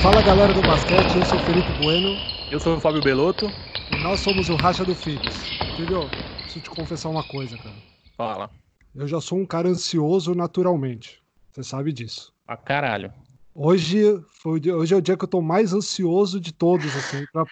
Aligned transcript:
Fala 0.00 0.22
galera 0.22 0.52
do 0.52 0.62
basquete, 0.62 1.16
eu 1.16 1.24
sou 1.24 1.40
o 1.40 1.42
Felipe 1.42 1.72
Bueno. 1.72 2.22
Eu 2.48 2.60
sou 2.60 2.76
o 2.76 2.80
Fábio 2.80 3.02
Belotto. 3.02 3.52
E 3.90 3.98
nós 3.98 4.20
somos 4.20 4.48
o 4.48 4.54
Racha 4.54 4.84
do 4.84 4.94
Filhos. 4.94 5.52
Filho, 5.74 6.12
preciso 6.42 6.62
te 6.62 6.70
confessar 6.70 7.08
uma 7.08 7.24
coisa, 7.24 7.56
cara. 7.58 7.74
Fala. 8.16 8.48
Eu 8.94 9.08
já 9.08 9.20
sou 9.20 9.38
um 9.38 9.46
cara 9.46 9.68
ansioso 9.68 10.34
naturalmente. 10.34 11.20
Você 11.52 11.64
sabe 11.64 11.92
disso. 11.92 12.32
Ah, 12.46 12.56
caralho. 12.56 13.12
Hoje, 13.54 13.98
foi, 14.40 14.60
hoje 14.70 14.94
é 14.94 14.96
o 14.96 15.00
dia 15.00 15.16
que 15.16 15.24
eu 15.24 15.28
tô 15.28 15.42
mais 15.42 15.72
ansioso 15.72 16.40
de 16.40 16.52
todos, 16.52 16.86
assim, 16.96 17.26
pra, 17.32 17.44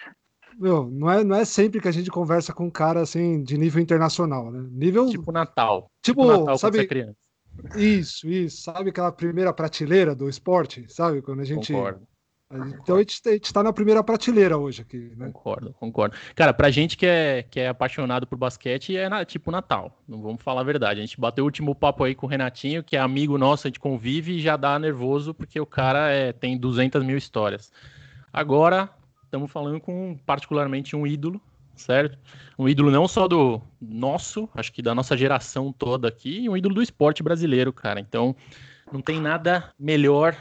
meu, 0.57 0.89
não 0.89 1.11
é, 1.11 1.23
não 1.23 1.35
é 1.35 1.43
sempre 1.43 1.81
que 1.81 1.87
a 1.87 1.91
gente 1.91 2.09
conversa 2.09 2.53
com 2.53 2.65
um 2.65 2.71
cara 2.71 3.01
assim 3.01 3.43
de 3.43 3.57
nível 3.57 3.81
internacional, 3.81 4.51
né? 4.51 4.65
Nível 4.71 5.07
tipo 5.09 5.31
Natal. 5.31 5.89
Tipo, 6.01 6.21
tipo 6.21 6.37
Natal 6.37 6.57
sabe? 6.57 6.87
criança. 6.87 7.17
Isso, 7.75 8.29
isso. 8.29 8.61
Sabe 8.61 8.89
aquela 8.89 9.11
primeira 9.11 9.53
prateleira 9.53 10.15
do 10.15 10.29
esporte, 10.29 10.85
sabe? 10.89 11.21
Quando 11.21 11.41
a 11.41 11.45
gente 11.45 11.73
Concordo. 11.73 12.07
Então 12.49 12.95
a 12.95 12.99
gente, 12.99 13.21
gente 13.25 13.53
tá 13.53 13.61
na 13.61 13.73
primeira 13.73 14.01
prateleira 14.01 14.57
hoje 14.57 14.81
aqui, 14.81 15.11
né? 15.17 15.25
Concordo, 15.27 15.73
concordo. 15.73 16.15
Cara, 16.33 16.53
pra 16.53 16.71
gente 16.71 16.95
que 16.95 17.05
é, 17.05 17.43
que 17.43 17.59
é 17.59 17.67
apaixonado 17.67 18.25
por 18.25 18.37
basquete, 18.37 18.95
é 18.95 19.09
na, 19.09 19.25
tipo 19.25 19.51
Natal. 19.51 20.01
Não 20.07 20.21
vamos 20.21 20.41
falar 20.41 20.61
a 20.61 20.63
verdade. 20.63 21.01
A 21.01 21.05
gente 21.05 21.19
bateu 21.19 21.43
o 21.43 21.47
último 21.47 21.75
papo 21.75 22.05
aí 22.05 22.15
com 22.15 22.25
o 22.25 22.29
Renatinho, 22.29 22.83
que 22.83 22.95
é 22.95 22.99
amigo 22.99 23.37
nosso, 23.37 23.67
a 23.67 23.69
gente 23.69 23.81
convive 23.81 24.37
e 24.37 24.41
já 24.41 24.55
dá 24.55 24.79
nervoso, 24.79 25.33
porque 25.33 25.59
o 25.59 25.65
cara 25.65 26.09
é, 26.09 26.31
tem 26.31 26.57
200 26.57 27.03
mil 27.03 27.17
histórias. 27.17 27.69
Agora, 28.31 28.89
estamos 29.25 29.51
falando 29.51 29.81
com 29.81 30.17
particularmente 30.25 30.95
um 30.95 31.05
ídolo, 31.05 31.41
certo? 31.75 32.17
Um 32.57 32.69
ídolo 32.69 32.89
não 32.89 33.09
só 33.09 33.27
do 33.27 33.61
nosso, 33.81 34.47
acho 34.55 34.71
que 34.71 34.81
da 34.81 34.95
nossa 34.95 35.17
geração 35.17 35.73
toda 35.73 36.07
aqui, 36.07 36.47
um 36.47 36.55
ídolo 36.55 36.75
do 36.75 36.81
esporte 36.81 37.21
brasileiro, 37.21 37.73
cara. 37.73 37.99
Então, 37.99 38.33
não 38.89 39.01
tem 39.01 39.19
nada 39.19 39.73
melhor 39.77 40.33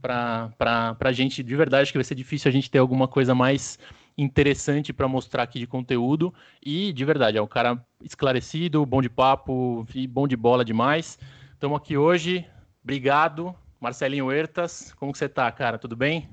para 0.00 0.96
a 0.98 1.12
gente, 1.12 1.42
de 1.42 1.56
verdade, 1.56 1.90
que 1.90 1.98
vai 1.98 2.04
ser 2.04 2.14
difícil 2.14 2.48
a 2.48 2.52
gente 2.52 2.70
ter 2.70 2.78
alguma 2.78 3.08
coisa 3.08 3.34
mais 3.34 3.78
interessante 4.16 4.92
para 4.92 5.06
mostrar 5.06 5.44
aqui 5.44 5.58
de 5.58 5.66
conteúdo. 5.66 6.34
E, 6.64 6.92
de 6.92 7.04
verdade, 7.04 7.38
é 7.38 7.42
um 7.42 7.46
cara 7.46 7.80
esclarecido, 8.02 8.84
bom 8.84 9.00
de 9.00 9.08
papo 9.08 9.86
e 9.94 10.06
bom 10.06 10.26
de 10.26 10.36
bola 10.36 10.64
demais. 10.64 11.18
Estamos 11.52 11.76
aqui 11.76 11.96
hoje. 11.96 12.44
Obrigado, 12.82 13.54
Marcelinho 13.80 14.26
Huertas. 14.26 14.92
Como 14.94 15.14
você 15.14 15.26
está, 15.26 15.50
cara? 15.52 15.78
Tudo 15.78 15.96
bem? 15.96 16.28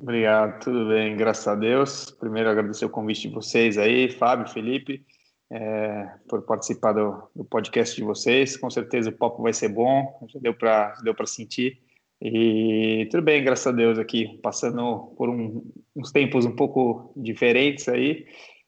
Obrigado, 0.00 0.60
tudo 0.60 0.88
bem, 0.88 1.16
graças 1.16 1.48
a 1.48 1.56
Deus. 1.56 2.10
Primeiro, 2.10 2.48
agradecer 2.48 2.84
o 2.84 2.90
convite 2.90 3.28
de 3.28 3.34
vocês 3.34 3.76
aí, 3.76 4.08
Fábio, 4.08 4.48
Felipe, 4.48 5.04
é, 5.50 6.08
por 6.28 6.42
participar 6.42 6.92
do, 6.92 7.28
do, 7.34 7.44
podcast 7.44 7.96
de 7.96 8.02
vocês. 8.02 8.56
Com 8.56 8.70
certeza 8.70 9.10
o 9.10 9.12
papo 9.12 9.42
vai 9.42 9.52
ser 9.52 9.68
bom, 9.68 10.18
já 10.28 10.38
deu 10.38 10.54
para 10.54 10.94
deu 11.02 11.14
sentir. 11.26 11.80
E 12.20 13.06
tudo 13.10 13.22
bem, 13.22 13.44
graças 13.44 13.66
a 13.66 13.72
Deus 13.72 13.98
aqui, 13.98 14.38
passando 14.42 15.14
por 15.16 15.28
um, 15.28 15.64
uns 15.94 16.10
tempos 16.10 16.44
um 16.44 16.56
pouco 16.56 17.12
diferentes 17.16 17.88
aí 17.88 18.26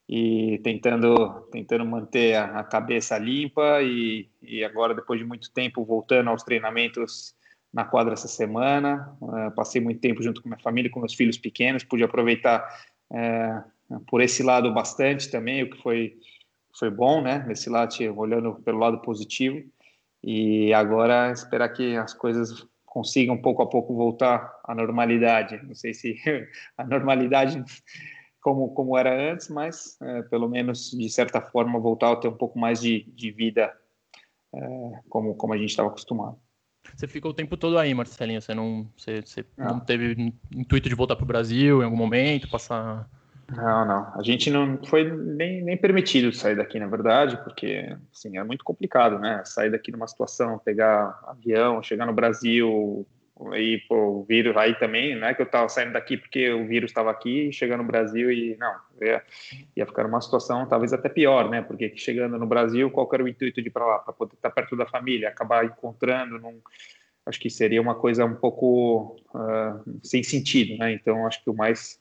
e 0.08 0.60
tentando 0.62 1.48
tentando 1.50 1.84
manter 1.84 2.36
a, 2.36 2.60
a 2.60 2.64
cabeça 2.64 3.18
limpa 3.18 3.82
e, 3.82 4.28
e, 4.40 4.64
agora 4.64 4.94
depois 4.94 5.18
de 5.18 5.26
muito 5.26 5.52
tempo 5.52 5.84
voltando 5.84 6.30
aos 6.30 6.44
treinamentos 6.44 7.34
na 7.72 7.84
quadra 7.84 8.14
essa 8.14 8.28
semana. 8.28 9.16
Uh, 9.20 9.50
passei 9.54 9.80
muito 9.80 10.00
tempo 10.00 10.22
junto 10.22 10.42
com 10.42 10.48
minha 10.48 10.60
família, 10.60 10.90
com 10.90 11.00
meus 11.00 11.14
filhos 11.14 11.36
pequenos, 11.36 11.82
pude 11.82 12.04
aproveitar 12.04 12.64
uh, 13.10 14.00
por 14.06 14.20
esse 14.20 14.42
lado 14.44 14.72
bastante 14.72 15.28
também, 15.30 15.64
o 15.64 15.70
que 15.70 15.82
foi 15.82 16.16
foi 16.78 16.88
bom, 16.88 17.20
né? 17.20 17.44
Nesse 17.48 17.68
lado, 17.68 17.92
olhando 18.16 18.54
pelo 18.64 18.78
lado 18.78 18.98
positivo. 19.02 19.60
E 20.22 20.72
agora 20.72 21.32
esperar 21.32 21.68
que 21.70 21.96
as 21.96 22.14
coisas 22.14 22.66
consigam 22.90 23.40
pouco 23.40 23.62
a 23.62 23.66
pouco 23.66 23.94
voltar 23.94 24.60
à 24.64 24.74
normalidade. 24.74 25.58
Não 25.66 25.74
sei 25.74 25.94
se 25.94 26.16
a 26.76 26.84
normalidade 26.84 27.62
como, 28.42 28.74
como 28.74 28.98
era 28.98 29.32
antes, 29.32 29.48
mas 29.48 29.96
é, 30.02 30.22
pelo 30.22 30.48
menos 30.48 30.90
de 30.90 31.08
certa 31.08 31.40
forma 31.40 31.78
voltar 31.78 32.12
a 32.12 32.16
ter 32.16 32.28
um 32.28 32.36
pouco 32.36 32.58
mais 32.58 32.80
de, 32.80 33.04
de 33.14 33.30
vida 33.30 33.72
é, 34.52 34.58
como, 35.08 35.34
como 35.36 35.54
a 35.54 35.56
gente 35.56 35.70
estava 35.70 35.88
acostumado. 35.88 36.36
Você 36.96 37.06
ficou 37.06 37.30
o 37.30 37.34
tempo 37.34 37.56
todo 37.56 37.78
aí, 37.78 37.94
Marcelinho? 37.94 38.42
Você 38.42 38.54
não, 38.54 38.90
você, 38.96 39.20
você 39.20 39.46
não 39.56 39.76
ah. 39.76 39.80
teve 39.80 40.34
intuito 40.50 40.88
de 40.88 40.94
voltar 40.94 41.14
para 41.14 41.24
o 41.24 41.28
Brasil 41.28 41.80
em 41.80 41.84
algum 41.84 41.96
momento, 41.96 42.50
passar 42.50 43.08
não, 43.56 43.84
não. 43.84 44.12
A 44.14 44.22
gente 44.22 44.50
não 44.50 44.78
foi 44.84 45.10
nem, 45.10 45.62
nem 45.62 45.76
permitido 45.76 46.32
sair 46.32 46.56
daqui, 46.56 46.78
na 46.78 46.86
verdade, 46.86 47.36
porque 47.44 47.96
assim, 48.12 48.36
é 48.38 48.44
muito 48.44 48.64
complicado, 48.64 49.18
né? 49.18 49.42
Sair 49.44 49.70
daqui 49.70 49.90
numa 49.90 50.06
situação, 50.06 50.58
pegar 50.58 51.18
avião, 51.26 51.82
chegar 51.82 52.06
no 52.06 52.12
Brasil, 52.12 53.06
aí 53.52 53.78
pô, 53.88 54.20
o 54.20 54.24
vírus 54.24 54.56
aí 54.56 54.74
também, 54.74 55.18
não 55.18 55.26
é 55.26 55.34
que 55.34 55.40
eu 55.40 55.46
estava 55.46 55.68
saindo 55.68 55.92
daqui 55.92 56.16
porque 56.16 56.50
o 56.50 56.66
vírus 56.66 56.90
estava 56.90 57.10
aqui, 57.10 57.50
chegando 57.52 57.82
no 57.82 57.86
Brasil 57.86 58.30
e 58.30 58.56
não, 58.58 58.72
ia, 59.00 59.22
ia 59.76 59.86
ficar 59.86 60.04
numa 60.04 60.20
situação 60.20 60.66
talvez 60.66 60.92
até 60.92 61.08
pior, 61.08 61.48
né? 61.48 61.62
Porque 61.62 61.92
chegando 61.96 62.38
no 62.38 62.46
Brasil, 62.46 62.90
qual 62.90 63.08
era 63.12 63.24
o 63.24 63.28
intuito 63.28 63.60
de 63.60 63.68
ir 63.68 63.72
para 63.72 63.86
lá? 63.86 63.98
Para 63.98 64.12
poder 64.12 64.34
estar 64.34 64.50
perto 64.50 64.76
da 64.76 64.86
família, 64.86 65.28
acabar 65.28 65.64
encontrando 65.64 66.38
num, 66.38 66.60
acho 67.26 67.40
que 67.40 67.50
seria 67.50 67.80
uma 67.80 67.94
coisa 67.94 68.24
um 68.24 68.34
pouco 68.34 69.16
uh, 69.34 69.98
sem 70.02 70.22
sentido, 70.22 70.78
né? 70.78 70.92
Então 70.92 71.26
acho 71.26 71.42
que 71.42 71.50
o 71.50 71.54
mais 71.54 71.98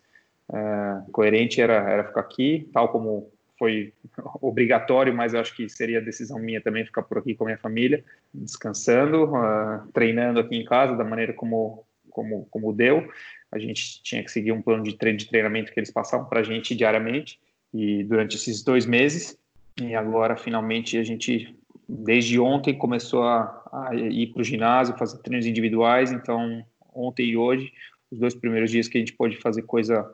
uh, 0.50 1.12
coerente 1.12 1.62
era, 1.62 1.76
era 1.90 2.04
ficar 2.04 2.22
aqui, 2.22 2.70
tal 2.74 2.90
como 2.90 3.32
foi 3.58 3.94
obrigatório, 4.42 5.14
mas 5.14 5.36
acho 5.36 5.56
que 5.56 5.68
seria 5.70 6.02
decisão 6.02 6.40
minha 6.40 6.62
também 6.62 6.86
ficar 6.86 7.04
por 7.04 7.18
aqui 7.18 7.36
com 7.36 7.44
a 7.44 7.48
minha 7.48 7.58
família, 7.58 8.04
descansando, 8.34 9.26
uh, 9.26 9.88
treinando 9.94 10.40
aqui 10.40 10.56
em 10.56 10.66
casa 10.66 10.96
da 10.96 11.04
maneira 11.04 11.34
como, 11.34 11.84
como, 12.10 12.48
como 12.50 12.74
deu. 12.74 13.08
A 13.52 13.60
gente 13.60 14.02
tinha 14.04 14.24
que 14.24 14.32
seguir 14.32 14.52
um 14.52 14.62
plano 14.62 14.84
de 14.84 14.96
treino 14.96 15.18
de 15.18 15.28
treinamento 15.28 15.72
que 15.72 15.80
eles 15.80 15.92
passavam 15.92 16.28
para 16.28 16.40
a 16.40 16.44
gente 16.44 16.76
diariamente 16.76 17.40
e 17.74 18.04
durante 18.04 18.36
esses 18.36 18.64
dois 18.64 18.86
meses. 18.86 19.38
E 19.82 19.96
agora, 19.96 20.36
finalmente, 20.36 20.98
a 20.98 21.04
gente, 21.04 21.56
desde 21.88 22.40
ontem, 22.40 22.78
começou 22.78 23.24
a, 23.24 23.64
a 23.72 23.96
ir 23.96 24.28
para 24.28 24.42
o 24.42 24.44
ginásio, 24.44 24.98
fazer 24.98 25.18
treinos 25.20 25.46
individuais. 25.46 26.12
Então, 26.12 26.64
ontem 26.94 27.30
e 27.30 27.38
hoje, 27.38 27.72
os 28.12 28.20
dois 28.20 28.36
primeiros 28.36 28.70
dias 28.70 28.88
que 28.88 28.98
a 28.98 29.02
gente 29.02 29.14
pôde 29.14 29.38
fazer 29.38 29.64
coisa 29.64 30.14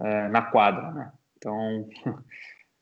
é, 0.00 0.28
na 0.28 0.42
quadra, 0.42 0.90
né? 0.92 1.12
Então, 1.36 1.88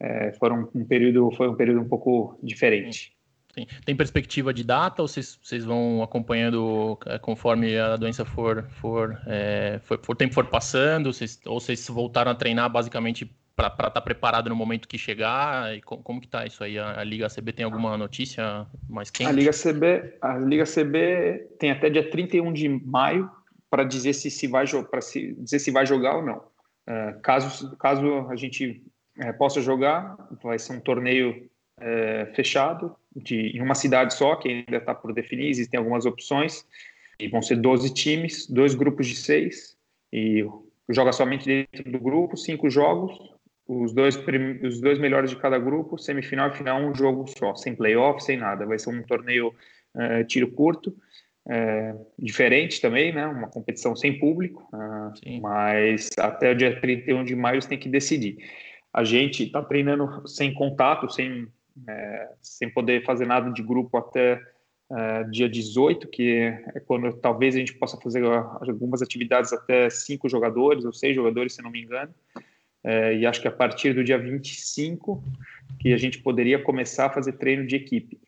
é, 0.00 0.32
foram 0.32 0.68
um 0.74 0.84
período, 0.84 1.30
foi 1.32 1.48
um 1.48 1.54
período 1.54 1.80
um 1.80 1.88
pouco 1.88 2.38
diferente. 2.42 3.14
Sim. 3.54 3.66
Tem 3.84 3.94
perspectiva 3.94 4.52
de 4.52 4.64
data 4.64 5.02
ou 5.02 5.08
vocês, 5.08 5.38
vocês 5.42 5.64
vão 5.64 6.02
acompanhando 6.02 6.98
é, 7.04 7.18
conforme 7.18 7.78
a 7.78 7.96
doença 7.96 8.24
for, 8.24 8.64
for, 8.80 9.20
é, 9.26 9.78
for, 9.82 10.00
for 10.02 10.16
tempo 10.16 10.32
for 10.32 10.46
passando? 10.46 11.12
Vocês, 11.12 11.38
ou 11.44 11.60
vocês 11.60 11.86
voltaram 11.88 12.30
a 12.30 12.34
treinar 12.34 12.70
basicamente 12.70 13.30
para 13.54 13.66
estar 13.66 13.90
tá 13.90 14.00
preparado 14.00 14.48
no 14.48 14.56
momento 14.56 14.88
que 14.88 14.96
chegar? 14.96 15.76
E 15.76 15.82
como, 15.82 16.02
como 16.02 16.20
que 16.20 16.28
tá 16.28 16.46
isso 16.46 16.64
aí? 16.64 16.78
A, 16.78 17.00
a, 17.00 17.04
Liga 17.04 17.28
CB 17.28 17.52
tem 17.52 17.64
alguma 17.64 17.96
notícia 17.98 18.66
mais 18.88 19.10
quente? 19.10 19.28
A 19.28 19.32
Liga 19.32 19.50
CB, 19.50 20.16
a 20.22 20.38
Liga 20.38 20.64
CB 20.64 21.56
tem 21.58 21.70
até 21.70 21.90
dia 21.90 22.10
31 22.10 22.54
de 22.54 22.68
maio 22.68 23.30
para 23.68 23.84
dizer 23.84 24.14
se, 24.14 24.30
se 24.30 24.46
vai 24.46 24.64
para 24.90 25.00
dizer 25.00 25.58
se 25.58 25.70
vai 25.70 25.84
jogar 25.84 26.16
ou 26.16 26.24
não. 26.24 26.51
É, 26.87 27.12
caso, 27.22 27.76
caso 27.76 28.28
a 28.28 28.37
gente 28.37 28.82
é, 29.19 29.32
possa 29.32 29.60
jogar, 29.60 30.16
vai 30.43 30.59
ser 30.59 30.72
um 30.72 30.81
torneio 30.81 31.48
é, 31.78 32.26
fechado 32.34 32.97
de, 33.15 33.56
em 33.56 33.60
uma 33.60 33.75
cidade 33.75 34.15
só, 34.15 34.37
que 34.37 34.48
ainda 34.48 34.76
está 34.76 34.94
por 34.94 35.12
definir, 35.12 35.48
existem 35.48 35.78
algumas 35.78 36.06
opções, 36.06 36.66
e 37.19 37.28
vão 37.28 37.43
ser 37.43 37.56
12 37.56 37.93
times, 37.94 38.48
dois 38.48 38.75
grupos 38.75 39.06
de 39.06 39.16
seis, 39.16 39.76
e 40.12 40.44
joga 40.88 41.12
somente 41.12 41.44
dentro 41.44 41.91
do 41.91 42.00
grupo, 42.00 42.37
cinco 42.37 42.69
jogos, 42.69 43.12
os 43.66 43.93
dois, 43.93 44.16
os 44.64 44.81
dois 44.81 44.99
melhores 44.99 45.31
de 45.31 45.37
cada 45.37 45.59
grupo, 45.59 45.97
semifinal 45.97 46.50
e 46.50 46.56
final, 46.56 46.81
um 46.82 46.94
jogo 46.94 47.26
só, 47.38 47.54
sem 47.54 47.75
playoff, 47.75 48.22
sem 48.22 48.37
nada. 48.37 48.66
Vai 48.66 48.78
ser 48.78 48.91
um 48.91 49.03
torneio 49.03 49.55
tiro 50.26 50.50
curto, 50.50 50.94
é, 51.48 51.94
diferente 52.18 52.80
também, 52.80 53.12
né? 53.12 53.26
Uma 53.26 53.48
competição 53.48 53.96
sem 53.96 54.18
público, 54.18 54.68
uh, 54.72 55.40
mas 55.40 56.10
até 56.18 56.52
o 56.52 56.54
dia 56.54 56.80
31 56.80 57.24
de 57.24 57.34
maio 57.34 57.66
tem 57.66 57.78
que 57.78 57.88
decidir. 57.88 58.38
A 58.92 59.04
gente 59.04 59.44
está 59.44 59.62
treinando 59.62 60.26
sem 60.28 60.52
contato, 60.52 61.10
sem, 61.10 61.48
é, 61.88 62.28
sem 62.40 62.68
poder 62.70 63.04
fazer 63.04 63.26
nada 63.26 63.50
de 63.50 63.62
grupo 63.62 63.96
até 63.96 64.40
é, 64.90 65.24
dia 65.24 65.48
18, 65.48 66.08
que 66.08 66.38
é 66.74 66.80
quando 66.80 67.10
talvez 67.14 67.56
a 67.56 67.58
gente 67.58 67.72
possa 67.74 67.98
fazer 67.98 68.22
algumas 68.24 69.00
atividades 69.00 69.50
até 69.50 69.88
cinco 69.88 70.28
jogadores 70.28 70.84
ou 70.84 70.92
seis 70.92 71.14
jogadores, 71.16 71.54
se 71.54 71.62
não 71.62 71.70
me 71.70 71.82
engano. 71.82 72.14
É, 72.84 73.16
e 73.16 73.24
acho 73.24 73.40
que 73.40 73.48
a 73.48 73.52
partir 73.52 73.94
do 73.94 74.04
dia 74.04 74.18
25 74.18 75.22
que 75.80 75.92
a 75.94 75.96
gente 75.96 76.18
poderia 76.18 76.58
começar 76.58 77.06
a 77.06 77.10
fazer 77.10 77.32
treino 77.32 77.66
de 77.66 77.76
equipe. 77.76 78.20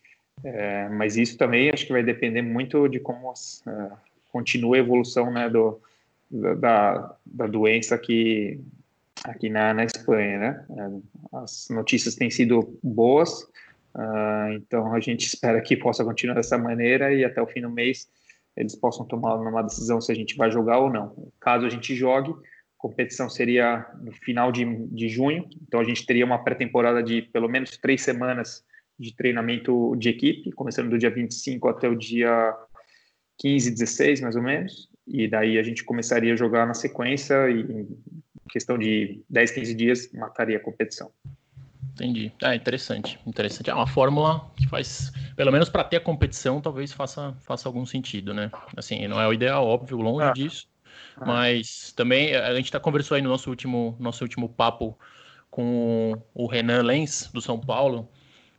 É, 0.43 0.89
mas 0.89 1.17
isso 1.17 1.39
também 1.39 1.71
acho 1.71 1.87
que 1.87 1.93
vai 1.93 2.03
depender 2.03 2.43
muito 2.43 2.89
de 2.89 2.99
como 2.99 3.31
uh, 3.31 3.97
continua 4.33 4.77
a 4.77 4.79
evolução 4.79 5.31
né, 5.31 5.49
do, 5.49 5.81
da, 6.31 7.17
da 7.25 7.47
doença 7.47 7.95
aqui, 7.95 8.61
aqui 9.25 9.49
na, 9.49 9.73
na 9.73 9.85
Espanha. 9.85 10.39
Né? 10.39 10.67
É, 10.71 11.37
as 11.39 11.69
notícias 11.71 12.15
têm 12.15 12.31
sido 12.31 12.79
boas, 12.83 13.43
uh, 13.95 14.53
então 14.55 14.93
a 14.93 15.01
gente 15.01 15.27
espera 15.27 15.61
que 15.61 15.77
possa 15.77 16.05
continuar 16.05 16.35
dessa 16.35 16.59
maneira 16.59 17.13
e 17.13 17.25
até 17.25 17.41
o 17.41 17.47
fim 17.47 17.61
do 17.61 17.71
mês 17.71 18.09
eles 18.57 18.77
possam 18.77 19.05
tomar 19.05 19.35
uma 19.35 19.63
decisão 19.63 20.01
se 20.01 20.13
a 20.13 20.15
gente 20.15 20.37
vai 20.37 20.51
jogar 20.51 20.79
ou 20.79 20.91
não. 20.91 21.33
Caso 21.41 21.67
a 21.67 21.69
gente 21.69 21.95
jogue, 21.95 22.31
a 22.31 22.35
competição 22.79 23.29
seria 23.29 23.85
no 24.01 24.13
final 24.13 24.53
de, 24.53 24.65
de 24.89 25.09
junho, 25.09 25.49
então 25.63 25.81
a 25.81 25.85
gente 25.85 26.07
teria 26.07 26.25
uma 26.25 26.43
pré-temporada 26.43 27.03
de 27.03 27.23
pelo 27.23 27.49
menos 27.49 27.77
três 27.77 28.03
semanas 28.03 28.65
de 28.99 29.15
treinamento 29.15 29.95
de 29.97 30.09
equipe, 30.09 30.53
começando 30.53 30.91
do 30.91 30.99
dia 30.99 31.11
25 31.11 31.69
até 31.69 31.89
o 31.89 31.95
dia 31.95 32.55
15, 33.39 33.71
16, 33.71 34.21
mais 34.21 34.37
ou 34.37 34.43
menos, 34.43 34.89
e 35.07 35.29
daí 35.29 35.59
a 35.59 35.63
gente 35.63 35.85
começaria 35.85 36.33
a 36.33 36.37
jogar 36.37 36.67
na 36.67 36.75
sequência 36.75 37.51
e 37.51 37.61
em 37.61 37.89
questão 38.49 38.79
de 38.79 39.23
10, 39.29 39.51
15 39.51 39.75
dias 39.75 40.13
mataria 40.13 40.57
a 40.57 40.61
competição. 40.61 41.11
Entendi. 41.95 42.33
É 42.43 42.55
interessante, 42.55 43.21
interessante. 43.25 43.71
É 43.71 43.75
uma 43.75 43.87
fórmula 43.87 44.51
que 44.57 44.67
faz, 44.67 45.13
pelo 45.37 45.53
menos 45.53 45.69
para 45.69 45.85
ter 45.85 45.97
a 45.97 46.01
competição, 46.01 46.61
talvez 46.61 46.93
faça, 46.93 47.37
faça 47.43 47.69
algum 47.69 47.87
sentido, 47.87 48.35
né? 48.35 48.51
Assim, 48.77 49.07
não 49.07 49.21
é 49.21 49.29
o 49.29 49.33
ideal, 49.33 49.65
óbvio, 49.65 49.99
longe 49.99 50.27
é. 50.27 50.33
disso. 50.33 50.67
É. 51.21 51.25
Mas 51.25 51.93
também 51.93 52.35
a 52.35 52.55
gente 52.55 52.71
tá 52.71 52.81
conversou 52.81 53.15
aí 53.15 53.23
no 53.23 53.29
nosso 53.29 53.49
último, 53.49 53.97
nosso 54.01 54.25
último 54.25 54.49
papo 54.49 54.99
com 55.51 56.21
o 56.35 56.47
Renan 56.47 56.83
Lenz 56.83 57.31
do 57.33 57.41
São 57.41 57.61
Paulo. 57.61 58.09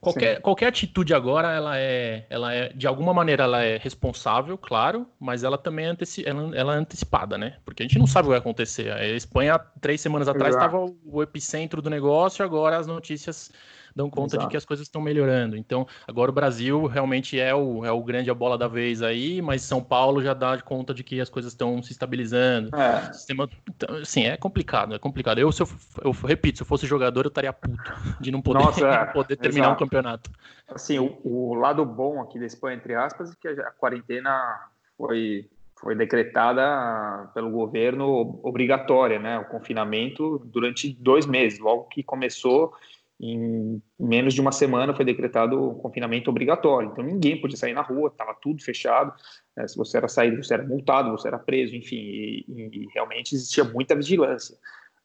Qualquer, 0.06 0.40
qualquer 0.42 0.68
atitude 0.68 1.16
agora, 1.16 1.52
ela 1.52 1.80
é, 1.80 2.28
ela 2.30 2.54
é, 2.54 2.70
de 2.70 2.86
alguma 2.86 3.12
maneira, 3.12 3.44
ela 3.46 3.64
é 3.64 3.78
responsável, 3.78 4.56
claro, 4.56 5.08
mas 5.20 5.44
ela 5.44 5.58
também 5.58 5.86
é, 5.86 5.90
anteci 5.90 6.24
ela, 6.24 6.56
ela 6.56 6.76
é 6.76 6.78
antecipada, 6.78 7.40
né? 7.40 7.58
Porque 7.66 7.82
a 7.82 7.88
gente 7.88 7.98
não 7.98 8.06
sabe 8.06 8.28
o 8.28 8.30
que 8.30 8.34
vai 8.34 8.40
acontecer. 8.40 8.92
A 8.92 9.04
Espanha, 9.08 9.58
três 9.82 10.00
semanas 10.00 10.28
atrás, 10.28 10.54
estava 10.54 10.78
o 11.04 11.24
epicentro 11.24 11.82
do 11.82 11.90
negócio, 11.90 12.46
agora 12.46 12.78
as 12.78 12.86
notícias 12.86 13.52
dão 13.96 14.10
conta 14.10 14.36
Exato. 14.36 14.48
de 14.48 14.52
que 14.52 14.58
as 14.58 14.66
coisas 14.66 14.86
estão 14.86 15.02
melhorando. 15.02 15.56
Então, 15.56 15.88
agora 16.06 16.30
o 16.30 16.34
Brasil 16.34 16.86
realmente 16.86 17.40
é 17.40 17.56
o, 17.56 17.86
é 17.86 17.92
o 17.92 18.04
grande 18.04 18.30
a 18.30 18.34
bola 18.34 18.58
da 18.58 18.68
vez 18.68 19.02
aí, 19.02 19.42
mas 19.42 19.62
São 19.62 19.82
Paulo 19.82 20.22
já 20.22 20.34
dá 20.34 20.62
conta 20.62 20.94
de 20.94 21.04
que 21.04 21.22
as 21.22 21.30
coisas 21.30 21.54
estão 21.54 21.82
se 21.82 21.94
estabilizando. 21.94 22.76
É. 22.76 23.14
Sistema, 23.14 23.50
então, 23.70 23.96
assim, 23.96 24.26
é 24.26 24.36
complicado, 24.36 24.94
é 24.94 25.00
complicado. 25.00 25.40
Eu, 25.40 25.52
se 25.52 25.64
eu, 25.64 25.68
eu, 26.04 26.12
repito, 26.12 26.58
se 26.58 26.64
eu 26.64 26.68
fosse 26.68 26.86
jogador, 26.86 27.26
eu 27.26 27.30
estaria 27.30 27.54
puto 27.54 27.94
de 28.20 28.32
não 28.32 28.42
poder, 28.42 28.64
Nossa, 28.64 28.86
é. 28.86 29.06
poder 29.06 29.38
terminar 29.38 29.68
Exato. 29.68 29.84
um 29.84 29.86
campeonato. 29.86 30.32
Assim, 30.68 31.00
o, 31.00 31.18
o, 31.24 31.54
lado 31.54 31.86
bom 31.86 32.22
aqui 32.22 32.38
da 32.38 32.46
Espanha, 32.46 32.76
entre 32.76 32.96
aspas, 32.96 33.32
é 33.32 33.36
que 33.40 33.48
a 33.48 33.72
quarentena 33.72 34.70
foi 34.98 35.48
foi 35.78 35.94
decretada 35.94 37.30
pelo 37.34 37.52
governo 37.52 38.40
obrigatória, 38.42 39.20
né? 39.20 39.38
O 39.38 39.46
confinamento 39.46 40.40
durante 40.46 40.92
dois 40.92 41.26
meses, 41.26 41.60
logo 41.60 41.84
que 41.84 42.02
começou 42.02 42.74
em 43.20 43.82
menos 44.00 44.34
de 44.34 44.42
uma 44.42 44.52
semana 44.52 44.94
foi 44.94 45.06
decretado 45.06 45.62
o 45.62 45.76
confinamento 45.76 46.30
obrigatório. 46.30 46.90
Então 46.92 47.04
ninguém 47.04 47.40
podia 47.40 47.58
sair 47.58 47.74
na 47.74 47.82
rua, 47.82 48.10
estava 48.10 48.36
tudo 48.42 48.62
fechado. 48.62 49.14
Né? 49.56 49.68
Se 49.68 49.78
você 49.78 49.98
era 49.98 50.08
saído, 50.08 50.44
você 50.44 50.54
era 50.54 50.66
multado, 50.66 51.12
você 51.12 51.28
era 51.28 51.40
preso, 51.40 51.76
enfim. 51.76 51.96
E, 51.96 52.46
e, 52.48 52.88
realmente 52.94 53.36
existia 53.36 53.64
muita 53.64 53.96
vigilância. 53.96 54.58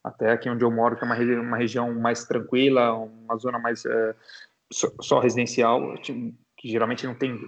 Até 0.02 0.32
aqui 0.32 0.48
onde 0.48 0.64
eu 0.64 0.70
moro, 0.70 0.96
que 0.96 1.04
é 1.04 1.06
uma, 1.06 1.16
uma 1.42 1.56
região 1.56 1.94
mais 1.94 2.24
tranquila, 2.24 2.94
uma 2.94 3.36
zona 3.36 3.58
mais 3.58 3.84
é, 3.84 4.14
só, 4.72 4.88
só, 5.00 5.20
residencial, 5.20 5.94
que 5.98 6.68
geralmente 6.68 7.06
não 7.06 7.14
tem 7.14 7.38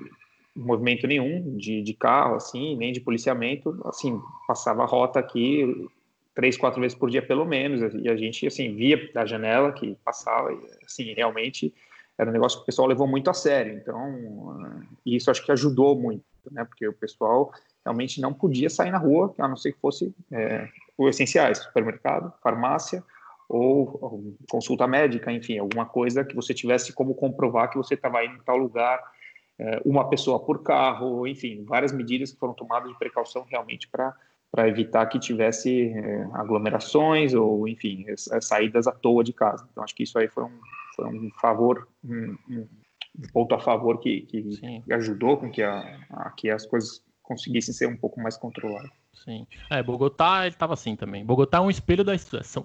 movimento 0.54 1.06
nenhum 1.06 1.56
de, 1.56 1.82
de 1.82 1.94
carro, 1.94 2.36
assim, 2.36 2.76
nem 2.76 2.92
de 2.92 3.00
policiamento. 3.00 3.80
Assim, 3.86 4.20
passava 4.46 4.82
a 4.82 4.86
rota 4.86 5.18
aqui, 5.18 5.88
três, 6.34 6.56
quatro 6.56 6.80
vezes 6.80 6.96
por 6.96 7.10
dia 7.10 7.22
pelo 7.22 7.44
menos, 7.44 7.94
e 7.94 8.08
a 8.08 8.16
gente, 8.16 8.46
assim, 8.46 8.74
via 8.74 9.10
da 9.12 9.26
janela 9.26 9.72
que 9.72 9.96
passava, 10.04 10.52
e, 10.52 10.58
assim, 10.84 11.12
realmente 11.14 11.74
era 12.16 12.30
um 12.30 12.32
negócio 12.32 12.58
que 12.58 12.62
o 12.62 12.66
pessoal 12.66 12.88
levou 12.88 13.06
muito 13.06 13.30
a 13.30 13.34
sério, 13.34 13.74
então, 13.74 14.92
isso 15.04 15.30
acho 15.30 15.44
que 15.44 15.52
ajudou 15.52 15.98
muito, 15.98 16.24
né, 16.50 16.64
porque 16.64 16.86
o 16.86 16.92
pessoal 16.92 17.52
realmente 17.84 18.20
não 18.20 18.32
podia 18.32 18.70
sair 18.70 18.90
na 18.90 18.98
rua, 18.98 19.34
a 19.38 19.48
não 19.48 19.56
ser 19.56 19.72
que 19.72 19.80
fosse 19.80 20.14
é, 20.30 20.68
o 20.96 21.08
essenciais, 21.08 21.58
supermercado, 21.58 22.32
farmácia, 22.42 23.02
ou, 23.48 23.98
ou 24.00 24.36
consulta 24.50 24.86
médica, 24.86 25.30
enfim, 25.30 25.58
alguma 25.58 25.84
coisa 25.84 26.24
que 26.24 26.34
você 26.34 26.54
tivesse 26.54 26.92
como 26.92 27.14
comprovar 27.14 27.68
que 27.70 27.76
você 27.76 27.94
estava 27.94 28.24
indo 28.24 28.36
em 28.36 28.42
tal 28.42 28.56
lugar, 28.56 28.98
é, 29.58 29.80
uma 29.84 30.08
pessoa 30.08 30.40
por 30.40 30.62
carro, 30.62 31.26
enfim, 31.26 31.62
várias 31.64 31.92
medidas 31.92 32.32
que 32.32 32.38
foram 32.38 32.54
tomadas 32.54 32.90
de 32.90 32.98
precaução 32.98 33.44
realmente 33.48 33.88
para 33.88 34.14
para 34.52 34.68
evitar 34.68 35.06
que 35.06 35.18
tivesse 35.18 35.88
é, 35.88 36.28
aglomerações 36.34 37.32
ou, 37.32 37.66
enfim, 37.66 38.04
saídas 38.40 38.86
à 38.86 38.92
toa 38.92 39.24
de 39.24 39.32
casa. 39.32 39.66
Então, 39.72 39.82
acho 39.82 39.94
que 39.94 40.02
isso 40.02 40.18
aí 40.18 40.28
foi 40.28 40.44
um, 40.44 40.60
foi 40.94 41.06
um 41.06 41.30
favor, 41.40 41.88
um, 42.04 42.36
um 42.50 42.68
ponto 43.32 43.54
a 43.54 43.58
favor 43.58 43.98
que, 43.98 44.20
que 44.22 44.82
ajudou 44.90 45.38
com 45.38 45.50
que, 45.50 45.62
a, 45.62 45.98
a, 46.10 46.30
que 46.36 46.50
as 46.50 46.66
coisas 46.66 47.02
conseguissem 47.22 47.72
ser 47.72 47.88
um 47.88 47.96
pouco 47.96 48.20
mais 48.20 48.36
controladas. 48.36 48.90
Sim. 49.24 49.46
É, 49.70 49.82
Bogotá, 49.82 50.46
ele 50.46 50.54
tava 50.54 50.74
assim 50.74 50.96
também. 50.96 51.24
Bogotá 51.24 51.58
é 51.58 51.60
um 51.60 51.70
espelho 51.70 52.02
da 52.02 52.12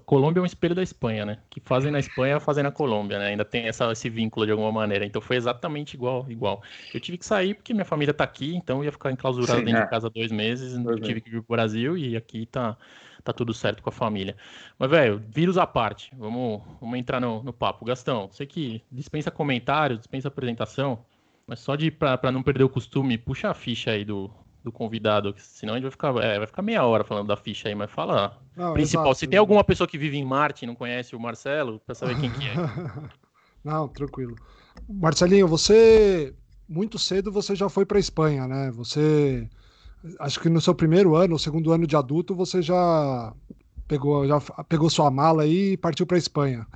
Colômbia 0.05 0.39
é 0.39 0.43
um 0.43 0.45
espelho 0.45 0.73
da 0.73 0.81
Espanha, 0.81 1.25
né? 1.25 1.37
Que 1.49 1.59
fazem 1.59 1.91
na 1.91 1.99
Espanha, 1.99 2.39
fazem 2.39 2.63
na 2.63 2.71
Colômbia, 2.71 3.19
né? 3.19 3.27
Ainda 3.27 3.45
tem 3.45 3.67
essa, 3.67 3.91
esse 3.91 4.09
vínculo 4.09 4.45
de 4.45 4.51
alguma 4.51 4.71
maneira. 4.71 5.05
Então 5.05 5.21
foi 5.21 5.35
exatamente 5.35 5.93
igual, 5.93 6.25
igual. 6.29 6.63
Eu 6.93 6.99
tive 6.99 7.17
que 7.17 7.25
sair 7.25 7.53
porque 7.53 7.73
minha 7.73 7.85
família 7.85 8.13
tá 8.13 8.23
aqui, 8.23 8.55
então 8.55 8.79
eu 8.79 8.85
ia 8.85 8.91
ficar 8.91 9.11
enclausurado 9.11 9.59
Sim, 9.59 9.65
dentro 9.65 9.81
é. 9.81 9.83
de 9.83 9.89
casa 9.89 10.09
dois 10.09 10.31
meses. 10.31 10.75
Dois 10.77 10.97
eu 10.97 11.03
tive 11.03 11.21
que 11.21 11.29
vir 11.29 11.43
pro 11.43 11.55
Brasil 11.55 11.95
e 11.95 12.17
aqui 12.17 12.47
tá, 12.47 12.75
tá 13.23 13.31
tudo 13.31 13.53
certo 13.53 13.83
com 13.83 13.89
a 13.89 13.93
família. 13.93 14.35
Mas, 14.79 14.89
velho, 14.89 15.21
vírus 15.29 15.59
à 15.59 15.67
parte, 15.67 16.11
vamos, 16.17 16.63
vamos 16.81 16.97
entrar 16.97 17.19
no, 17.19 17.43
no 17.43 17.53
papo. 17.53 17.85
Gastão, 17.85 18.29
sei 18.31 18.47
que 18.47 18.81
dispensa 18.91 19.29
comentários, 19.29 19.99
dispensa 19.99 20.27
apresentação, 20.27 21.05
mas 21.45 21.59
só 21.59 21.75
de 21.75 21.91
para 21.91 22.31
não 22.31 22.41
perder 22.41 22.63
o 22.63 22.69
costume, 22.69 23.15
puxa 23.15 23.51
a 23.51 23.53
ficha 23.53 23.91
aí 23.91 24.03
do, 24.03 24.31
do 24.67 24.71
convidado, 24.71 25.33
senão 25.37 25.73
a 25.73 25.77
gente 25.77 25.83
vai 25.83 25.91
ficar, 25.91 26.15
é, 26.17 26.37
vai 26.37 26.45
ficar 26.45 26.61
meia 26.61 26.83
hora 26.83 27.05
falando 27.05 27.27
da 27.27 27.37
ficha 27.37 27.69
aí, 27.69 27.75
mas 27.75 27.89
fala 27.89 28.37
não, 28.55 28.73
principal. 28.73 29.05
Exato. 29.05 29.19
Se 29.19 29.27
tem 29.27 29.39
alguma 29.39 29.63
pessoa 29.63 29.87
que 29.87 29.97
vive 29.97 30.17
em 30.17 30.25
Marte 30.25 30.63
e 30.63 30.67
não 30.67 30.75
conhece 30.75 31.15
o 31.15 31.19
Marcelo, 31.19 31.79
para 31.85 31.95
saber 31.95 32.19
quem 32.19 32.29
que 32.29 32.45
é. 32.47 32.53
não, 33.63 33.87
tranquilo. 33.87 34.35
Marcelinho, 34.89 35.47
você 35.47 36.35
muito 36.67 36.99
cedo 36.99 37.31
você 37.31 37.55
já 37.55 37.69
foi 37.69 37.85
para 37.85 37.97
Espanha, 37.97 38.45
né? 38.45 38.69
Você 38.71 39.49
acho 40.19 40.39
que 40.41 40.49
no 40.49 40.59
seu 40.59 40.75
primeiro 40.75 41.15
ano, 41.15 41.33
ou 41.33 41.39
segundo 41.39 41.71
ano 41.71 41.87
de 41.87 41.95
adulto, 41.95 42.35
você 42.35 42.61
já 42.61 43.33
pegou 43.87 44.27
já 44.27 44.39
pegou 44.67 44.89
sua 44.89 45.09
mala 45.09 45.43
aí 45.43 45.73
e 45.73 45.77
partiu 45.77 46.05
para 46.05 46.17
Espanha. 46.17 46.67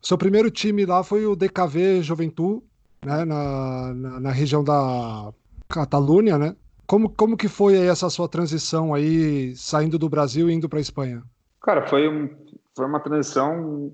Seu 0.00 0.16
primeiro 0.16 0.50
time 0.50 0.86
lá 0.86 1.02
foi 1.02 1.26
o 1.26 1.36
DKV 1.36 2.02
Juventud, 2.02 2.62
né, 3.04 3.24
na, 3.24 3.94
na, 3.94 4.20
na 4.20 4.30
região 4.30 4.64
da 4.64 5.32
Catalunha, 5.68 6.38
né? 6.38 6.56
Como, 6.86 7.08
como 7.08 7.36
que 7.36 7.48
foi 7.48 7.76
essa 7.76 8.10
sua 8.10 8.28
transição 8.28 8.92
aí, 8.92 9.54
saindo 9.56 9.98
do 9.98 10.08
Brasil 10.08 10.50
e 10.50 10.54
indo 10.54 10.68
para 10.68 10.78
a 10.78 10.82
Espanha? 10.82 11.22
Cara, 11.62 11.86
foi, 11.86 12.08
um, 12.08 12.28
foi 12.76 12.86
uma 12.86 13.00
transição, 13.00 13.92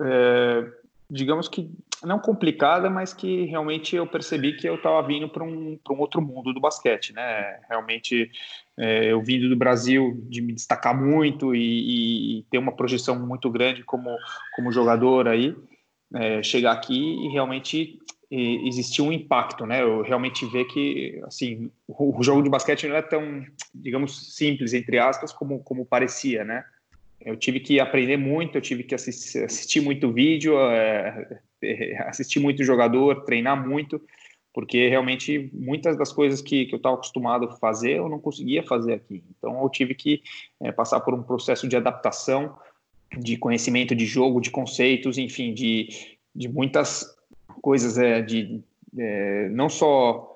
é, 0.00 0.66
digamos 1.08 1.48
que 1.48 1.70
não 2.04 2.18
complicada, 2.18 2.90
mas 2.90 3.14
que 3.14 3.44
realmente 3.44 3.94
eu 3.94 4.06
percebi 4.06 4.56
que 4.56 4.68
eu 4.68 4.74
estava 4.74 5.06
vindo 5.06 5.28
para 5.28 5.44
um, 5.44 5.78
um 5.88 5.98
outro 5.98 6.20
mundo 6.20 6.52
do 6.52 6.60
basquete, 6.60 7.12
né? 7.12 7.60
Realmente, 7.68 8.30
é, 8.76 9.12
eu 9.12 9.22
vindo 9.22 9.48
do 9.48 9.56
Brasil 9.56 10.20
de 10.28 10.42
me 10.42 10.52
destacar 10.52 11.00
muito 11.00 11.54
e, 11.54 12.38
e 12.38 12.42
ter 12.50 12.58
uma 12.58 12.72
projeção 12.72 13.18
muito 13.24 13.48
grande 13.50 13.84
como, 13.84 14.10
como 14.56 14.72
jogador 14.72 15.28
aí, 15.28 15.54
é, 16.14 16.42
chegar 16.42 16.72
aqui 16.72 16.98
e 17.24 17.28
realmente 17.28 17.98
existia 18.34 19.04
um 19.04 19.12
impacto, 19.12 19.66
né? 19.66 19.82
Eu 19.82 20.00
realmente 20.00 20.46
ver 20.46 20.64
que, 20.64 21.20
assim, 21.26 21.70
o, 21.86 22.22
jogo 22.22 22.42
de 22.42 22.48
basquete 22.48 22.88
não 22.88 22.96
é 22.96 23.02
tão, 23.02 23.44
digamos, 23.74 24.34
simples, 24.34 24.72
entre 24.72 24.98
aspas, 24.98 25.32
como, 25.32 25.58
como 25.58 25.84
parecia, 25.84 26.42
né? 26.42 26.64
Eu 27.20 27.36
tive 27.36 27.60
que 27.60 27.78
aprender 27.78 28.16
muito, 28.16 28.56
eu 28.56 28.62
tive 28.62 28.84
que 28.84 28.94
assistir, 28.94 29.44
assistir 29.44 29.80
muito 29.82 30.10
vídeo, 30.10 30.58
é, 30.58 31.42
assistir 32.06 32.40
muito 32.40 32.64
jogador, 32.64 33.22
treinar 33.24 33.68
muito, 33.68 34.00
porque 34.54 34.88
realmente 34.88 35.50
muitas 35.52 35.96
das 35.98 36.10
coisas 36.10 36.40
que, 36.40 36.64
que 36.64 36.74
eu 36.74 36.78
estava 36.78 36.94
acostumado 36.94 37.44
a 37.44 37.56
fazer, 37.56 37.98
eu 37.98 38.08
não 38.08 38.18
conseguia 38.18 38.62
fazer 38.62 38.94
aqui. 38.94 39.22
Então, 39.36 39.62
eu 39.62 39.68
tive 39.68 39.94
que 39.94 40.22
é, 40.62 40.72
passar 40.72 41.00
por 41.00 41.12
um 41.12 41.22
processo 41.22 41.68
de 41.68 41.76
adaptação, 41.76 42.56
de 43.18 43.36
conhecimento 43.36 43.94
de 43.94 44.06
jogo, 44.06 44.40
de 44.40 44.50
conceitos, 44.50 45.18
enfim, 45.18 45.52
de, 45.52 46.16
de 46.34 46.48
muitas 46.48 47.04
coisas 47.60 47.98
é, 47.98 48.22
de 48.22 48.62
é, 48.98 49.48
não 49.50 49.68
só 49.68 50.28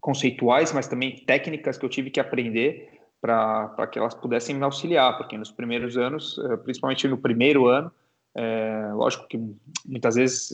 conceituais, 0.00 0.72
mas 0.72 0.86
também 0.86 1.16
técnicas 1.24 1.78
que 1.78 1.84
eu 1.84 1.88
tive 1.88 2.10
que 2.10 2.20
aprender 2.20 2.90
para 3.20 3.86
que 3.90 3.98
elas 3.98 4.12
pudessem 4.12 4.54
me 4.54 4.64
auxiliar, 4.64 5.16
porque 5.16 5.38
nos 5.38 5.50
primeiros 5.50 5.96
anos, 5.96 6.38
é, 6.38 6.56
principalmente 6.58 7.08
no 7.08 7.16
primeiro 7.16 7.66
ano, 7.66 7.90
é, 8.34 8.90
lógico 8.92 9.26
que 9.26 9.40
muitas 9.86 10.16
vezes 10.16 10.52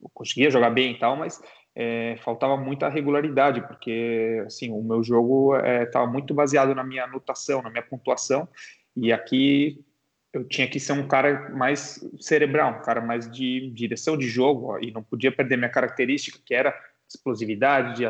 eu 0.00 0.10
conseguia 0.14 0.50
jogar 0.50 0.70
bem 0.70 0.92
e 0.92 0.98
tal, 0.98 1.16
mas 1.16 1.42
é, 1.74 2.16
faltava 2.22 2.56
muita 2.56 2.88
regularidade, 2.88 3.60
porque 3.62 4.42
assim 4.46 4.70
o 4.70 4.82
meu 4.82 5.02
jogo 5.02 5.56
estava 5.56 6.06
é, 6.06 6.12
muito 6.12 6.32
baseado 6.32 6.74
na 6.74 6.84
minha 6.84 7.04
anotação, 7.04 7.60
na 7.60 7.70
minha 7.70 7.82
pontuação, 7.82 8.48
e 8.94 9.12
aqui 9.12 9.84
eu 10.32 10.44
tinha 10.44 10.66
que 10.66 10.80
ser 10.80 10.92
um 10.92 11.06
cara 11.06 11.50
mais 11.50 12.02
cerebral, 12.20 12.78
um 12.78 12.82
cara 12.82 13.00
mais 13.00 13.30
de 13.30 13.70
direção 13.70 14.16
de 14.16 14.26
jogo, 14.26 14.72
ó, 14.72 14.78
e 14.78 14.90
não 14.90 15.02
podia 15.02 15.30
perder 15.30 15.56
minha 15.56 15.70
característica, 15.70 16.38
que 16.44 16.54
era 16.54 16.74
explosividade, 17.08 17.96
de, 17.96 18.04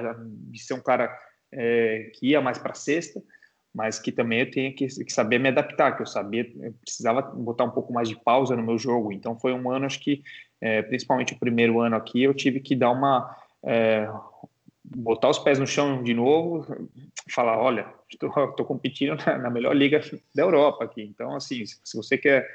de 0.50 0.62
ser 0.62 0.74
um 0.74 0.80
cara 0.80 1.12
é, 1.50 2.10
que 2.14 2.28
ia 2.28 2.40
mais 2.40 2.58
para 2.58 2.74
sexta, 2.74 3.20
mas 3.74 3.98
que 3.98 4.12
também 4.12 4.40
eu 4.40 4.50
tinha 4.50 4.72
que, 4.72 4.86
que, 4.86 5.12
saber 5.12 5.38
me 5.38 5.48
adaptar, 5.48 5.96
que 5.96 6.02
eu 6.02 6.06
sabia, 6.06 6.48
eu 6.60 6.72
precisava 6.74 7.22
botar 7.22 7.64
um 7.64 7.70
pouco 7.70 7.92
mais 7.92 8.08
de 8.08 8.16
pausa 8.16 8.54
no 8.54 8.62
meu 8.62 8.78
jogo. 8.78 9.12
Então 9.12 9.38
foi 9.38 9.52
um 9.52 9.70
ano, 9.70 9.86
acho 9.86 9.98
que, 9.98 10.22
é, 10.60 10.82
principalmente 10.82 11.32
o 11.32 11.38
primeiro 11.38 11.80
ano 11.80 11.96
aqui, 11.96 12.22
eu 12.22 12.34
tive 12.34 12.60
que 12.60 12.76
dar 12.76 12.90
uma 12.90 13.34
é, 13.64 14.08
botar 14.84 15.28
os 15.28 15.38
pés 15.38 15.58
no 15.58 15.66
chão 15.66 16.02
de 16.02 16.12
novo, 16.12 16.88
falar, 17.30 17.58
olha, 17.58 17.86
estou 18.10 18.64
competindo 18.66 19.16
na, 19.24 19.38
na, 19.38 19.50
melhor 19.50 19.74
liga 19.74 20.00
da 20.34 20.42
Europa 20.42 20.84
aqui. 20.84 21.02
Então, 21.02 21.34
assim, 21.36 21.64
se 21.66 21.96
você 21.96 22.18
quer 22.18 22.48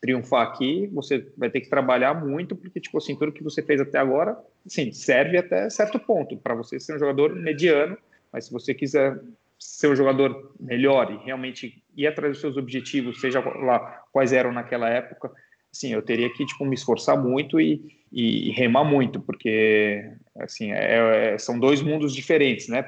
triunfar 0.00 0.48
aqui, 0.48 0.88
você 0.92 1.26
vai 1.36 1.48
ter 1.48 1.60
que 1.60 1.68
trabalhar 1.68 2.14
muito, 2.14 2.56
porque, 2.56 2.80
tipo 2.80 2.98
assim, 2.98 3.16
tudo 3.16 3.32
que 3.32 3.42
você 3.42 3.62
fez 3.62 3.80
até 3.80 3.98
agora, 3.98 4.36
sim, 4.66 4.90
serve 4.92 5.38
até 5.38 5.70
certo 5.70 5.98
ponto 5.98 6.36
para 6.36 6.54
você 6.54 6.80
ser 6.80 6.96
um 6.96 6.98
jogador 6.98 7.34
mediano, 7.34 7.96
mas 8.32 8.46
se 8.46 8.52
você 8.52 8.74
quiser 8.74 9.20
ser 9.58 9.88
um 9.88 9.94
jogador 9.94 10.52
melhor 10.58 11.12
e 11.12 11.24
realmente 11.24 11.84
ir 11.96 12.06
atrás 12.08 12.32
dos 12.32 12.40
seus 12.40 12.56
objetivos, 12.56 13.20
seja 13.20 13.38
lá 13.40 14.02
quais 14.10 14.32
eram 14.32 14.52
naquela 14.52 14.88
época, 14.88 15.30
assim, 15.72 15.92
eu 15.92 16.02
teria 16.02 16.30
que, 16.30 16.44
tipo, 16.44 16.64
me 16.64 16.74
esforçar 16.74 17.16
muito 17.16 17.60
e, 17.60 17.82
e, 18.12 18.50
remar 18.50 18.84
muito, 18.84 19.20
porque 19.20 20.12
assim 20.38 20.70
é, 20.72 21.32
é, 21.34 21.38
são 21.38 21.58
dois 21.58 21.80
mundos 21.80 22.14
diferentes, 22.14 22.68
né? 22.68 22.86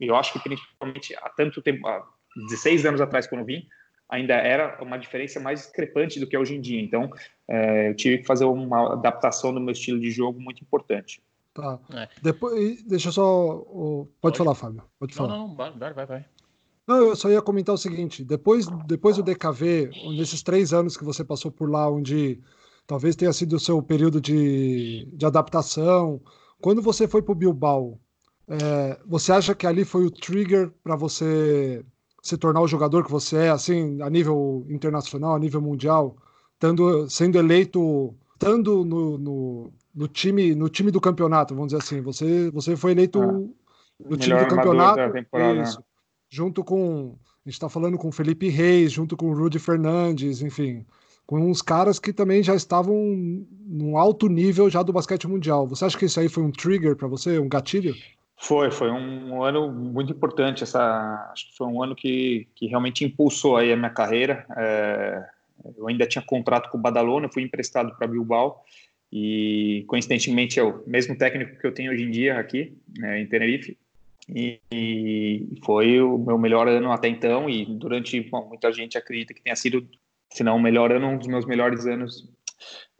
Eu 0.00 0.16
acho 0.16 0.32
que 0.32 0.40
principalmente 0.40 1.14
há 1.16 1.28
tanto 1.30 1.62
tempo, 1.62 1.86
há 1.86 2.04
16 2.48 2.84
anos 2.84 3.00
atrás 3.00 3.26
quando 3.26 3.42
eu 3.42 3.46
vim, 3.46 3.66
ainda 4.08 4.34
era 4.34 4.82
uma 4.82 4.98
diferença 4.98 5.38
mais 5.40 5.60
discrepante 5.60 6.18
do 6.18 6.26
que 6.26 6.36
é 6.36 6.38
hoje 6.38 6.56
em 6.56 6.60
dia. 6.60 6.80
Então, 6.80 7.10
é, 7.48 7.90
eu 7.90 7.96
tive 7.96 8.18
que 8.18 8.26
fazer 8.26 8.44
uma 8.44 8.94
adaptação 8.94 9.54
do 9.54 9.60
meu 9.60 9.72
estilo 9.72 10.00
de 10.00 10.10
jogo 10.10 10.40
muito 10.40 10.62
importante. 10.62 11.22
Tá. 11.54 11.78
É. 11.94 12.08
Depois, 12.22 12.82
deixa 12.82 13.08
eu 13.08 13.12
só. 13.12 13.56
Pode, 13.56 14.08
Pode, 14.20 14.38
falar, 14.38 14.54
Fábio. 14.54 14.82
Pode 14.98 15.14
falar. 15.14 15.28
Não, 15.30 15.48
não, 15.48 15.56
vai, 15.56 15.70
vai, 15.94 16.06
vai. 16.06 16.24
Não, 16.86 16.98
eu 16.98 17.16
só 17.16 17.28
ia 17.28 17.42
comentar 17.42 17.74
o 17.74 17.78
seguinte: 17.78 18.24
depois, 18.24 18.66
depois 18.86 19.16
do 19.16 19.22
DKV, 19.22 19.90
nesses 20.16 20.42
três 20.42 20.72
anos 20.72 20.96
que 20.96 21.04
você 21.04 21.24
passou 21.24 21.50
por 21.50 21.68
lá, 21.68 21.90
onde 21.90 22.40
talvez 22.86 23.16
tenha 23.16 23.32
sido 23.32 23.56
o 23.56 23.60
seu 23.60 23.82
período 23.82 24.20
de, 24.20 25.08
de 25.12 25.26
adaptação, 25.26 26.20
quando 26.60 26.80
você 26.80 27.08
foi 27.08 27.22
para 27.22 27.32
o 27.32 27.36
Bilbao, 27.36 27.98
é, 28.48 28.98
você 29.04 29.32
acha 29.32 29.54
que 29.54 29.66
ali 29.66 29.84
foi 29.84 30.06
o 30.06 30.10
trigger 30.10 30.72
para 30.82 30.94
você 30.94 31.84
se 32.22 32.36
tornar 32.36 32.60
o 32.60 32.68
jogador 32.68 33.04
que 33.04 33.10
você 33.10 33.36
é, 33.36 33.50
assim, 33.50 34.00
a 34.02 34.10
nível 34.10 34.66
internacional, 34.68 35.34
a 35.34 35.38
nível 35.38 35.60
mundial, 35.60 36.16
tando, 36.58 37.08
sendo 37.08 37.38
eleito, 37.38 38.14
estando 38.34 38.84
no, 38.84 39.18
no, 39.18 39.72
no, 39.94 40.08
time, 40.08 40.54
no 40.54 40.68
time 40.68 40.90
do 40.90 41.00
campeonato, 41.00 41.54
vamos 41.54 41.72
dizer 41.72 41.82
assim, 41.82 42.00
você, 42.00 42.50
você 42.50 42.76
foi 42.76 42.92
eleito 42.92 43.20
no 43.20 44.16
time 44.16 44.38
do 44.40 44.48
campeonato, 44.48 45.00
isso, 45.62 45.82
junto 46.28 46.64
com, 46.64 47.16
a 47.44 47.48
gente 47.48 47.54
está 47.54 47.68
falando 47.68 47.98
com 47.98 48.12
Felipe 48.12 48.48
Reis, 48.48 48.92
junto 48.92 49.16
com 49.16 49.32
Rudy 49.32 49.58
Fernandes, 49.58 50.42
enfim, 50.42 50.84
com 51.26 51.40
uns 51.40 51.60
caras 51.60 51.98
que 51.98 52.12
também 52.12 52.42
já 52.42 52.54
estavam 52.54 52.96
num 53.66 53.96
alto 53.96 54.28
nível 54.28 54.70
já 54.70 54.82
do 54.82 54.92
basquete 54.92 55.26
mundial. 55.26 55.66
Você 55.66 55.84
acha 55.84 55.98
que 55.98 56.04
isso 56.04 56.20
aí 56.20 56.28
foi 56.28 56.42
um 56.42 56.52
trigger 56.52 56.96
para 56.96 57.08
você, 57.08 57.38
um 57.38 57.48
gatilho? 57.48 57.94
Foi, 58.38 58.70
foi 58.70 58.90
um 58.90 59.42
ano 59.42 59.72
muito 59.72 60.12
importante. 60.12 60.62
Essa, 60.62 61.30
acho 61.32 61.50
que 61.50 61.56
foi 61.56 61.66
um 61.66 61.82
ano 61.82 61.96
que, 61.96 62.46
que 62.54 62.66
realmente 62.66 63.04
impulsou 63.04 63.56
aí 63.56 63.72
a 63.72 63.76
minha 63.76 63.90
carreira. 63.90 64.46
É, 64.56 65.24
eu 65.76 65.88
ainda 65.88 66.06
tinha 66.06 66.22
contrato 66.22 66.70
com 66.70 66.78
o 66.78 66.80
Badalona, 66.80 67.30
fui 67.32 67.42
emprestado 67.42 67.96
para 67.96 68.06
Bilbao 68.06 68.62
e 69.10 69.84
coincidentemente 69.86 70.60
é 70.60 70.62
o 70.62 70.82
mesmo 70.86 71.16
técnico 71.16 71.58
que 71.58 71.66
eu 71.66 71.72
tenho 71.72 71.92
hoje 71.92 72.04
em 72.04 72.10
dia 72.10 72.38
aqui 72.38 72.76
né, 72.98 73.20
em 73.20 73.26
Tenerife. 73.26 73.78
E, 74.28 74.60
e, 74.72 75.60
foi 75.64 76.00
o 76.00 76.18
meu 76.18 76.36
melhor 76.36 76.66
ano 76.66 76.90
até 76.90 77.08
então 77.08 77.48
e 77.48 77.64
durante 77.64 78.20
bom, 78.22 78.48
muita 78.48 78.72
gente 78.72 78.98
acredita 78.98 79.32
que 79.32 79.40
tenha 79.40 79.54
sido 79.54 79.88
se 80.32 80.42
não 80.42 80.56
o 80.56 80.60
melhor 80.60 80.90
ano, 80.90 81.08
um 81.08 81.18
dos 81.18 81.28
meus 81.28 81.46
melhores 81.46 81.86
anos 81.86 82.28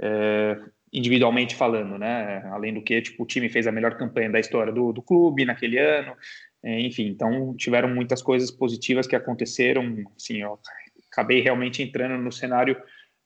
é, 0.01 0.57
individualmente 0.93 1.55
falando, 1.55 1.99
né? 1.99 2.43
Além 2.51 2.73
do 2.73 2.83
que, 2.83 3.03
tipo, 3.03 3.25
o 3.25 3.27
time 3.27 3.49
fez 3.49 3.67
a 3.67 3.73
melhor 3.73 3.97
campanha 3.97 4.31
da 4.31 4.41
história 4.41 4.73
do, 4.73 4.93
do 4.93 5.03
clube 5.03 5.45
naquele 5.45 5.79
ano, 5.79 6.17
é, 6.63 6.81
enfim, 6.81 7.09
então 7.09 7.55
tiveram 7.57 7.89
muitas 7.89 8.23
coisas 8.23 8.51
positivas 8.51 9.07
que 9.07 9.17
aconteceram, 9.17 10.05
assim, 10.17 10.39
eu 10.43 10.59
acabei 11.11 11.41
realmente 11.41 11.83
entrando 11.83 12.17
no 12.23 12.33
cenário 12.33 12.77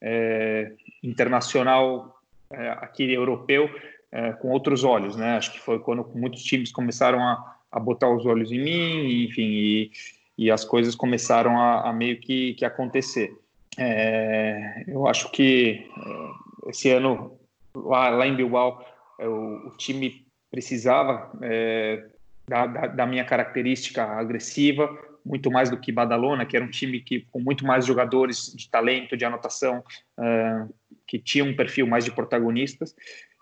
é, 0.01 0.73
internacional 1.03 2.21
é, 2.53 2.71
aqui 2.71 3.13
europeu 3.13 3.71
é, 4.11 4.33
com 4.33 4.49
outros 4.49 4.83
olhos, 4.83 5.17
né? 5.17 5.37
Acho 5.37 5.53
que 5.53 5.61
foi 5.61 5.79
quando 5.79 6.05
muitos 6.15 6.43
times 6.43 6.73
começaram 6.73 7.21
a, 7.21 7.57
a 7.71 7.79
botar 7.79 8.11
os 8.11 8.27
olhos 8.27 8.51
em 8.51 8.61
mim, 8.61 9.25
enfim, 9.25 9.43
e, 9.43 9.91
e 10.37 10.51
as 10.51 10.65
coisas 10.65 10.95
começaram 10.95 11.59
a, 11.59 11.89
a 11.89 11.93
meio 11.93 12.19
que, 12.19 12.55
que 12.55 12.65
acontecer. 12.65 13.33
É, 13.79 14.85
eu 14.89 15.07
acho 15.07 15.31
que 15.31 15.87
é, 15.97 16.71
esse 16.71 16.91
ano, 16.91 17.39
lá, 17.75 18.11
lá 18.11 18.27
em 18.27 18.35
Bilbao, 18.35 18.85
é, 19.19 19.29
o, 19.29 19.69
o 19.69 19.77
time 19.77 20.27
precisava 20.51 21.31
é, 21.43 22.05
da, 22.49 22.67
da, 22.67 22.87
da, 22.89 23.07
minha 23.07 23.25
característica 23.25 24.03
agressiva, 24.03 24.91
muito 25.25 25.51
mais 25.51 25.71
do 25.71 25.77
que 25.77 25.93
Badalona, 25.93 26.45
que 26.45 26.57
era 26.57 26.65
um 26.65 26.71
time 26.71 27.01
que, 27.01 27.21
com 27.31 27.39
muito 27.39 27.65
mais 27.65 27.87
jogadores 27.87 28.53
de 28.55 28.69
talento, 28.69 29.17
de 29.17 29.25
anotação, 29.25 29.85
é, 30.19 30.65
que 31.07 31.19
tinha 31.19 31.45
um 31.45 31.55
perfil 31.55 31.87
mais 31.87 32.05
de 32.05 32.11
protagonistas. 32.11 32.95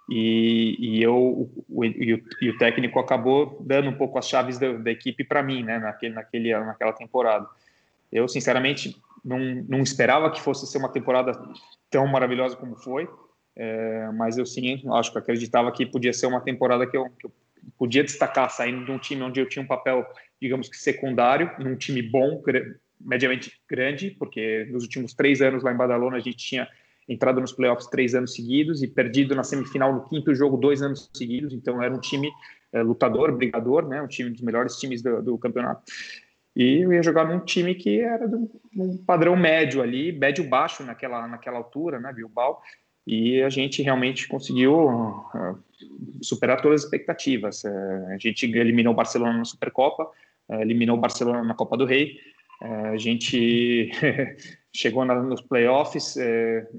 E, 0.08 0.76
e 0.78 1.02
eu 1.02 1.14
o, 1.68 1.84
e 1.84 2.14
o, 2.14 2.24
e 2.40 2.50
o, 2.50 2.56
técnico 2.56 2.98
acabou 2.98 3.58
dando 3.60 3.90
um 3.90 3.94
pouco 3.94 4.18
as 4.18 4.26
chaves 4.26 4.58
da, 4.58 4.72
da 4.72 4.90
equipe 4.90 5.22
para 5.22 5.42
mim, 5.42 5.62
né, 5.62 5.78
naquele, 5.78 6.14
naquele, 6.14 6.58
naquela 6.58 6.92
temporada. 6.94 7.46
Eu, 8.10 8.26
sinceramente, 8.26 8.96
não, 9.22 9.38
não 9.68 9.80
esperava 9.80 10.30
que 10.30 10.40
fosse 10.40 10.66
ser 10.66 10.78
uma 10.78 10.88
temporada 10.88 11.32
tão 11.90 12.06
maravilhosa 12.06 12.56
como 12.56 12.76
foi, 12.76 13.06
é, 13.54 14.10
mas 14.14 14.38
eu 14.38 14.46
sim, 14.46 14.82
acho 14.94 15.12
que 15.12 15.18
acreditava 15.18 15.70
que 15.72 15.84
podia 15.84 16.12
ser 16.12 16.26
uma 16.26 16.40
temporada 16.40 16.86
que 16.86 16.96
eu, 16.96 17.10
que 17.10 17.26
eu, 17.26 17.32
podia 17.76 18.02
destacar, 18.02 18.50
saindo 18.50 18.86
de 18.86 18.90
um 18.90 18.98
time 18.98 19.22
onde 19.22 19.40
eu 19.40 19.48
tinha 19.48 19.62
um 19.62 19.66
papel, 19.66 20.06
digamos 20.40 20.70
que 20.70 20.76
secundário, 20.76 21.50
num 21.58 21.76
time 21.76 22.00
bom, 22.00 22.42
mediamente 22.98 23.60
grande, 23.68 24.10
porque 24.18 24.66
nos 24.70 24.84
últimos 24.84 25.12
três 25.12 25.42
anos 25.42 25.62
lá 25.62 25.72
em 25.72 25.76
Badalona 25.76 26.16
a 26.16 26.20
gente 26.20 26.38
tinha 26.38 26.66
entrado 27.08 27.40
nos 27.40 27.52
playoffs 27.52 27.86
três 27.86 28.14
anos 28.14 28.34
seguidos 28.34 28.82
e 28.82 28.86
perdido 28.86 29.34
na 29.34 29.42
semifinal 29.42 29.92
no 29.92 30.04
quinto 30.04 30.34
jogo 30.34 30.56
dois 30.56 30.82
anos 30.82 31.10
seguidos, 31.14 31.52
então 31.52 31.82
era 31.82 31.94
um 31.94 32.00
time 32.00 32.30
é, 32.72 32.82
lutador, 32.82 33.34
brigador, 33.36 33.88
né, 33.88 34.02
um 34.02 34.06
time 34.08 34.30
dos 34.30 34.42
melhores 34.42 34.76
times 34.76 35.02
do, 35.02 35.22
do 35.22 35.38
campeonato. 35.38 35.82
E 36.54 36.82
eu 36.82 36.92
ia 36.92 37.02
jogar 37.02 37.24
num 37.24 37.38
time 37.38 37.74
que 37.74 38.00
era 38.00 38.26
de 38.26 38.36
um 38.76 38.96
padrão 39.06 39.36
médio 39.36 39.80
ali, 39.80 40.10
médio-baixo 40.10 40.82
naquela, 40.82 41.26
naquela 41.28 41.56
altura, 41.56 42.00
né, 42.00 42.12
Bilbao. 42.12 42.60
E 43.06 43.40
a 43.42 43.48
gente 43.48 43.80
realmente 43.80 44.26
conseguiu 44.28 44.88
uh, 44.88 45.58
superar 46.20 46.60
todas 46.60 46.80
as 46.80 46.84
expectativas. 46.84 47.62
Uh, 47.62 48.08
a 48.08 48.18
gente 48.18 48.44
eliminou 48.44 48.92
o 48.92 48.96
Barcelona 48.96 49.38
na 49.38 49.44
Supercopa, 49.44 50.10
uh, 50.48 50.60
eliminou 50.60 50.96
o 50.96 51.00
Barcelona 51.00 51.42
na 51.44 51.54
Copa 51.54 51.76
do 51.76 51.84
Rei. 51.86 52.18
a 52.60 52.96
gente 52.96 53.92
chegou 54.74 55.04
na, 55.04 55.14
nos 55.14 55.40
playoffs, 55.40 56.16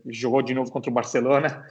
jogou 0.08 0.41
de 0.41 0.53
novo 0.53 0.72
contra 0.72 0.89
o 0.89 0.93
Barcelona, 0.93 1.65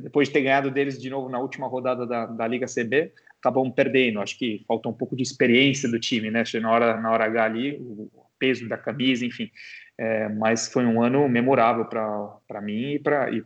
depois 0.00 0.28
de 0.28 0.34
ter 0.34 0.42
ganhado 0.42 0.70
deles 0.70 1.00
de 1.00 1.10
novo 1.10 1.28
na 1.28 1.38
última 1.38 1.66
rodada 1.66 2.06
da, 2.06 2.26
da 2.26 2.46
Liga 2.46 2.66
CB 2.66 3.12
acabamos 3.42 3.74
perdendo. 3.74 4.20
Acho 4.20 4.38
que 4.38 4.64
faltou 4.66 4.92
um 4.92 4.94
pouco 4.94 5.16
de 5.16 5.22
experiência 5.22 5.90
do 5.90 5.98
time, 5.98 6.30
né? 6.30 6.44
Na 6.60 6.70
hora, 6.70 7.00
na 7.00 7.10
hora 7.10 7.24
H 7.24 7.44
ali, 7.44 7.76
o 7.80 8.08
peso 8.38 8.68
da 8.68 8.78
camisa, 8.78 9.26
enfim. 9.26 9.50
É, 9.98 10.28
mas 10.28 10.72
foi 10.72 10.86
um 10.86 11.02
ano 11.02 11.28
memorável 11.28 11.84
para 11.84 12.60
mim 12.62 12.92
e 12.92 12.98
para 12.98 13.30
e 13.30 13.42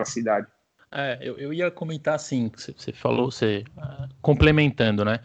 a 0.00 0.04
cidade. 0.04 0.46
É, 0.92 1.18
eu, 1.22 1.38
eu 1.38 1.52
ia 1.52 1.70
comentar 1.70 2.16
assim, 2.16 2.50
você 2.56 2.92
falou, 2.92 3.30
você 3.30 3.64
uh, 3.76 4.08
complementando, 4.20 5.04
né? 5.04 5.20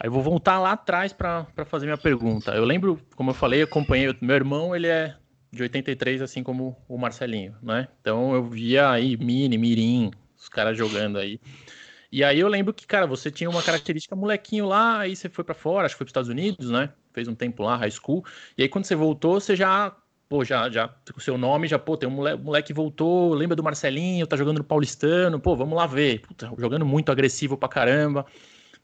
Aí 0.00 0.08
eu 0.08 0.12
vou 0.12 0.22
voltar 0.22 0.58
lá 0.58 0.72
atrás 0.72 1.12
para 1.12 1.46
fazer 1.66 1.86
minha 1.86 1.96
pergunta. 1.96 2.50
Eu 2.52 2.64
lembro, 2.64 3.00
como 3.14 3.30
eu 3.30 3.34
falei, 3.34 3.62
acompanhei, 3.62 4.12
meu 4.20 4.34
irmão, 4.34 4.74
ele 4.74 4.88
é 4.88 5.14
de 5.52 5.62
83, 5.62 6.22
assim 6.22 6.42
como 6.42 6.76
o 6.88 6.96
Marcelinho, 6.96 7.56
né? 7.62 7.88
Então 8.00 8.34
eu 8.34 8.44
via 8.44 8.90
aí 8.90 9.16
Mini, 9.16 9.58
Mirim, 9.58 10.10
os 10.38 10.48
caras 10.48 10.76
jogando 10.76 11.18
aí. 11.18 11.40
E 12.12 12.24
aí 12.24 12.40
eu 12.40 12.48
lembro 12.48 12.74
que, 12.74 12.86
cara, 12.86 13.06
você 13.06 13.30
tinha 13.30 13.48
uma 13.48 13.62
característica 13.62 14.16
molequinho 14.16 14.66
lá, 14.66 15.00
aí 15.00 15.14
você 15.14 15.28
foi 15.28 15.44
para 15.44 15.54
fora, 15.54 15.86
acho 15.86 15.94
que 15.94 15.98
foi 15.98 16.04
para 16.04 16.08
os 16.08 16.10
Estados 16.10 16.28
Unidos, 16.28 16.70
né? 16.70 16.90
Fez 17.12 17.28
um 17.28 17.34
tempo 17.34 17.62
lá, 17.62 17.76
high 17.76 17.90
school. 17.90 18.24
E 18.58 18.62
aí 18.62 18.68
quando 18.68 18.84
você 18.84 18.96
voltou, 18.96 19.40
você 19.40 19.54
já, 19.54 19.94
pô, 20.28 20.44
já, 20.44 20.68
já, 20.68 20.92
o 21.14 21.20
seu 21.20 21.38
nome, 21.38 21.68
já, 21.68 21.78
pô, 21.78 21.96
tem 21.96 22.08
um 22.08 22.12
moleque, 22.12 22.42
moleque 22.42 22.72
voltou, 22.72 23.32
lembra 23.32 23.54
do 23.54 23.62
Marcelinho, 23.62 24.26
tá 24.26 24.36
jogando 24.36 24.58
no 24.58 24.64
Paulistano, 24.64 25.38
pô, 25.38 25.54
vamos 25.54 25.76
lá 25.76 25.86
ver. 25.86 26.20
Puta, 26.20 26.52
jogando 26.58 26.84
muito 26.84 27.12
agressivo 27.12 27.56
pra 27.56 27.68
caramba. 27.68 28.26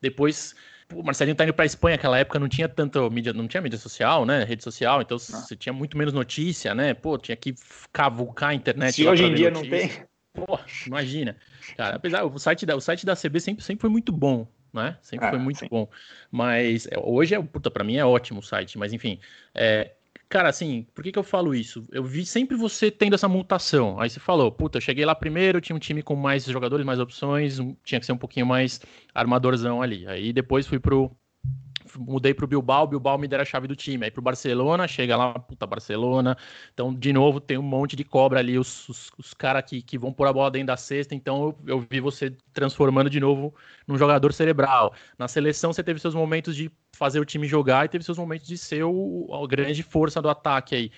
Depois, 0.01 0.55
o 0.95 1.03
Marcelinho 1.03 1.37
tá 1.37 1.45
indo 1.45 1.55
pra 1.55 1.65
Espanha, 1.65 1.97
naquela 1.97 2.19
época 2.19 2.39
não 2.39 2.49
tinha 2.49 2.69
tanta 2.69 3.09
mídia, 3.11 3.33
não 3.33 3.49
tinha 3.49 3.61
mídia 3.61 3.79
social, 3.79 4.25
né? 4.25 4.45
Rede 4.45 4.63
social, 4.63 5.03
então 5.03 5.17
ah. 5.17 5.19
você 5.19 5.57
tinha 5.57 5.73
muito 5.73 5.97
menos 5.97 6.13
notícia, 6.13 6.75
né? 6.75 6.95
Pô, 6.95 7.19
tinha 7.19 7.37
que 7.37 7.55
cavucar 7.93 8.51
a 8.51 8.55
internet. 8.55 8.95
Se 8.95 9.07
hoje 9.07 9.25
em 9.25 9.35
dia 9.35 9.51
notícia. 9.51 9.71
não 9.71 9.89
tem. 9.89 10.07
Pô, 10.33 10.59
imagina. 10.87 11.37
Cara, 11.77 11.97
apesar, 11.97 12.25
o 12.25 12.39
site 12.39 12.67
da, 12.67 12.77
o 12.77 12.81
site 12.81 13.07
da 13.07 13.17
CB 13.17 13.41
sempre, 13.41 13.65
sempre 13.65 13.81
foi 13.81 13.91
muito 13.91 14.13
bom, 14.13 14.47
né? 14.73 14.97
Sempre 15.01 15.27
é, 15.27 15.31
foi 15.31 15.39
muito 15.39 15.61
sim. 15.61 15.69
bom. 15.71 15.89
Mas 16.31 16.87
é, 16.87 16.99
hoje 16.99 17.35
é, 17.35 17.43
puta, 17.43 17.71
pra 17.71 17.83
mim 17.83 17.97
é 17.97 18.05
ótimo 18.05 18.41
o 18.41 18.43
site, 18.43 18.79
mas 18.79 18.93
enfim. 18.93 19.19
É, 19.55 19.93
cara, 20.29 20.49
assim, 20.49 20.87
por 20.95 21.03
que, 21.05 21.13
que 21.13 21.19
eu 21.19 21.23
falo 21.23 21.55
isso? 21.55 21.87
Eu 21.93 22.05
vi 22.05 22.25
sempre 22.27 22.57
você 22.57 22.91
tendo 22.91 23.15
essa 23.15 23.29
mutação. 23.29 24.01
Aí 24.01 24.11
você 24.11 24.21
falou, 24.21 24.51
puta, 24.53 24.79
eu 24.79 24.83
cheguei 24.83 25.05
lá 25.05 25.15
primeiro, 25.15 25.61
tinha 25.61 25.77
um 25.77 25.79
time 25.79 26.03
com 26.03 26.17
mais 26.17 26.45
jogadores, 26.45 26.85
mais 26.85 27.01
opções, 27.01 27.59
tinha 27.85 28.01
que 28.01 28.07
ser 28.07 28.13
um 28.13 28.19
pouquinho 28.19 28.47
mais 28.47 28.81
armadorzão 29.15 29.83
ali. 29.83 30.07
Aí 30.07 30.33
depois 30.33 30.67
fui 30.67 30.79
pro 30.79 31.11
mudei 31.99 32.35
para 32.35 32.45
o 32.45 32.49
Bilbao, 32.49 32.87
Bilbao 32.87 33.19
me 33.19 33.29
dera 33.29 33.43
a 33.43 33.47
chave 33.47 33.67
do 33.67 33.77
time. 33.77 34.05
Aí 34.05 34.11
para 34.11 34.21
o 34.21 34.23
Barcelona, 34.23 34.87
chega 34.87 35.17
lá, 35.17 35.39
puta 35.39 35.67
Barcelona. 35.67 36.37
Então, 36.73 36.95
de 36.95 37.13
novo, 37.13 37.41
tem 37.41 37.59
um 37.59 37.63
monte 37.63 37.97
de 37.97 38.05
cobra 38.05 38.41
ali, 38.41 38.59
os, 38.59 38.89
os, 38.89 39.11
os 39.19 39.35
caras 39.35 39.65
que, 39.65 39.83
que 39.83 39.99
vão 39.99 40.13
pôr 40.13 40.27
a 40.29 40.33
bola 40.33 40.51
dentro 40.51 40.69
da 40.69 40.77
cesta. 40.77 41.15
Então, 41.15 41.57
eu, 41.67 41.75
eu 41.75 41.87
vi 41.89 42.01
você 42.01 42.37
transformando 42.53 43.11
de 43.11 43.21
novo 43.21 43.55
num 43.87 43.97
jogador 43.97 44.33
cerebral. 44.33 44.95
Na 45.19 45.29
seleção, 45.29 45.73
você 45.73 45.83
teve 45.83 46.01
seus 46.01 46.15
momentos 46.15 46.55
de 46.55 46.71
fazer 46.93 47.21
o 47.21 47.25
time 47.25 47.47
jogar 47.47 47.85
e 47.85 47.89
teve 47.89 48.05
seus 48.05 48.19
momentos 48.19 48.47
de 48.47 48.57
ser 48.57 48.85
o, 48.85 49.29
a 49.33 49.47
grande 49.47 49.83
força 49.83 50.21
do 50.21 50.29
ataque 50.29 50.75
aí. 50.75 50.91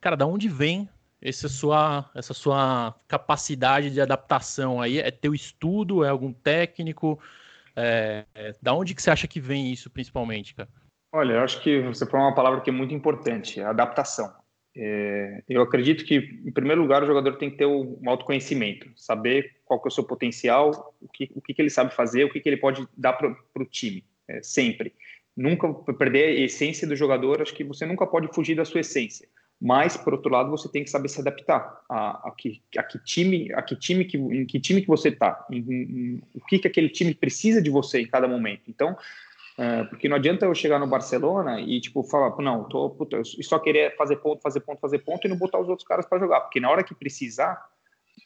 Cara, 0.00 0.16
da 0.16 0.26
onde 0.26 0.48
vem 0.48 0.88
essa 1.20 1.48
sua, 1.48 2.08
essa 2.14 2.34
sua 2.34 2.94
capacidade 3.08 3.90
de 3.90 4.00
adaptação 4.00 4.80
aí? 4.80 4.98
É 4.98 5.10
teu 5.10 5.34
estudo? 5.34 6.04
É 6.04 6.08
algum 6.08 6.32
técnico? 6.32 7.18
É, 7.76 8.24
é, 8.34 8.54
da 8.62 8.74
onde 8.74 8.94
que 8.94 9.02
você 9.02 9.10
acha 9.10 9.28
que 9.28 9.38
vem 9.38 9.70
isso, 9.70 9.90
principalmente, 9.90 10.54
cara? 10.54 10.68
Olha, 11.12 11.34
eu 11.34 11.40
acho 11.40 11.62
que 11.62 11.80
você 11.82 12.06
falou 12.06 12.26
uma 12.26 12.34
palavra 12.34 12.60
que 12.60 12.70
é 12.70 12.72
muito 12.72 12.94
importante, 12.94 13.60
a 13.60 13.70
adaptação. 13.70 14.32
É, 14.78 15.42
eu 15.48 15.62
acredito 15.62 16.04
que, 16.04 16.16
em 16.16 16.52
primeiro 16.52 16.82
lugar, 16.82 17.02
o 17.02 17.06
jogador 17.06 17.36
tem 17.36 17.50
que 17.50 17.56
ter 17.56 17.66
um 17.66 17.98
autoconhecimento, 18.06 18.90
saber 18.94 19.56
qual 19.64 19.80
que 19.80 19.88
é 19.88 19.90
o 19.90 19.92
seu 19.92 20.04
potencial, 20.04 20.94
o 21.00 21.08
que, 21.08 21.30
o 21.34 21.40
que, 21.40 21.54
que 21.54 21.62
ele 21.62 21.70
sabe 21.70 21.94
fazer, 21.94 22.24
o 22.24 22.30
que, 22.30 22.40
que 22.40 22.48
ele 22.48 22.58
pode 22.58 22.86
dar 22.96 23.14
para 23.14 23.34
o 23.56 23.64
time, 23.64 24.04
é, 24.28 24.42
sempre. 24.42 24.94
Nunca 25.34 25.72
perder 25.94 26.28
a 26.28 26.44
essência 26.44 26.86
do 26.86 26.96
jogador, 26.96 27.40
acho 27.40 27.54
que 27.54 27.64
você 27.64 27.86
nunca 27.86 28.06
pode 28.06 28.28
fugir 28.34 28.54
da 28.54 28.64
sua 28.64 28.80
essência. 28.80 29.28
Mas, 29.60 29.96
por 29.96 30.12
outro 30.12 30.30
lado, 30.30 30.50
você 30.50 30.68
tem 30.68 30.84
que 30.84 30.90
saber 30.90 31.08
se 31.08 31.20
adaptar 31.20 31.80
a, 31.88 32.28
a, 32.28 32.34
que, 32.36 32.62
a 32.76 32.82
que 32.82 32.98
time, 32.98 33.52
a 33.54 33.62
que 33.62 33.74
time 33.74 34.04
que, 34.04 34.18
em 34.18 34.44
que 34.44 34.60
time 34.60 34.82
que 34.82 34.86
você 34.86 35.08
está, 35.08 35.46
o 35.50 36.44
que, 36.46 36.58
que 36.58 36.68
aquele 36.68 36.90
time 36.90 37.14
precisa 37.14 37.62
de 37.62 37.70
você 37.70 38.00
em 38.00 38.06
cada 38.06 38.28
momento. 38.28 38.64
Então, 38.68 38.96
é, 39.58 39.84
porque 39.84 40.08
não 40.08 40.16
adianta 40.16 40.44
eu 40.44 40.54
chegar 40.54 40.78
no 40.78 40.86
Barcelona 40.86 41.58
e 41.58 41.80
tipo 41.80 42.02
falar, 42.02 42.36
não, 42.42 42.64
tô, 42.64 42.90
puta, 42.90 43.16
eu 43.16 43.24
só 43.24 43.58
querer 43.58 43.96
fazer 43.96 44.16
ponto, 44.16 44.42
fazer 44.42 44.60
ponto, 44.60 44.78
fazer 44.78 44.98
ponto 44.98 45.26
e 45.26 45.30
não 45.30 45.38
botar 45.38 45.58
os 45.58 45.68
outros 45.68 45.88
caras 45.88 46.04
para 46.04 46.18
jogar, 46.18 46.40
porque 46.42 46.60
na 46.60 46.70
hora 46.70 46.84
que 46.84 46.94
precisar, 46.94 47.66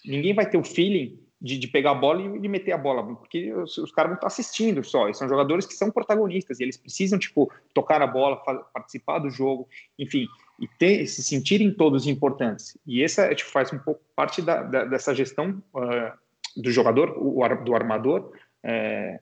ninguém 0.05 0.35
vai 0.35 0.51
ter 0.51 0.59
o 0.59 0.65
feeling 0.65 1.21
de, 1.41 1.59
de, 1.59 1.69
pegar 1.69 1.93
a 1.93 1.95
bola 1.95 2.23
e 2.23 2.39
de 2.39 2.49
meter 2.49 2.73
a 2.73 2.79
bola, 2.79 3.03
porque 3.17 3.53
os, 3.55 3.79
os 3.79 3.91
caras 3.93 4.11
vão 4.11 4.17
estar 4.17 4.27
assistindo 4.27 4.85
só. 4.85 5.09
E 5.09 5.15
são 5.15 5.29
jogadores 5.29 5.67
que 5.67 5.75
são 5.75 5.91
protagonistas 5.91 6.61
e 6.61 6.63
eles 6.63 6.77
precisam 6.77 7.19
tipo 7.19 7.51
tocar 7.73 8.03
a 8.03 8.07
bola, 8.07 8.37
participar 8.73 9.21
do 9.21 9.31
jogo, 9.31 9.69
enfim 9.99 10.27
e 10.61 10.69
ter, 10.69 11.07
se 11.07 11.23
sentirem 11.23 11.73
todos 11.73 12.07
importantes. 12.07 12.77
E 12.87 13.03
essa 13.03 13.35
tipo, 13.35 13.51
faz 13.51 13.73
um 13.73 13.79
pouco 13.79 14.03
parte 14.15 14.43
da, 14.43 14.63
da, 14.63 14.85
dessa 14.85 15.15
gestão 15.15 15.63
uh, 15.75 16.13
do 16.55 16.71
jogador, 16.71 17.17
o, 17.17 17.43
do 17.65 17.75
armador, 17.75 18.31
é, 18.63 19.19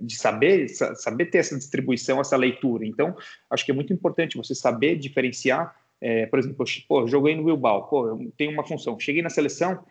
de 0.00 0.16
saber 0.16 0.66
saber 0.68 1.26
ter 1.26 1.38
essa 1.38 1.54
distribuição, 1.58 2.20
essa 2.20 2.38
leitura. 2.38 2.86
Então, 2.86 3.14
acho 3.50 3.66
que 3.66 3.70
é 3.70 3.74
muito 3.74 3.92
importante 3.92 4.38
você 4.38 4.54
saber 4.54 4.96
diferenciar. 4.96 5.76
É, 6.00 6.24
por 6.24 6.38
exemplo, 6.38 6.64
pô, 6.88 7.06
joguei 7.06 7.36
no 7.36 7.44
Bilbao, 7.44 7.86
pô, 7.86 8.08
eu 8.08 8.32
tenho 8.38 8.52
uma 8.52 8.66
função. 8.66 8.98
Cheguei 8.98 9.20
na 9.20 9.28
seleção, 9.28 9.84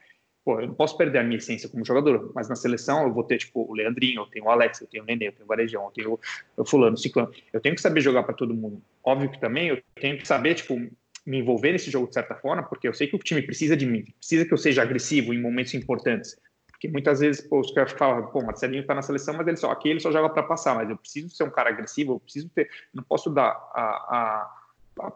pô, 0.48 0.62
eu 0.62 0.68
não 0.68 0.74
posso 0.74 0.96
perder 0.96 1.20
a 1.20 1.24
minha 1.26 1.38
essência 1.38 1.68
como 1.68 1.84
jogador, 1.84 2.32
mas 2.34 2.48
na 2.48 2.56
seleção 2.56 3.04
eu 3.04 3.14
vou 3.14 3.22
ter, 3.22 3.38
tipo, 3.38 3.70
o 3.70 3.74
Leandrinho, 3.74 4.22
eu 4.22 4.26
tenho 4.28 4.46
o 4.46 4.50
Alex, 4.50 4.80
eu 4.80 4.88
tenho 4.88 5.04
o 5.04 5.06
Nenê, 5.06 5.28
eu 5.28 5.34
tenho 5.34 5.44
o 5.44 5.48
Varejão, 5.48 5.84
eu 5.84 5.92
tenho 5.92 6.20
o 6.56 6.66
Fulano, 6.66 6.98
Ciclano. 6.98 7.30
Eu 7.52 7.60
tenho 7.60 7.76
que 7.76 7.82
saber 7.82 8.00
jogar 8.00 8.24
para 8.24 8.34
todo 8.34 8.54
mundo. 8.54 8.82
Óbvio 9.04 9.30
que 9.30 9.42
também 9.42 9.68
eu 9.68 9.84
tenho 9.96 10.18
que 10.18 10.26
saber, 10.26 10.56
tipo, 10.56 10.80
me 11.26 11.40
envolver 11.40 11.74
nesse 11.74 11.92
jogo 11.92 12.08
de 12.08 12.14
certa 12.14 12.34
forma, 12.34 12.64
porque 12.64 12.88
eu 12.88 12.94
sei 12.94 13.08
que 13.08 13.18
o 13.18 13.20
time 13.20 13.42
precisa 13.42 13.76
de 13.76 13.86
mim, 13.86 14.06
precisa 14.18 14.46
que 14.46 14.54
eu 14.54 14.58
seja 14.58 14.82
agressivo 14.82 15.34
em 15.34 15.42
momentos 15.42 15.74
importantes. 15.74 16.40
Porque 16.72 16.88
muitas 16.88 17.20
vezes 17.20 17.42
pô, 17.42 17.60
os 17.60 17.72
caras 17.72 17.92
falam, 17.92 18.28
pô, 18.28 18.42
Marcelinho 18.42 18.86
tá 18.86 18.96
na 18.96 19.02
seleção, 19.02 19.34
mas 19.36 19.46
ele 19.50 19.58
só, 19.58 19.70
aqui 19.70 19.90
ele 19.90 20.00
só 20.00 20.14
joga 20.14 20.30
para 20.30 20.44
passar, 20.44 20.76
mas 20.76 20.90
eu 20.90 20.96
preciso 20.96 21.30
ser 21.30 21.44
um 21.44 21.50
cara 21.50 21.72
agressivo, 21.72 22.14
eu 22.14 22.20
preciso 22.22 22.48
ter, 22.48 22.70
não 22.94 23.04
posso 23.04 23.30
dar 23.30 23.50
a, 23.74 23.82
a 23.82 24.57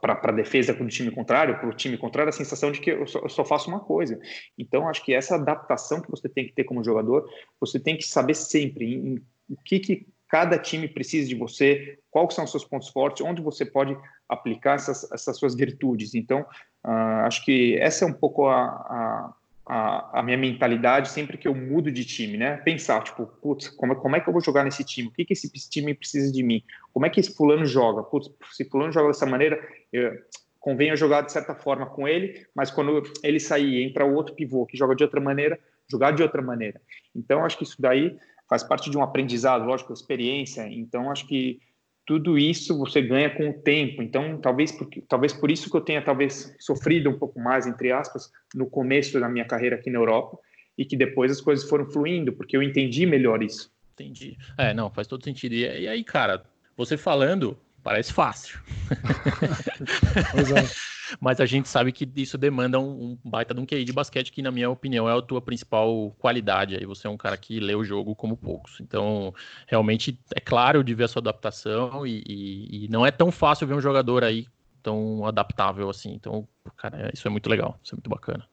para 0.02 0.20
a 0.24 0.32
defesa 0.32 0.74
do 0.74 0.88
time 0.88 1.12
contrário, 1.12 1.58
para 1.60 1.70
o 1.70 1.74
time 1.74 1.98
contrário, 1.98 2.30
a 2.30 2.34
sensação 2.34 2.72
de 2.72 2.80
que 2.80 2.91
eu 2.91 3.08
só, 3.08 3.20
eu 3.20 3.30
só, 3.30 3.44
faço 3.44 3.70
uma 3.70 3.80
coisa. 3.80 4.20
Então, 4.58 4.88
acho 4.88 5.04
que 5.04 5.13
essa 5.13 5.36
adaptação 5.36 6.02
que 6.02 6.10
você 6.10 6.30
tem 6.30 6.46
que 6.46 6.54
ter 6.54 6.63
como 6.63 6.84
jogador, 6.84 7.28
você 7.60 7.80
tem 7.80 7.98
que 7.98 8.04
saber 8.04 8.36
sempre 8.36 8.86
em, 8.86 9.08
em, 9.08 9.15
o 9.50 9.58
que, 9.65 9.80
que 9.80 10.08
cada 10.28 10.58
time 10.58 10.88
precisa 10.88 11.28
de 11.28 11.36
você, 11.36 12.00
quais 12.10 12.34
são 12.34 12.46
os 12.46 12.52
seus 12.52 12.63
pontos 12.63 12.88
fortes, 12.89 13.26
onde 13.26 13.41
você 13.41 13.65
pode 13.65 13.98
aplicar 14.30 14.76
essas, 14.76 15.12
essas 15.12 15.38
suas 15.38 15.56
virtudes. 15.56 16.15
Então, 16.15 16.41
uh, 16.86 17.26
acho 17.26 17.44
que 17.44 17.78
essa 17.78 18.06
é 18.06 18.08
um 18.08 18.13
pouco 18.13 18.48
a, 18.48 18.63
a 18.63 19.34
a, 19.65 20.19
a, 20.19 20.24
minha 20.24 20.38
mentalidade 20.38 21.10
sempre 21.10 21.38
que 21.38 21.47
eu 21.47 21.56
mudo 21.56 21.91
de 21.91 22.04
time, 22.04 22.38
né? 22.38 22.58
Pensar, 22.58 23.04
tipo, 23.04 23.26
putz, 23.26 23.69
como, 23.69 23.95
como 23.95 24.15
é 24.15 24.19
que 24.19 24.28
eu 24.28 24.34
vou 24.34 24.41
jogar 24.41 24.63
nesse 24.63 24.84
time? 24.84 25.08
O 25.08 25.12
que, 25.12 25.26
que 25.26 25.34
esse 25.34 25.50
time 25.69 25.93
precisa 25.93 26.32
de 26.32 26.43
mim? 26.43 26.63
Como 26.93 27.06
é 27.06 27.10
que 27.10 27.19
esse 27.19 27.36
fulano 27.36 27.65
joga? 27.65 28.04
Putz, 28.04 28.30
se 28.52 28.65
fulano 28.65 28.91
joga 28.91 29.08
dessa 29.08 29.26
maneira, 29.26 29.60
eu, 29.93 30.13
convém 30.60 30.89
eu 30.89 30.97
jogar 30.97 31.21
de 31.21 31.32
certa 31.32 31.56
forma 31.56 31.86
com 31.86 32.08
ele, 32.08 32.45
mas 32.56 32.71
quando 32.71 33.04
ele 33.24 33.39
sair, 33.39 33.84
entra 33.84 34.06
o 34.06 34.13
outro 34.13 34.36
pivô 34.36 34.65
que 34.65 34.78
joga 34.78 34.95
de 34.95 35.04
outra 35.04 35.21
maneira, 35.21 35.60
jogar 35.89 36.12
de 36.12 36.24
outra 36.24 36.41
maneira. 36.41 36.82
Então, 37.15 37.45
acho 37.45 37.58
que 37.58 37.63
isso 37.63 37.82
daí 37.82 38.17
faz 38.50 38.63
parte 38.63 38.89
de 38.89 38.97
um 38.97 39.04
aprendizado, 39.04 39.65
lógico, 39.65 39.93
experiência. 39.93 40.67
Então, 40.67 41.10
acho 41.10 41.28
que 41.28 41.60
tudo 42.05 42.37
isso 42.37 42.77
você 42.77 43.01
ganha 43.01 43.29
com 43.29 43.49
o 43.49 43.53
tempo. 43.53 44.01
Então, 44.01 44.39
talvez, 44.39 44.71
porque, 44.71 45.01
talvez 45.01 45.33
por 45.33 45.51
isso 45.51 45.69
que 45.69 45.77
eu 45.77 45.81
tenha 45.81 46.01
talvez 46.01 46.55
sofrido 46.59 47.09
um 47.09 47.17
pouco 47.17 47.39
mais, 47.39 47.67
entre 47.67 47.91
aspas, 47.91 48.31
no 48.53 48.69
começo 48.69 49.19
da 49.19 49.29
minha 49.29 49.45
carreira 49.45 49.75
aqui 49.75 49.89
na 49.89 49.99
Europa 49.99 50.37
e 50.77 50.85
que 50.85 50.97
depois 50.97 51.31
as 51.31 51.41
coisas 51.41 51.67
foram 51.67 51.89
fluindo, 51.89 52.33
porque 52.33 52.57
eu 52.57 52.63
entendi 52.63 53.05
melhor 53.05 53.43
isso. 53.43 53.71
Entendi. 53.93 54.37
É, 54.57 54.73
não, 54.73 54.89
faz 54.89 55.07
todo 55.07 55.23
sentido. 55.23 55.53
E, 55.53 55.61
e 55.61 55.87
aí, 55.87 56.03
cara, 56.03 56.43
você 56.75 56.97
falando, 56.97 57.57
parece 57.83 58.11
fácil. 58.11 58.59
é. 61.12 61.17
Mas 61.19 61.39
a 61.39 61.45
gente 61.45 61.67
sabe 61.67 61.91
que 61.91 62.10
isso 62.15 62.38
demanda 62.38 62.80
um, 62.80 63.17
um 63.24 63.30
baita 63.30 63.54
de 63.54 63.60
um 63.60 63.65
QI 63.65 63.84
de 63.84 63.93
basquete, 63.93 64.32
que, 64.32 64.41
na 64.41 64.52
minha 64.52 64.69
opinião, 64.69 65.10
é 65.10 65.17
a 65.17 65.21
tua 65.21 65.41
principal 65.41 66.15
qualidade. 66.19 66.76
Aí 66.76 66.86
você 66.86 67.08
é 67.08 67.10
um 67.10 67.17
cara 67.17 67.38
que 67.38 67.60
lê 67.60 67.76
o 67.76 67.84
jogo 67.84 68.15
como 68.15 68.38
poucos. 68.38 68.80
Então, 68.80 69.34
realmente, 69.67 70.17
é 70.36 70.39
claro 70.39 70.84
de 70.84 70.93
ver 70.93 71.06
a 71.06 71.08
sua 71.08 71.21
adaptação 71.21 72.06
e, 72.06 72.24
e, 72.28 72.86
e 72.86 72.88
não 72.89 73.06
é 73.06 73.12
tão 73.12 73.32
fácil 73.32 73.67
ver 73.67 73.74
um 73.74 73.82
jogador 73.82 74.24
aí 74.24 74.47
tão 74.82 75.26
adaptável 75.26 75.89
assim. 75.89 76.13
Então, 76.13 76.47
cara, 76.78 77.12
isso 77.13 77.28
é 77.28 77.32
muito 77.32 77.50
legal, 77.50 77.78
isso 77.84 77.93
é 77.93 77.97
muito 77.97 78.10
bacana. 78.10 78.45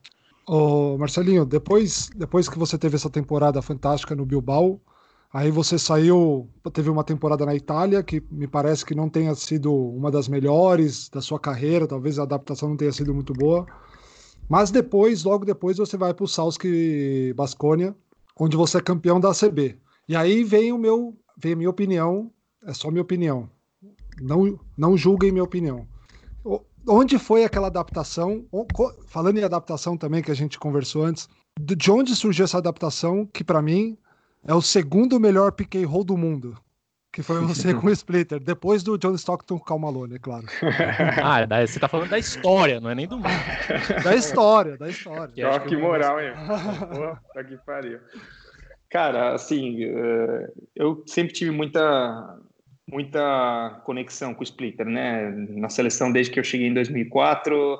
Ô 0.47 0.97
Marcelinho, 0.97 1.45
depois, 1.45 2.11
depois 2.17 2.49
que 2.49 2.59
você 2.59 2.79
teve 2.79 2.97
essa 2.97 3.11
temporada 3.11 3.61
fantástica 3.61 4.15
no 4.15 4.25
Bilbao, 4.25 4.81
Aí 5.33 5.51
você 5.51 5.79
saiu, 5.79 6.49
teve 6.73 6.89
uma 6.89 7.05
temporada 7.05 7.45
na 7.45 7.55
Itália 7.55 8.03
que 8.03 8.23
me 8.31 8.47
parece 8.47 8.85
que 8.85 8.95
não 8.95 9.11
tenha 9.11 9.35
sido 9.35 9.75
uma 9.75 10.11
das 10.11 10.27
melhores 10.27 11.11
da 11.11 11.21
sua 11.21 11.39
carreira, 11.39 11.87
talvez 11.87 12.19
a 12.19 12.23
adaptação 12.23 12.71
não 12.71 12.77
tenha 12.77 12.93
sido 12.93 13.15
muito 13.15 13.35
boa. 13.35 13.67
Mas 14.49 14.71
depois, 14.71 15.25
logo 15.25 15.45
depois, 15.45 15.77
você 15.77 15.99
vai 15.99 16.15
para 16.15 16.25
o 16.25 16.29
Salski 16.29 17.35
Basconia, 17.37 17.95
onde 18.41 18.57
você 18.57 18.79
é 18.79 18.81
campeão 18.81 19.21
da 19.21 19.31
ACB. 19.31 19.79
E 20.09 20.17
aí 20.17 20.43
vem 20.43 20.73
o 20.73 20.79
meu, 20.79 21.15
vem 21.37 21.53
a 21.53 21.57
minha 21.57 21.71
opinião, 21.71 22.33
é 22.65 22.73
só 22.73 22.91
minha 22.91 23.03
opinião. 23.03 23.51
Não, 24.23 24.59
não 24.77 24.97
julguem 24.97 25.31
minha 25.31 25.45
opinião. 25.45 25.87
Onde 26.89 27.19
foi 27.19 27.45
aquela 27.45 27.67
adaptação? 27.67 28.47
Falando 29.07 29.37
em 29.37 29.45
adaptação 29.45 29.95
também, 29.95 30.23
que 30.23 30.31
a 30.31 30.35
gente 30.35 30.59
conversou 30.59 31.05
antes, 31.05 31.29
de 31.61 31.91
onde 31.91 32.17
surgiu 32.17 32.47
essa 32.47 32.57
adaptação 32.57 33.27
que 33.27 33.45
para 33.45 33.61
mim 33.61 33.99
é 34.49 34.55
o 34.55 34.63
segundo 34.63 35.21
melhor 35.21 35.53
pick 35.53 35.77
and 35.77 35.87
roll 35.87 36.03
do 36.03 36.17
mundo. 36.17 36.59
Que 37.13 37.23
foi 37.23 37.41
você 37.45 37.75
com 37.75 37.87
o 37.87 37.91
Splitter, 37.91 38.41
depois 38.41 38.83
do 38.83 38.97
John 38.97 39.15
Stockton 39.15 39.59
com 39.59 39.75
o 39.75 39.79
Malone, 39.79 40.17
é 40.17 40.19
claro. 40.19 40.47
ah, 41.23 41.67
você 41.67 41.79
tá 41.79 41.87
falando 41.87 42.09
da 42.09 42.19
história, 42.19 42.81
não 42.81 42.91
é 42.91 42.95
nem 42.95 43.07
do 43.07 43.17
mundo. 43.17 43.29
Da 44.03 44.17
história, 44.17 44.79
da 44.79 44.89
história. 44.89 45.33
Que, 45.35 45.61
que, 45.61 45.69
que 45.69 45.77
moral, 45.77 46.19
hein? 46.19 46.33
Pô, 47.35 47.45
que 47.45 47.57
pariu. 47.59 48.01
Cara, 48.89 49.35
assim, 49.35 49.85
eh, 49.85 50.51
eu 50.75 51.03
sempre 51.07 51.35
tive 51.35 51.51
muita 51.51 52.39
muita 52.91 53.83
conexão 53.85 54.33
com 54.33 54.41
o 54.41 54.45
Splitter, 54.45 54.87
né? 54.87 55.31
Na 55.31 55.69
seleção 55.69 56.11
desde 56.11 56.33
que 56.33 56.41
eu 56.41 56.45
cheguei 56.45 56.69
em 56.69 56.75
2004, 56.75 57.79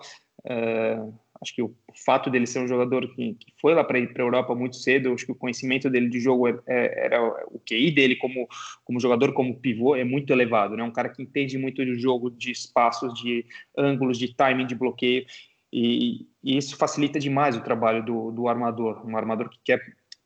Acho 1.41 1.55
que 1.55 1.63
o 1.63 1.75
fato 2.05 2.31
dele 2.31 2.47
ser 2.47 2.61
um 2.61 2.69
jogador 2.69 3.09
que, 3.15 3.35
que 3.35 3.53
foi 3.61 3.75
lá 3.75 3.85
para 3.85 3.99
a 3.99 4.03
Europa 4.19 4.55
muito 4.55 4.77
cedo, 4.77 5.13
acho 5.13 5.27
que 5.27 5.33
o 5.33 5.37
conhecimento 5.37 5.91
dele 5.91 6.09
de 6.09 6.21
jogo 6.21 6.49
é, 6.49 6.59
é, 6.67 7.07
era 7.07 7.23
o 7.49 7.61
QI 7.61 7.91
dele 7.91 8.17
como, 8.17 8.49
como 8.85 9.01
jogador, 9.01 9.33
como 9.33 9.59
pivô, 9.59 9.97
é 9.97 10.05
muito 10.05 10.33
elevado. 10.33 10.77
Né? 10.77 10.83
Um 10.83 10.91
cara 10.91 11.09
que 11.09 11.23
entende 11.23 11.59
muito 11.59 11.85
do 11.85 11.99
jogo, 11.99 12.31
de 12.31 12.51
espaços, 12.51 13.15
de 13.15 13.45
ângulos, 13.77 14.19
de 14.19 14.35
timing, 14.35 14.67
de 14.67 14.75
bloqueio. 14.75 15.25
E, 15.73 16.27
e 16.43 16.57
isso 16.57 16.77
facilita 16.77 17.19
demais 17.19 17.57
o 17.57 17.63
trabalho 17.63 18.05
do, 18.05 18.31
do 18.31 18.49
armador. 18.49 19.07
Um 19.07 19.17
armador 19.17 19.49
que 19.49 19.59
quer 19.65 19.81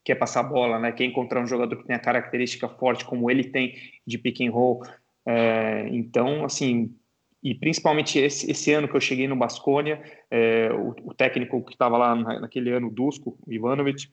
quer 0.05 0.17
passar 0.17 0.41
a 0.41 0.45
bola, 0.45 0.79
né? 0.79 0.93
Quer 0.93 1.05
encontrar 1.05 1.41
um 1.41 1.47
jogador 1.47 1.77
que 1.77 1.87
tem 1.87 1.95
a 1.95 2.01
característica 2.01 2.69
forte 2.69 3.05
como 3.05 3.31
ele 3.31 3.45
tem 3.45 3.75
de 4.07 4.19
pick 4.19 4.41
and 4.41 4.51
roll. 4.51 4.83
É, 5.25 5.89
então, 5.91 6.45
assim, 6.45 6.93
e 7.43 7.55
principalmente 7.55 8.19
esse, 8.19 8.51
esse, 8.51 8.73
ano 8.73 8.87
que 8.87 8.95
eu 8.95 9.01
cheguei 9.01 9.27
no 9.27 9.35
Basconia, 9.35 10.01
é, 10.31 10.71
o, 10.73 10.95
o, 11.11 11.15
técnico 11.15 11.65
que 11.65 11.73
estava 11.73 11.99
lá 11.99 12.15
naquele 12.15 12.71
ano, 12.71 12.91
Dusko, 12.91 13.37
Ivanovic, 13.49 14.09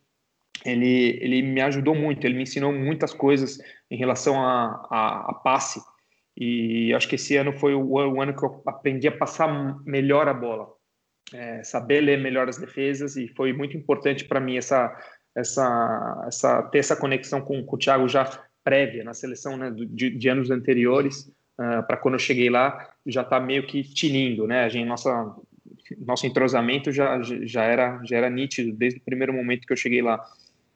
ele, 0.65 1.19
ele 1.21 1.41
me 1.43 1.61
ajudou 1.61 1.93
muito, 1.93 2.25
ele 2.25 2.33
me 2.33 2.43
ensinou 2.43 2.73
muitas 2.73 3.13
coisas 3.13 3.59
em 3.89 3.97
relação 3.97 4.41
a, 4.41 4.87
a, 4.89 5.29
a 5.29 5.33
passe. 5.35 5.79
E 6.35 6.93
acho 6.93 7.07
que 7.07 7.15
esse 7.15 7.35
ano 7.35 7.53
foi 7.53 7.75
o, 7.75 7.81
o, 7.81 8.21
ano 8.21 8.35
que 8.35 8.43
eu 8.43 8.61
aprendi 8.65 9.07
a 9.07 9.15
passar 9.15 9.47
melhor 9.85 10.27
a 10.27 10.33
bola, 10.33 10.67
é, 11.33 11.63
saber 11.63 12.01
ler 12.01 12.19
melhor 12.19 12.49
as 12.49 12.57
defesas, 12.57 13.15
e 13.15 13.27
foi 13.27 13.53
muito 13.53 13.77
importante 13.77 14.25
para 14.25 14.39
mim 14.39 14.57
essa, 14.57 14.97
essa, 15.35 16.23
essa, 16.27 16.63
ter 16.63 16.79
essa 16.79 16.95
conexão 16.95 17.41
com, 17.41 17.63
com 17.63 17.75
o 17.75 17.79
Thiago 17.79 18.07
já 18.07 18.25
prévia 18.63 19.03
na 19.03 19.13
seleção 19.13 19.55
né, 19.55 19.71
de, 19.71 20.09
de 20.09 20.29
anos 20.29 20.49
anteriores, 20.49 21.31
uh, 21.59 21.85
para 21.85 21.97
quando 21.97 22.15
eu 22.15 22.19
cheguei 22.19 22.49
lá 22.49 22.89
já 23.05 23.21
está 23.21 23.39
meio 23.39 23.67
que 23.67 23.83
tinindo, 23.83 24.47
né? 24.47 24.63
A 24.63 24.69
gente, 24.69 24.87
nossa, 24.87 25.35
nosso 25.97 26.25
entrosamento 26.25 26.91
já, 26.91 27.21
já, 27.21 27.63
era, 27.63 28.01
já 28.03 28.17
era 28.17 28.29
nítido 28.29 28.71
desde 28.73 28.99
o 28.99 29.03
primeiro 29.03 29.33
momento 29.33 29.67
que 29.67 29.73
eu 29.73 29.77
cheguei 29.77 30.01
lá. 30.01 30.23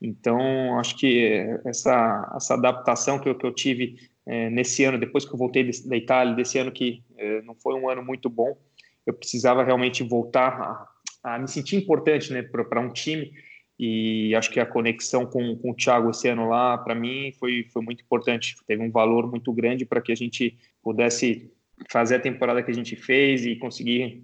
Então, 0.02 0.78
acho 0.80 0.98
que 0.98 1.32
essa, 1.66 2.34
essa 2.36 2.54
adaptação 2.56 3.18
que 3.20 3.30
eu, 3.30 3.36
que 3.36 3.46
eu 3.46 3.54
tive 3.54 3.96
é, 4.26 4.50
nesse 4.50 4.84
ano, 4.84 5.00
depois 5.00 5.26
que 5.26 5.34
eu 5.34 5.38
voltei 5.38 5.64
de, 5.64 5.88
da 5.88 5.96
Itália, 5.96 6.36
desse 6.36 6.58
ano 6.58 6.72
que 6.72 7.02
é, 7.18 7.42
não 7.44 7.56
foi 7.56 7.74
um 7.76 7.90
ano 7.90 8.04
muito 8.04 8.30
bom, 8.30 8.58
eu 9.06 9.14
precisava 9.14 9.64
realmente 9.64 10.04
voltar 10.04 10.90
a, 11.24 11.36
a 11.36 11.40
me 11.40 11.48
sentir 11.48 11.78
importante 11.78 12.34
né, 12.34 12.42
para 12.42 12.82
um 12.82 12.92
time. 12.92 13.32
E 13.80 14.36
acho 14.36 14.52
que 14.52 14.60
a 14.60 14.66
conexão 14.66 15.26
com, 15.26 15.58
com 15.58 15.72
o 15.72 15.76
Thiago 15.76 16.10
esse 16.12 16.28
ano 16.28 16.48
lá, 16.48 16.78
para 16.78 16.94
mim, 16.94 17.32
foi, 17.40 17.68
foi 17.72 17.82
muito 17.82 18.04
importante. 18.04 18.56
Teve 18.68 18.84
um 18.84 18.92
valor 18.92 19.30
muito 19.30 19.52
grande 19.52 19.86
para 19.86 20.02
que 20.02 20.12
a 20.12 20.16
gente 20.16 20.58
pudesse 20.84 21.52
fazer 21.90 22.16
a 22.16 22.20
temporada 22.20 22.62
que 22.62 22.72
a 22.72 22.74
gente 22.74 22.96
fez 22.96 23.46
e 23.46 23.56
conseguir 23.56 24.24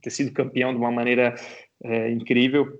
ter 0.00 0.10
sido 0.10 0.32
campeão 0.32 0.72
de 0.72 0.78
uma 0.78 0.90
maneira 0.90 1.34
é, 1.82 2.10
incrível. 2.10 2.78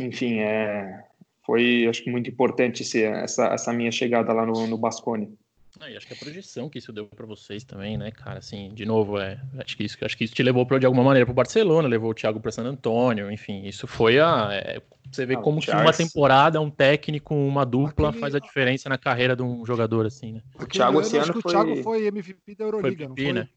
Enfim, 0.00 0.40
é, 0.40 1.04
foi 1.44 1.86
acho 1.88 2.02
que 2.02 2.10
muito 2.10 2.28
importante 2.28 2.82
esse, 2.82 3.02
essa, 3.02 3.46
essa 3.46 3.72
minha 3.72 3.92
chegada 3.92 4.32
lá 4.32 4.44
no, 4.44 4.66
no 4.66 4.76
Bascone. 4.76 5.36
Ah, 5.80 5.90
e 5.90 5.96
acho 5.96 6.06
que 6.06 6.14
a 6.14 6.16
projeção 6.16 6.68
que 6.68 6.78
isso 6.78 6.92
deu 6.92 7.06
para 7.06 7.26
vocês 7.26 7.62
também, 7.62 7.98
né, 7.98 8.10
cara? 8.10 8.38
Assim, 8.38 8.72
de 8.72 8.86
novo, 8.86 9.18
é, 9.18 9.38
acho 9.58 9.76
que 9.76 9.84
isso, 9.84 9.98
acho 10.02 10.16
que 10.16 10.24
isso 10.24 10.34
te 10.34 10.42
levou 10.42 10.64
pra, 10.64 10.78
de 10.78 10.86
alguma 10.86 11.04
maneira 11.04 11.26
para 11.26 11.32
o 11.32 11.34
Barcelona, 11.34 11.86
levou 11.86 12.10
o 12.10 12.14
Thiago 12.14 12.40
para 12.40 12.50
San 12.50 12.64
Antônio, 12.64 13.30
enfim, 13.30 13.66
isso 13.66 13.86
foi 13.86 14.18
a. 14.18 14.48
É, 14.52 14.82
você 15.10 15.26
vê 15.26 15.34
ah, 15.34 15.38
como 15.38 15.60
que 15.60 15.70
uma 15.70 15.92
temporada, 15.92 16.60
um 16.60 16.70
técnico, 16.70 17.34
uma 17.34 17.64
dupla 17.64 18.08
Aquele... 18.08 18.20
faz 18.20 18.34
a 18.34 18.38
diferença 18.38 18.88
na 18.88 18.98
carreira 18.98 19.36
de 19.36 19.42
um 19.42 19.64
jogador 19.66 20.06
assim, 20.06 20.32
né? 20.32 20.42
O 20.58 20.66
Thiago 20.66 21.00
esse 21.00 21.16
ano, 21.16 21.24
acho 21.24 21.32
que 21.34 21.42
foi... 21.42 21.50
o 21.50 21.64
Thiago 21.64 21.82
foi 21.82 22.06
MVP 22.06 22.54
da 22.54 22.64
Euroliga, 22.64 22.96
foi 22.96 23.04
MVP, 23.04 23.22
não 23.22 23.34
foi? 23.34 23.42
Né? 23.42 23.48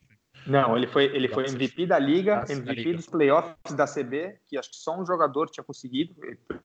Não, 0.50 0.76
ele 0.76 0.88
foi, 0.88 1.06
ele 1.06 1.28
foi 1.28 1.48
MVP 1.48 1.86
da 1.86 2.00
Liga, 2.00 2.44
MVP 2.50 2.94
dos 2.94 3.06
playoffs 3.06 3.74
da 3.76 3.86
CB, 3.86 4.36
que 4.48 4.58
acho 4.58 4.72
que 4.72 4.78
só 4.78 5.00
um 5.00 5.06
jogador 5.06 5.50
tinha 5.50 5.64
conseguido. 5.64 6.16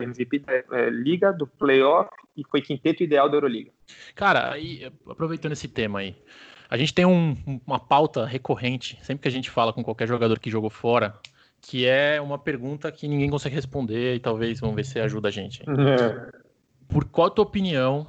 MVP 0.00 0.38
da 0.38 0.52
é, 0.52 0.90
Liga, 0.90 1.32
do 1.32 1.46
playoff 1.46 2.10
e 2.36 2.42
foi 2.50 2.62
quinteto 2.62 3.02
ideal 3.02 3.28
da 3.28 3.36
Euroliga. 3.36 3.70
Cara, 4.14 4.52
aí, 4.52 4.90
aproveitando 5.06 5.52
esse 5.52 5.68
tema 5.68 5.98
aí, 5.98 6.16
a 6.70 6.76
gente 6.78 6.94
tem 6.94 7.04
um, 7.04 7.36
uma 7.66 7.78
pauta 7.78 8.24
recorrente, 8.24 8.98
sempre 9.02 9.22
que 9.22 9.28
a 9.28 9.32
gente 9.32 9.50
fala 9.50 9.72
com 9.72 9.84
qualquer 9.84 10.08
jogador 10.08 10.38
que 10.38 10.50
jogou 10.50 10.70
fora, 10.70 11.14
que 11.60 11.86
é 11.86 12.20
uma 12.20 12.38
pergunta 12.38 12.90
que 12.90 13.06
ninguém 13.06 13.28
consegue 13.28 13.54
responder 13.54 14.14
e 14.14 14.20
talvez 14.20 14.60
vamos 14.60 14.76
ver 14.76 14.84
se 14.84 14.98
ajuda 14.98 15.28
a 15.28 15.30
gente. 15.30 15.62
É. 15.68 16.44
Por 16.86 17.06
qual 17.06 17.28
a 17.28 17.30
tua 17.30 17.44
opinião 17.44 18.06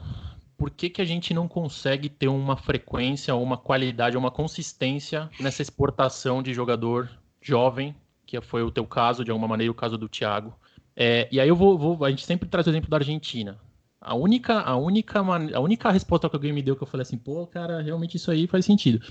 por 0.58 0.70
que, 0.72 0.90
que 0.90 1.02
a 1.02 1.06
gente 1.06 1.34
não 1.34 1.48
consegue 1.48 2.10
ter 2.10 2.28
uma 2.28 2.56
frequência, 2.56 3.36
uma 3.36 3.58
qualidade, 3.58 4.18
uma 4.18 4.32
consistência 4.32 5.30
nessa 5.40 5.62
exportação 5.62 6.42
de 6.42 6.54
jogador 6.54 7.10
jovem, 7.42 7.96
que 8.26 8.40
foi 8.42 8.64
o 8.64 8.72
teu 8.72 8.86
caso, 8.86 9.24
de 9.24 9.32
alguma 9.32 9.48
maneira, 9.48 9.72
o 9.72 9.76
caso 9.76 9.98
do 9.98 10.10
Thiago. 10.10 10.54
É, 10.96 11.28
e 11.32 11.40
aí 11.40 11.48
eu 11.48 11.56
vou, 11.56 11.78
vou, 11.78 12.06
a 12.06 12.10
gente 12.10 12.26
sempre 12.26 12.48
traz 12.48 12.66
o 12.68 12.70
exemplo 12.70 12.90
da 12.90 12.98
Argentina. 12.98 13.60
A 14.00 14.16
única, 14.16 14.62
a 14.62 14.76
única, 14.76 15.20
a 15.20 15.60
única 15.60 15.92
resposta 15.92 16.30
que 16.30 16.36
alguém 16.36 16.54
me 16.54 16.62
deu 16.62 16.76
que 16.76 16.84
eu 16.84 16.88
falei 16.88 17.02
assim, 17.02 17.18
pô, 17.18 17.46
cara, 17.48 17.82
realmente 17.82 18.18
isso 18.18 18.32
aí 18.32 18.48
faz 18.48 18.66
sentido. 18.66 19.06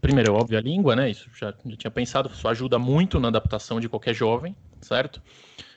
Primeiro, 0.00 0.34
óbvio, 0.34 0.56
a 0.56 0.60
língua, 0.60 0.94
né? 0.94 1.10
Isso 1.10 1.28
já, 1.34 1.52
já 1.66 1.76
tinha 1.76 1.90
pensado, 1.90 2.30
isso 2.32 2.46
ajuda 2.46 2.78
muito 2.78 3.18
na 3.18 3.28
adaptação 3.28 3.80
de 3.80 3.88
qualquer 3.88 4.14
jovem, 4.14 4.54
certo? 4.80 5.20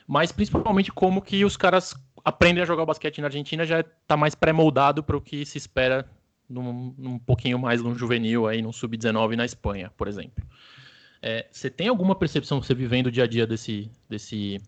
Mas 0.06 0.30
principalmente 0.30 0.92
como 0.92 1.20
que 1.20 1.44
os 1.44 1.56
caras 1.56 1.94
aprendem 2.26 2.60
a 2.60 2.66
jogar 2.66 2.84
basquete 2.84 3.20
na 3.20 3.28
Argentina 3.28 3.64
já 3.64 3.82
está 3.82 4.16
mais 4.16 4.34
pré-moldado 4.34 5.00
para 5.00 5.16
o 5.16 5.20
que 5.20 5.46
se 5.46 5.58
espera 5.58 6.04
num, 6.50 6.92
num, 6.98 7.18
pouquinho 7.20 7.56
mais 7.56 7.80
no 7.80 7.94
juvenil, 7.94 8.48
aí, 8.48 8.60
no 8.60 8.72
sub-19 8.72 9.36
na 9.36 9.44
Espanha, 9.44 9.92
por 9.96 10.08
exemplo. 10.08 10.44
É, 11.22 11.46
você 11.48 11.70
tem 11.70 11.86
alguma 11.86 12.16
percepção, 12.16 12.60
você 12.60 12.74
vivendo 12.74 13.06
o 13.06 13.12
dia 13.12 13.22
a 13.22 13.26
dia 13.28 13.46
desse, 13.46 13.88
desse, 14.08 14.60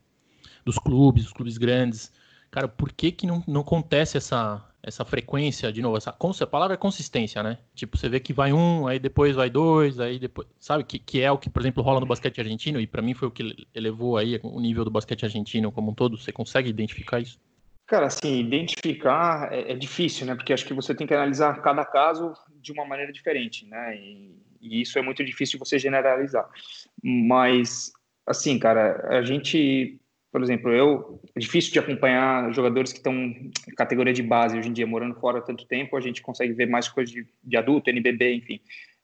dos 0.65 0.79
clubes, 0.79 1.25
dos 1.25 1.33
clubes 1.33 1.59
grandes, 1.59 2.13
cara, 2.49 2.69
por 2.69 2.93
que, 2.93 3.11
que 3.11 3.27
não, 3.27 3.43
não 3.45 3.63
acontece 3.63 4.17
essa, 4.17 4.65
essa 4.81 5.05
frequência, 5.05 5.73
de 5.73 5.83
novo, 5.83 5.97
essa 5.97 6.11
a 6.11 6.47
palavra 6.47 6.75
é 6.75 6.77
consistência, 6.77 7.43
né? 7.43 7.59
Tipo, 7.75 7.99
você 7.99 8.09
vê 8.09 8.21
que 8.21 8.33
vai 8.33 8.53
um, 8.53 8.87
aí 8.87 9.01
depois 9.01 9.35
vai 9.35 9.51
dois, 9.51 9.99
aí 9.99 10.21
depois, 10.21 10.47
sabe? 10.61 10.85
Que, 10.85 11.01
que 11.01 11.21
é 11.21 11.33
o 11.33 11.37
que, 11.37 11.51
por 11.51 11.61
exemplo, 11.61 11.83
rola 11.83 11.99
no 11.99 12.07
basquete 12.07 12.41
argentino, 12.41 12.81
e 12.81 12.87
para 12.87 13.03
mim 13.03 13.15
foi 13.15 13.27
o 13.27 13.33
que 13.33 13.67
elevou 13.75 14.17
aí 14.17 14.39
o 14.45 14.61
nível 14.61 14.85
do 14.85 14.93
basquete 14.93 15.25
argentino 15.25 15.73
como 15.73 15.91
um 15.91 15.95
todo. 15.95 16.17
Você 16.17 16.31
consegue 16.31 16.71
identificar 16.71 17.19
isso? 17.19 17.37
Cara, 17.89 18.07
assim, 18.07 18.39
identificar 18.39 19.49
é, 19.51 19.73
é, 19.73 19.75
difícil, 19.75 20.27
né? 20.27 20.35
Porque 20.35 20.53
acho 20.53 20.67
que 20.67 20.75
você 20.75 20.95
tem 20.95 21.07
que 21.07 21.15
analisar 21.15 21.63
cada 21.63 21.85
caso 21.87 22.35
de 22.61 22.71
uma 22.71 22.85
maneira 22.85 23.11
diferente, 23.11 23.67
né? 23.67 23.97
E, 23.97 24.37
e, 24.61 24.83
isso 24.83 24.99
é 24.99 25.03
muito 25.03 25.25
difícil 25.25 25.59
de 25.59 25.65
você 25.65 25.79
generalizar. 25.79 26.47
Mas, 27.03 27.91
assim, 28.27 28.59
cara, 28.59 29.09
a 29.09 29.23
gente, 29.23 29.99
por 30.31 30.43
exemplo, 30.43 30.71
eu 30.71 31.19
é 31.35 31.41
difícil 31.41 31.73
de 31.73 31.79
acompanhar 31.79 32.53
jogadores 32.53 32.93
que 32.93 32.99
estão 32.99 33.15
em 33.15 33.51
categoria 33.75 34.13
de 34.13 34.23
base 34.23 34.59
hoje 34.59 34.69
em 34.69 34.73
dia, 34.75 34.87
morando 34.87 35.19
fora 35.19 35.41
tanto 35.41 35.67
tempo, 35.67 35.97
a 35.97 36.01
gente 36.03 36.21
consegue 36.21 36.53
ver 36.53 36.67
mais 36.67 36.89
coisas 36.89 37.11
de, 37.11 37.27
de 37.43 37.57
adulto, 37.57 37.89
NBB, 37.89 38.35
enfim 38.35 38.61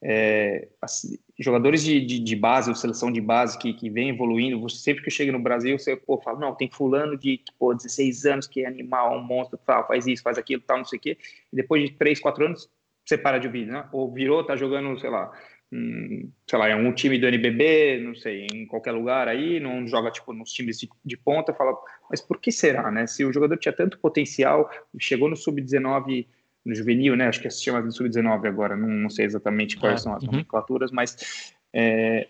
é, 0.07 0.67
assim, 0.79 1.17
jogadores 1.37 1.83
de, 1.83 1.99
de, 1.99 2.19
de, 2.19 2.35
base 2.35 2.69
ou 2.69 2.75
seleção 2.75 3.11
de 3.11 3.19
base 3.19 3.57
que, 3.57 3.73
que 3.73 3.89
vem 3.89 4.09
evoluindo, 4.09 4.59
você, 4.59 4.77
sempre 4.77 5.03
que 5.03 5.11
chega 5.11 5.31
no 5.31 5.39
Brasil, 5.39 5.77
você 5.77 5.95
pô, 5.95 6.17
fala, 6.21 6.39
não, 6.39 6.55
tem 6.55 6.69
fulano 6.69 7.17
de 7.17 7.41
pô, 7.59 7.73
16 7.73 8.25
anos 8.25 8.47
que 8.47 8.61
é 8.61 8.67
animal, 8.67 9.17
um 9.17 9.21
monstro, 9.21 9.59
faz 9.65 10.07
isso, 10.07 10.23
faz 10.23 10.37
aquilo, 10.37 10.61
tal, 10.65 10.77
não 10.77 10.85
sei 10.85 10.97
o 10.97 11.01
quê, 11.01 11.17
e 11.51 11.55
depois 11.55 11.83
de 11.83 11.91
3, 11.95 12.19
4 12.19 12.45
anos, 12.45 12.69
você 13.05 13.17
para 13.17 13.37
de 13.37 13.47
ouvir, 13.47 13.67
né? 13.67 13.87
Ou 13.91 14.11
virou, 14.11 14.43
tá 14.43 14.55
jogando, 14.55 14.97
sei 14.99 15.09
lá, 15.09 15.31
hum, 15.71 16.31
sei 16.49 16.57
lá, 16.57 16.69
é 16.69 16.75
um 16.75 16.93
time 16.93 17.19
do 17.19 17.27
NBB, 17.27 17.99
não 17.99 18.15
sei, 18.15 18.47
em 18.51 18.65
qualquer 18.65 18.93
lugar 18.93 19.27
aí, 19.27 19.59
não 19.59 19.85
joga, 19.85 20.09
tipo, 20.11 20.33
nos 20.33 20.51
times 20.51 20.79
de, 20.79 20.89
de 21.03 21.17
ponta, 21.17 21.53
fala, 21.53 21.75
mas 22.09 22.21
por 22.21 22.39
que 22.39 22.51
será, 22.51 22.89
né? 22.89 23.05
Se 23.07 23.25
o 23.25 23.33
jogador 23.33 23.57
tinha 23.57 23.73
tanto 23.73 23.99
potencial, 23.99 24.69
chegou 24.97 25.29
no 25.29 25.35
Sub-19 25.35 26.25
no 26.65 26.73
juvenil, 26.73 27.15
né? 27.15 27.27
Acho 27.27 27.41
que 27.41 27.49
se 27.49 27.63
chama 27.63 27.89
sub-19 27.91 28.47
agora, 28.47 28.75
não, 28.75 28.87
não, 28.87 29.09
sei 29.09 29.25
exatamente 29.25 29.77
quais 29.77 30.01
ah, 30.01 30.03
são 30.03 30.15
as 30.15 30.23
uhum. 30.23 30.31
nomenclaturas, 30.31 30.91
mas 30.91 31.53
é, 31.71 32.27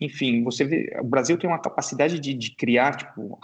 enfim, 0.00 0.44
você 0.44 0.64
vê, 0.64 0.96
o 1.00 1.04
Brasil 1.04 1.38
tem 1.38 1.48
uma 1.48 1.58
capacidade 1.58 2.18
de, 2.20 2.34
de 2.34 2.50
criar 2.54 2.96
tipo 2.96 3.38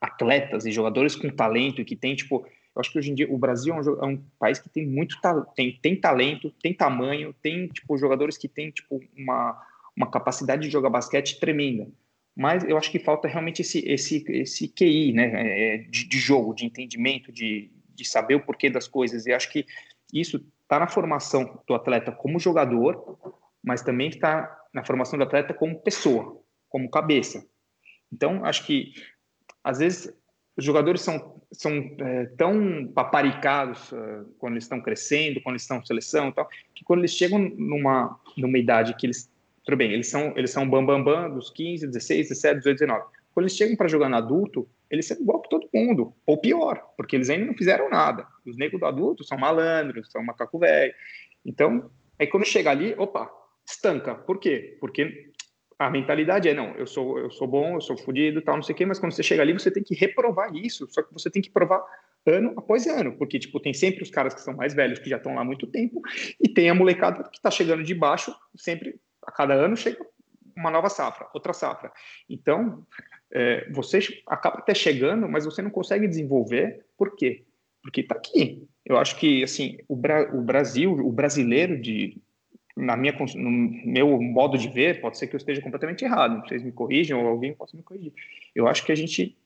atletas 0.00 0.64
e 0.64 0.72
jogadores 0.72 1.14
com 1.14 1.28
talento 1.28 1.84
que 1.84 1.94
tem 1.94 2.14
tipo, 2.16 2.46
eu 2.74 2.80
acho 2.80 2.90
que 2.90 2.98
hoje 2.98 3.10
em 3.10 3.14
dia 3.14 3.32
o 3.32 3.38
Brasil 3.38 3.74
é 3.74 3.80
um, 3.80 4.02
é 4.02 4.06
um 4.06 4.22
país 4.38 4.58
que 4.58 4.68
tem 4.68 4.86
muito 4.86 5.16
tem, 5.54 5.78
tem 5.80 6.00
talento, 6.00 6.50
tem 6.62 6.72
tamanho, 6.72 7.34
tem 7.42 7.68
tipo 7.68 7.98
jogadores 7.98 8.36
que 8.36 8.48
têm 8.48 8.70
tipo 8.70 9.00
uma 9.16 9.62
uma 9.96 10.08
capacidade 10.08 10.62
de 10.62 10.70
jogar 10.70 10.90
basquete 10.90 11.40
tremenda. 11.40 11.88
Mas 12.36 12.62
eu 12.62 12.78
acho 12.78 12.88
que 12.88 13.00
falta 13.00 13.26
realmente 13.26 13.62
esse 13.62 13.80
esse 13.80 14.24
esse 14.28 14.68
QI, 14.68 15.12
né, 15.12 15.30
é, 15.34 15.78
de, 15.78 16.08
de 16.08 16.18
jogo, 16.18 16.54
de 16.54 16.64
entendimento, 16.64 17.32
de, 17.32 17.68
de 17.98 18.04
saber 18.04 18.36
o 18.36 18.40
porquê 18.40 18.70
das 18.70 18.86
coisas. 18.86 19.26
E 19.26 19.32
acho 19.32 19.50
que 19.50 19.66
isso 20.14 20.40
está 20.62 20.78
na 20.78 20.86
formação 20.86 21.60
do 21.66 21.74
atleta 21.74 22.12
como 22.12 22.38
jogador, 22.38 23.18
mas 23.62 23.82
também 23.82 24.08
está 24.08 24.56
na 24.72 24.84
formação 24.84 25.18
do 25.18 25.24
atleta 25.24 25.52
como 25.52 25.80
pessoa, 25.80 26.40
como 26.68 26.90
cabeça. 26.90 27.44
Então, 28.12 28.44
acho 28.44 28.64
que 28.64 28.92
às 29.64 29.78
vezes 29.80 30.14
os 30.56 30.64
jogadores 30.64 31.00
são, 31.00 31.42
são 31.52 31.72
é, 31.98 32.26
tão 32.36 32.86
paparicados 32.94 33.90
uh, 33.92 34.24
quando 34.38 34.54
eles 34.54 34.64
estão 34.64 34.80
crescendo, 34.80 35.40
quando 35.40 35.54
eles 35.54 35.62
estão 35.62 35.78
em 35.78 35.84
seleção 35.84 36.28
e 36.28 36.32
tal, 36.32 36.48
que 36.74 36.84
quando 36.84 37.00
eles 37.00 37.12
chegam 37.12 37.38
numa, 37.38 38.18
numa 38.36 38.58
idade 38.58 38.94
que 38.94 39.06
eles. 39.06 39.30
Tudo 39.64 39.76
bem, 39.76 39.92
eles 39.92 40.08
são, 40.08 40.32
eles 40.36 40.50
são 40.50 40.68
bambambam 40.68 41.04
bam, 41.04 41.28
bam, 41.28 41.34
dos 41.34 41.50
15, 41.50 41.86
16, 41.88 42.28
17, 42.30 42.58
18, 42.58 42.78
19. 42.78 43.06
Quando 43.34 43.44
eles 43.44 43.56
chegam 43.56 43.76
para 43.76 43.86
jogar 43.86 44.08
no 44.08 44.16
adulto, 44.16 44.66
eles 44.90 45.06
são 45.06 45.16
igual 45.20 45.40
que 45.40 45.48
todo 45.48 45.68
mundo, 45.72 46.14
ou 46.26 46.38
pior, 46.38 46.82
porque 46.96 47.16
eles 47.16 47.28
ainda 47.30 47.46
não 47.46 47.54
fizeram 47.54 47.90
nada. 47.90 48.26
Os 48.46 48.56
negros 48.56 48.80
do 48.80 48.86
adulto 48.86 49.24
são 49.24 49.38
malandros, 49.38 50.10
são 50.10 50.22
macaco 50.22 50.58
velho. 50.58 50.94
Então, 51.44 51.90
aí 52.18 52.26
quando 52.26 52.46
chega 52.46 52.70
ali, 52.70 52.94
opa, 52.96 53.30
estanca. 53.66 54.14
Por 54.14 54.38
quê? 54.38 54.76
Porque 54.80 55.30
a 55.78 55.88
mentalidade 55.90 56.48
é, 56.48 56.54
não, 56.54 56.74
eu 56.74 56.86
sou, 56.86 57.18
eu 57.18 57.30
sou 57.30 57.46
bom, 57.46 57.74
eu 57.74 57.80
sou 57.80 57.96
fodido, 57.96 58.42
tal, 58.42 58.56
não 58.56 58.62
sei 58.62 58.74
o 58.74 58.76
quê, 58.76 58.84
mas 58.84 58.98
quando 58.98 59.12
você 59.12 59.22
chega 59.22 59.42
ali, 59.42 59.52
você 59.52 59.70
tem 59.70 59.82
que 59.82 59.94
reprovar 59.94 60.54
isso, 60.54 60.88
só 60.90 61.02
que 61.02 61.12
você 61.12 61.30
tem 61.30 61.40
que 61.40 61.50
provar 61.50 61.84
ano 62.26 62.52
após 62.56 62.86
ano, 62.86 63.16
porque, 63.16 63.38
tipo, 63.38 63.60
tem 63.60 63.72
sempre 63.72 64.02
os 64.02 64.10
caras 64.10 64.34
que 64.34 64.40
são 64.40 64.54
mais 64.54 64.74
velhos, 64.74 64.98
que 64.98 65.08
já 65.08 65.18
estão 65.18 65.34
lá 65.34 65.42
há 65.42 65.44
muito 65.44 65.66
tempo, 65.68 66.00
e 66.42 66.48
tem 66.48 66.68
a 66.68 66.74
molecada 66.74 67.22
que 67.30 67.36
está 67.38 67.50
chegando 67.50 67.84
de 67.84 67.94
baixo, 67.94 68.34
sempre, 68.56 69.00
a 69.24 69.30
cada 69.30 69.54
ano 69.54 69.76
chega 69.76 70.04
uma 70.56 70.70
nova 70.70 70.88
safra, 70.88 71.28
outra 71.32 71.52
safra. 71.52 71.92
Então, 72.28 72.84
é, 73.32 73.68
você 73.70 74.00
acaba 74.26 74.58
até 74.58 74.74
chegando, 74.74 75.28
mas 75.28 75.44
você 75.44 75.60
não 75.62 75.70
consegue 75.70 76.06
desenvolver, 76.06 76.84
por 76.96 77.14
quê? 77.14 77.44
Porque 77.82 78.00
está 78.00 78.14
aqui. 78.14 78.66
Eu 78.84 78.96
acho 78.96 79.16
que, 79.16 79.42
assim, 79.42 79.78
o, 79.86 79.94
Bra 79.94 80.34
o 80.34 80.40
Brasil, 80.40 80.92
o 80.92 81.12
brasileiro 81.12 81.80
de 81.80 82.20
na 82.78 82.96
minha, 82.96 83.12
no 83.34 83.50
meu 83.50 84.22
modo 84.22 84.56
de 84.56 84.68
ver, 84.68 85.00
pode 85.00 85.18
ser 85.18 85.26
que 85.26 85.34
eu 85.34 85.38
esteja 85.38 85.60
completamente 85.60 86.04
errado, 86.04 86.46
vocês 86.46 86.62
me 86.62 86.70
corrijam 86.70 87.20
ou 87.20 87.26
alguém 87.26 87.52
possa 87.52 87.76
me 87.76 87.82
corrigir. 87.82 88.12
Eu 88.54 88.68
acho 88.68 88.84
que 88.84 88.92
a 88.92 88.94
gente, 88.94 89.36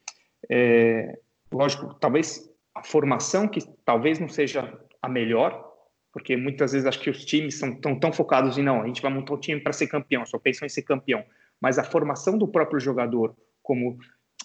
é, 0.51 1.19
lógico, 1.51 1.95
talvez 1.95 2.53
a 2.75 2.83
formação 2.83 3.49
que 3.49 3.61
talvez 3.87 4.19
não 4.19 4.29
seja 4.29 4.79
a 5.01 5.09
melhor, 5.09 5.73
porque 6.13 6.37
muitas 6.37 6.73
vezes 6.73 6.87
acho 6.87 7.01
que 7.01 7.09
os 7.09 7.25
times 7.25 7.59
são 7.59 7.75
tão, 7.75 7.99
tão 7.99 8.13
focados 8.13 8.59
em 8.59 8.63
não, 8.63 8.83
a 8.83 8.87
gente 8.87 9.01
vai 9.01 9.11
montar 9.11 9.33
um 9.33 9.41
time 9.41 9.61
para 9.61 9.73
ser 9.73 9.87
campeão, 9.87 10.27
só 10.27 10.39
pensam 10.39 10.67
em 10.67 10.69
ser 10.69 10.83
campeão, 10.83 11.25
mas 11.59 11.79
a 11.79 11.85
formação 11.85 12.37
do 12.37 12.47
próprio 12.47 12.79
jogador, 12.79 13.35
como 13.63 13.99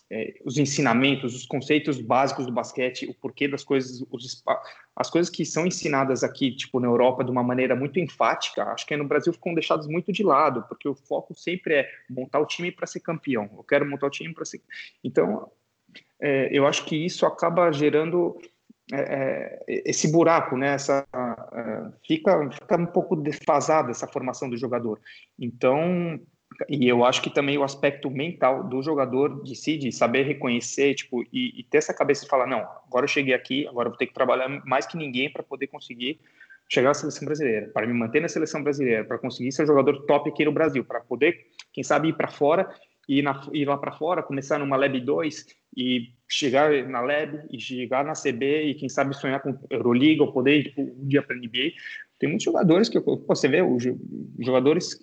é, 0.09 0.35
os 0.45 0.57
ensinamentos, 0.57 1.35
os 1.35 1.45
conceitos 1.45 1.99
básicos 1.99 2.45
do 2.45 2.51
basquete, 2.51 3.05
o 3.07 3.13
porquê 3.13 3.47
das 3.47 3.63
coisas, 3.63 4.01
os, 4.09 4.43
as 4.95 5.09
coisas 5.09 5.29
que 5.29 5.45
são 5.45 5.67
ensinadas 5.67 6.23
aqui, 6.23 6.55
tipo 6.55 6.79
na 6.79 6.87
Europa, 6.87 7.23
de 7.23 7.31
uma 7.31 7.43
maneira 7.43 7.75
muito 7.75 7.99
enfática, 7.99 8.63
acho 8.65 8.85
que 8.85 8.95
no 8.95 9.07
Brasil 9.07 9.33
ficam 9.33 9.53
deixadas 9.53 9.85
muito 9.87 10.11
de 10.13 10.23
lado, 10.23 10.63
porque 10.69 10.87
o 10.87 10.95
foco 10.95 11.33
sempre 11.35 11.75
é 11.75 11.89
montar 12.09 12.39
o 12.39 12.45
time 12.45 12.71
para 12.71 12.87
ser 12.87 13.01
campeão. 13.01 13.49
Eu 13.57 13.63
quero 13.63 13.89
montar 13.89 14.07
o 14.07 14.11
time 14.11 14.33
para 14.33 14.45
ser. 14.45 14.61
Então, 15.03 15.51
é, 16.21 16.49
eu 16.51 16.65
acho 16.65 16.85
que 16.85 16.95
isso 16.95 17.25
acaba 17.25 17.71
gerando 17.71 18.39
é, 18.93 19.59
é 19.67 19.89
esse 19.89 20.09
buraco, 20.09 20.55
né? 20.55 20.69
Essa, 20.75 21.05
fica, 22.07 22.49
fica 22.49 22.77
um 22.77 22.85
pouco 22.85 23.15
defasada 23.17 23.91
essa 23.91 24.07
formação 24.07 24.49
do 24.49 24.55
jogador. 24.55 25.01
Então, 25.37 26.17
e 26.69 26.87
eu 26.87 27.05
acho 27.05 27.21
que 27.21 27.29
também 27.29 27.57
o 27.57 27.63
aspecto 27.63 28.09
mental 28.09 28.63
do 28.63 28.81
jogador 28.81 29.43
de 29.43 29.55
si, 29.55 29.77
de 29.77 29.91
saber 29.91 30.23
reconhecer, 30.23 30.95
tipo, 30.95 31.23
e, 31.31 31.59
e 31.59 31.63
ter 31.63 31.77
essa 31.77 31.93
cabeça 31.93 32.23
de 32.23 32.29
falar, 32.29 32.47
não, 32.47 32.59
agora 32.87 33.03
eu 33.03 33.07
cheguei 33.09 33.33
aqui, 33.33 33.67
agora 33.67 33.87
eu 33.87 33.91
vou 33.91 33.97
ter 33.97 34.07
que 34.07 34.13
trabalhar 34.13 34.49
mais 34.65 34.85
que 34.85 34.97
ninguém 34.97 35.31
para 35.31 35.43
poder 35.43 35.67
conseguir 35.67 36.19
chegar 36.69 36.91
à 36.91 36.93
seleção 36.93 37.25
brasileira, 37.25 37.69
para 37.73 37.87
me 37.87 37.93
manter 37.93 38.21
na 38.21 38.27
seleção 38.27 38.61
brasileira, 38.61 39.05
para 39.05 39.17
conseguir 39.17 39.51
ser 39.51 39.65
jogador 39.65 40.05
top 40.05 40.29
aqui 40.29 40.43
no 40.43 40.51
Brasil, 40.51 40.83
para 40.83 40.99
poder, 40.99 41.47
quem 41.71 41.83
sabe, 41.83 42.09
ir 42.09 42.13
para 42.13 42.27
fora 42.27 42.69
e 43.07 43.23
ir, 43.53 43.65
lá 43.65 43.77
para 43.77 43.91
fora, 43.93 44.21
começar 44.21 44.59
numa 44.59 44.75
Lab 44.75 44.99
2 44.99 45.45
e 45.77 46.11
chegar 46.27 46.71
na 46.87 46.99
Lab 46.99 47.39
e 47.49 47.59
chegar 47.59 48.03
na 48.03 48.13
CB 48.13 48.63
e 48.63 48.75
quem 48.75 48.89
sabe 48.89 49.15
sonhar 49.15 49.41
com 49.41 49.57
Euroliga 49.69 50.23
ou 50.23 50.33
poder 50.33 50.59
ir 50.59 50.63
tipo, 50.65 50.81
um 50.81 51.07
dia 51.07 51.23
para 51.23 51.37
NBA. 51.37 51.71
Tem 52.19 52.27
muitos 52.29 52.45
jogadores 52.45 52.89
que 52.89 52.99
você 52.99 53.47
vê, 53.47 53.61
os 53.61 53.83
jogadores 54.39 54.99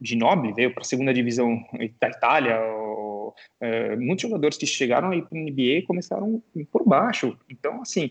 de 0.00 0.16
nobre 0.16 0.52
veio 0.52 0.72
para 0.72 0.82
a 0.82 0.84
segunda 0.84 1.14
divisão 1.14 1.64
da 2.00 2.08
Itália, 2.08 2.60
ou, 2.60 3.34
é, 3.60 3.96
muitos 3.96 4.22
jogadores 4.22 4.56
que 4.56 4.66
chegaram 4.66 5.10
aí 5.10 5.22
para 5.22 5.38
a 5.38 5.42
NBA 5.42 5.86
começaram 5.86 6.42
por 6.72 6.84
baixo. 6.84 7.36
Então, 7.48 7.80
assim, 7.80 8.10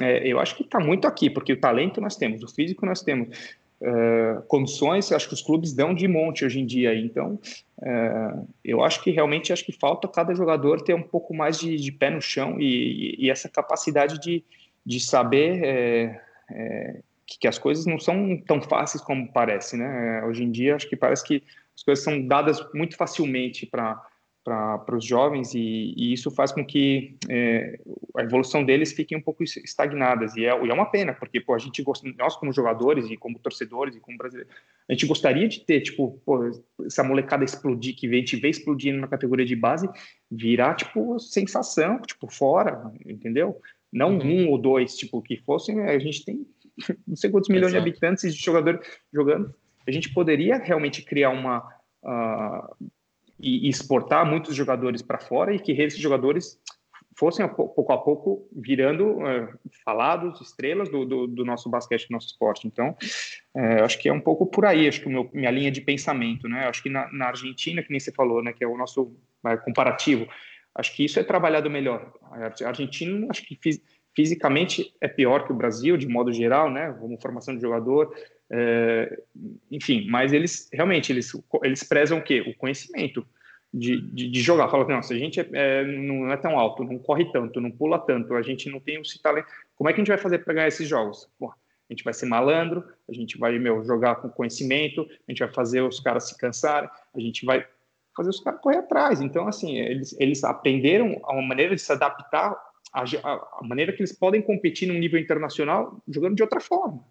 é, 0.00 0.26
eu 0.26 0.38
acho 0.38 0.56
que 0.56 0.62
está 0.62 0.78
muito 0.78 1.08
aqui, 1.08 1.28
porque 1.28 1.52
o 1.52 1.60
talento 1.60 2.00
nós 2.00 2.16
temos, 2.16 2.42
o 2.42 2.48
físico 2.48 2.86
nós 2.86 3.02
temos, 3.02 3.58
é, 3.82 4.42
condições, 4.46 5.10
acho 5.10 5.26
que 5.26 5.34
os 5.34 5.42
clubes 5.42 5.72
dão 5.72 5.94
de 5.94 6.06
monte 6.06 6.44
hoje 6.44 6.60
em 6.60 6.66
dia. 6.66 6.94
Então, 6.94 7.40
é, 7.82 8.34
eu 8.64 8.84
acho 8.84 9.02
que 9.02 9.10
realmente 9.10 9.52
acho 9.52 9.64
que 9.64 9.72
falta 9.72 10.06
cada 10.06 10.34
jogador 10.34 10.82
ter 10.82 10.94
um 10.94 11.02
pouco 11.02 11.34
mais 11.34 11.58
de, 11.58 11.76
de 11.76 11.90
pé 11.90 12.10
no 12.10 12.20
chão 12.20 12.60
e, 12.60 13.16
e, 13.18 13.30
essa 13.30 13.48
capacidade 13.48 14.20
de, 14.20 14.44
de 14.84 15.00
saber 15.00 15.64
é, 15.64 16.20
é 16.50 17.00
que, 17.30 17.38
que, 17.38 17.48
as 17.48 17.58
coisas 17.58 17.86
não 17.86 17.98
são 17.98 18.36
tão 18.44 18.60
fáceis 18.60 19.02
como 19.04 19.32
parece, 19.32 19.76
né? 19.76 20.24
Hoje 20.24 20.42
em 20.42 20.50
dia, 20.50 20.74
acho 20.74 20.88
que 20.88 20.96
parece 20.96 21.24
que 21.24 21.44
as 21.76 21.84
coisas 21.84 22.04
são 22.04 22.26
dadas 22.26 22.60
muito 22.74 22.96
facilmente 22.96 23.64
para 23.66 24.04
para 24.42 24.96
os 24.96 25.04
jovens 25.04 25.54
e, 25.54 25.94
e, 25.96 26.12
isso 26.14 26.30
faz 26.30 26.50
com 26.50 26.64
que 26.64 27.14
é, 27.28 27.78
a 28.16 28.22
evolução 28.22 28.64
deles 28.64 28.92
fique 28.92 29.14
um 29.14 29.20
pouco 29.20 29.44
estagnadas 29.44 30.34
e 30.34 30.46
é, 30.46 30.64
e 30.64 30.70
é 30.70 30.74
uma 30.74 30.90
pena 30.90 31.12
porque 31.12 31.40
pô, 31.40 31.54
a 31.54 31.58
gente 31.58 31.82
gosta, 31.82 32.10
nós 32.18 32.36
como 32.36 32.52
jogadores 32.52 33.10
e 33.10 33.18
como 33.18 33.38
torcedores 33.38 33.94
e 33.94 34.00
como 34.00 34.16
brasileiros 34.16 34.52
a 34.88 34.92
gente 34.92 35.06
gostaria 35.06 35.46
de 35.46 35.60
ter 35.60 35.82
tipo 35.82 36.20
pô, 36.24 36.50
essa 36.86 37.04
molecada 37.04 37.44
explodir 37.44 37.94
que 37.94 38.08
a 38.08 38.14
gente 38.14 38.36
vê 38.36 38.48
explodindo 38.48 38.98
na 38.98 39.08
categoria 39.08 39.44
de 39.44 39.54
base 39.54 39.88
virar 40.30 40.74
tipo 40.74 41.18
sensação 41.18 42.00
tipo 42.00 42.26
fora 42.26 42.90
entendeu 43.06 43.60
não 43.92 44.16
uhum. 44.16 44.46
um 44.46 44.48
ou 44.48 44.58
dois 44.58 44.96
tipo 44.96 45.20
que 45.20 45.36
fossem 45.36 45.80
a 45.82 45.98
gente 45.98 46.24
tem 46.24 46.46
não 47.06 47.16
sei 47.16 47.30
quantos 47.30 47.48
milhões 47.48 47.72
Exato. 47.72 47.84
de 47.84 47.90
habitantes 47.90 48.34
de 48.34 48.42
jogadores 48.42 48.80
jogando, 49.12 49.54
a 49.86 49.90
gente 49.90 50.12
poderia 50.12 50.58
realmente 50.58 51.02
criar 51.02 51.30
uma. 51.30 51.58
Uh, 52.02 52.90
e, 53.42 53.68
exportar 53.68 54.26
muitos 54.26 54.54
jogadores 54.54 55.02
para 55.02 55.18
fora 55.18 55.54
e 55.54 55.58
que 55.58 55.72
esses 55.72 55.98
jogadores 55.98 56.60
fossem 57.18 57.46
pouco 57.48 57.92
a 57.92 57.98
pouco 57.98 58.48
virando 58.52 59.18
uh, 59.18 59.48
falados, 59.84 60.40
estrelas 60.40 60.88
do, 60.88 61.04
do, 61.04 61.26
do, 61.26 61.44
nosso 61.44 61.68
basquete, 61.68 62.08
do 62.08 62.12
nosso 62.12 62.28
esporte. 62.28 62.66
Então, 62.66 62.96
uh, 63.54 63.84
acho 63.84 63.98
que 63.98 64.08
é 64.08 64.12
um 64.12 64.20
pouco 64.20 64.46
por 64.46 64.64
aí, 64.64 64.88
acho 64.88 65.02
que 65.02 65.08
meu, 65.08 65.28
minha 65.32 65.50
linha 65.50 65.70
de 65.70 65.80
pensamento, 65.80 66.48
né? 66.48 66.66
Acho 66.66 66.82
que 66.82 66.88
na, 66.88 67.12
na, 67.12 67.26
Argentina, 67.26 67.82
que 67.82 67.90
nem 67.90 68.00
você 68.00 68.12
falou, 68.12 68.42
né, 68.42 68.52
que 68.52 68.64
é 68.64 68.66
o 68.66 68.76
nosso 68.76 69.02
uh, 69.02 69.58
comparativo, 69.64 70.26
acho 70.74 70.94
que 70.94 71.04
isso 71.04 71.18
é 71.18 71.24
trabalhado 71.24 71.68
melhor. 71.68 72.12
A 72.30 72.68
Argentina, 72.68 73.26
acho 73.28 73.44
que 73.44 73.58
fiz, 73.60 73.82
fisicamente 74.14 74.94
é 75.00 75.08
pior 75.08 75.46
que 75.46 75.52
o 75.52 75.56
Brasil, 75.56 75.96
de 75.96 76.06
modo 76.06 76.32
geral, 76.32 76.70
né? 76.70 76.92
Como 76.98 77.20
formação 77.20 77.54
de 77.54 77.60
jogador, 77.60 78.14
é, 78.50 79.20
enfim, 79.70 80.06
mas 80.10 80.32
eles 80.32 80.68
realmente 80.72 81.12
eles, 81.12 81.32
eles 81.62 81.84
prezam 81.84 82.18
o 82.18 82.22
quê? 82.22 82.40
O 82.40 82.54
conhecimento 82.56 83.24
de, 83.72 84.00
de, 84.12 84.28
de 84.28 84.40
jogar. 84.40 84.68
Fala, 84.68 84.86
não, 84.86 85.02
se 85.02 85.14
a 85.14 85.18
gente 85.18 85.40
é, 85.40 85.48
é, 85.52 85.84
não 85.84 86.30
é 86.30 86.36
tão 86.36 86.58
alto, 86.58 86.82
não 86.82 86.98
corre 86.98 87.30
tanto, 87.30 87.60
não 87.60 87.70
pula 87.70 87.98
tanto, 87.98 88.34
a 88.34 88.42
gente 88.42 88.68
não 88.68 88.80
tem 88.80 89.00
esse 89.00 89.22
talento, 89.22 89.46
como 89.76 89.88
é 89.88 89.92
que 89.92 90.00
a 90.00 90.02
gente 90.02 90.08
vai 90.08 90.18
fazer 90.18 90.38
para 90.38 90.54
ganhar 90.54 90.68
esses 90.68 90.88
jogos? 90.88 91.28
A 91.40 91.92
gente 91.92 92.04
vai 92.04 92.12
ser 92.12 92.26
malandro, 92.26 92.84
a 93.08 93.12
gente 93.12 93.38
vai 93.38 93.58
meu, 93.58 93.84
jogar 93.84 94.16
com 94.16 94.28
conhecimento, 94.28 95.02
a 95.02 95.32
gente 95.32 95.40
vai 95.40 95.52
fazer 95.52 95.82
os 95.82 96.00
caras 96.00 96.28
se 96.28 96.36
cansarem, 96.36 96.90
a 97.14 97.20
gente 97.20 97.44
vai 97.46 97.64
fazer 98.16 98.30
os 98.30 98.40
caras 98.40 98.60
correr 98.60 98.78
atrás. 98.78 99.20
Então, 99.20 99.46
assim, 99.46 99.76
eles, 99.76 100.16
eles 100.18 100.42
aprenderam 100.44 101.20
a 101.24 101.32
uma 101.32 101.42
maneira 101.42 101.74
de 101.74 101.80
se 101.80 101.92
adaptar 101.92 102.56
a, 102.92 103.02
a, 103.02 103.60
maneira 103.62 103.92
que 103.92 104.00
eles 104.00 104.12
podem 104.12 104.42
competir 104.42 104.88
num 104.88 104.98
nível 104.98 105.20
internacional 105.20 106.02
jogando 106.08 106.34
de 106.34 106.42
outra 106.42 106.60
forma. 106.60 107.04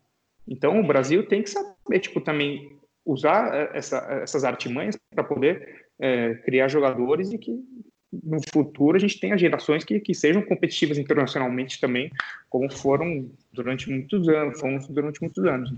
Então, 0.48 0.80
o 0.80 0.86
Brasil 0.86 1.28
tem 1.28 1.44
que 1.44 1.50
saber, 1.50 2.00
tipo, 2.00 2.20
também 2.22 2.78
usar 3.06 3.54
eh, 3.54 3.72
essa, 3.74 3.98
essas 4.22 4.44
artimanhas 4.44 4.98
para 5.14 5.24
poder 5.24 5.86
é, 6.00 6.36
criar 6.36 6.68
jogadores 6.68 7.32
e 7.32 7.38
que 7.38 7.52
no 8.12 8.40
futuro 8.52 8.98
a 8.98 9.00
gente 9.00 9.20
tenha 9.20 9.38
gerações 9.38 9.84
que, 9.84 10.00
que 10.00 10.14
sejam 10.14 10.42
competitivas 10.42 10.98
internacionalmente 10.98 11.80
também, 11.80 12.10
como 12.50 12.72
foram 12.72 13.30
durante 13.54 13.90
muitos 13.90 14.28
anos, 14.28 14.60
fomos 14.60 14.88
durante 14.88 15.22
muitos 15.22 15.44
anos. 15.46 15.72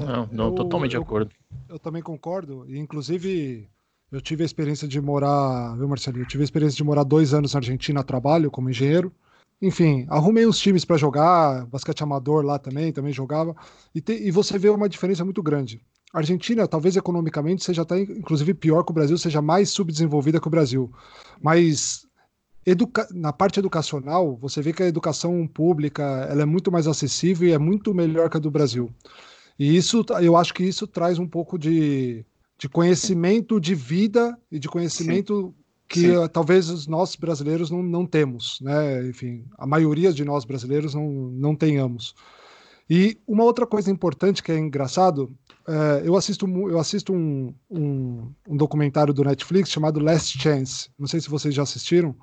Não, 0.00 0.28
não 0.32 0.46
eu, 0.46 0.54
totalmente 0.54 0.94
eu, 0.94 1.00
de 1.00 1.06
acordo. 1.06 1.30
Eu 1.68 1.78
também 1.78 2.02
concordo, 2.02 2.64
e 2.68 2.78
inclusive 2.78 3.68
eu 4.12 4.20
tive 4.20 4.42
a 4.42 4.46
experiência 4.46 4.88
de 4.88 5.00
morar, 5.00 5.76
viu, 5.76 5.88
Marcelinho? 5.88 6.24
Eu 6.24 6.28
tive 6.28 6.42
a 6.42 6.44
experiência 6.44 6.76
de 6.76 6.84
morar 6.84 7.04
dois 7.04 7.32
anos 7.32 7.54
na 7.54 7.58
Argentina 7.58 8.00
a 8.00 8.04
trabalho 8.04 8.50
como 8.50 8.68
engenheiro. 8.68 9.12
Enfim, 9.62 10.06
arrumei 10.08 10.46
uns 10.46 10.58
times 10.58 10.84
para 10.84 10.96
jogar, 10.96 11.66
basquete 11.66 12.02
amador 12.02 12.44
lá 12.44 12.58
também, 12.58 12.92
também 12.92 13.12
jogava. 13.12 13.54
E, 13.94 14.00
te, 14.00 14.12
e 14.14 14.30
você 14.30 14.58
vê 14.58 14.68
uma 14.70 14.88
diferença 14.88 15.24
muito 15.24 15.42
grande. 15.42 15.80
A 16.12 16.18
Argentina, 16.18 16.66
talvez 16.66 16.96
economicamente, 16.96 17.62
seja 17.62 17.82
até 17.82 18.00
inclusive 18.00 18.54
pior 18.54 18.82
que 18.82 18.90
o 18.90 18.94
Brasil, 18.94 19.16
seja 19.16 19.40
mais 19.40 19.70
subdesenvolvida 19.70 20.40
que 20.40 20.48
o 20.48 20.50
Brasil. 20.50 20.90
Mas 21.40 22.06
educa 22.66 23.06
na 23.12 23.32
parte 23.32 23.60
educacional, 23.60 24.36
você 24.36 24.60
vê 24.60 24.72
que 24.72 24.82
a 24.82 24.88
educação 24.88 25.46
pública 25.46 26.02
ela 26.28 26.42
é 26.42 26.46
muito 26.46 26.72
mais 26.72 26.88
acessível 26.88 27.48
e 27.48 27.52
é 27.52 27.58
muito 27.58 27.94
melhor 27.94 28.28
que 28.28 28.38
a 28.38 28.40
do 28.40 28.50
Brasil. 28.50 28.90
E 29.58 29.76
isso, 29.76 30.04
eu 30.22 30.36
acho 30.36 30.54
que 30.54 30.64
isso 30.64 30.86
traz 30.86 31.18
um 31.18 31.28
pouco 31.28 31.58
de, 31.58 32.24
de 32.60 32.68
conhecimento 32.68 33.58
de 33.58 33.74
vida 33.74 34.38
e 34.52 34.58
de 34.58 34.68
conhecimento 34.68 35.46
Sim. 35.46 35.54
que 35.88 36.00
Sim. 36.00 36.16
Uh, 36.18 36.28
talvez 36.28 36.86
nós 36.86 37.16
brasileiros 37.16 37.70
não, 37.70 37.82
não 37.82 38.04
temos, 38.04 38.58
né? 38.60 39.08
Enfim, 39.08 39.46
a 39.56 39.66
maioria 39.66 40.12
de 40.12 40.22
nós 40.26 40.44
brasileiros 40.44 40.94
não, 40.94 41.08
não 41.10 41.56
tenhamos. 41.56 42.14
E 42.88 43.18
uma 43.26 43.44
outra 43.44 43.66
coisa 43.66 43.90
importante 43.90 44.42
que 44.42 44.52
é 44.52 44.58
engraçado, 44.58 45.32
é, 45.66 46.02
eu 46.04 46.16
assisto, 46.16 46.46
eu 46.68 46.78
assisto 46.78 47.14
um, 47.14 47.54
um, 47.70 48.30
um, 48.46 48.56
documentário 48.56 49.14
do 49.14 49.24
Netflix 49.24 49.70
chamado 49.70 49.98
Last 49.98 50.38
Chance. 50.38 50.90
Não 50.98 51.06
sei 51.06 51.20
se 51.20 51.30
vocês 51.30 51.54
já 51.54 51.62
assistiram, 51.62 52.14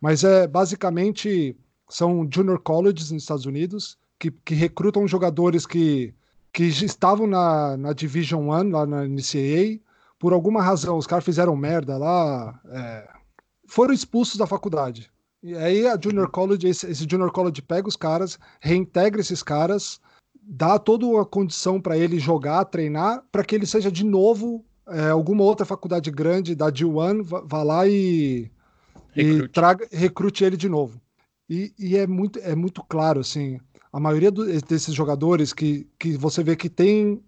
mas 0.00 0.24
é 0.24 0.48
basicamente 0.48 1.56
são 1.88 2.26
junior 2.28 2.58
colleges 2.58 3.12
nos 3.12 3.22
Estados 3.22 3.46
Unidos 3.46 3.96
que, 4.18 4.30
que 4.30 4.54
recrutam 4.54 5.06
jogadores 5.06 5.66
que 5.66 6.14
que 6.52 6.64
estavam 6.64 7.26
na, 7.26 7.76
na 7.76 7.92
Division 7.92 8.48
One, 8.48 8.70
lá 8.70 8.84
na 8.84 9.06
NCAA, 9.06 9.80
por 10.18 10.32
alguma 10.32 10.62
razão, 10.62 10.98
os 10.98 11.06
caras 11.06 11.24
fizeram 11.24 11.56
merda 11.56 11.96
lá, 11.96 12.60
é, 12.66 13.08
foram 13.66 13.94
expulsos 13.94 14.36
da 14.36 14.46
faculdade. 14.46 15.10
E 15.42 15.56
aí 15.56 15.86
a 15.88 15.98
Junior 16.00 16.30
College, 16.30 16.68
esse, 16.68 16.86
esse 16.86 17.06
Junior 17.10 17.32
College 17.32 17.60
pega 17.62 17.88
os 17.88 17.96
caras, 17.96 18.38
reintegra 18.60 19.20
esses 19.20 19.42
caras, 19.42 20.00
dá 20.40 20.78
toda 20.78 21.20
a 21.20 21.24
condição 21.24 21.80
para 21.80 21.96
ele 21.96 22.18
jogar, 22.18 22.64
treinar, 22.66 23.24
para 23.32 23.42
que 23.42 23.54
ele 23.54 23.66
seja 23.66 23.90
de 23.90 24.04
novo 24.04 24.64
é, 24.86 25.08
alguma 25.08 25.42
outra 25.42 25.64
faculdade 25.66 26.10
grande 26.10 26.54
da 26.54 26.70
D1, 26.70 27.22
vá, 27.22 27.40
vá 27.44 27.62
lá 27.62 27.88
e, 27.88 28.50
recrute. 29.10 29.44
e 29.44 29.48
traga, 29.48 29.88
recrute 29.90 30.44
ele 30.44 30.56
de 30.56 30.68
novo. 30.68 31.00
E, 31.48 31.72
e, 31.78 31.96
é, 31.96 32.06
muito, 32.06 32.38
é 32.38 32.54
muito 32.54 32.82
claro, 32.84 33.20
assim, 33.20 33.58
a 33.92 34.00
maioria 34.00 34.30
do, 34.30 34.46
desses 34.62 34.94
jogadores 34.94 35.52
que, 35.52 35.86
que 35.98 36.16
você 36.16 36.42
vê 36.42 36.56
que 36.56 36.68
tem 36.68 37.22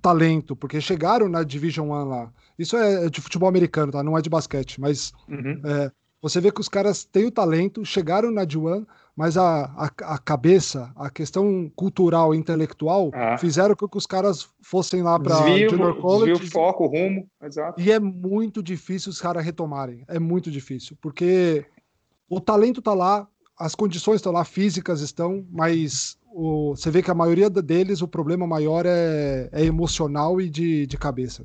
talento, 0.00 0.56
porque 0.56 0.80
chegaram 0.80 1.28
na 1.28 1.42
Division 1.42 1.90
One 1.90 2.08
lá. 2.08 2.32
Isso 2.58 2.76
é, 2.76 3.06
é 3.06 3.10
de 3.10 3.20
futebol 3.20 3.48
americano, 3.48 3.92
tá? 3.92 4.02
Não 4.02 4.16
é 4.16 4.22
de 4.22 4.30
basquete, 4.30 4.80
mas 4.80 5.12
uhum. 5.28 5.60
é, 5.64 5.90
você 6.22 6.40
vê 6.40 6.52
que 6.52 6.60
os 6.60 6.68
caras 6.68 7.04
têm 7.04 7.26
o 7.26 7.30
talento, 7.30 7.84
chegaram 7.84 8.30
na 8.30 8.46
D1, 8.46 8.86
mas 9.16 9.36
a, 9.36 9.64
a, 9.64 10.14
a, 10.14 10.18
cabeça, 10.18 10.92
a 10.96 11.10
questão 11.10 11.70
cultural 11.74 12.34
e 12.34 12.38
intelectual 12.38 13.10
ah. 13.12 13.36
fizeram 13.36 13.74
com 13.74 13.88
que 13.88 13.98
os 13.98 14.06
caras 14.06 14.48
fossem 14.62 15.02
lá 15.02 15.18
para 15.18 15.36
Junior 15.36 15.96
College. 16.00 16.32
Desvio 16.32 16.48
o 16.48 16.50
foco, 16.50 16.84
o 16.84 16.86
rumo, 16.86 17.28
exato. 17.42 17.80
E 17.80 17.90
é 17.90 17.98
muito 17.98 18.62
difícil 18.62 19.10
os 19.10 19.20
caras 19.20 19.44
retomarem. 19.44 20.04
É 20.08 20.18
muito 20.18 20.50
difícil, 20.50 20.96
porque 21.00 21.66
o 22.28 22.40
talento 22.40 22.80
tá 22.80 22.94
lá, 22.94 23.26
as 23.60 23.74
condições 23.74 24.16
estão 24.16 24.32
lá, 24.32 24.42
físicas 24.42 25.02
estão, 25.02 25.46
mas 25.50 26.18
o, 26.32 26.74
você 26.74 26.90
vê 26.90 27.02
que 27.02 27.10
a 27.10 27.14
maioria 27.14 27.50
deles, 27.50 28.00
o 28.00 28.08
problema 28.08 28.46
maior 28.46 28.86
é, 28.86 29.50
é 29.52 29.62
emocional 29.62 30.40
e 30.40 30.48
de, 30.48 30.86
de 30.86 30.96
cabeça. 30.96 31.44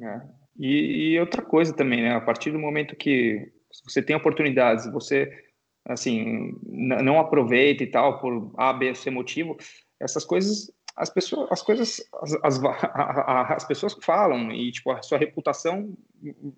É. 0.00 0.20
E, 0.56 1.14
e, 1.14 1.20
outra 1.20 1.42
coisa 1.42 1.72
também, 1.72 2.02
né? 2.02 2.14
A 2.14 2.20
partir 2.20 2.52
do 2.52 2.58
momento 2.58 2.94
que 2.94 3.50
você 3.84 4.00
tem 4.00 4.14
oportunidades, 4.14 4.90
você 4.92 5.28
assim 5.84 6.52
não 6.64 7.18
aproveita 7.18 7.82
e 7.82 7.86
tal 7.86 8.20
por 8.20 8.52
A, 8.56 8.72
B, 8.72 8.94
C 8.94 9.10
motivo, 9.10 9.56
essas 9.98 10.24
coisas 10.24 10.70
as 10.96 11.08
pessoas 11.08 11.50
as 11.50 11.62
coisas 11.62 12.00
as, 12.22 12.34
as, 12.42 12.60
as 13.56 13.64
pessoas 13.64 13.96
falam 14.02 14.52
e 14.52 14.70
tipo 14.70 14.90
a 14.90 15.00
sua 15.02 15.16
reputação 15.16 15.96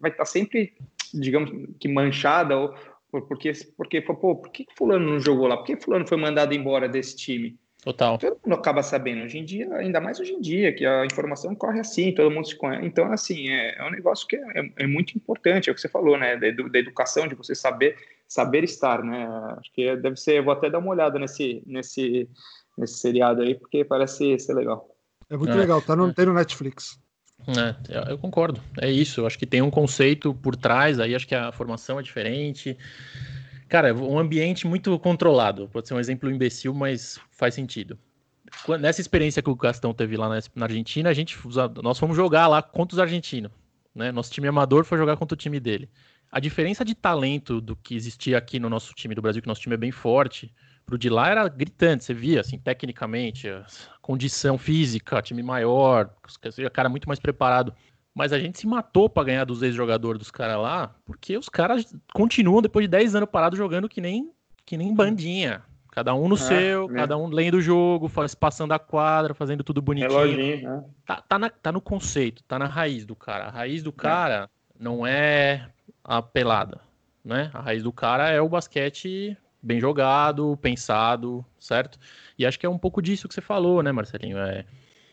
vai 0.01 0.11
estar 0.11 0.25
sempre 0.25 0.75
digamos 1.15 1.51
que 1.79 1.89
manchada 1.89 2.57
ou 2.57 2.75
porque, 3.11 3.53
porque 3.77 4.01
pô, 4.01 4.37
por 4.37 4.51
que 4.51 4.67
fulano 4.77 5.13
não 5.13 5.21
jogou 5.21 5.47
lá? 5.47 5.57
Por 5.57 5.67
que 5.67 5.77
fulano 5.77 6.07
foi 6.07 6.17
mandado 6.19 6.55
embora 6.55 6.89
desse 6.89 7.17
time? 7.17 7.59
Total. 7.83 8.19
Todo 8.19 8.39
mundo 8.45 8.55
acaba 8.55 8.83
sabendo. 8.83 9.25
Hoje 9.25 9.39
em 9.39 9.45
dia, 9.45 9.75
ainda 9.75 10.01
mais 10.01 10.21
hoje 10.21 10.33
em 10.33 10.41
dia, 10.41 10.73
que 10.73 10.85
a 10.85 11.07
informação 11.07 11.55
corre 11.55 11.81
assim, 11.81 12.13
todo 12.13 12.31
mundo 12.31 12.47
se 12.47 12.55
conhece. 12.55 12.85
Então, 12.85 13.11
assim, 13.11 13.49
é, 13.49 13.79
é 13.79 13.85
um 13.87 13.91
negócio 13.91 14.27
que 14.27 14.37
é, 14.37 14.71
é, 14.77 14.87
muito 14.87 15.17
importante, 15.17 15.69
é 15.69 15.73
o 15.73 15.75
que 15.75 15.81
você 15.81 15.89
falou, 15.89 16.19
né? 16.19 16.37
Da, 16.37 16.51
da, 16.51 16.79
educação, 16.79 17.27
de 17.27 17.35
você 17.35 17.55
saber 17.55 17.97
saber 18.29 18.63
estar, 18.63 19.03
né? 19.03 19.27
Acho 19.59 19.73
que 19.73 19.97
deve 19.97 20.17
ser, 20.17 20.43
vou 20.43 20.53
até 20.53 20.71
dar 20.71 20.79
uma 20.79 20.91
olhada 20.91 21.19
nesse, 21.19 21.63
nesse, 21.67 22.29
nesse 22.79 22.99
seriado 22.99 23.43
aí, 23.43 23.55
porque 23.55 23.85
parece 23.85 24.39
ser 24.39 24.55
legal. 24.55 24.89
É 25.29 25.37
muito 25.37 25.53
é. 25.53 25.57
legal, 25.57 25.81
tá 25.83 25.97
no, 25.97 26.13
tem 26.13 26.27
no 26.27 26.35
Netflix. 26.35 27.01
É, 27.47 28.13
eu 28.13 28.19
concordo. 28.19 28.61
É 28.81 28.91
isso. 28.91 29.21
Eu 29.21 29.27
acho 29.27 29.39
que 29.39 29.47
tem 29.47 29.63
um 29.63 29.71
conceito 29.71 30.35
por 30.35 30.57
trás, 30.57 31.01
aí 31.01 31.15
acho 31.15 31.27
que 31.27 31.35
a 31.35 31.51
formação 31.53 31.99
é 31.99 32.03
diferente. 32.03 32.77
Cara, 33.69 33.95
um 33.95 34.19
ambiente 34.19 34.67
muito 34.67 34.99
controlado. 34.99 35.69
Pode 35.69 35.89
ser 35.89 35.95
um 35.95 36.01
exemplo 36.01 36.31
imbecil, 36.31 36.75
mas 36.75 37.19
faz 37.31 37.55
sentido. 37.55 37.99
Nessa 38.81 39.01
experiência 39.01 39.43
que 39.43 39.51
o 39.51 39.55
Gastão 39.55 39.95
teve 39.95 40.17
lá 40.17 40.29
na 40.55 40.65
Argentina, 40.65 41.09
a 41.09 41.15
gente, 41.15 41.39
nós 41.83 41.99
fomos 41.99 42.17
jogar 42.17 42.49
lá 42.49 42.61
contra 42.61 42.97
os 42.97 42.99
argentinos. 42.99 43.53
Né? 43.95 44.11
Nosso 44.11 44.33
time 44.33 44.49
amador 44.49 44.85
foi 44.85 44.99
jogar 44.99 45.17
contra 45.17 45.35
o 45.35 45.37
time 45.37 45.61
dele. 45.61 45.89
A 46.33 46.41
diferença 46.41 46.85
de 46.85 46.95
talento 46.95 47.61
do 47.61 47.75
que 47.77 47.95
existia 47.95 48.39
aqui 48.39 48.59
no 48.59 48.69
nosso 48.69 48.93
time 48.95 49.15
do 49.15 49.23
Brasil, 49.23 49.43
que 49.43 49.49
nosso 49.49 49.61
time 49.61 49.75
é 49.75 49.79
bem 49.79 49.91
forte, 49.91 50.53
pro 50.87 50.99
de 50.99 51.09
lá 51.09 51.29
era 51.29 51.49
gritante, 51.49 52.05
você 52.05 52.15
via, 52.15 52.41
assim, 52.41 52.59
tecnicamente, 52.59 53.49
condição 54.01 54.59
física, 54.59 55.23
time 55.23 55.43
maior, 55.43 56.11
cara 56.73 56.89
muito 56.89 57.09
mais 57.09 57.21
preparado. 57.21 57.73
Mas 58.13 58.33
a 58.33 58.39
gente 58.39 58.59
se 58.59 58.67
matou 58.67 59.09
para 59.09 59.25
ganhar 59.25 59.45
dos 59.45 59.63
ex-jogadores 59.63 60.19
dos 60.19 60.31
caras 60.31 60.59
lá, 60.59 60.95
porque 61.05 61.39
os 61.39 61.49
caras 61.49 61.95
continuam, 62.13 62.61
depois 62.61 62.85
de 62.85 62.89
10 62.89 63.15
anos 63.15 63.29
parados, 63.31 63.57
jogando 63.57 63.89
que 63.89 64.01
nem, 64.01 64.33
que 64.67 64.77
nem 64.77 64.93
bandinha. 64.93 65.63
Cada 65.93 66.15
um 66.15 66.29
no 66.29 66.37
é, 66.37 66.39
seu, 66.39 66.89
né? 66.89 67.01
cada 67.01 67.17
um 67.17 67.27
lendo 67.27 67.57
o 67.57 67.61
jogo, 67.61 68.09
faz, 68.09 68.35
passando 68.35 68.73
a 68.73 68.79
quadra, 68.79 69.35
fazendo 69.35 69.65
tudo 69.65 69.83
bonitinho. 69.83 70.11
né? 70.63 70.85
tá, 71.05 71.21
tá, 71.21 71.39
na, 71.39 71.51
tá 71.51 71.73
no 71.73 71.81
conceito, 71.81 72.43
tá 72.45 72.59
na 72.59 72.67
raiz 72.67 73.05
do 73.05 73.17
cara. 73.17 73.47
A 73.47 73.51
raiz 73.51 73.83
do 73.83 73.91
é. 73.91 73.93
cara 73.93 74.45
é. 74.45 74.49
não 74.79 75.07
é 75.07 75.69
a 76.05 76.23
pelada, 76.23 76.81
né? 77.25 77.51
A 77.53 77.61
raiz 77.61 77.83
do 77.83 77.93
cara 77.93 78.31
é 78.31 78.41
o 78.41 78.49
basquete 78.49 79.37
bem 79.63 79.81
jogado, 79.81 80.57
pensado, 80.61 81.45
certo? 81.59 81.99
E 82.39 82.47
acho 82.47 82.59
que 82.59 82.67
é 82.67 82.69
um 82.69 82.79
pouco 82.79 83.03
disso 83.03 83.29
que 83.29 83.35
você 83.35 83.41
falou, 83.41 83.83
né, 83.83 83.93
Marcelinho? 83.93 84.39
É, 84.39 84.65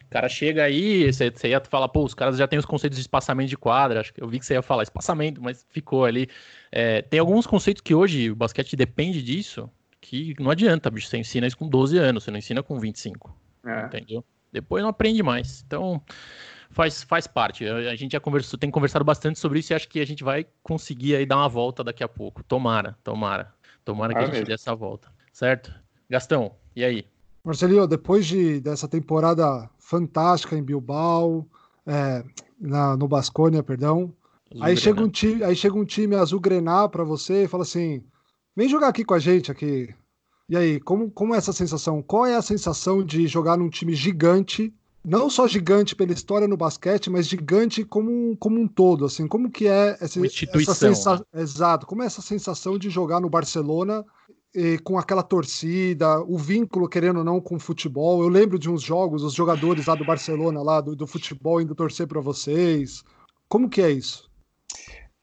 o 0.06 0.10
cara 0.10 0.30
chega 0.30 0.64
aí, 0.64 1.12
você, 1.12 1.30
você 1.30 1.50
ia 1.50 1.62
falar, 1.62 1.90
pô, 1.90 2.04
os 2.04 2.14
caras 2.14 2.38
já 2.38 2.48
têm 2.48 2.58
os 2.58 2.66
conceitos 2.66 2.98
de 2.98 3.02
espaçamento 3.02 3.50
de 3.50 3.58
quadra, 3.58 4.00
acho 4.00 4.14
que 4.14 4.24
eu 4.24 4.28
vi 4.28 4.40
que 4.40 4.46
você 4.46 4.54
ia 4.54 4.62
falar 4.62 4.84
espaçamento, 4.84 5.42
mas 5.42 5.66
ficou 5.70 6.06
ali. 6.06 6.30
É, 6.72 7.02
tem 7.02 7.20
alguns 7.20 7.46
conceitos 7.46 7.82
que 7.82 7.94
hoje 7.94 8.32
o 8.32 8.36
basquete 8.36 8.76
depende 8.76 9.22
disso, 9.22 9.70
que 10.00 10.34
não 10.40 10.50
adianta, 10.50 10.90
bicho, 10.90 11.08
você 11.08 11.18
ensina 11.18 11.46
isso 11.46 11.58
com 11.58 11.68
12 11.68 11.98
anos, 11.98 12.24
você 12.24 12.32
não 12.32 12.38
ensina 12.38 12.64
com 12.64 12.80
25, 12.80 13.38
é. 13.66 13.86
entendeu? 13.86 14.24
Depois 14.52 14.82
não 14.82 14.90
aprende 14.90 15.22
mais. 15.22 15.62
Então, 15.68 16.02
faz, 16.70 17.04
faz 17.04 17.28
parte. 17.28 17.68
A, 17.68 17.96
gente 17.96 18.14
já 18.14 18.20
conversou, 18.20 18.58
tem 18.58 18.72
conversado 18.72 19.04
bastante 19.04 19.40
sobre 19.40 19.60
isso 19.60 19.74
e 19.74 19.76
acho 19.76 19.90
que 19.90 20.00
a 20.00 20.06
gente 20.06 20.24
vai 20.24 20.46
conseguir 20.64 21.16
aí 21.16 21.26
dar 21.26 21.38
uma 21.38 21.50
volta 21.50 21.84
daqui 21.84 22.04
a 22.04 22.08
pouco. 22.08 22.44
Tomara, 22.44 22.98
tomara. 23.04 23.54
Tomara 23.88 24.14
que 24.14 24.20
a 24.20 24.26
gente 24.26 24.44
dê 24.44 24.52
essa 24.52 24.76
volta, 24.76 25.10
certo? 25.32 25.74
Gastão, 26.10 26.52
e 26.76 26.84
aí? 26.84 27.06
Marcelinho, 27.42 27.88
depois 27.88 28.26
de, 28.26 28.60
dessa 28.60 28.86
temporada 28.86 29.70
fantástica 29.80 30.58
em 30.58 30.62
Bilbao, 30.62 31.48
é, 31.86 32.22
na, 32.60 32.98
no 32.98 33.08
Basconia, 33.08 33.64
perdão, 33.64 34.14
aí 34.60 34.76
chega, 34.76 35.02
um 35.02 35.08
time, 35.08 35.42
aí 35.42 35.56
chega 35.56 35.78
um 35.78 35.86
time 35.86 36.18
azul 36.18 36.42
grená 36.42 36.90
para 36.90 37.06
você 37.06 37.46
e 37.46 37.48
fala 37.48 37.64
assim: 37.64 38.04
vem 38.54 38.68
jogar 38.68 38.90
aqui 38.90 39.06
com 39.06 39.14
a 39.14 39.20
gente 39.20 39.50
aqui. 39.54 39.96
E 40.50 40.58
aí, 40.58 40.82
como, 40.82 41.10
como 41.10 41.34
é 41.34 41.38
essa 41.38 41.54
sensação? 41.54 42.02
Qual 42.02 42.26
é 42.26 42.36
a 42.36 42.42
sensação 42.42 43.02
de 43.02 43.26
jogar 43.26 43.56
num 43.56 43.70
time 43.70 43.96
gigante 43.96 44.76
não 45.08 45.30
só 45.30 45.48
gigante 45.48 45.96
pela 45.96 46.12
história 46.12 46.50
no 46.50 46.58
basquete, 46.58 47.10
mas 47.10 47.30
gigante 47.30 47.86
como, 47.86 48.36
como 48.36 48.60
um 48.60 48.68
todo, 48.68 49.06
assim, 49.06 49.26
como 49.26 49.50
que 49.50 49.66
é 49.66 49.96
essa, 50.02 50.20
essa 50.26 50.74
sensação, 50.76 51.26
exato, 51.34 51.88
como 51.88 52.04
é 52.04 52.06
essa 52.06 52.22
sensação 52.22 52.78
de 52.78 52.90
jogar 52.90 53.22
no 53.22 53.30
Barcelona 53.30 54.04
e, 54.54 54.78
com 54.80 55.00
aquela 55.00 55.24
torcida, 55.24 56.20
o 56.24 56.38
vínculo, 56.38 56.90
querendo 56.90 57.20
ou 57.20 57.24
não, 57.24 57.40
com 57.40 57.56
o 57.56 57.60
futebol. 57.60 58.22
Eu 58.22 58.28
lembro 58.28 58.60
de 58.60 58.70
uns 58.70 58.82
jogos, 58.82 59.24
os 59.24 59.34
jogadores 59.34 59.86
lá 59.86 59.96
do 59.96 60.04
Barcelona, 60.04 60.62
lá 60.62 60.82
do, 60.82 60.94
do 60.94 61.08
futebol, 61.08 61.62
indo 61.62 61.74
torcer 61.74 62.06
para 62.06 62.20
vocês. 62.20 63.02
Como 63.48 63.70
que 63.70 63.82
é 63.82 63.90
isso? 63.90 64.30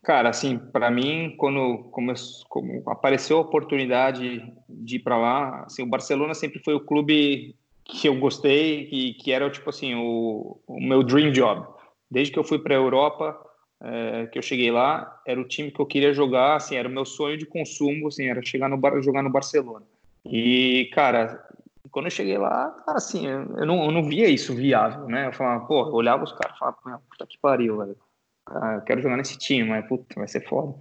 Cara, 0.03 0.31
assim, 0.31 0.57
para 0.57 0.91
mim, 0.91 1.35
quando 1.37 1.91
como, 1.91 2.11
como, 2.49 2.83
apareceu 2.89 3.37
a 3.37 3.43
oportunidade 3.43 4.51
de 4.67 4.97
ir 4.97 5.01
para 5.01 5.19
lá, 5.19 5.65
assim, 5.65 5.83
o 5.83 5.87
Barcelona 5.87 6.33
sempre 6.33 6.59
foi 6.65 6.73
o 6.73 6.81
clube 6.81 7.55
que 7.85 8.09
eu 8.09 8.19
gostei 8.19 8.89
e 8.91 9.15
que 9.15 9.31
era 9.31 9.51
tipo 9.51 9.69
assim 9.69 9.95
o, 9.95 10.59
o 10.67 10.81
meu 10.81 11.03
dream 11.03 11.31
job. 11.33 11.67
Desde 12.11 12.33
que 12.33 12.39
eu 12.39 12.45
fui 12.45 12.59
para 12.59 12.75
a 12.75 12.79
Europa, 12.79 13.39
é, 13.81 14.27
que 14.27 14.39
eu 14.39 14.43
cheguei 14.43 14.71
lá, 14.71 15.21
era 15.27 15.41
o 15.41 15.47
time 15.47 15.71
que 15.71 15.81
eu 15.81 15.87
queria 15.87 16.13
jogar, 16.13 16.57
assim, 16.57 16.77
era 16.77 16.89
o 16.89 16.93
meu 16.93 17.05
sonho 17.05 17.37
de 17.37 17.47
consumo, 17.47 18.09
assim, 18.09 18.27
era 18.27 18.43
chegar 18.43 18.69
no 18.69 19.03
jogar 19.03 19.23
no 19.23 19.31
Barcelona. 19.31 19.85
E 20.25 20.91
cara, 20.95 21.47
quando 21.91 22.07
eu 22.07 22.11
cheguei 22.11 22.39
lá, 22.39 22.71
cara, 22.87 22.99
assim, 22.99 23.27
eu 23.27 23.67
não, 23.67 23.85
eu 23.85 23.91
não 23.91 24.03
via 24.03 24.29
isso 24.29 24.55
viável, 24.55 25.07
né? 25.07 25.27
Eu 25.27 25.33
falava, 25.33 25.67
pô, 25.67 25.89
eu 25.89 25.95
olhava 25.95 26.25
os 26.25 26.33
caras, 26.33 26.59
falava, 26.59 26.79
puta 27.11 27.27
que 27.27 27.39
pariu, 27.39 27.79
velho. 27.79 27.97
Ah, 28.47 28.75
eu 28.75 28.81
quero 28.83 29.01
jogar 29.01 29.17
nesse 29.17 29.39
time, 29.39 29.69
mas 29.69 29.87
puta, 29.87 30.07
vai 30.17 30.29
ser 30.29 30.47
foda. 30.47 30.75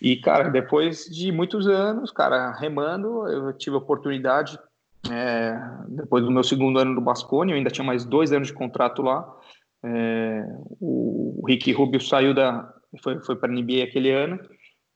E, 0.00 0.16
cara, 0.16 0.50
depois 0.50 1.06
de 1.06 1.32
muitos 1.32 1.66
anos, 1.66 2.10
cara, 2.10 2.52
remando, 2.52 3.26
eu 3.28 3.52
tive 3.54 3.76
a 3.76 3.78
oportunidade 3.78 4.58
é, 5.10 5.58
depois 5.88 6.24
do 6.24 6.30
meu 6.30 6.42
segundo 6.42 6.78
ano 6.78 6.94
no 6.94 7.00
Bascone, 7.00 7.52
eu 7.52 7.56
ainda 7.56 7.70
tinha 7.70 7.84
mais 7.84 8.04
dois 8.04 8.32
anos 8.32 8.48
de 8.48 8.54
contrato 8.54 9.02
lá. 9.02 9.26
É, 9.84 10.44
o, 10.80 11.40
o 11.42 11.46
Ricky 11.46 11.72
Rubio 11.72 12.00
saiu 12.00 12.34
da, 12.34 12.72
foi, 13.02 13.22
foi 13.22 13.36
para 13.36 13.50
a 13.50 13.54
NBA 13.54 13.84
aquele 13.84 14.10
ano 14.10 14.38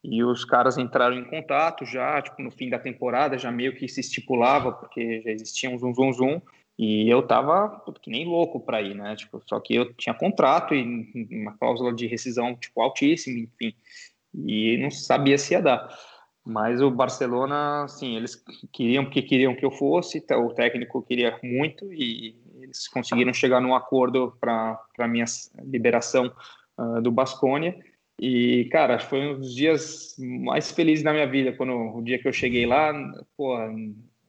e 0.02 0.24
os 0.24 0.44
caras 0.44 0.78
entraram 0.78 1.16
em 1.16 1.24
contato 1.24 1.84
já, 1.84 2.20
tipo, 2.22 2.42
no 2.42 2.50
fim 2.50 2.70
da 2.70 2.78
temporada, 2.78 3.38
já 3.38 3.50
meio 3.50 3.74
que 3.74 3.86
se 3.86 4.00
estipulava, 4.00 4.72
porque 4.72 5.20
já 5.22 5.30
existia 5.30 5.70
um 5.70 5.78
zoom, 5.78 5.92
zoom, 5.92 6.12
zoom, 6.12 6.40
e 6.78 7.08
eu 7.08 7.22
tava 7.22 7.82
que 8.00 8.10
nem 8.10 8.26
louco 8.26 8.60
para 8.60 8.80
ir, 8.80 8.94
né, 8.94 9.14
tipo, 9.14 9.42
só 9.46 9.60
que 9.60 9.74
eu 9.74 9.92
tinha 9.94 10.14
contrato 10.14 10.74
e 10.74 11.28
uma 11.30 11.56
cláusula 11.58 11.92
de 11.92 12.06
rescisão, 12.06 12.56
tipo, 12.56 12.80
altíssima, 12.80 13.40
enfim, 13.40 13.76
e 14.34 14.78
não 14.78 14.90
sabia 14.90 15.36
se 15.36 15.52
ia 15.52 15.60
dar. 15.60 15.88
Mas 16.44 16.80
o 16.80 16.90
Barcelona, 16.90 17.84
assim, 17.84 18.16
eles 18.16 18.42
queriam 18.72 19.04
porque 19.04 19.22
queriam 19.22 19.54
que 19.54 19.64
eu 19.64 19.70
fosse, 19.70 20.24
o 20.30 20.54
técnico 20.54 21.02
queria 21.02 21.38
muito 21.42 21.92
e 21.92 22.34
eles 22.60 22.88
conseguiram 22.88 23.32
chegar 23.32 23.60
num 23.60 23.74
acordo 23.74 24.36
para 24.40 24.80
a 24.98 25.08
minha 25.08 25.26
liberação 25.62 26.32
uh, 26.78 27.00
do 27.02 27.10
Basconia. 27.10 27.78
E, 28.20 28.68
cara, 28.70 28.98
foi 28.98 29.28
um 29.28 29.38
dos 29.38 29.54
dias 29.54 30.14
mais 30.18 30.70
felizes 30.70 31.02
da 31.02 31.12
minha 31.12 31.26
vida, 31.26 31.54
quando 31.54 31.72
o 31.72 32.02
dia 32.02 32.18
que 32.18 32.28
eu 32.28 32.32
cheguei 32.32 32.66
lá, 32.66 32.92
pô, 33.34 33.56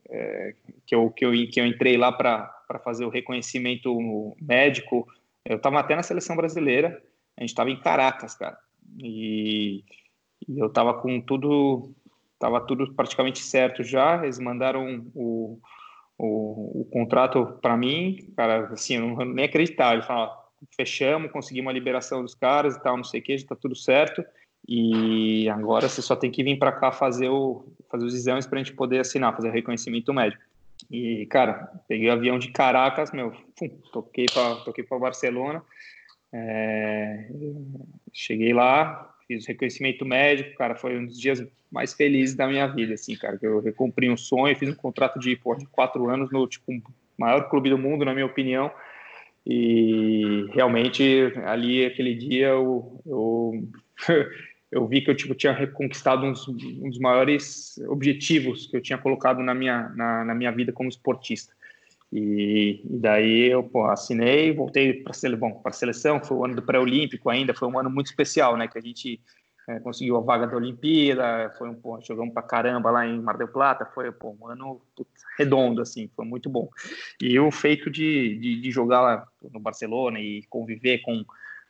é, 0.08 0.54
que, 0.86 0.94
eu, 0.94 1.10
que, 1.10 1.24
eu, 1.24 1.32
que 1.50 1.60
eu 1.60 1.66
entrei 1.66 1.96
lá 1.96 2.10
para 2.10 2.78
fazer 2.82 3.04
o 3.04 3.10
reconhecimento 3.10 4.34
médico. 4.40 5.06
Eu 5.44 5.56
estava 5.56 5.78
até 5.78 5.94
na 5.94 6.02
seleção 6.02 6.36
brasileira, 6.36 7.02
a 7.36 7.42
gente 7.42 7.50
estava 7.50 7.70
em 7.70 7.80
Caracas, 7.80 8.34
cara. 8.34 8.56
E, 8.98 9.84
e 10.48 10.58
eu 10.58 10.66
estava 10.66 10.94
com 10.94 11.20
tudo, 11.20 11.94
estava 12.42 12.60
tudo 12.60 12.92
praticamente 12.92 13.38
certo 13.38 13.84
já. 13.84 14.22
Eles 14.24 14.40
mandaram 14.40 15.06
o, 15.14 15.60
o, 16.18 16.82
o 16.82 16.84
contrato 16.92 17.58
para 17.62 17.76
mim, 17.76 18.32
cara, 18.36 18.66
assim, 18.72 18.96
eu 18.96 19.06
não, 19.06 19.24
nem 19.24 19.44
acreditava. 19.44 19.94
Eles 19.94 20.06
falaram, 20.06 20.32
fechamos, 20.76 21.30
conseguimos 21.30 21.70
a 21.70 21.74
liberação 21.74 22.22
dos 22.22 22.34
caras 22.34 22.74
e 22.74 22.82
tal, 22.82 22.96
não 22.96 23.04
sei 23.04 23.20
o 23.20 23.22
que, 23.22 23.38
já 23.38 23.44
está 23.44 23.54
tudo 23.54 23.76
certo. 23.76 24.24
E 24.66 25.48
agora 25.48 25.88
você 25.88 26.02
só 26.02 26.16
tem 26.16 26.30
que 26.30 26.42
vir 26.42 26.58
para 26.58 26.72
cá 26.72 26.90
fazer, 26.90 27.28
o, 27.28 27.64
fazer 27.90 28.04
os 28.04 28.14
exames 28.14 28.46
para 28.46 28.60
a 28.60 28.62
gente 28.62 28.74
poder 28.74 29.00
assinar, 29.00 29.34
fazer 29.34 29.50
reconhecimento 29.50 30.12
médico. 30.12 30.42
E, 30.90 31.26
cara, 31.26 31.70
peguei 31.88 32.08
o 32.08 32.12
avião 32.12 32.38
de 32.38 32.50
Caracas, 32.50 33.12
meu, 33.12 33.32
pum, 33.56 33.68
toquei 33.92 34.26
para 34.32 34.56
toquei 34.56 34.84
Barcelona. 34.98 35.62
É, 36.34 37.28
cheguei 38.12 38.52
lá, 38.52 39.14
fiz 39.32 39.46
reconhecimento 39.46 40.04
médico, 40.04 40.56
cara, 40.56 40.74
foi 40.74 40.98
um 40.98 41.06
dos 41.06 41.18
dias 41.18 41.44
mais 41.70 41.94
felizes 41.94 42.34
da 42.34 42.46
minha 42.46 42.66
vida, 42.66 42.94
assim, 42.94 43.16
cara, 43.16 43.38
que 43.38 43.46
eu 43.46 43.60
recumpri 43.60 44.10
um 44.10 44.16
sonho, 44.16 44.56
fiz 44.56 44.68
um 44.68 44.74
contrato 44.74 45.18
de, 45.18 45.34
pô, 45.36 45.54
de 45.54 45.66
quatro 45.66 46.08
anos 46.08 46.30
no, 46.30 46.46
tipo, 46.46 46.72
maior 47.16 47.48
clube 47.48 47.70
do 47.70 47.78
mundo, 47.78 48.04
na 48.04 48.12
minha 48.12 48.26
opinião, 48.26 48.70
e 49.46 50.46
realmente 50.52 51.32
ali, 51.44 51.84
aquele 51.84 52.14
dia, 52.14 52.48
eu, 52.48 53.00
eu 53.06 53.68
eu 54.70 54.86
vi 54.86 55.00
que 55.00 55.10
eu 55.10 55.14
tipo, 55.14 55.34
tinha 55.34 55.52
reconquistado 55.52 56.24
uns, 56.24 56.48
um 56.48 56.88
dos 56.88 56.98
maiores 56.98 57.78
objetivos 57.88 58.66
que 58.66 58.76
eu 58.76 58.80
tinha 58.80 58.98
colocado 58.98 59.42
na 59.42 59.54
minha, 59.54 59.90
na, 59.90 60.24
na 60.24 60.34
minha 60.34 60.50
vida 60.50 60.72
como 60.72 60.88
esportista. 60.88 61.52
E, 62.12 62.82
e 62.84 62.98
daí 62.98 63.50
eu 63.50 63.62
pô, 63.62 63.86
assinei, 63.86 64.52
voltei 64.52 64.92
para 64.92 65.14
sele, 65.14 65.38
a 65.64 65.72
seleção, 65.72 66.22
foi 66.22 66.36
o 66.36 66.44
ano 66.44 66.54
do 66.54 66.62
pré-olímpico 66.62 67.30
ainda, 67.30 67.54
foi 67.54 67.66
um 67.68 67.78
ano 67.78 67.88
muito 67.88 68.08
especial, 68.08 68.56
né? 68.56 68.68
Que 68.68 68.78
a 68.78 68.82
gente 68.82 69.18
é, 69.68 69.80
conseguiu 69.80 70.16
a 70.16 70.20
vaga 70.20 70.46
da 70.46 70.56
Olimpíada, 70.56 71.54
foi 71.56 71.70
um, 71.70 71.74
pô, 71.74 71.98
jogamos 72.02 72.34
para 72.34 72.42
caramba 72.42 72.90
lá 72.90 73.06
em 73.06 73.18
Mar 73.20 73.38
del 73.38 73.48
Plata, 73.48 73.86
foi 73.86 74.12
pô, 74.12 74.36
um 74.38 74.46
ano 74.46 74.82
redondo, 75.38 75.80
assim, 75.80 76.10
foi 76.14 76.26
muito 76.26 76.50
bom. 76.50 76.68
E 77.20 77.38
o 77.38 77.50
feito 77.50 77.90
de, 77.90 78.36
de, 78.38 78.60
de 78.60 78.70
jogar 78.70 79.00
lá 79.00 79.26
no 79.50 79.60
Barcelona 79.60 80.20
e 80.20 80.42
conviver 80.50 80.98
com 80.98 81.20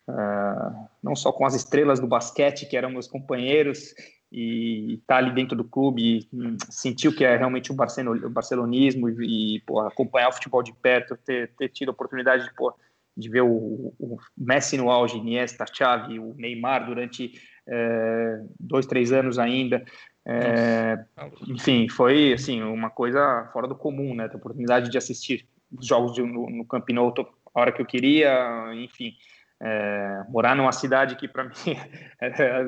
uh, 0.08 0.88
não 1.02 1.14
só 1.14 1.30
com 1.30 1.46
as 1.46 1.54
estrelas 1.54 2.00
do 2.00 2.06
basquete, 2.06 2.66
que 2.66 2.76
eram 2.76 2.90
meus 2.90 3.06
companheiros, 3.06 3.94
e 4.32 4.94
estar 4.94 5.14
tá 5.14 5.16
ali 5.18 5.30
dentro 5.30 5.54
do 5.54 5.62
clube, 5.62 6.26
sentir 6.70 7.06
o 7.06 7.14
que 7.14 7.22
é 7.22 7.36
realmente 7.36 7.70
o, 7.70 7.74
o 7.74 8.30
barcelonismo 8.30 9.10
e, 9.10 9.60
pô, 9.66 9.80
acompanhar 9.80 10.30
o 10.30 10.32
futebol 10.32 10.62
de 10.62 10.72
perto, 10.72 11.18
ter, 11.18 11.50
ter 11.50 11.68
tido 11.68 11.90
a 11.90 11.92
oportunidade 11.92 12.44
de, 12.44 12.54
pô, 12.54 12.74
de 13.14 13.28
ver 13.28 13.42
o, 13.42 13.92
o, 13.98 14.16
Messi 14.36 14.78
no 14.78 14.90
auge, 14.90 15.18
Iniesta, 15.18 15.66
Xavi, 15.70 16.18
o 16.18 16.34
Neymar 16.38 16.86
durante 16.86 17.38
é, 17.68 18.40
dois, 18.58 18.86
três 18.86 19.12
anos 19.12 19.38
ainda. 19.38 19.84
É, 20.24 21.04
enfim, 21.46 21.86
foi 21.90 22.32
assim 22.32 22.62
uma 22.62 22.88
coisa 22.88 23.50
fora 23.52 23.68
do 23.68 23.76
comum, 23.76 24.14
né? 24.14 24.28
Ter 24.28 24.36
a 24.36 24.38
oportunidade 24.38 24.90
de 24.90 24.96
assistir 24.96 25.46
os 25.70 25.86
jogos 25.86 26.14
de, 26.14 26.22
no, 26.22 26.48
no 26.48 26.64
Camp 26.64 26.88
Nou 26.88 27.12
a 27.54 27.60
hora 27.60 27.72
que 27.72 27.82
eu 27.82 27.86
queria, 27.86 28.72
enfim. 28.76 29.12
É, 29.60 30.22
morar 30.28 30.56
numa 30.56 30.72
cidade 30.72 31.16
que 31.16 31.28
para 31.28 31.44
mim 31.52 31.76
é 32.20 32.64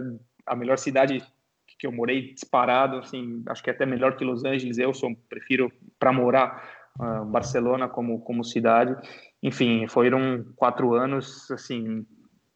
a 0.47 0.55
melhor 0.55 0.79
cidade 0.79 1.23
que 1.79 1.87
eu 1.87 1.93
morei 1.93 2.33
disparado, 2.33 2.99
assim, 2.99 3.43
acho 3.47 3.63
que 3.63 3.71
é 3.71 3.73
até 3.73 3.87
melhor 3.87 4.17
que 4.17 4.25
Los 4.25 4.45
Angeles. 4.45 4.79
Eu 4.79 4.95
sou 4.95 5.15
prefiro 5.29 5.71
para 5.99 6.13
morar 6.13 6.63
uh, 6.99 7.25
Barcelona 7.25 7.89
como 7.89 8.21
como 8.21 8.45
cidade. 8.45 8.97
Enfim, 9.43 9.87
foram 9.89 10.45
quatro 10.57 10.95
anos 10.95 11.51
assim 11.51 12.07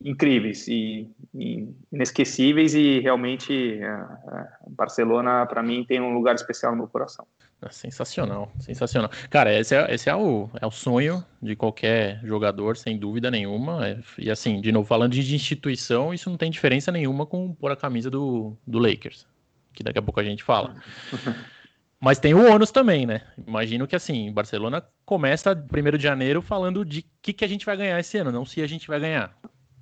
incríveis 0.01 0.69
e, 0.69 1.11
e 1.35 1.69
inesquecíveis 1.93 2.75
e 2.75 3.01
realmente 3.01 3.81
uh, 3.83 4.71
Barcelona 4.71 5.45
para 5.47 5.63
mim 5.63 5.85
tem 5.85 6.01
um 6.01 6.15
lugar 6.15 6.35
especial 6.35 6.73
no 6.73 6.79
meu 6.79 6.89
coração. 6.89 7.27
É 7.61 7.71
sensacional, 7.71 8.53
sensacional. 8.61 9.11
Cara, 9.29 9.53
esse, 9.53 9.75
é, 9.75 9.93
esse 9.93 10.09
é, 10.09 10.15
o, 10.15 10.49
é 10.61 10.67
o 10.67 10.71
sonho 10.71 11.25
de 11.43 11.57
qualquer 11.57 12.21
jogador, 12.23 12.77
sem 12.77 12.97
dúvida 12.97 13.33
nenhuma. 13.33 13.89
É, 13.89 13.99
e 14.17 14.31
assim, 14.31 14.61
de 14.61 14.71
novo, 14.71 14.87
falando 14.87 15.13
de 15.13 15.35
instituição, 15.35 16.15
isso 16.15 16.31
não 16.31 16.37
tem 16.37 16.51
diferença 16.53 16.93
nenhuma 16.93 17.27
com 17.27 17.53
pôr 17.53 17.73
a 17.73 17.77
camisa 17.77 18.09
do, 18.09 18.57
do 18.65 18.79
Lakers, 18.79 19.27
que 19.73 19.83
daqui 19.83 19.99
a 19.99 20.03
pouco 20.03 20.21
a 20.21 20.25
gente 20.25 20.45
fala. 20.45 20.77
Mas 22.01 22.21
tem 22.21 22.33
o 22.33 22.49
ônus 22.49 22.71
também, 22.71 23.05
né? 23.05 23.23
Imagino 23.45 23.85
que 23.85 23.97
assim, 23.97 24.31
Barcelona 24.33 24.85
começa 25.05 25.53
1 25.53 25.97
de 25.97 26.03
janeiro 26.03 26.41
falando 26.41 26.85
de 26.85 27.01
o 27.01 27.05
que, 27.21 27.33
que 27.33 27.45
a 27.45 27.49
gente 27.49 27.67
vai 27.67 27.77
ganhar 27.77 27.99
esse 27.99 28.19
ano, 28.19 28.31
não 28.31 28.45
se 28.45 28.63
a 28.63 28.69
gente 28.69 28.87
vai 28.87 29.01
ganhar. 29.01 29.37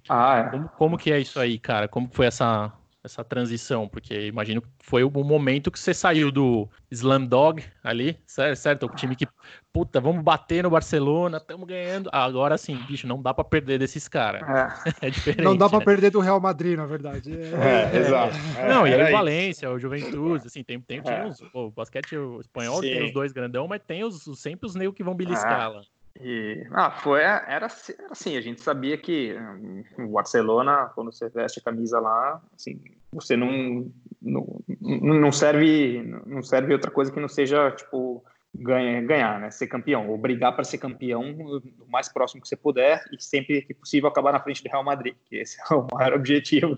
Ah, 0.08 0.38
é. 0.38 0.50
Como, 0.50 0.68
como 0.70 0.98
que 0.98 1.12
é 1.12 1.20
isso 1.20 1.38
aí, 1.38 1.58
cara? 1.58 1.88
Como 1.88 2.08
foi 2.10 2.24
essa, 2.24 2.72
essa 3.06 3.24
transição? 3.24 3.88
Porque 3.88 4.26
imagino 4.26 4.60
que 4.60 4.68
foi 4.80 5.02
o 5.02 5.10
momento 5.10 5.70
que 5.70 5.78
você 5.78 5.94
saiu 5.94 6.30
do 6.30 6.68
Slam 6.90 7.24
Dog 7.24 7.64
ali, 7.82 8.18
certo? 8.26 8.56
certo? 8.56 8.86
O 8.86 8.88
time 8.94 9.16
que, 9.16 9.26
puta, 9.72 10.00
vamos 10.00 10.22
bater 10.22 10.62
no 10.62 10.70
Barcelona, 10.70 11.38
estamos 11.38 11.66
ganhando. 11.66 12.10
Agora 12.12 12.58
sim, 12.58 12.76
bicho, 12.86 13.06
não 13.06 13.22
dá 13.22 13.32
para 13.32 13.44
perder 13.44 13.78
desses 13.78 14.06
caras. 14.08 14.42
É. 14.42 15.06
é. 15.06 15.10
diferente. 15.10 15.42
Não 15.42 15.56
dá 15.56 15.68
para 15.68 15.78
né? 15.78 15.84
perder 15.84 16.10
do 16.10 16.20
Real 16.20 16.40
Madrid, 16.40 16.76
na 16.76 16.86
verdade. 16.86 17.32
É, 17.32 17.96
é 17.96 17.98
exato. 17.98 18.34
É, 18.58 18.68
não, 18.68 18.86
e 18.86 18.94
aí 18.94 19.12
o 19.12 19.16
Valência, 19.16 19.70
o 19.70 19.78
Juventude, 19.78 20.46
assim, 20.46 20.62
tem, 20.62 20.80
tem, 20.80 21.00
tem 21.00 21.14
é. 21.14 21.24
uns, 21.24 21.40
pô, 21.52 21.66
o 21.66 21.70
basquete 21.70 22.16
o 22.16 22.40
espanhol 22.40 22.80
sim. 22.82 22.90
tem 22.90 23.06
os 23.06 23.12
dois 23.12 23.32
grandão, 23.32 23.66
mas 23.66 23.80
tem 23.86 24.04
os, 24.04 24.22
sempre 24.38 24.66
os 24.66 24.74
negros 24.74 24.96
que 24.96 25.02
vão 25.02 25.14
beliscar 25.14 25.72
lá. 25.72 25.82
E, 26.20 26.66
ah, 26.72 26.90
foi, 26.90 27.20
era, 27.20 27.44
era 27.46 27.66
assim, 28.10 28.36
a 28.36 28.40
gente 28.40 28.60
sabia 28.60 28.96
que 28.96 29.34
hum, 29.34 29.84
o 29.98 30.08
Barcelona, 30.12 30.90
quando 30.94 31.12
você 31.12 31.28
veste 31.28 31.60
a 31.60 31.62
camisa 31.62 32.00
lá, 32.00 32.42
assim, 32.54 32.80
você 33.12 33.36
não, 33.36 33.90
não, 34.20 34.60
não 34.80 35.32
serve 35.32 36.02
não 36.26 36.42
serve 36.42 36.72
outra 36.72 36.90
coisa 36.90 37.12
que 37.12 37.20
não 37.20 37.28
seja, 37.28 37.70
tipo, 37.70 38.24
ganhar, 38.54 39.02
ganhar 39.02 39.40
né? 39.40 39.50
Ser 39.50 39.66
campeão, 39.66 40.08
ou 40.08 40.18
brigar 40.18 40.54
para 40.54 40.64
ser 40.64 40.78
campeão 40.78 41.22
o 41.22 41.90
mais 41.90 42.08
próximo 42.08 42.40
que 42.40 42.48
você 42.48 42.56
puder 42.56 43.04
e 43.12 43.22
sempre 43.22 43.62
que 43.62 43.74
possível 43.74 44.08
acabar 44.08 44.32
na 44.32 44.40
frente 44.40 44.62
do 44.62 44.70
Real 44.70 44.84
Madrid, 44.84 45.14
que 45.28 45.36
esse 45.36 45.58
é 45.70 45.74
o 45.74 45.86
maior 45.92 46.14
objetivo. 46.14 46.76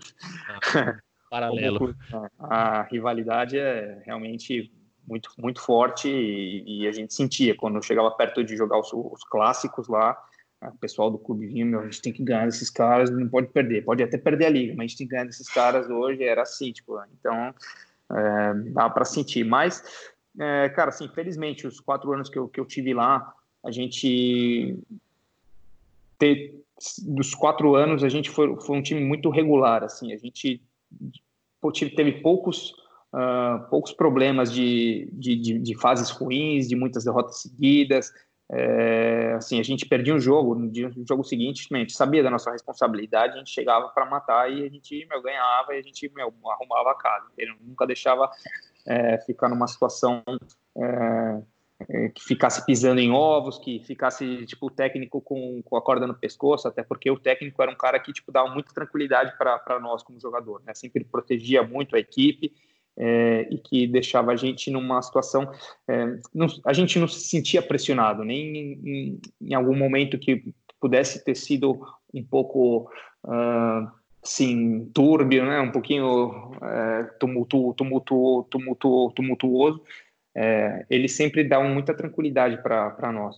Ah, 0.75 0.99
paralelo. 1.31 1.95
a 2.39 2.83
rivalidade 2.83 3.59
é 3.59 4.03
realmente 4.05 4.73
muito, 5.09 5.31
muito 5.39 5.61
forte 5.61 6.09
e, 6.09 6.83
e, 6.83 6.89
a 6.89 6.93
gente 6.93 7.15
sentia. 7.15 7.57
Quando 7.57 7.83
chegava 7.83 8.11
perto 8.11 8.45
de 8.45 8.57
jogar 8.57 8.79
os, 8.79 8.93
os 8.93 9.25
clássicos 9.25 9.89
lá, 9.89 10.23
o 10.61 10.79
pessoal 10.79 11.11
do 11.11 11.19
clube 11.19 11.47
vinha, 11.47 11.65
meu, 11.65 11.81
a 11.81 11.85
gente 11.85 12.03
tem 12.03 12.13
que 12.13 12.23
ganhar 12.23 12.47
desses 12.47 12.69
caras, 12.69 13.11
não 13.11 13.29
pode 13.29 13.49
perder, 13.49 13.85
pode 13.85 14.03
até 14.03 14.19
perder 14.19 14.47
a 14.47 14.51
liga, 14.51 14.75
mas 14.77 14.85
a 14.85 14.89
gente 14.89 14.99
tem 14.99 15.07
que 15.07 15.13
ganhar 15.13 15.25
desses 15.25 15.49
caras 15.49 15.89
hoje, 15.89 16.23
era 16.23 16.43
assim, 16.43 16.73
tipo, 16.73 17.01
então 17.19 17.55
é, 18.11 18.55
dá 18.73 18.91
para 18.91 19.05
sentir, 19.05 19.45
mas, 19.45 19.83
é, 20.39 20.69
cara, 20.71 20.91
assim, 20.91 21.09
felizmente, 21.09 21.67
os 21.67 21.81
quatro 21.81 22.13
anos 22.13 22.29
que 22.29 22.39
eu, 22.39 22.49
que 22.49 22.59
eu 22.59 22.67
tive 22.67 22.93
lá, 22.93 23.33
a 23.65 23.71
gente 23.71 24.77
ter, 26.19 26.61
dos 27.03 27.35
quatro 27.35 27.77
anos, 27.77 28.03
a 28.03 28.09
gente 28.09 28.29
foi, 28.29 28.55
foi 28.61 28.77
um 28.77 28.83
time 28.83 29.01
muito 29.01 29.31
regular, 29.31 29.85
assim, 29.85 30.13
a 30.13 30.19
gente 30.19 30.61
teve 31.95 32.21
poucos 32.21 32.75
uh, 33.13 33.69
poucos 33.69 33.93
problemas 33.93 34.53
de, 34.53 35.09
de, 35.13 35.37
de, 35.37 35.59
de, 35.59 35.79
fases 35.79 36.11
ruins, 36.11 36.69
de 36.69 36.77
muitas 36.77 37.05
derrotas 37.05 37.43
seguidas. 37.43 38.13
É, 38.51 39.35
assim, 39.37 39.61
a 39.61 39.63
gente 39.63 39.85
perdia 39.85 40.15
um 40.15 40.21
jogo, 40.21 40.55
no, 40.55 40.71
dia, 40.71 40.91
jogo 41.07 41.23
seguinte, 41.23 41.69
a 41.71 41.77
gente 41.77 41.93
sabia 41.93 42.23
da 42.23 42.31
nossa 42.31 42.51
responsabilidade, 42.51 43.35
a 43.35 43.39
gente 43.39 43.51
chegava 43.51 43.89
para 43.89 44.07
matar 44.07 44.51
e 44.51 44.65
a 44.65 44.71
gente 44.71 45.07
meu, 45.07 45.21
ganhava 45.21 45.75
e 45.75 45.79
a 45.79 45.83
gente 45.83 46.11
meu, 46.15 46.33
arrumava 46.47 46.93
a 46.93 46.95
casa. 46.95 47.27
Ele 47.37 47.53
nunca 47.61 47.87
deixava 47.87 48.31
é, 48.87 49.19
ficar 49.19 49.51
numa 49.51 49.67
situação 49.67 50.23
é, 50.79 51.43
é, 51.91 52.09
que 52.09 52.25
ficasse 52.25 52.65
pisando 52.65 53.03
em 53.03 53.13
ovos, 53.13 53.59
que 53.59 53.81
ficasse 53.81 54.47
tipo 54.47 54.69
o 54.69 54.71
técnico 54.71 55.21
com, 55.21 55.63
com 55.63 55.77
a 55.77 55.83
corda 55.83 56.07
no 56.07 56.15
pescoço, 56.15 56.67
até 56.67 56.83
porque 56.83 57.11
o 57.11 57.19
técnico 57.19 57.63
era 57.63 57.71
um 57.71 57.77
cara 57.77 58.01
que 58.01 58.15
tipo 58.15 58.33
dava 58.33 58.49
muita 58.49 58.73
tranquilidade 58.73 59.37
para 59.37 59.79
nós 59.79 60.03
como 60.03 60.19
jogador, 60.19 60.63
né? 60.65 60.73
Sempre 60.75 61.05
protegia 61.05 61.63
muito 61.63 61.95
a 61.95 61.99
equipe 61.99 62.51
é, 62.99 63.47
e 63.51 63.59
que 63.59 63.87
deixava 63.87 64.33
a 64.33 64.37
gente 64.37 64.71
numa 64.71 65.01
situação. 65.01 65.51
É, 65.89 66.19
não, 66.35 66.49
a 66.65 66.73
gente 66.73 66.99
não 66.99 67.07
se 67.07 67.21
sentia 67.21 67.63
pressionado, 67.63 68.25
nem 68.25 68.57
em, 68.57 69.21
em, 69.41 69.55
algum 69.55 69.77
momento 69.77 70.19
que 70.19 70.43
pudesse 70.81 71.25
ter 71.25 71.37
sido 71.37 71.81
um 72.13 72.25
pouco. 72.25 72.91
Uh, 73.25 73.89
sim, 74.23 74.91
túrbio, 74.93 75.45
né? 75.45 75.61
um 75.61 75.71
pouquinho 75.71 76.53
é, 76.63 77.05
tumultu, 77.19 77.73
tumultu, 77.75 78.47
tumultu, 78.51 79.13
tumultuoso, 79.15 79.83
é, 80.37 80.85
eles 80.91 81.13
sempre 81.13 81.43
dão 81.43 81.69
muita 81.69 81.95
tranquilidade 81.95 82.63
para 82.63 83.13
nós. 83.13 83.37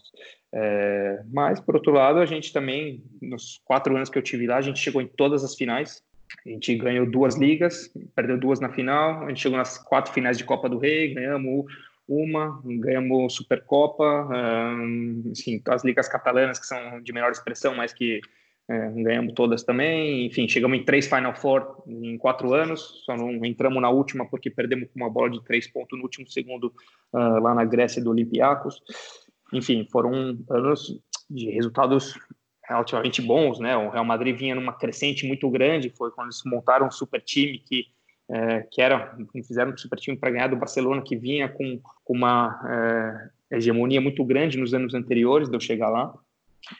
É, 0.52 1.22
mas, 1.32 1.60
por 1.60 1.76
outro 1.76 1.92
lado, 1.92 2.18
a 2.18 2.26
gente 2.26 2.52
também, 2.52 3.04
nos 3.22 3.60
quatro 3.64 3.94
anos 3.94 4.08
que 4.08 4.18
eu 4.18 4.22
tive 4.22 4.46
lá, 4.46 4.56
a 4.56 4.62
gente 4.62 4.80
chegou 4.80 5.00
em 5.00 5.06
todas 5.06 5.44
as 5.44 5.54
finais. 5.54 6.02
A 6.46 6.48
gente 6.48 6.74
ganhou 6.76 7.10
duas 7.10 7.36
ligas, 7.36 7.92
perdeu 8.14 8.38
duas 8.38 8.60
na 8.60 8.70
final. 8.70 9.24
A 9.24 9.28
gente 9.28 9.40
chegou 9.40 9.58
nas 9.58 9.78
quatro 9.78 10.12
finais 10.12 10.38
de 10.38 10.44
Copa 10.44 10.68
do 10.68 10.78
Rei, 10.78 11.14
ganhamos 11.14 11.66
uma, 12.08 12.60
ganhamos 12.64 13.34
Supercopa, 13.34 14.28
um, 14.32 15.22
enfim, 15.26 15.62
as 15.68 15.84
ligas 15.84 16.08
catalanas 16.08 16.58
que 16.58 16.66
são 16.66 17.00
de 17.00 17.12
menor 17.12 17.30
expressão, 17.30 17.74
mas 17.74 17.92
que 17.92 18.20
é, 18.68 18.90
ganhamos 19.02 19.32
todas 19.34 19.62
também. 19.62 20.26
Enfim, 20.26 20.48
chegamos 20.48 20.78
em 20.78 20.84
três 20.84 21.06
Final 21.06 21.34
Four 21.34 21.82
em 21.86 22.16
quatro 22.18 22.52
anos, 22.52 23.02
só 23.04 23.16
não 23.16 23.44
entramos 23.44 23.80
na 23.82 23.90
última 23.90 24.24
porque 24.26 24.50
perdemos 24.50 24.88
com 24.88 25.00
uma 25.00 25.10
bola 25.10 25.30
de 25.30 25.42
três 25.44 25.68
pontos 25.68 25.98
no 25.98 26.04
último 26.04 26.28
segundo 26.28 26.72
uh, 27.12 27.40
lá 27.40 27.54
na 27.54 27.64
Grécia 27.64 28.02
do 28.02 28.10
Olympiacos. 28.10 28.80
Enfim, 29.52 29.86
foram 29.90 30.38
anos 30.48 31.00
de 31.28 31.50
resultados 31.50 32.18
relativamente 32.70 33.20
bons, 33.20 33.58
né? 33.58 33.76
O 33.76 33.90
Real 33.90 34.04
Madrid 34.04 34.36
vinha 34.36 34.54
numa 34.54 34.72
crescente 34.72 35.26
muito 35.26 35.48
grande, 35.50 35.90
foi 35.90 36.10
quando 36.10 36.28
eles 36.28 36.42
montaram 36.44 36.86
um 36.86 36.90
super 36.90 37.20
time 37.20 37.58
que 37.58 37.86
é, 38.32 38.60
que 38.70 38.80
era 38.80 39.16
fizeram 39.44 39.72
um 39.72 39.76
super 39.76 39.98
time 39.98 40.16
para 40.16 40.30
ganhar 40.30 40.46
do 40.46 40.56
Barcelona, 40.56 41.02
que 41.02 41.16
vinha 41.16 41.48
com, 41.48 41.80
com 42.04 42.14
uma 42.14 43.30
é, 43.50 43.56
hegemonia 43.56 44.00
muito 44.00 44.24
grande 44.24 44.56
nos 44.56 44.72
anos 44.72 44.94
anteriores 44.94 45.48
de 45.48 45.56
eu 45.56 45.60
chegar 45.60 45.90
lá. 45.90 46.14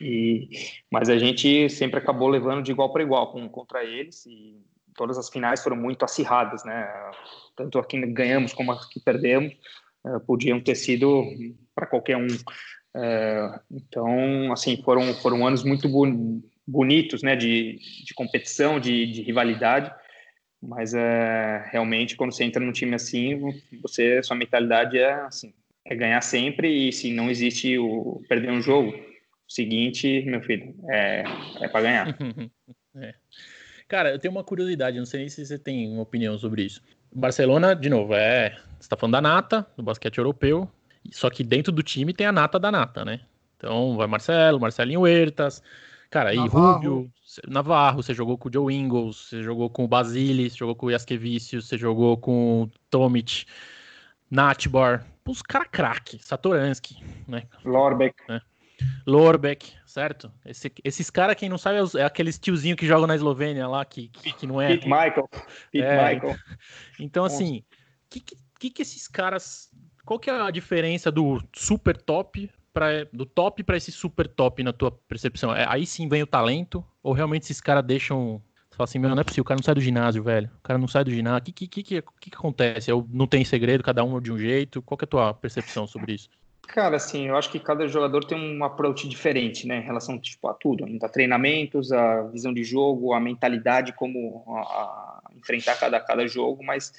E, 0.01 0.49
mas 0.91 1.09
a 1.09 1.19
gente 1.19 1.69
sempre 1.69 1.99
acabou 1.99 2.29
levando 2.29 2.63
de 2.63 2.71
igual 2.71 2.93
para 2.93 3.03
igual 3.03 3.33
com, 3.33 3.49
contra 3.49 3.83
eles 3.83 4.25
e 4.27 4.57
todas 4.95 5.19
as 5.19 5.29
finais 5.29 5.63
foram 5.63 5.77
muito 5.77 6.05
acirradas, 6.05 6.65
né? 6.65 6.89
Tanto 7.57 7.79
aqui 7.79 8.01
ganhamos 8.07 8.53
como 8.53 8.71
aqui 8.71 9.01
perdemos, 9.01 9.53
é, 10.07 10.19
podiam 10.21 10.61
ter 10.61 10.77
sido 10.77 11.25
para 11.75 11.87
qualquer 11.87 12.17
um. 12.17 12.29
É, 12.95 13.61
então, 13.71 14.53
assim, 14.53 14.77
foram 14.83 15.15
foram 15.15 15.47
anos 15.47 15.63
muito 15.63 15.89
bonitos, 16.67 17.23
né? 17.23 17.37
De, 17.37 17.79
de 18.05 18.15
competição, 18.15 18.81
de, 18.81 19.07
de 19.07 19.23
rivalidade 19.23 19.93
mas 20.63 20.93
é, 20.93 21.65
realmente, 21.71 22.17
quando 22.17 22.33
você 22.33 22.45
entra 22.45 22.65
num 22.65 22.73
time 22.73 22.95
assim, 22.95 23.41
você, 23.81 24.23
sua 24.23 24.37
mentalidade 24.37 24.99
é 24.99 25.13
assim, 25.13 25.55
é 25.87 25.95
ganhar 25.95 26.21
sempre 26.21 26.89
e 26.89 26.93
se 26.93 27.13
não 27.13 27.31
existe 27.31 27.79
o 27.79 28.23
perder 28.29 28.51
um 28.51 28.61
jogo, 28.61 28.91
o 28.91 29.53
seguinte, 29.53 30.23
meu 30.27 30.43
filho, 30.43 30.75
é, 30.91 31.25
é 31.61 31.69
para 31.69 31.81
ganhar. 31.81 32.19
é. 32.97 33.15
Cara, 33.89 34.11
eu 34.11 34.19
tenho 34.19 34.33
uma 34.33 34.45
curiosidade, 34.45 34.99
não 34.99 35.07
sei 35.07 35.29
se 35.29 35.45
você 35.45 35.59
tem 35.59 35.91
uma 35.91 36.03
opinião 36.03 36.39
sobre 36.39 36.63
isso. 36.63 36.83
Barcelona, 37.13 37.75
de 37.75 37.89
novo, 37.89 38.15
é. 38.15 38.57
Você 38.79 38.89
tá 38.89 38.97
falando 38.97 39.15
da 39.15 39.21
nata, 39.21 39.67
do 39.77 39.83
basquete 39.83 40.19
europeu, 40.19 40.71
só 41.11 41.31
que 41.31 41.43
dentro 41.43 41.73
do 41.73 41.83
time 41.83 42.13
tem 42.13 42.27
a 42.27 42.33
nata 42.33 42.59
da 42.59 42.71
nata, 42.71 43.05
né? 43.05 43.21
Então 43.57 43.97
vai 43.97 44.07
Marcelo, 44.07 44.61
Marcelinho 44.61 45.01
Huertas, 45.01 45.63
cara, 46.09 46.31
aí 46.31 46.39
Rubio, 46.39 47.11
Navarro, 47.47 48.03
você 48.03 48.15
jogou 48.15 48.39
com 48.39 48.49
o 48.49 48.53
Joe 48.53 48.75
Ingles, 48.75 49.17
você 49.17 49.43
jogou 49.43 49.69
com 49.69 49.85
o 49.85 49.89
Basile, 49.89 50.49
você 50.49 50.57
jogou 50.57 50.75
com 50.75 50.87
o 50.87 50.91
Jaskevicius, 50.91 51.69
você 51.69 51.77
jogou 51.77 52.17
com 52.17 52.63
o 52.63 52.71
Tomic, 52.89 53.45
Natbar, 54.31 55.07
os 55.27 55.43
caras 55.43 55.69
craque, 55.71 56.19
Satoransky, 56.19 56.97
né? 57.29 57.45
Lorbeck. 57.65 58.17
Né? 58.29 58.41
Lorbeck, 59.07 59.73
certo? 59.87 60.33
Esse, 60.45 60.73
esses 60.85 61.11
caras, 61.11 61.37
quem 61.37 61.49
não 61.49 61.59
sabe, 61.59 61.79
é, 61.79 62.01
é 62.01 62.05
aqueles 62.05 62.39
tiozinho 62.39 62.77
que 62.77 62.87
jogam 62.87 63.07
na 63.07 63.15
Eslovênia 63.15 63.67
lá, 63.67 63.85
que, 63.85 64.09
que, 64.09 64.33
que 64.33 64.47
não 64.47 64.61
é. 64.61 64.69
Pete 64.69 64.87
Michael. 64.87 65.29
Pete 65.71 65.85
é, 65.85 66.15
Michael. 66.15 66.37
Então, 66.99 67.25
assim, 67.25 67.59
o 67.59 67.65
que, 68.11 68.21
que, 68.59 68.71
que 68.71 68.83
esses 68.83 69.07
caras. 69.09 69.70
Qual 70.11 70.19
que 70.19 70.29
é 70.29 70.33
a 70.33 70.51
diferença 70.51 71.09
do 71.09 71.41
super 71.53 71.97
top 71.97 72.51
pra, 72.73 73.05
do 73.13 73.25
top 73.25 73.63
para 73.63 73.77
esse 73.77 73.93
super 73.93 74.27
top 74.27 74.61
na 74.65 74.73
tua 74.73 74.91
percepção? 74.91 75.55
É, 75.55 75.65
aí 75.69 75.87
sim 75.87 76.09
vem 76.09 76.21
o 76.21 76.27
talento? 76.27 76.85
Ou 77.01 77.13
realmente 77.13 77.45
esses 77.45 77.61
caras 77.61 77.85
deixam. 77.85 78.43
Fala 78.73 78.89
assim, 78.89 78.99
meu, 78.99 79.09
não 79.11 79.21
é 79.21 79.23
possível, 79.23 79.43
o 79.43 79.45
cara 79.45 79.59
não 79.59 79.63
sai 79.63 79.77
do 79.77 79.81
ginásio, 79.81 80.21
velho. 80.25 80.51
O 80.59 80.63
cara 80.65 80.81
não 80.81 80.89
sai 80.89 81.05
do 81.05 81.13
ginásio. 81.13 81.39
O 81.39 81.43
que, 81.45 81.53
que, 81.53 81.69
que, 81.69 82.03
que, 82.03 82.03
que 82.03 82.35
acontece? 82.35 82.91
Eu, 82.91 83.07
não 83.09 83.25
tem 83.25 83.45
segredo, 83.45 83.85
cada 83.85 84.03
um 84.03 84.21
de 84.21 84.33
um 84.33 84.37
jeito? 84.37 84.83
Qual 84.83 84.99
que 84.99 85.05
é 85.05 85.07
a 85.07 85.09
tua 85.09 85.33
percepção 85.33 85.87
sobre 85.87 86.15
isso? 86.15 86.29
Cara, 86.67 86.97
assim, 86.97 87.29
eu 87.29 87.37
acho 87.37 87.49
que 87.49 87.61
cada 87.61 87.87
jogador 87.87 88.25
tem 88.25 88.37
um 88.37 88.65
approach 88.65 89.09
diferente, 89.09 89.65
né, 89.65 89.79
em 89.79 89.85
relação 89.85 90.19
tipo, 90.19 90.49
a 90.49 90.55
tudo, 90.55 90.85
a 91.05 91.09
treinamentos, 91.09 91.93
a 91.93 92.23
visão 92.23 92.53
de 92.53 92.65
jogo, 92.65 93.13
a 93.13 93.21
mentalidade, 93.21 93.93
como 93.93 94.45
a, 94.57 94.61
a 94.61 95.21
enfrentar 95.37 95.79
cada, 95.79 96.01
cada 96.01 96.27
jogo, 96.27 96.65
mas, 96.65 96.93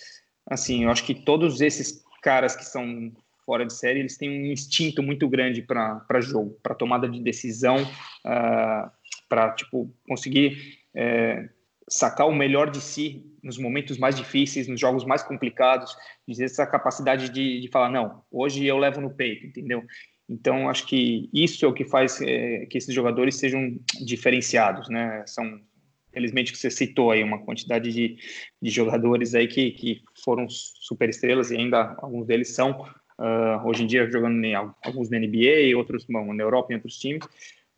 assim, 0.50 0.86
eu 0.86 0.90
acho 0.90 1.06
que 1.06 1.14
todos 1.14 1.60
esses 1.60 2.04
caras 2.22 2.56
que 2.56 2.64
são 2.64 3.12
fora 3.46 3.66
de 3.66 3.74
série, 3.74 4.00
eles 4.00 4.18
têm 4.18 4.30
um 4.30 4.52
instinto 4.52 5.02
muito 5.04 5.28
grande 5.28 5.62
para 5.62 6.22
jogo, 6.22 6.58
para 6.64 6.76
tomada 6.76 7.10
de 7.10 7.20
decisão, 7.20 7.84
uh, 7.84 7.88
ah, 8.26 8.92
para 9.28 9.52
tipo 9.52 9.94
conseguir 10.08 10.78
é, 10.96 11.50
sacar 11.90 12.28
o 12.28 12.36
melhor 12.36 12.70
de 12.70 12.80
si 12.80 13.26
nos 13.44 13.58
momentos 13.58 13.98
mais 13.98 14.16
difíceis, 14.16 14.68
nos 14.68 14.80
jogos 14.80 15.04
mais 15.04 15.24
complicados, 15.24 15.96
dizer 16.28 16.46
essa 16.46 16.66
capacidade 16.66 17.30
de, 17.30 17.60
de 17.60 17.68
falar 17.70 17.90
não, 17.90 18.24
hoje 18.32 18.66
eu 18.66 18.78
levo 18.78 19.02
no 19.02 19.10
peito, 19.10 19.46
entendeu? 19.46 19.84
Então 20.30 20.70
acho 20.70 20.86
que 20.86 21.30
isso 21.34 21.66
é 21.66 21.68
o 21.68 21.74
que 21.74 21.84
faz 21.84 22.22
é, 22.22 22.66
que 22.68 22.78
esses 22.78 22.94
jogadores 22.94 23.36
sejam 23.36 23.78
diferenciados, 24.06 24.88
né? 24.88 25.24
São 25.26 25.60
felizmente 26.12 26.52
que 26.52 26.58
você 26.58 26.70
citou 26.70 27.12
aí 27.12 27.24
uma 27.24 27.40
quantidade 27.40 27.92
de, 27.92 28.18
de 28.62 28.70
jogadores 28.70 29.34
aí 29.36 29.48
que, 29.48 29.72
que 29.72 30.02
foram 30.24 30.48
super 30.50 31.10
estrelas 31.10 31.52
e 31.52 31.58
ainda 31.58 31.96
alguns 32.00 32.28
deles 32.28 32.54
são 32.54 32.86
Uh, 33.20 33.68
hoje 33.68 33.84
em 33.84 33.88
dia 33.88 34.10
jogando 34.10 34.44
em 34.44 34.56
alguns 34.56 35.12
na 35.12 35.20
NBA, 35.20 35.78
outros 35.78 36.06
bom, 36.10 36.34
na 36.34 36.42
Europa 36.42 36.74
em 36.74 36.78
outros 36.78 36.98
times, 36.98 37.24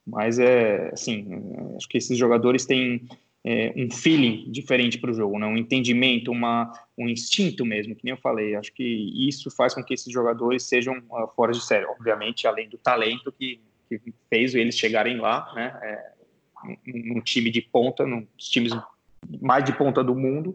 mas 0.08 0.40
é 0.40 0.90
assim, 0.94 1.28
acho 1.76 1.90
que 1.90 1.98
esses 1.98 2.18
jogadores 2.18 2.66
têm 2.66 3.06
é, 3.44 3.74
um 3.76 3.92
feeling 3.92 4.50
diferente 4.50 4.98
para 4.98 5.12
o 5.12 5.14
jogo, 5.14 5.38
né? 5.38 5.46
um 5.46 5.58
entendimento, 5.58 6.32
uma, 6.32 6.72
um 6.98 7.10
instinto 7.10 7.66
mesmo, 7.66 7.94
que 7.94 8.06
nem 8.06 8.14
eu 8.14 8.18
falei. 8.18 8.56
Acho 8.56 8.72
que 8.74 8.84
isso 9.28 9.52
faz 9.52 9.74
com 9.74 9.84
que 9.84 9.94
esses 9.94 10.12
jogadores 10.12 10.64
sejam 10.64 10.98
uh, 11.10 11.28
fora 11.36 11.52
de 11.52 11.62
série, 11.62 11.86
obviamente, 11.86 12.48
além 12.48 12.70
do 12.70 12.78
talento 12.78 13.32
que, 13.32 13.60
que 13.90 14.14
fez 14.30 14.56
eles 14.56 14.78
chegarem 14.78 15.18
lá, 15.18 15.52
né? 15.54 15.78
É, 15.84 16.12
num 16.86 17.22
time 17.22 17.49
de 17.49 17.61
ponta, 17.61 18.05
nos 18.05 18.26
times 18.38 18.74
mais 19.41 19.64
de 19.64 19.74
ponta 19.74 20.03
do 20.03 20.16
mundo, 20.16 20.53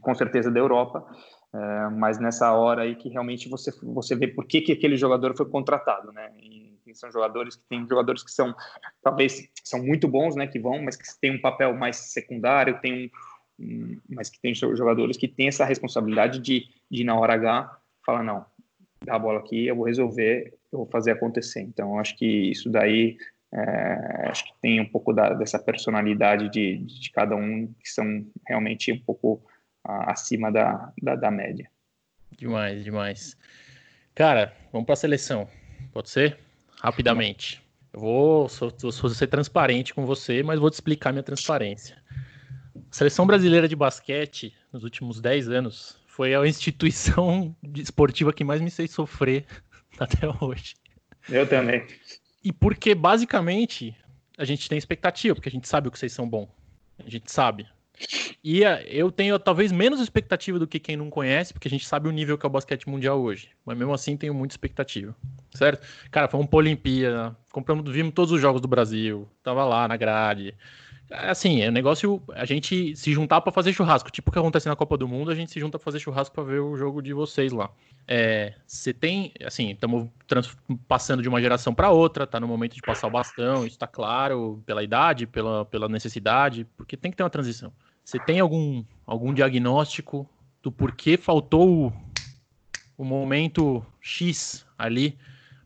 com 0.00 0.14
certeza 0.14 0.50
da 0.50 0.58
Europa. 0.58 1.06
É, 1.54 1.90
mas 1.90 2.18
nessa 2.18 2.52
hora 2.52 2.82
aí 2.82 2.96
que 2.96 3.08
realmente 3.08 3.48
você, 3.48 3.70
você 3.82 4.14
vê 4.14 4.26
por 4.26 4.44
que, 4.44 4.60
que 4.60 4.72
aquele 4.72 4.96
jogador 4.96 5.36
foi 5.36 5.46
contratado, 5.46 6.12
né? 6.12 6.30
E, 6.38 6.66
são 6.94 7.10
jogadores 7.10 7.56
que 7.56 7.62
tem 7.68 7.86
jogadores 7.86 8.22
que 8.22 8.30
são 8.30 8.54
talvez 9.02 9.50
são 9.62 9.84
muito 9.84 10.08
bons, 10.08 10.34
né? 10.34 10.46
Que 10.46 10.58
vão, 10.58 10.82
mas 10.82 10.96
que 10.96 11.04
têm 11.20 11.32
um 11.32 11.40
papel 11.40 11.76
mais 11.76 11.96
secundário, 11.96 12.80
tem 12.80 13.10
um, 13.60 13.64
um, 13.64 14.00
mas 14.08 14.30
que 14.30 14.40
tem 14.40 14.54
jogadores 14.54 15.18
que 15.18 15.28
têm 15.28 15.48
essa 15.48 15.64
responsabilidade 15.64 16.38
de, 16.38 16.64
de 16.90 17.04
na 17.04 17.14
hora 17.14 17.34
H 17.34 17.78
falar 18.04 18.22
não, 18.22 18.46
dá 19.04 19.16
a 19.16 19.18
bola 19.18 19.40
aqui, 19.40 19.66
eu 19.66 19.76
vou 19.76 19.84
resolver, 19.84 20.54
eu 20.72 20.78
vou 20.78 20.86
fazer 20.86 21.10
acontecer. 21.10 21.60
Então 21.60 21.98
acho 21.98 22.16
que 22.16 22.26
isso 22.26 22.70
daí 22.70 23.18
é, 23.52 24.28
acho 24.28 24.44
que 24.44 24.60
tem 24.60 24.80
um 24.80 24.88
pouco 24.88 25.12
da, 25.12 25.32
dessa 25.32 25.58
personalidade 25.58 26.48
de, 26.50 26.78
de 26.78 27.10
cada 27.10 27.36
um 27.36 27.66
que 27.80 27.88
são 27.88 28.26
realmente 28.46 28.92
um 28.92 28.98
pouco 28.98 29.42
acima 29.84 30.50
da, 30.50 30.92
da, 31.00 31.14
da, 31.14 31.30
média. 31.30 31.70
Demais, 32.36 32.84
demais. 32.84 33.36
Cara, 34.14 34.52
vamos 34.72 34.86
para 34.86 34.94
a 34.94 34.96
seleção. 34.96 35.48
Pode 35.92 36.10
ser? 36.10 36.38
Rapidamente. 36.80 37.62
Eu 37.92 38.00
vou, 38.00 38.48
sou, 38.48 38.72
sou 38.92 39.08
ser 39.10 39.28
transparente 39.28 39.94
com 39.94 40.04
você, 40.04 40.42
mas 40.42 40.58
vou 40.58 40.70
te 40.70 40.74
explicar 40.74 41.12
minha 41.12 41.22
transparência. 41.22 41.96
A 42.74 42.94
seleção 42.94 43.26
brasileira 43.26 43.68
de 43.68 43.76
basquete, 43.76 44.54
nos 44.72 44.82
últimos 44.82 45.20
10 45.20 45.48
anos, 45.48 45.98
foi 46.06 46.34
a 46.34 46.46
instituição 46.46 47.54
esportiva 47.76 48.32
que 48.32 48.44
mais 48.44 48.60
me 48.60 48.70
fez 48.70 48.90
sofrer 48.90 49.46
até 49.98 50.26
hoje. 50.40 50.74
Eu 51.28 51.48
também. 51.48 51.86
E 52.46 52.52
porque, 52.52 52.94
basicamente, 52.94 53.92
a 54.38 54.44
gente 54.44 54.68
tem 54.68 54.78
expectativa, 54.78 55.34
porque 55.34 55.48
a 55.48 55.52
gente 55.52 55.66
sabe 55.66 55.88
o 55.88 55.90
que 55.90 55.98
vocês 55.98 56.12
são 56.12 56.28
bom. 56.28 56.48
A 57.04 57.10
gente 57.10 57.32
sabe. 57.32 57.66
E 58.44 58.60
eu 58.86 59.10
tenho 59.10 59.36
talvez 59.36 59.72
menos 59.72 60.00
expectativa 60.00 60.56
do 60.56 60.64
que 60.64 60.78
quem 60.78 60.96
não 60.96 61.10
conhece, 61.10 61.52
porque 61.52 61.66
a 61.66 61.70
gente 61.70 61.84
sabe 61.84 62.08
o 62.08 62.12
nível 62.12 62.38
que 62.38 62.46
é 62.46 62.48
o 62.48 62.50
basquete 62.50 62.88
mundial 62.88 63.20
hoje. 63.20 63.50
Mas 63.64 63.76
mesmo 63.76 63.92
assim 63.92 64.16
tenho 64.16 64.32
muita 64.32 64.52
expectativa. 64.52 65.12
Certo? 65.50 65.84
Cara, 66.08 66.28
fomos 66.28 66.46
pra 66.46 66.58
Olimpíada, 66.58 67.36
compramos, 67.50 67.92
vimos 67.92 68.14
todos 68.14 68.30
os 68.30 68.40
jogos 68.40 68.60
do 68.60 68.68
Brasil, 68.68 69.28
tava 69.42 69.64
lá 69.64 69.88
na 69.88 69.96
grade. 69.96 70.54
Assim, 71.10 71.62
é 71.62 71.68
um 71.68 71.72
negócio 71.72 72.20
a 72.34 72.44
gente 72.44 72.96
se 72.96 73.12
juntar 73.12 73.40
para 73.40 73.52
fazer 73.52 73.72
churrasco. 73.72 74.10
Tipo 74.10 74.30
o 74.30 74.32
que 74.32 74.38
acontece 74.38 74.68
na 74.68 74.74
Copa 74.74 74.96
do 74.96 75.06
Mundo, 75.06 75.30
a 75.30 75.34
gente 75.34 75.52
se 75.52 75.60
junta 75.60 75.78
para 75.78 75.84
fazer 75.84 76.00
churrasco 76.00 76.34
para 76.34 76.44
ver 76.44 76.60
o 76.60 76.76
jogo 76.76 77.00
de 77.00 77.12
vocês 77.12 77.52
lá. 77.52 77.70
Você 78.66 78.90
é, 78.90 78.92
tem, 78.92 79.32
assim, 79.44 79.70
estamos 79.70 80.08
passando 80.86 81.22
de 81.22 81.28
uma 81.28 81.40
geração 81.40 81.74
para 81.74 81.90
outra, 81.90 82.26
tá 82.26 82.38
no 82.40 82.46
momento 82.46 82.74
de 82.74 82.82
passar 82.82 83.06
o 83.06 83.10
bastão, 83.10 83.66
isso 83.66 83.78
tá 83.78 83.86
claro, 83.86 84.62
pela 84.64 84.82
idade, 84.82 85.26
pela, 85.26 85.64
pela 85.64 85.88
necessidade, 85.88 86.66
porque 86.76 86.96
tem 86.96 87.10
que 87.10 87.16
ter 87.16 87.22
uma 87.22 87.30
transição. 87.30 87.72
Você 88.04 88.18
tem 88.18 88.38
algum, 88.38 88.84
algum 89.04 89.34
diagnóstico 89.34 90.28
do 90.62 90.70
porquê 90.70 91.16
faltou 91.16 91.86
o, 91.86 91.92
o 92.96 93.04
momento 93.04 93.84
X 94.00 94.64
ali 94.78 95.18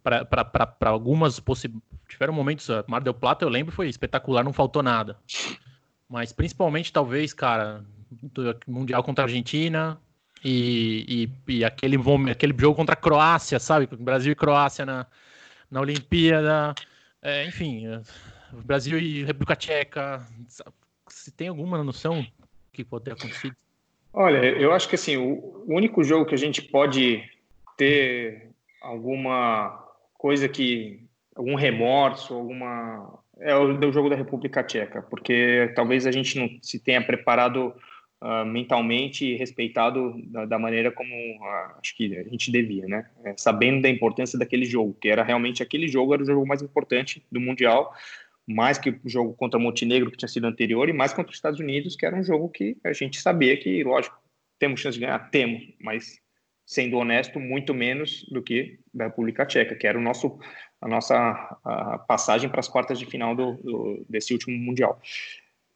para 0.03 0.91
algumas? 0.91 1.41
Tiveram 2.11 2.33
momentos, 2.33 2.69
Mar 2.87 3.01
del 3.01 3.15
Plata 3.15 3.45
eu 3.45 3.49
lembro 3.49 3.73
foi 3.73 3.89
espetacular, 3.89 4.45
não 4.45 4.53
faltou 4.53 4.83
nada. 4.83 5.17
Mas 6.09 6.33
principalmente 6.33 6.93
talvez, 6.93 7.33
cara, 7.33 7.85
mundial 8.67 9.03
contra 9.03 9.25
a 9.25 9.27
Argentina 9.27 9.99
e, 10.45 11.31
e, 11.47 11.53
e 11.59 11.65
aquele 11.65 11.97
aquele 12.31 12.55
jogo 12.59 12.77
contra 12.77 12.95
a 12.95 12.97
Croácia, 13.01 13.59
sabe? 13.59 13.87
Brasil 13.97 14.33
e 14.33 14.37
Croácia 14.37 14.85
na, 14.85 15.07
na 15.71 15.81
Olimpíada, 15.81 16.75
é, 17.23 17.47
enfim, 17.47 17.85
Brasil 18.53 18.99
e 18.99 19.25
República 19.25 19.55
Tcheca. 19.55 20.27
Se 21.09 21.31
tem 21.31 21.49
alguma 21.49 21.83
noção 21.83 22.27
que 22.73 22.85
pode 22.85 23.05
ter 23.05 23.13
acontecido? 23.13 23.55
Olha, 24.13 24.39
eu 24.39 24.73
acho 24.73 24.89
que 24.89 24.97
assim, 24.97 25.17
o 25.17 25.65
único 25.69 26.03
jogo 26.03 26.27
que 26.27 26.35
a 26.35 26.39
gente 26.39 26.63
pode 26.63 27.23
ter 27.77 28.51
alguma 28.81 29.87
coisa 30.15 30.49
que 30.49 31.09
algum 31.41 31.55
remorso, 31.55 32.35
alguma 32.35 33.19
é 33.39 33.55
o 33.55 33.73
do 33.73 33.91
jogo 33.91 34.11
da 34.11 34.17
República 34.17 34.63
Tcheca, 34.63 35.01
porque 35.03 35.73
talvez 35.75 36.07
a 36.07 36.13
gente 36.13 36.39
não 36.39 36.49
se 36.61 36.79
tenha 36.79 37.03
preparado 37.03 37.75
uh, 38.23 38.45
mentalmente 38.45 39.25
e 39.25 39.37
respeitado 39.37 40.15
da, 40.27 40.45
da 40.45 40.59
maneira 40.59 40.93
como 40.93 41.11
uh, 41.11 41.79
acho 41.83 41.97
que 41.97 42.15
a 42.19 42.23
gente 42.25 42.53
devia, 42.53 42.87
né? 42.87 43.09
É, 43.25 43.35
sabendo 43.39 43.81
da 43.81 43.89
importância 43.89 44.39
daquele 44.39 44.67
jogo, 44.67 44.95
que 45.01 45.09
era 45.09 45.23
realmente 45.23 45.63
aquele 45.63 45.89
jogo 45.89 46.13
era 46.13 46.23
o 46.23 46.27
jogo 46.27 46.47
mais 46.47 46.61
importante 46.61 47.25
do 47.33 47.41
mundial, 47.41 47.95
mais 48.47 48.77
que 48.77 48.91
o 48.91 49.09
jogo 49.09 49.33
contra 49.33 49.59
Montenegro 49.59 50.11
que 50.11 50.19
tinha 50.19 50.29
sido 50.29 50.47
anterior 50.47 50.91
e 50.91 50.93
mais 50.93 51.15
contra 51.15 51.31
os 51.31 51.37
Estados 51.37 51.61
Unidos, 51.61 51.97
que 51.97 52.05
era 52.05 52.17
um 52.17 52.23
jogo 52.23 52.51
que 52.51 52.77
a 52.85 52.93
gente 52.93 53.19
sabia 53.19 53.57
que, 53.57 53.83
lógico, 53.83 54.21
temos 54.59 54.81
chance 54.81 54.99
de 54.99 55.07
ganhar, 55.07 55.31
temos, 55.31 55.63
mas 55.81 56.21
sendo 56.71 56.99
honesto, 56.99 57.41
muito 57.41 57.75
menos 57.75 58.25
do 58.31 58.41
que 58.41 58.79
da 58.95 59.07
República 59.07 59.45
Tcheca, 59.45 59.75
que 59.75 59.89
era 59.89 59.99
o 59.99 60.01
nosso, 60.01 60.39
a 60.81 60.89
nossa 60.89 61.59
a 61.65 61.99
passagem 61.99 62.49
para 62.49 62.61
as 62.61 62.69
quartas 62.69 62.99
de 62.99 63.07
final 63.07 63.35
do, 63.35 63.55
do 63.55 64.07
desse 64.09 64.33
último 64.33 64.57
Mundial. 64.57 65.01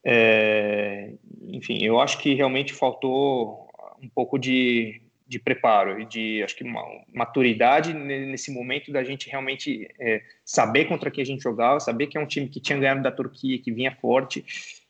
É, 0.04 1.12
enfim, 1.48 1.78
eu 1.82 1.98
acho 1.98 2.18
que 2.18 2.34
realmente 2.34 2.72
faltou 2.72 3.68
um 4.02 4.08
pouco 4.08 4.38
de, 4.38 5.00
de 5.26 5.38
preparo 5.38 5.98
e 6.00 6.04
de, 6.04 6.42
acho 6.42 6.54
que, 6.54 6.64
uma 6.64 6.84
maturidade 7.12 7.94
nesse 7.94 8.52
momento 8.52 8.92
da 8.92 9.02
gente 9.02 9.30
realmente 9.30 9.88
é, 9.98 10.22
saber 10.44 10.84
contra 10.84 11.10
quem 11.10 11.22
a 11.22 11.26
gente 11.26 11.42
jogava, 11.42 11.80
saber 11.80 12.06
que 12.08 12.18
é 12.18 12.20
um 12.20 12.26
time 12.26 12.48
que 12.48 12.60
tinha 12.60 12.78
ganhado 12.78 13.02
da 13.02 13.10
Turquia, 13.10 13.58
que 13.58 13.72
vinha 13.72 13.96
forte 13.96 14.44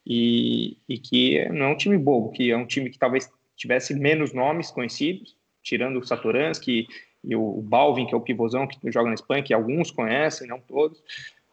e, 0.04 0.76
e 0.88 0.98
que 0.98 1.48
não 1.50 1.66
é 1.66 1.68
um 1.68 1.76
time 1.76 1.96
bobo, 1.96 2.32
que 2.32 2.50
é 2.50 2.56
um 2.56 2.66
time 2.66 2.90
que 2.90 2.98
talvez 2.98 3.30
tivesse 3.56 3.94
menos 3.94 4.32
nomes 4.32 4.70
conhecidos, 4.70 5.36
tirando 5.62 5.98
o 5.98 6.04
Saturansky 6.04 6.88
e 7.26 7.34
o 7.34 7.62
Balvin, 7.62 8.06
que 8.06 8.14
é 8.14 8.16
o 8.16 8.20
pivôzão 8.20 8.66
que 8.66 8.78
joga 8.90 9.08
na 9.08 9.14
Espanha, 9.14 9.42
que 9.42 9.54
alguns 9.54 9.90
conhecem, 9.90 10.46
não 10.48 10.60
todos, 10.60 11.02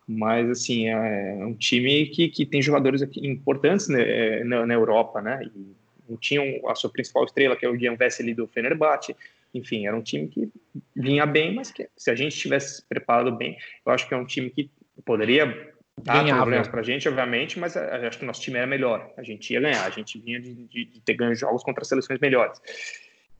mas 0.07 0.49
assim, 0.49 0.87
é 0.87 1.45
um 1.45 1.53
time 1.53 2.07
que, 2.07 2.27
que 2.29 2.45
tem 2.45 2.61
jogadores 2.61 3.01
aqui 3.01 3.25
importantes 3.25 3.87
né, 3.87 4.01
é, 4.01 4.43
na, 4.43 4.65
na, 4.65 4.73
Europa, 4.73 5.21
né, 5.21 5.41
e 5.55 5.75
não 6.09 6.17
tinham 6.17 6.67
a 6.69 6.75
sua 6.75 6.89
principal 6.89 7.23
estrela, 7.23 7.55
que 7.55 7.65
é 7.65 7.69
o 7.69 7.73
Guilherme 7.73 7.97
Vesely 7.97 8.33
do 8.33 8.47
Fenerbahçe, 8.47 9.15
enfim, 9.53 9.85
era 9.85 9.95
um 9.95 10.01
time 10.01 10.27
que 10.27 10.49
vinha 10.95 11.25
bem, 11.25 11.53
mas 11.53 11.71
que 11.71 11.89
se 11.95 12.09
a 12.09 12.15
gente 12.15 12.37
tivesse 12.37 12.85
preparado 12.87 13.31
bem, 13.31 13.57
eu 13.85 13.91
acho 13.91 14.07
que 14.07 14.13
é 14.13 14.17
um 14.17 14.25
time 14.25 14.49
que 14.49 14.69
poderia 15.05 15.45
dar 16.03 16.23
Ganhava. 16.23 16.41
problemas 16.41 16.67
para 16.67 16.81
a 16.81 16.83
gente, 16.83 17.07
obviamente, 17.07 17.59
mas 17.59 17.75
acho 17.75 18.17
que 18.17 18.23
o 18.23 18.27
nosso 18.27 18.41
time 18.41 18.57
era 18.57 18.67
melhor, 18.67 19.11
a 19.17 19.23
gente 19.23 19.51
ia 19.53 19.59
ganhar, 19.59 19.85
a 19.85 19.89
gente 19.89 20.19
vinha 20.19 20.39
de, 20.39 20.53
de, 20.53 20.85
de 20.85 21.01
ter 21.01 21.13
ganho 21.13 21.35
jogos 21.35 21.63
contra 21.63 21.83
seleções 21.83 22.19
melhores. 22.19 22.59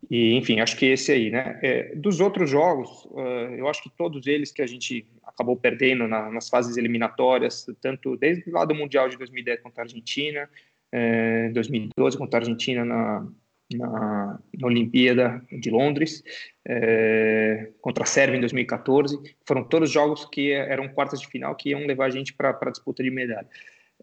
E, 0.10 0.34
enfim, 0.36 0.60
acho 0.60 0.76
que 0.78 0.88
esse 0.88 1.12
aí, 1.12 1.30
né? 1.30 1.60
É, 1.62 1.96
dos 1.96 2.20
outros 2.20 2.50
jogos, 2.50 3.06
uh, 3.06 3.56
eu 3.56 3.68
acho 3.68 3.84
que 3.84 3.90
todos 3.90 4.26
eles 4.28 4.52
que 4.52 4.62
a 4.62 4.68
gente 4.68 5.08
acabou 5.24 5.56
perdendo 5.56 6.08
na, 6.08 6.30
nas 6.32 6.50
fases 6.50 6.76
eliminatórias, 6.76 7.66
tanto 7.80 8.18
desde 8.18 8.50
lá 8.50 8.66
do 8.66 8.76
Mundial 8.76 9.08
de 9.08 9.18
2010 9.18 9.62
contra 9.62 9.84
a 9.84 9.86
Argentina, 9.86 10.50
é, 10.92 11.50
2012 11.50 12.18
contra 12.18 12.40
a 12.40 12.42
Argentina 12.42 12.84
na, 12.84 13.28
na, 13.74 14.40
na 14.60 14.68
Olimpíada 14.68 15.42
de 15.52 15.70
Londres, 15.70 16.24
é, 16.68 17.70
contra 17.80 18.04
a 18.04 18.08
Sérvia 18.08 18.38
em 18.38 18.42
2014, 18.42 19.18
foram 19.46 19.64
todos 19.64 19.90
jogos 19.90 20.26
que 20.26 20.52
eram 20.52 20.90
quartas 20.90 21.22
de 21.22 21.28
final 21.28 21.56
que 21.56 21.70
iam 21.70 21.86
levar 21.86 22.08
a 22.08 22.10
gente 22.10 22.34
para 22.34 22.58
a 22.60 22.72
disputa 22.72 23.04
de 23.04 23.12
medalha. 23.12 23.48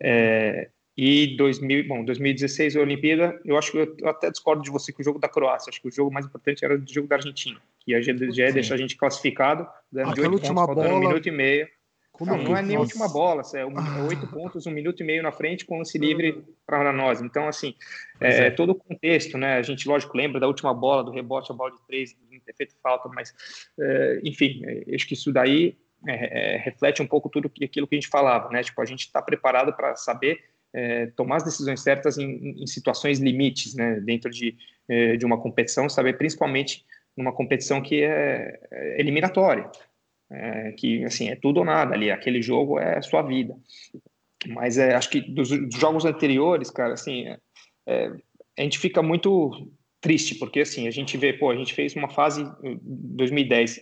É, 0.01 0.71
e 1.01 1.37
2000, 1.37 1.87
bom, 1.87 2.05
2016 2.05 2.75
a 2.75 2.81
Olimpíada, 2.81 3.41
eu 3.45 3.57
acho 3.57 3.71
que 3.71 3.79
eu 3.79 4.09
até 4.09 4.33
discordo 4.33 4.65
de 4.65 4.69
você 4.69 4.93
que 4.93 5.01
o 5.01 5.05
jogo 5.05 5.21
da 5.21 5.29
Croácia, 5.29 5.71
acho 5.71 5.81
que 5.81 5.87
o 5.87 5.93
jogo 5.93 6.13
mais 6.13 6.27
importante 6.27 6.65
era 6.65 6.75
o 6.75 6.83
jogo 6.85 7.07
da 7.07 7.15
Argentina, 7.15 7.57
que 7.79 7.95
a 7.95 8.01
gente 8.01 8.33
já 8.33 8.51
deixar 8.51 8.75
a 8.75 8.79
gente 8.79 8.97
classificado, 8.97 9.65
dando 9.93 10.13
de 10.15 10.23
8 10.23 10.33
última 10.33 10.67
pontos, 10.67 10.83
bola... 10.83 10.97
um 10.97 10.99
minuto 10.99 11.29
e 11.29 11.31
meio. 11.31 11.69
Como 12.11 12.37
não, 12.37 12.43
não 12.43 12.57
é 12.57 12.63
nem 12.63 12.77
a 12.77 12.81
última 12.81 13.09
bola, 13.09 13.43
é, 13.55 13.65
um, 13.65 13.79
é 13.79 14.03
oito 14.09 14.27
pontos, 14.27 14.67
um 14.67 14.73
minuto 14.73 15.01
e 15.01 15.07
meio 15.07 15.23
na 15.23 15.31
frente 15.31 15.65
com 15.65 15.79
lance 15.79 15.97
livre 15.97 16.43
para 16.67 16.93
nós. 16.93 17.23
Então, 17.23 17.47
assim, 17.47 17.77
é, 18.21 18.47
é, 18.47 18.51
todo 18.51 18.71
o 18.71 18.75
contexto, 18.75 19.39
né? 19.39 19.55
A 19.55 19.63
gente, 19.63 19.87
lógico, 19.87 20.17
lembra 20.17 20.41
da 20.41 20.49
última 20.49 20.75
bola, 20.75 21.05
do 21.05 21.13
rebote, 21.13 21.53
a 21.53 21.55
bola 21.55 21.71
de 21.71 21.81
três, 21.87 22.17
não 22.29 22.41
ter 22.41 22.57
feito 22.57 22.75
falta, 22.83 23.09
mas, 23.09 23.33
é, 23.79 24.21
enfim, 24.25 24.63
é, 24.65 24.97
acho 24.97 25.07
que 25.07 25.15
isso 25.15 25.33
daí 25.33 25.79
é, 26.09 26.57
reflete 26.57 27.01
um 27.01 27.07
pouco 27.07 27.29
tudo 27.29 27.49
aquilo 27.63 27.87
que 27.87 27.95
a 27.95 28.01
gente 28.01 28.09
falava, 28.09 28.51
né? 28.51 28.65
Tipo, 28.65 28.83
a 28.83 28.85
gente 28.85 29.03
está 29.03 29.23
preparado 29.23 29.73
para 29.73 29.95
saber 29.95 30.41
é, 30.73 31.07
tomar 31.07 31.37
as 31.37 31.45
decisões 31.45 31.81
certas 31.81 32.19
em, 32.19 32.63
em 32.63 32.67
situações 32.67 33.19
limites, 33.19 33.75
né, 33.75 34.01
dentro 34.01 34.31
de, 34.31 34.57
é, 34.89 35.17
de 35.17 35.25
uma 35.25 35.41
competição, 35.41 35.89
saber 35.89 36.19
principalmente 36.19 36.85
numa 37.17 37.33
competição 37.33 37.83
que 37.83 38.03
é, 38.03 38.61
é 38.71 39.01
eliminatória, 39.01 39.71
é, 40.31 40.73
que 40.73 41.05
assim 41.05 41.31
é 41.31 41.37
tudo 41.37 41.59
ou 41.59 41.65
nada 41.65 41.95
ali, 41.95 42.11
aquele 42.11 42.43
jogo 42.43 42.79
é 42.79 43.01
sua 43.03 43.23
vida. 43.23 43.57
Mas 44.47 44.79
é, 44.79 44.95
acho 44.95 45.11
que 45.11 45.21
dos, 45.21 45.49
dos 45.49 45.81
jogos 45.81 46.05
anteriores, 46.05 46.71
cara, 46.71 46.95
assim, 46.95 47.27
é, 47.87 48.13
a 48.57 48.63
gente 48.63 48.79
fica 48.79 49.03
muito 49.03 49.69
triste 50.01 50.37
porque 50.37 50.61
assim 50.61 50.87
a 50.87 50.93
gente 50.93 51.17
vê, 51.17 51.33
pô, 51.33 51.51
a 51.51 51.57
gente 51.57 51.75
fez 51.75 51.97
uma 51.97 52.09
fase 52.09 52.45
2010 52.63 53.81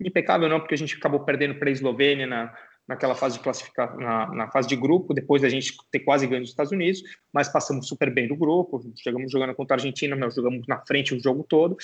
impecável 0.00 0.48
não, 0.48 0.58
porque 0.58 0.74
a 0.74 0.78
gente 0.78 0.96
acabou 0.96 1.20
perdendo 1.20 1.54
para 1.54 1.68
a 1.68 1.72
Eslovênia 1.72 2.26
na 2.26 2.52
naquela 2.86 3.14
fase 3.14 3.38
de 3.38 3.42
classificar 3.42 3.96
na, 3.96 4.34
na, 4.34 4.50
fase 4.50 4.68
de 4.68 4.76
grupo, 4.76 5.14
depois 5.14 5.42
da 5.42 5.48
gente 5.48 5.74
ter 5.90 6.00
quase 6.00 6.26
ganho 6.26 6.42
dos 6.42 6.50
Estados 6.50 6.72
Unidos, 6.72 7.02
mas 7.32 7.48
passamos 7.48 7.88
super 7.88 8.12
bem 8.12 8.28
do 8.28 8.36
grupo, 8.36 8.82
chegamos 8.96 9.32
jogando 9.32 9.54
contra 9.54 9.76
a 9.76 9.78
Argentina, 9.78 10.14
nós 10.14 10.34
jogamos 10.34 10.66
na 10.66 10.78
frente 10.84 11.14
o 11.14 11.20
jogo 11.20 11.44
todo, 11.48 11.76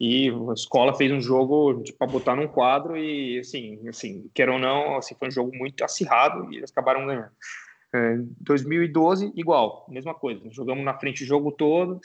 e 0.00 0.30
a 0.30 0.54
escola 0.54 0.94
fez 0.94 1.12
um 1.12 1.20
jogo 1.20 1.84
para 1.98 2.06
botar 2.06 2.34
num 2.34 2.48
quadro 2.48 2.96
e 2.96 3.38
assim, 3.38 3.86
assim, 3.86 4.30
quer 4.34 4.48
ou 4.48 4.58
não, 4.58 4.96
assim, 4.96 5.14
foi 5.14 5.28
um 5.28 5.32
jogo 5.32 5.54
muito 5.54 5.84
acirrado 5.84 6.52
e 6.52 6.56
eles 6.56 6.70
acabaram 6.70 7.06
ganhando. 7.06 7.30
É, 7.92 8.16
2012 8.40 9.32
igual, 9.36 9.86
mesma 9.90 10.14
coisa, 10.14 10.40
jogamos 10.50 10.84
na 10.84 10.98
frente 10.98 11.22
o 11.22 11.26
jogo 11.26 11.52
todo. 11.52 12.00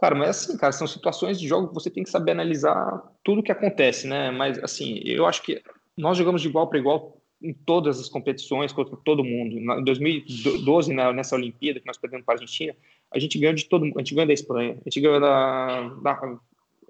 Cara, 0.00 0.14
mas 0.14 0.30
assim, 0.30 0.56
cara, 0.56 0.72
são 0.72 0.86
situações 0.86 1.38
de 1.38 1.46
jogo 1.46 1.68
que 1.68 1.74
você 1.74 1.90
tem 1.90 2.02
que 2.02 2.10
saber 2.10 2.32
analisar 2.32 3.00
tudo 3.22 3.42
que 3.42 3.52
acontece, 3.52 4.08
né? 4.08 4.30
Mas 4.30 4.58
assim, 4.58 4.98
eu 5.04 5.26
acho 5.26 5.42
que 5.42 5.62
nós 5.96 6.16
jogamos 6.16 6.42
de 6.42 6.48
igual 6.48 6.68
para 6.68 6.78
igual 6.78 7.19
em 7.42 7.52
todas 7.52 7.98
as 7.98 8.08
competições 8.08 8.72
contra 8.72 8.96
todo 8.96 9.24
mundo. 9.24 9.56
Em 9.58 9.84
2012, 9.84 10.92
na, 10.92 11.12
nessa 11.12 11.36
Olimpíada 11.36 11.80
que 11.80 11.86
nós 11.86 11.96
perdemos 11.96 12.24
para 12.24 12.34
a 12.34 12.36
Argentina, 12.36 12.74
a 13.12 13.18
gente 13.18 13.38
ganhou 13.38 13.54
de 13.54 13.64
todo 13.64 13.84
mundo. 13.84 13.96
A 13.96 14.00
gente 14.00 14.14
ganhou 14.14 14.26
da 14.26 14.34
Espanha, 14.34 14.72
a 14.72 14.84
gente 14.84 15.00
ganhou 15.00 15.20
da, 15.20 15.88
da 16.02 16.38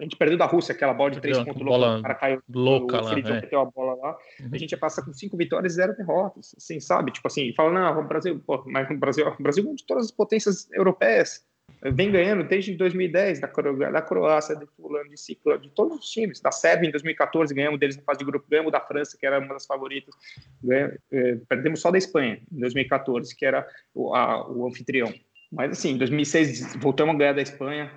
a 0.00 0.02
gente 0.02 0.16
perdeu 0.16 0.38
da 0.38 0.46
Rússia 0.46 0.72
aquela 0.72 0.94
bola 0.94 1.10
de 1.10 1.20
três 1.20 1.38
pontos 1.38 1.60
louca, 1.60 1.98
o 1.98 2.02
cara 2.02 2.14
caiu 2.14 2.42
louca 2.48 3.02
o, 3.02 3.04
lá, 3.04 3.12
é. 3.12 3.22
meteu 3.22 3.60
a 3.60 3.66
bola 3.66 3.94
lá. 3.96 4.16
Uhum. 4.40 4.48
A 4.50 4.56
gente 4.56 4.72
ia 4.72 4.78
passar 4.78 5.04
com 5.04 5.12
cinco 5.12 5.36
vitórias 5.36 5.74
e 5.74 5.76
zero 5.76 5.94
derrotas, 5.94 6.54
assim, 6.56 6.80
sabe? 6.80 7.12
Tipo 7.12 7.28
assim, 7.28 7.52
fala, 7.52 7.70
não, 7.70 8.00
o 8.00 8.08
Brasil, 8.08 8.42
pô, 8.46 8.64
mas 8.66 8.90
o 8.90 8.96
Brasil, 8.96 9.28
o 9.28 9.42
Brasil 9.42 9.70
é 9.70 9.74
de 9.74 9.84
todas 9.84 10.06
as 10.06 10.10
potências 10.10 10.70
europeias 10.72 11.44
vem 11.82 12.10
ganhando 12.10 12.44
desde 12.44 12.74
2010 12.74 13.40
da, 13.40 13.46
da 13.90 14.02
Croácia, 14.02 14.56
de 14.56 14.66
Fulano, 14.66 15.08
de 15.08 15.18
Ciclano, 15.18 15.60
de 15.60 15.70
todos 15.70 15.98
os 15.98 16.10
times. 16.10 16.40
Da 16.40 16.52
Sérvia 16.52 16.88
em 16.88 16.90
2014 16.90 17.54
ganhamos 17.54 17.80
deles 17.80 17.96
na 17.96 18.02
fase 18.02 18.18
de 18.18 18.24
grupo, 18.24 18.46
ganhamos 18.48 18.72
da 18.72 18.80
França, 18.80 19.16
que 19.18 19.26
era 19.26 19.38
uma 19.38 19.54
das 19.54 19.66
favoritas. 19.66 20.14
Ganhamos, 20.62 20.96
eh, 21.12 21.38
perdemos 21.48 21.80
só 21.80 21.90
da 21.90 21.98
Espanha 21.98 22.40
em 22.52 22.60
2014, 22.60 23.34
que 23.34 23.44
era 23.44 23.66
o, 23.94 24.14
a, 24.14 24.50
o 24.50 24.66
anfitrião. 24.66 25.12
Mas 25.50 25.72
assim, 25.72 25.90
em 25.90 25.98
2006 25.98 26.76
voltamos 26.76 27.14
a 27.14 27.18
ganhar 27.18 27.32
da 27.32 27.42
Espanha. 27.42 27.90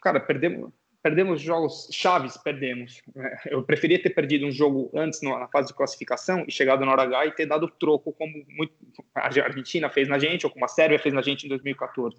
Cara, 0.00 0.18
perdemos, 0.18 0.72
perdemos 1.06 1.40
jogos 1.40 1.88
chaves, 1.92 2.36
perdemos. 2.36 3.00
Eu 3.46 3.62
preferia 3.62 4.02
ter 4.02 4.10
perdido 4.10 4.44
um 4.44 4.50
jogo 4.50 4.90
antes 4.92 5.22
na 5.22 5.46
fase 5.46 5.68
de 5.68 5.74
classificação 5.74 6.44
e 6.48 6.50
chegado 6.50 6.84
na 6.84 6.90
hora 6.90 7.02
H 7.02 7.26
e 7.26 7.30
ter 7.30 7.46
dado 7.46 7.68
troco 7.68 8.12
como 8.12 8.32
muito, 8.48 8.74
a 9.14 9.26
Argentina 9.26 9.88
fez 9.88 10.08
na 10.08 10.18
gente 10.18 10.44
ou 10.44 10.50
como 10.50 10.64
a 10.64 10.68
Sérvia 10.68 10.98
fez 10.98 11.14
na 11.14 11.22
gente 11.22 11.46
em 11.46 11.48
2014. 11.48 12.16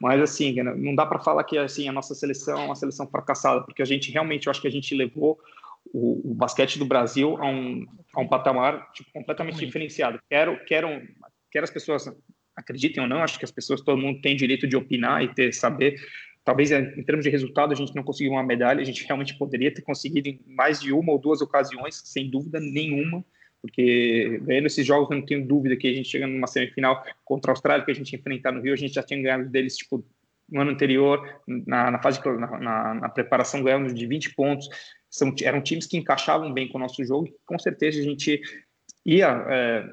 Mas 0.00 0.20
assim, 0.22 0.54
não 0.62 0.94
dá 0.94 1.04
para 1.04 1.20
falar 1.20 1.44
que 1.44 1.58
assim 1.58 1.86
a 1.86 1.92
nossa 1.92 2.14
seleção 2.14 2.58
é 2.58 2.64
uma 2.64 2.74
seleção 2.74 3.06
fracassada, 3.06 3.60
porque 3.62 3.82
a 3.82 3.84
gente 3.84 4.10
realmente, 4.10 4.46
eu 4.46 4.50
acho 4.50 4.60
que 4.60 4.68
a 4.68 4.72
gente 4.72 4.94
levou 4.94 5.38
o, 5.92 6.30
o 6.30 6.34
basquete 6.34 6.78
do 6.78 6.86
Brasil 6.86 7.36
a 7.38 7.46
um, 7.46 7.86
a 8.14 8.20
um 8.20 8.26
patamar 8.26 8.90
tipo, 8.92 9.10
completamente 9.12 9.58
diferenciado. 9.64 10.18
Quero, 10.28 10.58
quero, 10.64 10.88
quero 11.50 11.64
as 11.64 11.70
pessoas 11.70 12.10
acreditem 12.56 13.02
ou 13.02 13.08
não, 13.08 13.22
acho 13.22 13.38
que 13.38 13.44
as 13.44 13.50
pessoas, 13.50 13.82
todo 13.82 14.00
mundo 14.00 14.20
tem 14.20 14.34
direito 14.34 14.66
de 14.66 14.76
opinar 14.76 15.22
e 15.22 15.34
ter 15.34 15.52
saber. 15.52 16.00
Talvez 16.42 16.70
em 16.70 17.02
termos 17.04 17.24
de 17.24 17.30
resultado 17.30 17.72
a 17.72 17.76
gente 17.76 17.94
não 17.94 18.02
conseguiu 18.02 18.32
uma 18.32 18.42
medalha, 18.42 18.80
a 18.80 18.84
gente 18.84 19.04
realmente 19.04 19.36
poderia 19.36 19.72
ter 19.72 19.82
conseguido 19.82 20.28
em 20.28 20.40
mais 20.46 20.80
de 20.80 20.92
uma 20.92 21.12
ou 21.12 21.18
duas 21.18 21.42
ocasiões, 21.42 22.00
sem 22.06 22.30
dúvida 22.30 22.58
nenhuma. 22.58 23.22
Porque 23.60 24.40
ganhando 24.42 24.66
esses 24.66 24.86
jogos, 24.86 25.10
eu 25.10 25.18
não 25.18 25.24
tenho 25.24 25.46
dúvida 25.46 25.76
que 25.76 25.86
a 25.86 25.92
gente 25.92 26.08
chega 26.08 26.26
numa 26.26 26.46
semifinal 26.46 27.04
contra 27.24 27.50
a 27.50 27.52
Austrália, 27.52 27.84
que 27.84 27.90
a 27.90 27.94
gente 27.94 28.16
enfrentar 28.16 28.52
no 28.52 28.60
Rio, 28.60 28.72
a 28.72 28.76
gente 28.76 28.94
já 28.94 29.02
tinha 29.02 29.20
ganhado 29.20 29.48
deles, 29.48 29.76
tipo, 29.76 30.04
no 30.50 30.60
ano 30.62 30.70
anterior, 30.70 31.40
na, 31.46 31.90
na 31.90 32.02
fase 32.02 32.20
na, 32.24 32.58
na, 32.58 32.94
na, 32.94 33.08
preparação, 33.08 33.62
ganhamos 33.62 33.94
de 33.94 34.06
20 34.06 34.34
pontos. 34.34 34.68
São, 35.08 35.34
eram 35.42 35.60
times 35.60 35.86
que 35.86 35.96
encaixavam 35.96 36.52
bem 36.52 36.68
com 36.68 36.78
o 36.78 36.80
nosso 36.80 37.04
jogo, 37.04 37.26
e 37.26 37.34
com 37.44 37.58
certeza 37.58 38.00
a 38.00 38.02
gente 38.02 38.40
ia 39.04 39.28
é, 39.48 39.84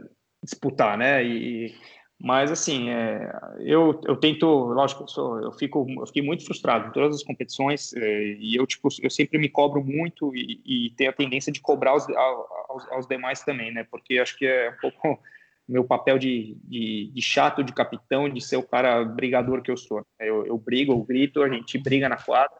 disputar, 0.43 0.97
né? 0.97 1.23
E, 1.23 1.75
mas 2.19 2.51
assim, 2.51 2.89
é, 2.89 3.31
eu, 3.59 4.01
eu 4.05 4.15
tento, 4.15 4.47
lógico, 4.47 5.03
eu, 5.03 5.07
sou, 5.07 5.39
eu 5.39 5.51
fico, 5.51 5.85
eu 5.99 6.07
fiquei 6.07 6.23
muito 6.23 6.43
frustrado 6.43 6.87
em 6.87 6.91
todas 6.91 7.17
as 7.17 7.23
competições 7.23 7.93
é, 7.93 8.33
e 8.39 8.55
eu 8.55 8.65
tipo, 8.65 8.89
eu 9.03 9.09
sempre 9.09 9.37
me 9.37 9.47
cobro 9.47 9.83
muito 9.83 10.35
e, 10.35 10.59
e 10.65 10.89
tenho 10.97 11.11
a 11.11 11.13
tendência 11.13 11.51
de 11.51 11.61
cobrar 11.61 11.95
os, 11.95 12.09
aos, 12.09 12.91
aos, 12.91 13.07
demais 13.07 13.43
também, 13.43 13.71
né? 13.71 13.85
Porque 13.89 14.17
acho 14.17 14.35
que 14.35 14.47
é 14.47 14.71
um 14.71 14.81
pouco 14.81 15.19
meu 15.69 15.83
papel 15.83 16.17
de, 16.17 16.57
de, 16.63 17.11
de, 17.13 17.21
chato, 17.21 17.63
de 17.63 17.71
capitão, 17.71 18.27
de 18.27 18.41
ser 18.41 18.57
o 18.57 18.63
cara 18.63 19.03
brigador 19.03 19.61
que 19.61 19.69
eu 19.69 19.77
sou. 19.77 20.03
Eu, 20.19 20.43
eu 20.45 20.57
brigo, 20.57 20.93
eu 20.93 21.03
grito, 21.03 21.43
a 21.43 21.49
gente 21.49 21.77
briga 21.77 22.09
na 22.09 22.17
quadra 22.17 22.57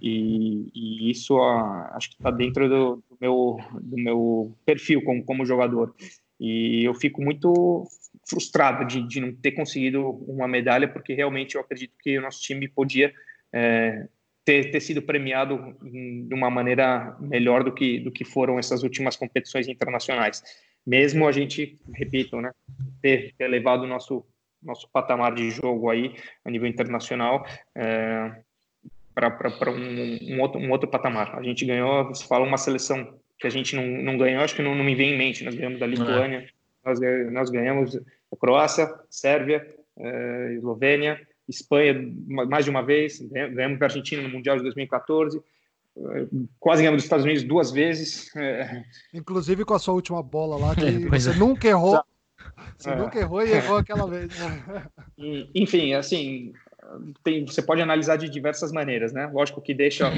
e, 0.00 0.70
e 0.72 1.10
isso 1.10 1.34
ó, 1.34 1.58
acho 1.94 2.10
que 2.10 2.16
está 2.16 2.30
dentro 2.30 2.68
do, 2.68 3.02
do, 3.10 3.18
meu, 3.20 3.56
do 3.80 3.96
meu 3.96 4.56
perfil 4.64 5.02
como, 5.02 5.24
como 5.24 5.44
jogador. 5.44 5.92
E 6.38 6.84
eu 6.84 6.94
fico 6.94 7.22
muito 7.22 7.88
frustrado 8.28 8.86
de, 8.86 9.06
de 9.06 9.20
não 9.20 9.34
ter 9.34 9.52
conseguido 9.52 10.08
uma 10.26 10.48
medalha, 10.48 10.88
porque 10.88 11.14
realmente 11.14 11.54
eu 11.54 11.60
acredito 11.60 11.94
que 12.02 12.18
o 12.18 12.22
nosso 12.22 12.40
time 12.40 12.68
podia 12.68 13.12
é, 13.52 14.06
ter, 14.44 14.70
ter 14.70 14.80
sido 14.80 15.00
premiado 15.02 15.76
de 15.82 16.34
uma 16.34 16.50
maneira 16.50 17.16
melhor 17.20 17.64
do 17.64 17.72
que, 17.72 18.00
do 18.00 18.10
que 18.10 18.24
foram 18.24 18.58
essas 18.58 18.82
últimas 18.82 19.16
competições 19.16 19.68
internacionais. 19.68 20.42
Mesmo 20.86 21.26
a 21.26 21.32
gente, 21.32 21.78
repito, 21.94 22.40
né, 22.40 22.50
ter, 23.00 23.34
ter 23.38 23.48
levado 23.48 23.82
o 23.82 23.86
nosso, 23.86 24.24
nosso 24.62 24.88
patamar 24.92 25.34
de 25.34 25.50
jogo 25.50 25.88
aí 25.88 26.14
a 26.44 26.50
nível 26.50 26.68
internacional 26.68 27.46
é, 27.74 28.32
para 29.14 29.70
um, 29.70 30.34
um, 30.34 30.40
outro, 30.40 30.60
um 30.60 30.70
outro 30.70 30.88
patamar. 30.88 31.38
A 31.38 31.42
gente 31.42 31.64
ganhou, 31.64 32.04
você 32.04 32.26
fala, 32.26 32.46
uma 32.46 32.58
seleção 32.58 33.18
que 33.38 33.46
a 33.46 33.50
gente 33.50 33.74
não, 33.74 33.86
não 33.86 34.18
ganhou, 34.18 34.42
acho 34.42 34.54
que 34.54 34.62
não, 34.62 34.74
não 34.74 34.84
me 34.84 34.94
vem 34.94 35.14
em 35.14 35.18
mente, 35.18 35.44
nós 35.44 35.54
ganhamos 35.54 35.80
da 35.80 35.86
Lituânia, 35.86 36.48
nós, 36.84 37.00
nós 37.32 37.50
ganhamos 37.50 37.96
a 37.96 38.36
Croácia, 38.38 38.92
Sérvia, 39.08 39.66
eh, 39.98 40.54
Eslovênia, 40.56 41.20
Espanha 41.48 41.94
mais 42.26 42.64
de 42.64 42.70
uma 42.70 42.82
vez, 42.82 43.20
ganhamos 43.20 43.78
da 43.78 43.86
Argentina 43.86 44.22
no 44.22 44.28
Mundial 44.28 44.56
de 44.56 44.62
2014, 44.62 45.40
eh, 45.96 46.26
quase 46.58 46.82
ganhamos 46.82 46.98
dos 46.98 47.04
Estados 47.04 47.24
Unidos 47.24 47.44
duas 47.44 47.70
vezes. 47.70 48.34
Eh. 48.36 48.84
Inclusive 49.12 49.64
com 49.64 49.74
a 49.74 49.78
sua 49.78 49.94
última 49.94 50.22
bola 50.22 50.56
lá, 50.56 50.74
que 50.74 50.80
você 51.08 51.30
é. 51.30 51.34
nunca 51.34 51.68
errou. 51.68 52.02
Você 52.76 52.90
é. 52.90 52.96
nunca 52.96 53.18
errou 53.18 53.42
e 53.42 53.52
errou 53.52 53.78
aquela 53.78 54.06
vez. 54.06 54.32
Enfim, 55.54 55.94
assim, 55.94 56.52
tem, 57.22 57.44
você 57.46 57.62
pode 57.62 57.80
analisar 57.80 58.16
de 58.16 58.28
diversas 58.28 58.72
maneiras, 58.72 59.12
né? 59.12 59.26
Lógico 59.32 59.60
que 59.60 59.72
deixa 59.72 60.12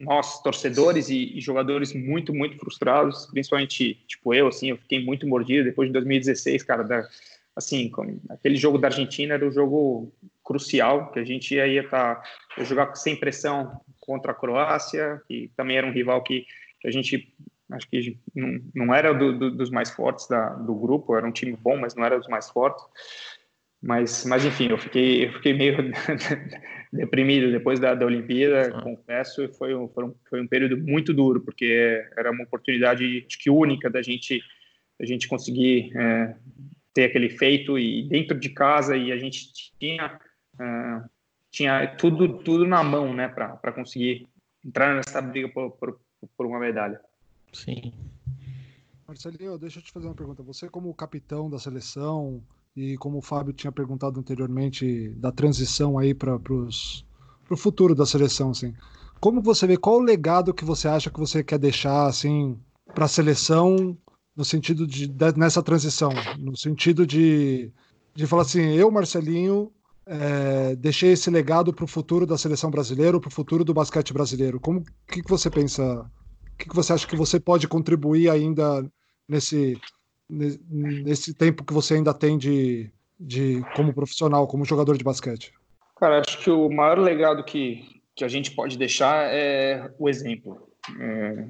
nós, 0.00 0.42
torcedores 0.42 1.10
e, 1.10 1.36
e, 1.36 1.40
jogadores, 1.40 1.92
muito, 1.92 2.34
muito 2.34 2.56
frustrados, 2.56 3.26
principalmente, 3.26 3.94
tipo, 4.06 4.32
eu, 4.32 4.48
assim, 4.48 4.70
eu 4.70 4.78
fiquei 4.78 5.04
muito 5.04 5.26
mordido 5.26 5.64
depois 5.64 5.88
de 5.88 5.92
2016, 5.92 6.62
cara, 6.62 6.82
da, 6.82 7.06
assim, 7.54 7.92
aquele 8.30 8.56
jogo 8.56 8.78
da 8.78 8.88
Argentina 8.88 9.34
era 9.34 9.46
um 9.46 9.52
jogo 9.52 10.12
crucial, 10.42 11.12
que 11.12 11.18
a 11.18 11.24
gente 11.24 11.54
ia 11.54 11.82
estar, 11.82 12.16
tá, 12.16 12.64
jogar 12.64 12.94
sem 12.94 13.14
pressão 13.14 13.80
contra 14.00 14.32
a 14.32 14.34
Croácia, 14.34 15.20
que 15.28 15.50
também 15.54 15.76
era 15.76 15.86
um 15.86 15.92
rival 15.92 16.22
que, 16.22 16.46
que 16.80 16.88
a 16.88 16.90
gente, 16.90 17.32
acho 17.70 17.88
que 17.88 18.18
não, 18.34 18.58
não 18.74 18.94
era 18.94 19.12
do, 19.12 19.38
do, 19.38 19.50
dos 19.50 19.70
mais 19.70 19.90
fortes 19.90 20.26
da, 20.26 20.48
do 20.50 20.74
grupo, 20.74 21.14
era 21.14 21.26
um 21.26 21.32
time 21.32 21.56
bom, 21.56 21.76
mas 21.76 21.94
não 21.94 22.04
era 22.04 22.18
dos 22.18 22.28
mais 22.28 22.48
fortes, 22.48 22.82
mas, 23.82 24.26
mas 24.26 24.44
enfim, 24.44 24.68
eu 24.68 24.78
fiquei, 24.78 25.26
eu 25.26 25.32
fiquei 25.32 25.54
meio 25.54 25.76
deprimido 26.92 27.50
depois 27.50 27.80
da, 27.80 27.94
da 27.94 28.04
Olimpíada, 28.04 28.76
ah. 28.76 28.82
confesso, 28.82 29.48
foi 29.54 29.74
um, 29.74 29.88
foi, 29.88 30.04
um, 30.04 30.14
foi 30.28 30.42
um 30.42 30.46
período 30.46 30.76
muito 30.76 31.14
duro, 31.14 31.40
porque 31.40 32.04
era 32.16 32.30
uma 32.30 32.44
oportunidade, 32.44 33.24
acho 33.26 33.38
que 33.38 33.48
única 33.48 33.88
da 33.88 34.02
gente, 34.02 34.42
da 34.98 35.06
gente 35.06 35.26
conseguir 35.26 35.96
é, 35.96 36.36
ter 36.92 37.04
aquele 37.04 37.30
feito 37.30 37.78
e 37.78 38.06
dentro 38.06 38.38
de 38.38 38.50
casa, 38.50 38.96
e 38.96 39.12
a 39.12 39.16
gente 39.16 39.50
tinha, 39.78 40.20
é, 40.60 41.02
tinha 41.50 41.86
tudo, 41.96 42.38
tudo 42.38 42.66
na 42.66 42.84
mão, 42.84 43.14
né, 43.14 43.28
para 43.28 43.72
conseguir 43.72 44.28
entrar 44.62 44.94
nessa 44.94 45.22
briga 45.22 45.48
por, 45.48 45.70
por, 45.70 45.98
por 46.36 46.46
uma 46.46 46.60
medalha. 46.60 47.00
Sim. 47.50 47.94
Marcelinho, 49.08 49.58
deixa 49.58 49.78
eu 49.78 49.82
te 49.82 49.90
fazer 49.90 50.06
uma 50.06 50.14
pergunta. 50.14 50.42
Você, 50.42 50.68
como 50.68 50.94
capitão 50.94 51.50
da 51.50 51.58
seleção, 51.58 52.42
e 52.76 52.96
como 52.96 53.18
o 53.18 53.22
Fábio 53.22 53.52
tinha 53.52 53.72
perguntado 53.72 54.20
anteriormente, 54.20 55.10
da 55.16 55.32
transição 55.32 55.98
aí 55.98 56.14
para 56.14 56.36
o 56.36 57.56
futuro 57.56 57.94
da 57.94 58.06
seleção, 58.06 58.50
assim. 58.50 58.74
Como 59.20 59.42
você 59.42 59.66
vê, 59.66 59.76
qual 59.76 59.96
o 59.96 60.02
legado 60.02 60.54
que 60.54 60.64
você 60.64 60.88
acha 60.88 61.10
que 61.10 61.20
você 61.20 61.42
quer 61.42 61.58
deixar, 61.58 62.06
assim, 62.06 62.58
para 62.94 63.04
a 63.04 63.08
seleção, 63.08 63.96
no 64.34 64.44
sentido 64.44 64.86
de, 64.86 65.06
de, 65.06 65.38
nessa 65.38 65.62
transição, 65.62 66.10
no 66.38 66.56
sentido 66.56 67.06
de, 67.06 67.72
de 68.14 68.26
falar 68.26 68.42
assim, 68.42 68.72
eu, 68.72 68.90
Marcelinho, 68.90 69.70
é, 70.06 70.74
deixei 70.76 71.12
esse 71.12 71.30
legado 71.30 71.72
para 71.72 71.84
o 71.84 71.88
futuro 71.88 72.26
da 72.26 72.38
seleção 72.38 72.70
brasileira, 72.70 73.20
para 73.20 73.28
o 73.28 73.32
futuro 73.32 73.64
do 73.64 73.74
basquete 73.74 74.12
brasileiro. 74.12 74.58
Como 74.58 74.82
que, 75.06 75.22
que 75.22 75.30
você 75.30 75.50
pensa? 75.50 76.00
O 76.00 76.56
que, 76.56 76.68
que 76.68 76.74
você 76.74 76.92
acha 76.92 77.06
que 77.06 77.16
você 77.16 77.38
pode 77.38 77.68
contribuir 77.68 78.30
ainda 78.30 78.84
nesse 79.28 79.78
nesse 80.30 81.34
tempo 81.34 81.64
que 81.64 81.72
você 81.72 81.94
ainda 81.94 82.14
tem 82.14 82.38
de, 82.38 82.90
de 83.18 83.62
como 83.74 83.92
profissional, 83.92 84.46
como 84.46 84.64
jogador 84.64 84.96
de 84.96 85.04
basquete? 85.04 85.52
Cara, 85.98 86.22
acho 86.26 86.38
que 86.42 86.50
o 86.50 86.70
maior 86.70 86.98
legado 86.98 87.44
que, 87.44 88.00
que 88.14 88.24
a 88.24 88.28
gente 88.28 88.52
pode 88.52 88.78
deixar 88.78 89.28
é 89.32 89.92
o 89.98 90.08
exemplo. 90.08 90.68
É, 90.98 91.46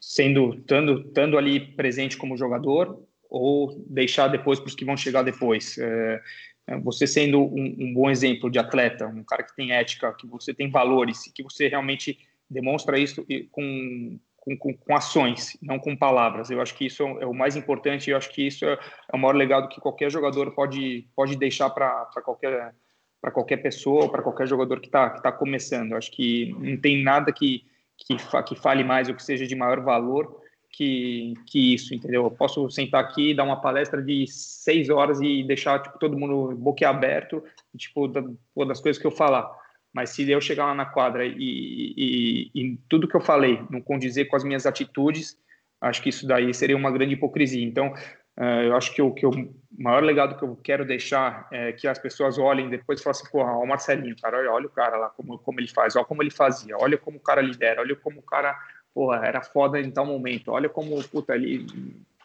sendo, 0.00 0.54
estando, 0.54 1.00
estando 1.00 1.38
ali 1.38 1.60
presente 1.60 2.16
como 2.16 2.36
jogador 2.36 3.02
ou 3.28 3.82
deixar 3.86 4.28
depois 4.28 4.58
para 4.58 4.68
os 4.68 4.74
que 4.74 4.84
vão 4.84 4.96
chegar 4.96 5.22
depois. 5.22 5.78
É, 5.78 6.20
é, 6.66 6.78
você 6.78 7.06
sendo 7.06 7.40
um, 7.40 7.76
um, 7.78 7.94
bom 7.94 8.10
exemplo 8.10 8.50
de 8.50 8.58
atleta, 8.58 9.06
um 9.06 9.22
cara 9.22 9.42
que 9.42 9.54
tem 9.54 9.72
ética, 9.72 10.12
que 10.12 10.26
você 10.26 10.52
tem 10.52 10.70
valores, 10.70 11.30
que 11.34 11.42
você 11.42 11.68
realmente 11.68 12.18
demonstra 12.48 12.98
isso 12.98 13.24
com, 13.52 14.18
com, 14.40 14.56
com, 14.56 14.74
com, 14.74 14.96
ações, 14.96 15.56
não 15.62 15.78
com 15.78 15.96
palavras. 15.96 16.50
Eu 16.50 16.60
acho 16.60 16.74
que 16.74 16.86
isso 16.86 17.02
é 17.02 17.26
o 17.26 17.34
mais 17.34 17.56
importante. 17.56 18.10
Eu 18.10 18.16
acho 18.16 18.30
que 18.30 18.46
isso 18.46 18.64
é, 18.64 18.72
é 18.72 19.16
o 19.16 19.18
maior 19.18 19.36
legado 19.36 19.68
que 19.68 19.80
qualquer 19.80 20.10
jogador 20.10 20.52
pode, 20.52 21.06
pode 21.14 21.36
deixar 21.36 21.70
para 21.70 22.06
qualquer 22.24 22.74
para 23.20 23.30
qualquer 23.30 23.58
pessoa, 23.58 24.10
para 24.10 24.22
qualquer 24.22 24.48
jogador 24.48 24.80
que 24.80 24.86
está 24.86 25.10
que 25.10 25.22
tá 25.22 25.30
começando. 25.30 25.92
Eu 25.92 25.98
acho 25.98 26.10
que 26.10 26.54
não 26.58 26.78
tem 26.78 27.02
nada 27.02 27.30
que, 27.30 27.66
que, 27.98 28.16
que 28.46 28.56
fale 28.56 28.82
mais 28.82 29.10
ou 29.10 29.14
que 29.14 29.22
seja 29.22 29.46
de 29.46 29.54
maior 29.54 29.80
valor 29.80 30.40
que, 30.70 31.34
que 31.46 31.74
isso, 31.74 31.94
entendeu? 31.94 32.24
Eu 32.24 32.30
posso 32.30 32.70
sentar 32.70 33.04
aqui, 33.04 33.34
dar 33.34 33.44
uma 33.44 33.60
palestra 33.60 34.00
de 34.02 34.26
seis 34.26 34.88
horas 34.88 35.20
e 35.20 35.42
deixar 35.42 35.82
tipo, 35.82 35.98
todo 35.98 36.16
mundo 36.16 36.56
boquiaberto, 36.56 37.42
tipo, 37.76 38.08
da, 38.08 38.22
das 38.66 38.80
coisas 38.80 39.00
que 39.00 39.06
eu 39.06 39.10
falar 39.10 39.59
mas 39.92 40.10
se 40.10 40.28
eu 40.30 40.40
chegar 40.40 40.66
lá 40.66 40.74
na 40.74 40.86
quadra 40.86 41.24
e, 41.24 41.34
e, 41.36 42.50
e, 42.54 42.78
tudo 42.88 43.08
que 43.08 43.16
eu 43.16 43.20
falei 43.20 43.60
não 43.70 43.80
condizer 43.80 44.26
com 44.26 44.36
as 44.36 44.44
minhas 44.44 44.66
atitudes, 44.66 45.36
acho 45.80 46.02
que 46.02 46.08
isso 46.08 46.26
daí 46.26 46.52
seria 46.54 46.76
uma 46.76 46.90
grande 46.90 47.14
hipocrisia. 47.14 47.64
Então, 47.64 47.92
uh, 48.38 48.62
eu 48.62 48.76
acho 48.76 48.94
que 48.94 49.02
o, 49.02 49.12
que 49.12 49.26
o 49.26 49.30
maior 49.76 50.02
legado 50.02 50.36
que 50.36 50.44
eu 50.44 50.56
quero 50.62 50.84
deixar 50.84 51.48
é 51.50 51.72
que 51.72 51.88
as 51.88 51.98
pessoas 51.98 52.38
olhem 52.38 52.68
depois 52.68 53.00
e 53.00 53.02
falem 53.02 53.18
assim, 53.18 53.30
porra, 53.30 53.52
o 53.56 53.66
Marcelinho, 53.66 54.14
cara, 54.20 54.38
olha, 54.38 54.52
olha 54.52 54.66
o 54.66 54.70
cara 54.70 54.96
lá, 54.96 55.08
como, 55.10 55.38
como 55.38 55.58
ele 55.58 55.68
faz, 55.68 55.96
olha 55.96 56.04
como 56.04 56.22
ele 56.22 56.30
fazia, 56.30 56.76
olha 56.78 56.96
como 56.96 57.16
o 57.16 57.20
cara 57.20 57.40
lidera, 57.40 57.80
olha 57.80 57.96
como 57.96 58.20
o 58.20 58.22
cara, 58.22 58.56
porra, 58.94 59.26
era 59.26 59.42
foda 59.42 59.80
em 59.80 59.90
tal 59.90 60.06
momento, 60.06 60.52
olha 60.52 60.68
como, 60.68 61.02
puta, 61.08 61.34
ele 61.34 61.66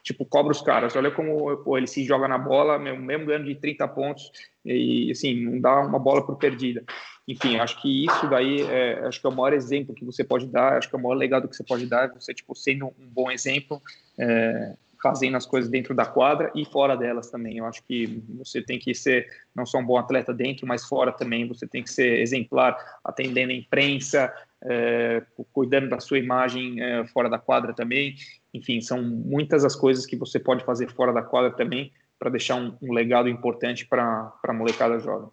tipo, 0.06 0.24
cobra 0.24 0.51
os 0.51 0.62
caras. 0.62 0.95
Olha 0.95 1.10
como 1.10 1.58
pô, 1.58 1.78
ele 1.78 1.88
se 1.88 2.06
joga 2.06 2.28
na 2.28 2.38
bola, 2.38 2.78
mesmo, 2.78 3.01
mesmo 3.01 3.26
ganhando 3.26 3.45
de 3.45 3.56
30 3.56 3.88
pontos, 3.88 4.32
e 4.64 5.10
assim, 5.12 5.43
não 5.43 5.60
dá 5.60 5.82
uma 5.82 5.97
bola 5.97 6.24
por 6.24 6.38
perdida. 6.38 6.84
Enfim, 7.28 7.58
acho 7.58 7.82
que 7.82 8.06
isso 8.06 8.30
daí 8.30 8.62
é, 8.62 8.99
acho 8.99 9.20
que 9.20 9.26
é 9.26 9.30
o 9.30 9.36
maior 9.36 9.51
exemplo 9.51 9.95
que 9.95 10.06
você 10.06 10.24
pode 10.24 10.45
dar, 10.45 10.78
acho 10.78 10.88
que 10.88 10.95
é 10.95 10.99
o 10.99 11.01
maior 11.01 11.16
legado 11.16 11.47
que 11.47 11.56
você 11.56 11.64
pode 11.64 11.88
dar, 11.88 12.14
você, 12.14 12.36
tipo, 12.36 12.56
sendo 12.56 12.86
um 12.86 13.08
bom 13.08 13.32
exemplo, 13.32 13.82
é, 14.20 14.76
fazendo 15.01 15.38
as 15.38 15.45
coisas 15.45 15.70
dentro 15.70 15.95
da 15.95 16.06
quadra 16.06 16.51
e 16.53 16.66
fora 16.66 16.95
delas 16.95 17.32
também. 17.32 17.58
Eu 17.58 17.66
acho 17.66 17.84
que 17.84 18.24
você 18.38 18.62
tem 18.62 18.78
que 18.78 18.93
ser 18.93 19.28
não 19.56 19.66
só 19.66 19.80
um 19.80 19.86
bom 19.86 19.97
atleta 19.97 20.32
dentro, 20.32 20.68
mas 20.68 20.86
fora 20.86 21.12
também. 21.12 21.47
Você 21.47 21.68
tem 21.68 21.82
que 21.82 21.91
ser 21.91 22.20
exemplar, 22.22 22.78
atendendo 23.03 23.51
a 23.51 23.56
imprensa, 23.56 24.32
é, 24.64 25.24
cuidando 25.51 25.89
da 25.89 25.99
sua 25.99 26.20
imagem 26.20 26.82
é, 26.82 27.06
fora 27.08 27.30
da 27.30 27.38
quadra 27.38 27.74
também. 27.74 28.16
Enfim, 28.56 28.80
são 28.80 29.01
muitas 29.01 29.66
as 29.66 29.76
coisas 29.76 30.06
que 30.06 30.16
você 30.16 30.39
pode 30.39 30.64
fazer 30.64 30.89
fora 30.89 31.12
da 31.12 31.22
quadra 31.22 31.51
também 31.51 31.91
para 32.18 32.30
deixar 32.30 32.56
um, 32.56 32.74
um, 32.82 32.93
legado 32.93 33.28
importante 33.28 33.86
para 33.86 34.32
a 34.41 34.53
molecada 34.53 34.97
jovem. 34.99 35.28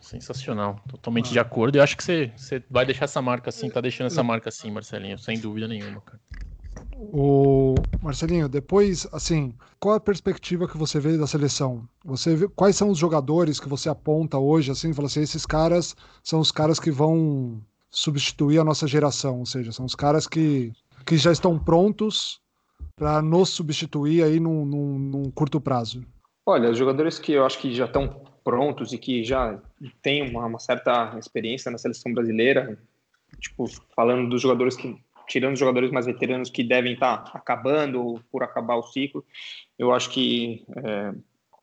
Sensacional, 0.00 0.80
totalmente 0.88 1.28
ah. 1.28 1.32
de 1.32 1.38
acordo. 1.38 1.76
Eu 1.76 1.82
acho 1.82 1.96
que 1.96 2.02
você, 2.02 2.32
você 2.36 2.62
vai 2.68 2.84
deixar 2.84 3.04
essa 3.04 3.22
marca 3.22 3.50
assim, 3.50 3.70
tá 3.70 3.80
deixando 3.80 4.08
essa 4.08 4.22
marca 4.24 4.48
assim, 4.48 4.70
Marcelinho, 4.70 5.18
sem 5.18 5.38
dúvida 5.38 5.68
nenhuma, 5.68 6.00
cara. 6.00 6.18
O 6.96 7.74
Marcelinho, 8.02 8.48
depois, 8.48 9.06
assim, 9.12 9.54
qual 9.78 9.94
a 9.94 10.00
perspectiva 10.00 10.66
que 10.66 10.76
você 10.76 10.98
vê 10.98 11.16
da 11.16 11.26
seleção? 11.26 11.86
Você 12.04 12.34
vê, 12.34 12.48
quais 12.48 12.74
são 12.74 12.88
os 12.88 12.98
jogadores 12.98 13.60
que 13.60 13.68
você 13.68 13.88
aponta 13.88 14.38
hoje, 14.38 14.72
assim, 14.72 14.92
fala 14.92 15.06
assim, 15.06 15.20
esses 15.20 15.46
caras 15.46 15.94
são 16.22 16.40
os 16.40 16.50
caras 16.50 16.80
que 16.80 16.90
vão 16.90 17.62
substituir 17.90 18.58
a 18.58 18.64
nossa 18.64 18.88
geração, 18.88 19.38
ou 19.40 19.46
seja, 19.46 19.70
são 19.70 19.84
os 19.84 19.94
caras 19.94 20.26
que, 20.26 20.72
que 21.06 21.16
já 21.16 21.30
estão 21.30 21.56
prontos 21.58 22.40
para 22.96 23.20
nos 23.20 23.50
substituir 23.50 24.22
aí 24.22 24.38
num, 24.38 24.64
num, 24.64 24.98
num 24.98 25.30
curto 25.30 25.60
prazo. 25.60 26.04
Olha, 26.46 26.72
jogadores 26.74 27.18
que 27.18 27.32
eu 27.32 27.44
acho 27.44 27.58
que 27.58 27.74
já 27.74 27.86
estão 27.86 28.22
prontos 28.44 28.92
e 28.92 28.98
que 28.98 29.24
já 29.24 29.58
têm 30.02 30.30
uma, 30.30 30.46
uma, 30.46 30.58
certa 30.58 31.16
experiência 31.18 31.70
na 31.70 31.78
seleção 31.78 32.12
brasileira, 32.12 32.78
tipo, 33.40 33.66
falando 33.96 34.28
dos 34.28 34.42
jogadores 34.42 34.76
que, 34.76 34.96
tirando 35.26 35.54
os 35.54 35.58
jogadores 35.58 35.90
mais 35.90 36.06
veteranos 36.06 36.50
que 36.50 36.62
devem 36.62 36.92
estar 36.92 37.18
tá 37.18 37.38
acabando 37.38 38.04
ou 38.04 38.20
por 38.30 38.42
acabar 38.42 38.76
o 38.76 38.82
ciclo, 38.82 39.24
eu 39.78 39.92
acho 39.92 40.10
que 40.10 40.64
é, 40.76 41.14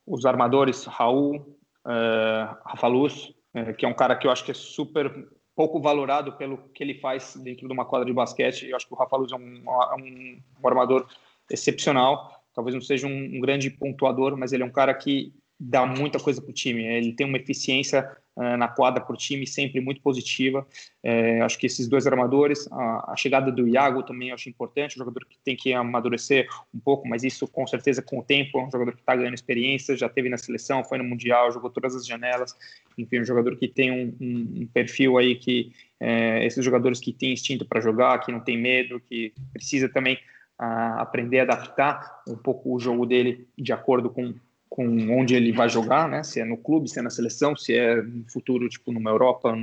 os 0.05 0.25
armadores, 0.25 0.85
Raul, 0.85 1.57
é, 1.87 2.49
Rafa 2.65 2.87
Luz, 2.87 3.31
é, 3.53 3.73
que 3.73 3.85
é 3.85 3.87
um 3.87 3.93
cara 3.93 4.15
que 4.15 4.25
eu 4.25 4.31
acho 4.31 4.43
que 4.43 4.51
é 4.51 4.55
super 4.55 5.27
pouco 5.55 5.79
valorado 5.79 6.33
pelo 6.33 6.57
que 6.69 6.83
ele 6.83 6.95
faz 6.95 7.35
dentro 7.35 7.67
de 7.67 7.73
uma 7.73 7.85
quadra 7.85 8.05
de 8.05 8.13
basquete, 8.13 8.67
eu 8.67 8.75
acho 8.75 8.87
que 8.87 8.93
o 8.93 8.97
Rafa 8.97 9.17
Luz 9.17 9.31
é 9.31 9.35
um, 9.35 9.63
um, 9.99 10.41
um 10.63 10.67
armador 10.67 11.07
excepcional, 11.49 12.41
talvez 12.53 12.73
não 12.73 12.81
seja 12.81 13.07
um, 13.07 13.37
um 13.37 13.39
grande 13.39 13.69
pontuador, 13.69 14.37
mas 14.37 14.53
ele 14.53 14.63
é 14.63 14.65
um 14.65 14.71
cara 14.71 14.93
que 14.93 15.33
dá 15.63 15.85
muita 15.85 16.19
coisa 16.19 16.41
para 16.41 16.49
o 16.49 16.53
time. 16.53 16.83
Ele 16.83 17.13
tem 17.13 17.27
uma 17.27 17.37
eficiência 17.37 18.09
uh, 18.35 18.57
na 18.57 18.67
quadra 18.67 18.99
para 18.99 19.13
o 19.13 19.17
time 19.17 19.45
sempre 19.45 19.79
muito 19.79 20.01
positiva. 20.01 20.65
É, 21.03 21.39
acho 21.41 21.59
que 21.59 21.67
esses 21.67 21.87
dois 21.87 22.07
armadores, 22.07 22.67
a, 22.71 23.11
a, 23.11 23.15
chegada 23.15 23.51
do 23.51 23.67
Iago 23.67 24.01
também 24.01 24.31
acho 24.31 24.49
importante, 24.49 24.95
um 24.95 24.99
jogador 24.99 25.23
que 25.29 25.37
tem 25.45 25.55
que 25.55 25.71
amadurecer 25.71 26.47
um 26.73 26.79
pouco, 26.79 27.07
mas 27.07 27.23
isso 27.23 27.47
com 27.47 27.67
certeza 27.67 28.01
com 28.01 28.17
o 28.17 28.23
tempo, 28.23 28.59
é 28.59 28.63
um 28.65 28.71
jogador 28.71 28.93
que 28.93 29.01
está 29.01 29.15
ganhando 29.15 29.35
experiência, 29.35 29.95
já 29.95 30.09
teve 30.09 30.29
na 30.29 30.37
seleção, 30.37 30.83
foi 30.83 30.97
no 30.97 31.03
Mundial, 31.03 31.51
jogou 31.51 31.69
todas 31.69 31.95
as 31.95 32.07
janelas, 32.07 32.55
enfim, 32.97 33.19
um 33.19 33.25
jogador 33.25 33.55
que 33.55 33.67
tem 33.67 33.91
um, 33.91 34.15
um, 34.19 34.61
um 34.63 34.67
perfil 34.73 35.19
aí 35.19 35.35
que 35.35 35.71
é, 35.99 36.43
esses 36.43 36.65
jogadores 36.65 36.99
que 36.99 37.13
têm 37.13 37.33
instinto 37.33 37.65
para 37.65 37.79
jogar, 37.79 38.17
que 38.19 38.31
não 38.31 38.39
tem 38.39 38.57
medo, 38.57 38.99
que 38.99 39.31
precisa 39.53 39.87
também 39.87 40.15
uh, 40.59 40.97
aprender 40.97 41.41
a 41.41 41.43
adaptar 41.43 42.23
um 42.27 42.35
pouco 42.35 42.73
o 42.73 42.79
jogo 42.79 43.05
dele 43.05 43.47
de 43.55 43.71
acordo 43.71 44.09
com 44.09 44.33
com 44.71 44.87
onde 45.19 45.35
ele 45.35 45.51
vai 45.51 45.67
jogar, 45.67 46.07
né? 46.07 46.23
Se 46.23 46.39
é 46.39 46.45
no 46.45 46.55
clube, 46.55 46.89
se 46.89 46.97
é 46.97 47.01
na 47.01 47.09
seleção, 47.09 47.57
se 47.57 47.75
é 47.75 48.01
no 48.01 48.23
futuro, 48.31 48.69
tipo, 48.69 48.89
numa 48.93 49.09
Europa, 49.09 49.53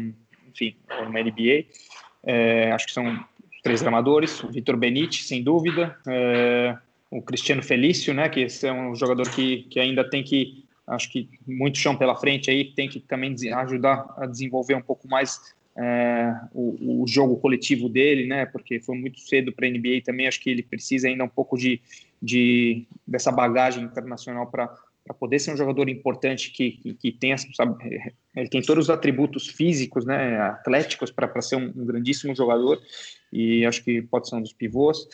enfim, 0.47 0.77
ou 0.99 1.07
numa 1.07 1.23
NBA. 1.23 1.65
É, 2.23 2.71
acho 2.73 2.87
que 2.87 2.93
são 2.93 3.19
três 3.63 3.83
armadores. 3.83 4.45
O 4.45 4.49
Vitor 4.49 4.77
Benite, 4.77 5.25
sem 5.25 5.43
dúvida. 5.43 5.97
É, 6.07 6.77
o 7.11 7.23
Cristiano 7.23 7.63
Felício, 7.63 8.13
né? 8.13 8.29
Que 8.29 8.41
esse 8.41 8.67
é 8.67 8.73
um 8.73 8.95
jogador 8.95 9.31
que, 9.31 9.63
que 9.71 9.81
ainda 9.81 10.05
tem 10.05 10.23
que, 10.23 10.67
acho 10.87 11.11
que 11.11 11.27
muito 11.47 11.79
chão 11.79 11.97
pela 11.97 12.15
frente 12.15 12.51
aí, 12.51 12.67
tem 12.75 12.87
que 12.87 13.01
também 13.01 13.35
ajudar 13.55 14.15
a 14.19 14.27
desenvolver 14.27 14.75
um 14.75 14.83
pouco 14.83 15.09
mais 15.09 15.41
é, 15.75 16.35
o, 16.53 17.03
o, 17.03 17.07
jogo 17.07 17.39
coletivo 17.39 17.89
dele, 17.89 18.27
né? 18.27 18.45
Porque 18.45 18.79
foi 18.79 18.95
muito 18.99 19.21
cedo 19.21 19.53
para 19.53 19.67
a 19.67 19.71
NBA 19.71 20.03
também. 20.05 20.29
Acho 20.29 20.41
que 20.41 20.51
ele 20.51 20.63
precisa 20.63 21.09
ainda 21.09 21.25
um 21.25 21.29
pouco 21.29 21.57
de, 21.57 21.81
de 22.21 22.85
dessa 23.07 23.33
bagagem 23.33 23.85
internacional 23.85 24.49
para 24.49 24.69
para 25.09 25.15
poder 25.15 25.39
ser 25.39 25.55
um 25.55 25.57
jogador 25.57 25.89
importante 25.89 26.51
que, 26.53 26.73
que, 26.73 26.95
que 26.95 27.13
tem, 27.13 27.35
sabe, 27.39 27.75
ele 28.37 28.49
tem 28.49 28.61
todos 28.61 28.85
os 28.85 28.91
atributos 28.91 29.49
físicos, 29.49 30.05
né, 30.05 30.39
atléticos 30.39 31.11
para 31.11 31.41
ser 31.41 31.57
um, 31.57 31.73
um, 31.75 31.87
grandíssimo 31.87 32.37
jogador 32.37 32.79
e 33.33 33.65
acho 33.65 33.83
que 33.83 34.03
pode 34.03 34.29
ser 34.29 34.37
um 34.37 34.43
dos 34.43 34.53
pivôs. 34.53 35.09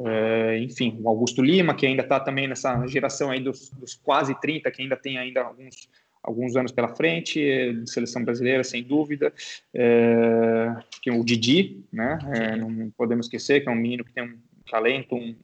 É, 0.00 0.58
enfim, 0.58 0.98
o 1.02 1.08
Augusto 1.08 1.42
Lima, 1.42 1.74
que 1.74 1.86
ainda 1.86 2.02
está 2.02 2.20
também 2.20 2.46
nessa 2.46 2.86
geração 2.86 3.30
aí 3.30 3.40
dos, 3.40 3.70
dos, 3.70 3.94
quase 3.94 4.38
30, 4.38 4.70
que 4.70 4.82
ainda 4.82 4.96
tem 4.96 5.16
ainda 5.16 5.40
alguns, 5.40 5.88
alguns 6.22 6.54
anos 6.54 6.70
pela 6.70 6.94
frente, 6.94 7.40
de 7.40 7.90
seleção 7.90 8.22
brasileira, 8.22 8.62
sem 8.62 8.82
dúvida. 8.82 9.32
É, 9.72 10.76
que 11.00 11.10
o 11.10 11.24
Didi, 11.24 11.84
né, 11.90 12.18
é, 12.34 12.56
não 12.56 12.90
podemos 12.90 13.26
esquecer 13.26 13.62
que 13.62 13.68
é 13.68 13.72
um 13.72 13.76
menino 13.76 14.04
que 14.04 14.12
tem 14.12 14.24
um 14.24 14.38
talento, 14.70 15.16
um, 15.16 15.34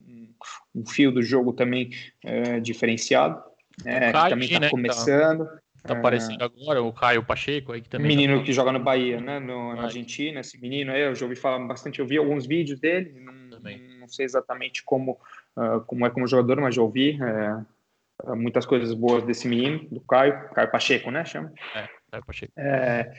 um 0.75 0.87
fio 0.87 1.11
do 1.11 1.23
jogo 1.23 1.55
também 1.55 1.91
é, 2.23 2.61
diferenciado. 2.61 3.54
É, 3.85 4.13
Caio, 4.13 4.25
que 4.25 4.31
também 4.31 4.47
está 4.47 4.61
né, 4.61 4.71
começando. 4.71 5.47
Tá, 5.47 5.95
tá 5.95 5.99
aparecendo 5.99 6.43
é... 6.43 6.45
agora, 6.45 6.83
o 6.83 6.93
Caio 6.93 7.25
Pacheco 7.25 7.73
aí 7.73 7.81
que 7.81 7.89
também. 7.89 8.09
Menino 8.09 8.39
tá... 8.39 8.45
que 8.45 8.53
joga 8.53 8.73
no 8.73 8.81
Bahia, 8.81 9.21
né? 9.21 9.39
No, 9.39 9.75
na 9.75 9.85
Argentina, 9.85 10.41
esse 10.41 10.61
menino 10.61 10.93
aí, 10.93 11.03
eu 11.03 11.15
já 11.15 11.25
ouvi 11.25 11.37
falar 11.37 11.59
bastante, 11.67 12.01
eu 12.01 12.07
vi 12.07 12.17
alguns 12.17 12.47
vídeos 12.47 12.81
dele, 12.81 13.13
não, 13.21 13.33
não 14.01 14.09
sei 14.09 14.25
exatamente 14.25 14.83
como, 14.85 15.19
uh, 15.57 15.81
como 15.87 16.07
é 16.07 16.11
como 16.11 16.27
jogador, 16.27 16.61
mas 16.61 16.75
já 16.75 16.83
ouvi 16.83 17.19
é, 17.23 18.35
muitas 18.35 18.65
coisas 18.65 18.95
boas 18.95 19.25
desse 19.25 19.49
menino, 19.49 19.87
do 19.91 20.01
Caio, 20.01 20.49
Caio 20.51 20.71
Pacheco, 20.71 21.11
né? 21.11 21.25
Chama? 21.25 21.53
É, 21.75 21.89
Caio 22.11 22.25
Pacheco. 22.25 22.53
É, 22.57 23.13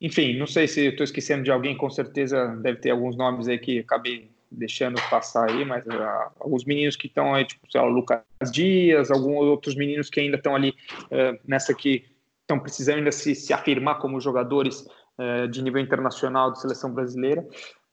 enfim, 0.00 0.36
não 0.36 0.46
sei 0.46 0.66
se 0.66 0.88
estou 0.88 1.04
esquecendo 1.04 1.44
de 1.44 1.50
alguém, 1.50 1.76
com 1.76 1.88
certeza 1.88 2.48
deve 2.56 2.80
ter 2.80 2.90
alguns 2.90 3.16
nomes 3.16 3.48
aí 3.48 3.58
que 3.58 3.78
acabei 3.78 4.30
deixando 4.56 5.00
passar 5.10 5.50
aí, 5.50 5.64
mas 5.64 5.84
uh, 5.86 6.30
alguns 6.40 6.64
meninos 6.64 6.96
que 6.96 7.06
estão 7.06 7.34
aí, 7.34 7.44
tipo, 7.44 7.70
sei 7.70 7.80
lá, 7.80 7.86
Lucas 7.86 8.22
Dias, 8.52 9.10
alguns 9.10 9.44
outros 9.44 9.74
meninos 9.74 10.08
que 10.08 10.20
ainda 10.20 10.36
estão 10.36 10.54
ali 10.54 10.70
uh, 10.70 11.38
nessa 11.46 11.74
que 11.74 12.04
estão 12.40 12.58
precisando 12.58 12.98
ainda 12.98 13.12
se, 13.12 13.34
se 13.34 13.52
afirmar 13.52 13.98
como 13.98 14.20
jogadores 14.20 14.86
uh, 15.18 15.48
de 15.48 15.62
nível 15.62 15.80
internacional 15.80 16.52
de 16.52 16.60
seleção 16.60 16.92
brasileira. 16.92 17.46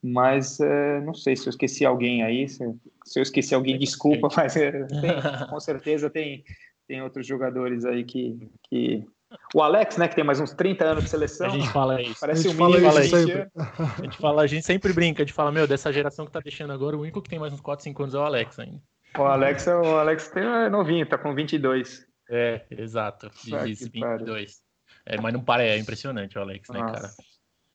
Mas 0.03 0.57
não 1.05 1.13
sei 1.13 1.35
se 1.35 1.45
eu 1.45 1.51
esqueci 1.51 1.85
alguém 1.85 2.23
aí, 2.23 2.49
se, 2.49 2.57
se 3.05 3.19
eu 3.19 3.21
esqueci 3.21 3.53
alguém, 3.53 3.77
desculpa, 3.77 4.29
mas 4.35 4.55
tem, 4.55 5.47
com 5.47 5.59
certeza 5.59 6.09
tem, 6.09 6.43
tem 6.87 7.03
outros 7.03 7.27
jogadores 7.27 7.85
aí 7.85 8.03
que, 8.03 8.49
que 8.67 9.05
o 9.53 9.61
Alex, 9.61 9.97
né, 9.97 10.07
que 10.07 10.15
tem 10.15 10.23
mais 10.23 10.39
uns 10.39 10.53
30 10.53 10.83
anos 10.83 11.03
de 11.03 11.09
seleção. 11.09 11.47
A 11.47 11.49
gente 11.49 11.69
fala 11.69 12.01
isso. 12.01 12.19
Parece 12.19 12.47
um 12.49 12.53
fala 12.53 12.77
isso 13.03 13.17
sempre. 13.17 13.47
A 13.55 14.03
gente 14.03 14.17
fala, 14.17 14.41
a 14.43 14.47
gente 14.47 14.65
sempre 14.65 14.93
brinca, 14.93 15.23
a 15.23 15.25
gente 15.25 15.33
fala, 15.33 15.51
meu, 15.51 15.67
dessa 15.67 15.91
geração 15.91 16.25
que 16.25 16.31
tá 16.31 16.39
deixando 16.39 16.71
agora, 16.73 16.95
o 16.97 17.01
único 17.01 17.21
que 17.21 17.29
tem 17.29 17.39
mais 17.39 17.53
uns 17.53 17.61
4, 17.61 17.83
5 17.83 18.03
anos 18.03 18.15
é 18.15 18.17
o 18.17 18.23
Alex 18.23 18.59
ainda. 18.59 18.81
O 19.17 19.23
Alex, 19.23 19.67
o 19.67 19.97
Alex 19.97 20.29
tem, 20.29 20.43
é 20.43 20.69
novinho, 20.69 21.05
tá 21.05 21.17
com 21.17 21.35
22. 21.35 22.05
É, 22.29 22.61
exato. 22.71 23.29
Diz, 23.43 23.87
22. 23.87 24.61
É, 25.05 25.19
mas 25.19 25.33
não 25.33 25.43
para, 25.43 25.63
é 25.63 25.77
impressionante 25.77 26.37
o 26.37 26.41
Alex, 26.41 26.69
né, 26.69 26.79
Nossa. 26.79 26.93
cara? 26.93 27.13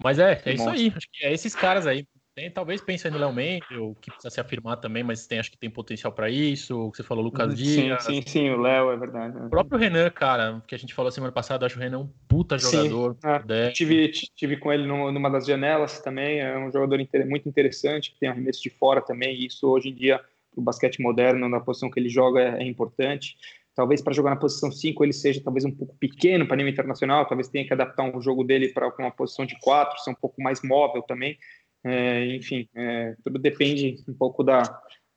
Mas 0.03 0.19
é, 0.19 0.41
é 0.45 0.53
isso 0.55 0.69
aí. 0.69 0.93
Acho 0.95 1.07
que 1.13 1.25
é 1.25 1.33
esses 1.33 1.55
caras 1.55 1.87
aí. 1.87 2.07
Tem, 2.37 2.51
talvez 2.51 2.83
pense 2.83 3.09
no 3.09 3.17
Léo 3.17 3.33
Mendes, 3.33 3.67
que 3.99 4.11
precisa 4.11 4.29
se 4.29 4.39
afirmar 4.39 4.77
também, 4.77 5.03
mas 5.03 5.27
tem, 5.27 5.39
acho 5.39 5.51
que 5.51 5.57
tem 5.57 5.71
potencial 5.71 6.13
para 6.13 6.29
isso. 6.29 6.79
O 6.79 6.91
que 6.91 6.99
você 6.99 7.03
falou, 7.03 7.25
Lucas 7.25 7.57
Dias. 7.57 8.05
Sim, 8.05 8.21
sim, 8.21 8.23
sim, 8.27 8.51
o 8.51 8.61
Léo, 8.61 8.91
é 8.91 8.97
verdade. 8.99 9.39
O 9.39 9.49
próprio 9.49 9.79
Renan, 9.79 10.11
cara, 10.11 10.63
que 10.67 10.75
a 10.75 10.79
gente 10.79 10.93
falou 10.93 11.11
semana 11.11 11.33
passada, 11.33 11.65
acho 11.65 11.79
o 11.79 11.81
Renan 11.81 12.01
um 12.01 12.11
puta 12.29 12.59
jogador. 12.59 13.17
É, 13.49 13.71
tive, 13.71 14.11
tive 14.11 14.59
com 14.59 14.71
ele 14.71 14.87
numa 14.87 15.31
das 15.31 15.47
janelas 15.47 15.99
também, 16.03 16.41
é 16.41 16.59
um 16.59 16.71
jogador 16.71 16.99
muito 17.27 17.49
interessante, 17.49 18.13
que 18.13 18.21
tem 18.21 18.29
arremesso 18.29 18.63
de 18.63 18.69
fora 18.69 19.01
também, 19.01 19.35
e 19.35 19.47
isso 19.47 19.67
hoje 19.67 19.89
em 19.89 19.95
dia, 19.95 20.21
o 20.55 20.61
basquete 20.61 21.01
moderno, 21.01 21.49
na 21.49 21.61
posição 21.61 21.91
que 21.91 21.99
ele 21.99 22.11
joga, 22.11 22.43
é, 22.43 22.63
é 22.63 22.67
importante. 22.67 23.35
Talvez 23.75 24.03
para 24.03 24.13
jogar 24.13 24.31
na 24.31 24.37
posição 24.37 24.71
5 24.71 25.03
ele 25.05 25.13
seja 25.15 25.41
talvez 25.43 25.65
um 25.65 25.71
pouco 25.71 25.97
pequeno 25.97 26.47
para 26.47 26.57
nível 26.57 26.73
internacional, 26.73 27.25
talvez 27.25 27.49
tenha 27.49 27.67
que 27.67 27.73
adaptar 27.73 28.03
um 28.05 28.21
jogo 28.21 28.45
dele 28.45 28.69
para 28.69 28.93
uma 28.99 29.11
posição 29.11 29.47
de 29.47 29.59
4, 29.59 30.01
ser 30.01 30.11
um 30.11 30.15
pouco 30.15 30.43
mais 30.43 30.61
móvel 30.63 31.01
também 31.01 31.39
é, 31.87 32.35
enfim, 32.35 32.69
é, 32.75 33.15
tudo 33.23 33.39
depende 33.39 34.03
um 34.09 34.15
pouco 34.15 34.43
da, 34.43 34.63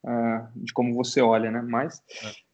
uh, 0.03 0.47
de 0.55 0.71
como 0.71 0.93
você 0.93 1.19
olha, 1.19 1.49
né? 1.49 1.63
Mas, 1.67 1.99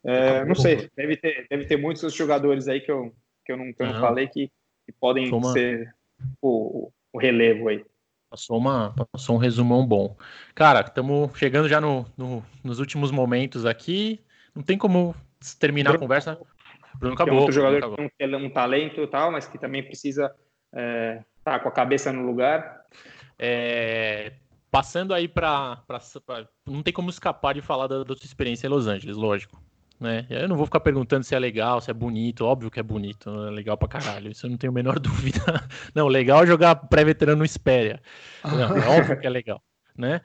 é, 0.05 0.37
é 0.37 0.45
não 0.45 0.55
sei, 0.55 0.89
deve 0.95 1.17
ter, 1.17 1.45
deve 1.49 1.65
ter 1.65 1.75
muitos 1.75 2.13
jogadores 2.13 2.69
aí 2.69 2.79
que 2.79 2.89
eu, 2.89 3.13
que 3.45 3.51
eu 3.51 3.57
não, 3.57 3.73
que 3.73 3.83
eu 3.83 3.87
não 3.87 3.99
falei 3.99 4.27
que, 4.27 4.49
que 4.85 4.91
podem 4.93 5.29
uma... 5.33 5.51
ser 5.51 5.93
o, 6.41 6.89
o, 7.11 7.19
relevo 7.19 7.67
aí. 7.67 7.83
Passou, 8.29 8.57
uma, 8.57 8.95
passou 9.11 9.35
um 9.35 9.39
resumão 9.39 9.85
bom. 9.85 10.15
Cara, 10.53 10.79
estamos 10.79 11.37
chegando 11.37 11.67
já 11.67 11.81
no, 11.81 12.05
no, 12.17 12.41
nos 12.63 12.79
últimos 12.79 13.11
momentos 13.11 13.65
aqui. 13.65 14.21
Não 14.55 14.63
tem 14.63 14.77
como 14.77 15.13
terminar 15.59 15.91
Bruno, 15.91 16.05
a 16.05 16.07
conversa. 16.07 16.39
Bruno 16.97 17.15
acabou. 17.15 17.35
É 17.35 17.37
outro 17.39 17.53
jogador 17.53 17.95
que 17.97 18.11
tem 18.17 18.33
um 18.33 18.49
talento 18.49 19.01
e 19.01 19.07
tal, 19.07 19.29
mas 19.29 19.45
que 19.45 19.57
também 19.57 19.83
precisa 19.83 20.25
estar 20.25 20.81
é, 20.81 21.23
tá 21.43 21.59
com 21.59 21.67
a 21.67 21.71
cabeça 21.71 22.13
no 22.13 22.25
lugar. 22.25 22.84
É, 23.37 24.33
passando 24.71 25.13
aí 25.13 25.27
para. 25.27 25.81
Não 26.65 26.83
tem 26.83 26.93
como 26.93 27.09
escapar 27.09 27.53
de 27.53 27.61
falar 27.61 27.87
da, 27.87 28.03
da 28.03 28.15
sua 28.15 28.25
experiência 28.25 28.67
em 28.67 28.69
Los 28.69 28.87
Angeles, 28.87 29.17
lógico. 29.17 29.61
Né? 29.99 30.27
Eu 30.29 30.49
não 30.49 30.57
vou 30.57 30.65
ficar 30.65 30.81
perguntando 30.81 31.23
se 31.23 31.33
é 31.33 31.39
legal, 31.39 31.79
se 31.79 31.89
é 31.89 31.93
bonito, 31.93 32.43
óbvio 32.43 32.69
que 32.69 32.79
é 32.79 32.83
bonito, 32.83 33.29
é 33.29 33.49
legal 33.49 33.77
pra 33.77 33.87
caralho, 33.87 34.29
isso 34.29 34.45
eu 34.45 34.49
não 34.49 34.57
tenho 34.57 34.71
a 34.71 34.73
menor 34.73 34.99
dúvida. 34.99 35.39
Não, 35.93 36.07
legal 36.07 36.43
é 36.43 36.47
jogar 36.47 36.75
pré-veterano 36.75 37.39
no 37.39 37.45
Espéria. 37.45 38.01
Não, 38.43 38.75
é 38.77 38.99
óbvio 38.99 39.17
que 39.17 39.25
é 39.25 39.29
legal, 39.29 39.61
né? 39.97 40.19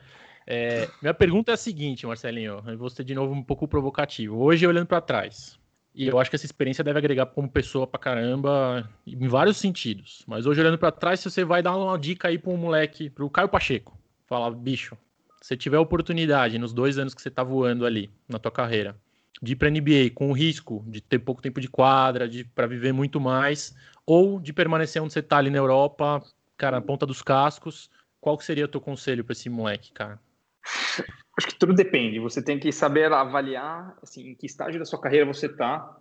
É, 0.45 0.89
minha 1.01 1.15
pergunta 1.15 1.53
é 1.53 1.55
a 1.55 1.57
seguinte, 1.57 2.05
Marcelinho, 2.05 2.61
eu 2.67 2.77
vou 2.77 2.91
ser 2.91 3.05
de 3.05 3.15
novo 3.15 3.33
um 3.33 3.45
pouco 3.45 3.69
provocativo. 3.69 4.37
Hoje, 4.43 4.67
olhando 4.67 4.89
para 4.89 5.01
trás, 5.01 5.60
e 6.01 6.09
eu 6.09 6.19
acho 6.19 6.31
que 6.31 6.37
essa 6.37 6.47
experiência 6.47 6.83
deve 6.83 6.99
agregar 6.99 7.27
como 7.27 7.47
pessoa 7.47 7.87
pra 7.87 8.01
caramba, 8.01 8.89
em 9.07 9.29
vários 9.29 9.59
sentidos. 9.59 10.25
Mas 10.27 10.47
hoje, 10.47 10.59
olhando 10.59 10.79
para 10.79 10.91
trás, 10.91 11.21
se 11.21 11.31
você 11.31 11.45
vai 11.45 11.63
dar 11.63 11.77
uma 11.77 11.99
dica 11.99 12.29
aí 12.29 12.39
para 12.39 12.51
um 12.51 12.57
moleque, 12.57 13.11
para 13.11 13.23
o 13.23 13.29
Caio 13.29 13.51
Pacheco, 13.51 13.99
falar, 14.27 14.51
bicho, 14.53 14.97
você 15.43 15.55
tiver 15.55 15.77
oportunidade 15.77 16.59
nos 16.59 16.73
dois 16.73 16.97
anos 16.97 17.13
que 17.13 17.21
você 17.21 17.29
está 17.29 17.45
voando 17.45 17.85
ali 17.85 18.11
na 18.27 18.39
tua 18.39 18.51
carreira, 18.51 18.97
de 19.43 19.53
ir 19.53 19.57
para 19.57 19.69
NBA 19.69 20.15
com 20.15 20.31
o 20.31 20.33
risco 20.33 20.83
de 20.89 21.03
ter 21.03 21.19
pouco 21.19 21.43
tempo 21.43 21.61
de 21.61 21.69
quadra, 21.69 22.27
de 22.27 22.45
para 22.45 22.67
viver 22.67 22.95
muito 22.95 23.21
mais, 23.21 23.77
ou 24.07 24.41
de 24.41 24.55
permanecer 24.55 25.03
onde 25.03 25.13
você 25.13 25.21
está 25.21 25.37
ali 25.37 25.51
na 25.51 25.59
Europa, 25.59 26.23
cara, 26.57 26.79
na 26.79 26.83
ponta 26.83 27.05
dos 27.05 27.21
cascos, 27.21 27.91
qual 28.19 28.39
que 28.39 28.45
seria 28.47 28.65
o 28.65 28.69
teu 28.69 28.81
conselho 28.81 29.23
para 29.23 29.35
esse 29.35 29.51
moleque, 29.51 29.93
cara? 29.93 30.19
Acho 31.41 31.47
que 31.47 31.59
tudo 31.59 31.73
depende. 31.73 32.19
Você 32.19 32.43
tem 32.43 32.59
que 32.59 32.71
saber 32.71 33.11
avaliar, 33.11 33.97
assim, 34.03 34.29
em 34.29 34.35
que 34.35 34.45
estágio 34.45 34.79
da 34.79 34.85
sua 34.85 35.01
carreira 35.01 35.25
você 35.25 35.47
está, 35.47 35.97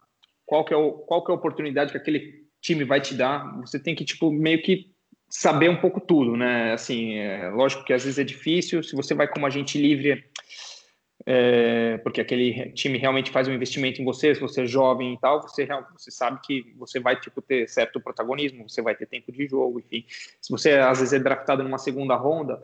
qual 0.45 0.65
que 0.65 0.73
é 0.73 0.77
o, 0.77 0.91
qual 0.91 1.23
que 1.23 1.31
é 1.31 1.33
a 1.33 1.37
oportunidade 1.37 1.93
que 1.93 1.97
aquele 1.97 2.43
time 2.59 2.83
vai 2.83 2.99
te 2.99 3.15
dar. 3.15 3.57
Você 3.61 3.79
tem 3.79 3.95
que 3.95 4.03
tipo 4.03 4.33
meio 4.33 4.61
que 4.61 4.91
saber 5.29 5.69
um 5.69 5.79
pouco 5.79 6.01
tudo, 6.01 6.35
né? 6.35 6.73
Assim, 6.73 7.13
é, 7.13 7.49
lógico 7.51 7.85
que 7.85 7.93
às 7.93 8.03
vezes 8.03 8.19
é 8.19 8.23
difícil. 8.25 8.83
Se 8.83 8.97
você 8.97 9.13
vai 9.13 9.29
como 9.29 9.45
agente 9.45 9.77
livre, 9.77 10.25
é, 11.25 11.97
porque 11.99 12.19
aquele 12.19 12.73
time 12.73 12.97
realmente 12.97 13.31
faz 13.31 13.47
um 13.47 13.53
investimento 13.53 14.01
em 14.01 14.05
você, 14.05 14.35
se 14.35 14.41
você 14.41 14.63
é 14.63 14.65
jovem 14.65 15.13
e 15.13 15.19
tal, 15.21 15.41
você, 15.41 15.65
você 15.93 16.11
sabe 16.11 16.41
que 16.43 16.73
você 16.75 16.99
vai 16.99 17.17
tipo, 17.17 17.41
ter 17.41 17.69
certo 17.69 18.01
protagonismo, 18.01 18.67
você 18.67 18.81
vai 18.81 18.93
ter 18.93 19.05
tempo 19.05 19.31
de 19.31 19.47
jogo, 19.47 19.79
enfim. 19.79 20.03
Se 20.41 20.51
você 20.51 20.73
às 20.73 20.99
vezes 20.99 21.13
é 21.13 21.19
draftado 21.19 21.63
numa 21.63 21.77
segunda 21.77 22.15
ronda, 22.15 22.61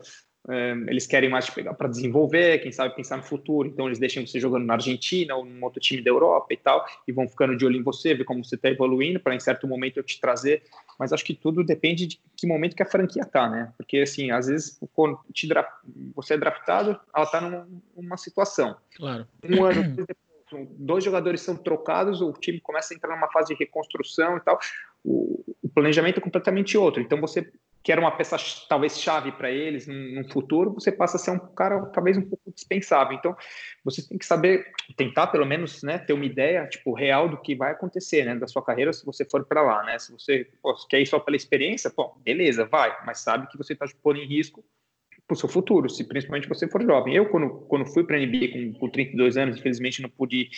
eles 0.86 1.06
querem 1.06 1.28
mais 1.28 1.46
te 1.46 1.52
pegar 1.52 1.74
para 1.74 1.88
desenvolver, 1.88 2.58
quem 2.58 2.70
sabe 2.70 2.94
pensar 2.94 3.16
no 3.16 3.22
futuro, 3.22 3.68
então 3.68 3.86
eles 3.86 3.98
deixam 3.98 4.24
você 4.24 4.38
jogando 4.38 4.64
na 4.64 4.74
Argentina 4.74 5.34
ou 5.34 5.44
num 5.44 5.62
outro 5.64 5.80
time 5.80 6.00
da 6.00 6.10
Europa 6.10 6.46
e 6.52 6.56
tal, 6.56 6.86
e 7.06 7.12
vão 7.12 7.28
ficando 7.28 7.56
de 7.56 7.66
olho 7.66 7.76
em 7.76 7.82
você, 7.82 8.14
ver 8.14 8.24
como 8.24 8.44
você 8.44 8.54
está 8.54 8.68
evoluindo, 8.68 9.18
para 9.18 9.34
em 9.34 9.40
certo 9.40 9.66
momento 9.66 9.96
eu 9.96 10.04
te 10.04 10.20
trazer. 10.20 10.62
Mas 10.98 11.12
acho 11.12 11.24
que 11.24 11.34
tudo 11.34 11.64
depende 11.64 12.06
de 12.06 12.20
que 12.36 12.46
momento 12.46 12.76
que 12.76 12.82
a 12.82 12.86
franquia 12.86 13.24
tá, 13.24 13.48
né? 13.48 13.72
Porque 13.76 13.98
assim, 13.98 14.30
às 14.30 14.46
vezes 14.46 14.78
quando 14.94 15.18
te 15.32 15.46
dra... 15.48 15.66
você 16.14 16.34
é 16.34 16.38
draftado, 16.38 16.98
ela 17.14 17.24
está 17.24 17.40
numa, 17.40 17.68
numa, 17.96 18.16
situação. 18.16 18.76
Claro. 18.96 19.26
Um 19.44 19.64
ano 19.64 19.82
depois, 19.82 20.68
dois 20.78 21.04
jogadores 21.04 21.40
são 21.40 21.56
trocados, 21.56 22.20
o 22.20 22.32
time 22.32 22.60
começa 22.60 22.94
a 22.94 22.96
entrar 22.96 23.14
numa 23.14 23.30
fase 23.30 23.48
de 23.48 23.58
reconstrução 23.58 24.36
e 24.36 24.40
tal. 24.40 24.58
O, 25.04 25.44
o 25.62 25.68
planejamento 25.68 26.18
é 26.18 26.22
completamente 26.22 26.78
outro. 26.78 27.02
Então 27.02 27.20
você 27.20 27.50
que 27.86 27.92
era 27.92 28.00
uma 28.00 28.10
peça 28.10 28.36
talvez 28.68 28.98
chave 28.98 29.30
para 29.30 29.48
eles 29.48 29.86
no 29.86 30.28
futuro, 30.32 30.74
você 30.74 30.90
passa 30.90 31.18
a 31.18 31.20
ser 31.20 31.30
um 31.30 31.38
cara 31.38 31.86
talvez 31.94 32.16
um 32.16 32.22
pouco 32.22 32.52
dispensável. 32.52 33.16
Então, 33.16 33.36
você 33.84 34.02
tem 34.02 34.18
que 34.18 34.26
saber, 34.26 34.66
tentar 34.96 35.28
pelo 35.28 35.46
menos, 35.46 35.84
né, 35.84 35.96
ter 35.96 36.12
uma 36.12 36.24
ideia 36.24 36.66
tipo 36.66 36.92
real 36.92 37.28
do 37.28 37.40
que 37.40 37.54
vai 37.54 37.70
acontecer, 37.70 38.24
né, 38.24 38.34
da 38.34 38.48
sua 38.48 38.60
carreira 38.60 38.92
se 38.92 39.06
você 39.06 39.24
for 39.24 39.44
para 39.44 39.62
lá, 39.62 39.84
né? 39.84 40.00
Se 40.00 40.10
você 40.10 40.48
pô, 40.60 40.74
quer 40.88 41.00
ir 41.00 41.06
só 41.06 41.20
pela 41.20 41.36
experiência, 41.36 41.92
bom, 41.96 42.20
beleza, 42.24 42.64
vai, 42.64 42.92
mas 43.06 43.20
sabe 43.20 43.46
que 43.46 43.56
você 43.56 43.72
está 43.72 43.86
pondo 44.02 44.18
em 44.18 44.26
risco 44.26 44.64
para 45.24 45.34
o 45.34 45.38
seu 45.38 45.48
futuro, 45.48 45.88
se 45.88 46.02
principalmente 46.02 46.48
você 46.48 46.66
for 46.66 46.82
jovem. 46.82 47.14
Eu, 47.14 47.28
quando, 47.28 47.50
quando 47.68 47.86
fui 47.86 48.02
para 48.02 48.16
a 48.16 48.20
NBA 48.20 48.48
com, 48.52 48.80
com 48.80 48.90
32 48.90 49.36
anos, 49.36 49.58
infelizmente 49.58 50.02
não 50.02 50.10
pude 50.10 50.48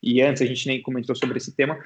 ir 0.00 0.22
antes, 0.22 0.40
a 0.40 0.46
gente 0.46 0.68
nem 0.68 0.80
comentou 0.80 1.16
sobre 1.16 1.36
esse 1.36 1.56
tema, 1.56 1.76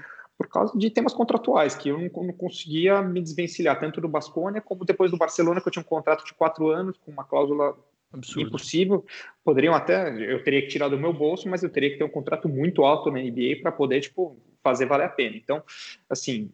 por 0.40 0.48
causa 0.48 0.78
de 0.78 0.88
temas 0.88 1.12
contratuais, 1.12 1.74
que 1.74 1.90
eu 1.90 1.98
não, 1.98 2.24
não 2.24 2.32
conseguia 2.32 3.02
me 3.02 3.20
desvencilhar 3.20 3.78
tanto 3.78 4.00
do 4.00 4.08
Basconia 4.08 4.62
como 4.62 4.86
depois 4.86 5.10
do 5.10 5.18
Barcelona, 5.18 5.60
que 5.60 5.68
eu 5.68 5.70
tinha 5.70 5.82
um 5.82 5.86
contrato 5.86 6.24
de 6.24 6.32
quatro 6.32 6.70
anos 6.70 6.96
com 6.96 7.12
uma 7.12 7.24
cláusula 7.24 7.76
Absurdo. 8.10 8.48
impossível. 8.48 9.04
Poderiam 9.44 9.74
até, 9.74 10.08
eu 10.32 10.42
teria 10.42 10.62
que 10.62 10.68
tirar 10.68 10.88
do 10.88 10.98
meu 10.98 11.12
bolso, 11.12 11.46
mas 11.46 11.62
eu 11.62 11.68
teria 11.68 11.90
que 11.90 11.98
ter 11.98 12.04
um 12.04 12.08
contrato 12.08 12.48
muito 12.48 12.82
alto 12.84 13.10
na 13.10 13.20
NBA 13.20 13.60
para 13.60 13.70
poder, 13.70 14.00
tipo, 14.00 14.34
fazer 14.62 14.86
valer 14.86 15.04
a 15.04 15.08
pena. 15.10 15.36
Então, 15.36 15.62
assim, 16.08 16.50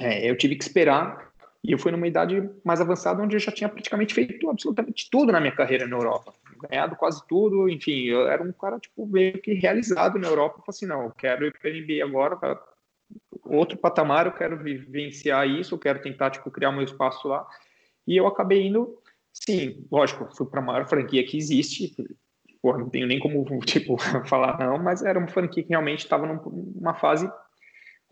é, 0.00 0.28
eu 0.28 0.36
tive 0.36 0.56
que 0.56 0.64
esperar 0.64 1.30
e 1.62 1.70
eu 1.70 1.78
fui 1.78 1.92
numa 1.92 2.08
idade 2.08 2.50
mais 2.64 2.80
avançada, 2.80 3.22
onde 3.22 3.36
eu 3.36 3.40
já 3.40 3.52
tinha 3.52 3.68
praticamente 3.68 4.14
feito 4.14 4.50
absolutamente 4.50 5.08
tudo 5.08 5.30
na 5.30 5.38
minha 5.38 5.54
carreira 5.54 5.86
na 5.86 5.96
Europa. 5.96 6.34
Ganhado 6.68 6.96
quase 6.96 7.24
tudo, 7.28 7.68
enfim, 7.68 8.06
eu 8.06 8.26
era 8.26 8.42
um 8.42 8.50
cara, 8.50 8.80
tipo, 8.80 9.06
meio 9.06 9.40
que 9.40 9.54
realizado 9.54 10.18
na 10.18 10.26
Europa. 10.26 10.56
Eu 10.58 10.64
falei 10.64 10.76
assim, 10.76 10.86
não, 10.86 11.04
eu 11.04 11.12
quero 11.12 11.46
ir 11.46 11.56
para 11.56 11.70
a 11.70 11.72
NBA 11.72 12.04
agora, 12.04 12.34
outro 13.56 13.78
patamar, 13.78 14.26
eu 14.26 14.32
quero 14.32 14.58
vivenciar 14.58 15.48
isso, 15.48 15.74
eu 15.74 15.78
quero 15.78 16.00
tentar 16.00 16.30
tipo, 16.30 16.50
criar 16.50 16.72
meu 16.72 16.82
espaço 16.82 17.28
lá. 17.28 17.46
E 18.06 18.16
eu 18.16 18.26
acabei 18.26 18.66
indo, 18.66 18.98
sim, 19.32 19.86
lógico, 19.90 20.28
fui 20.36 20.46
para 20.46 20.60
a 20.60 20.64
maior 20.64 20.88
franquia 20.88 21.24
que 21.24 21.36
existe. 21.36 21.94
Pô, 22.60 22.76
não 22.76 22.88
tenho 22.88 23.06
nem 23.06 23.18
como 23.18 23.44
tipo, 23.64 23.96
falar 24.26 24.58
não, 24.58 24.78
mas 24.78 25.02
era 25.02 25.18
uma 25.18 25.28
franquia 25.28 25.62
que 25.62 25.70
realmente 25.70 26.00
estava 26.00 26.26
numa 26.26 26.94
fase 26.94 27.30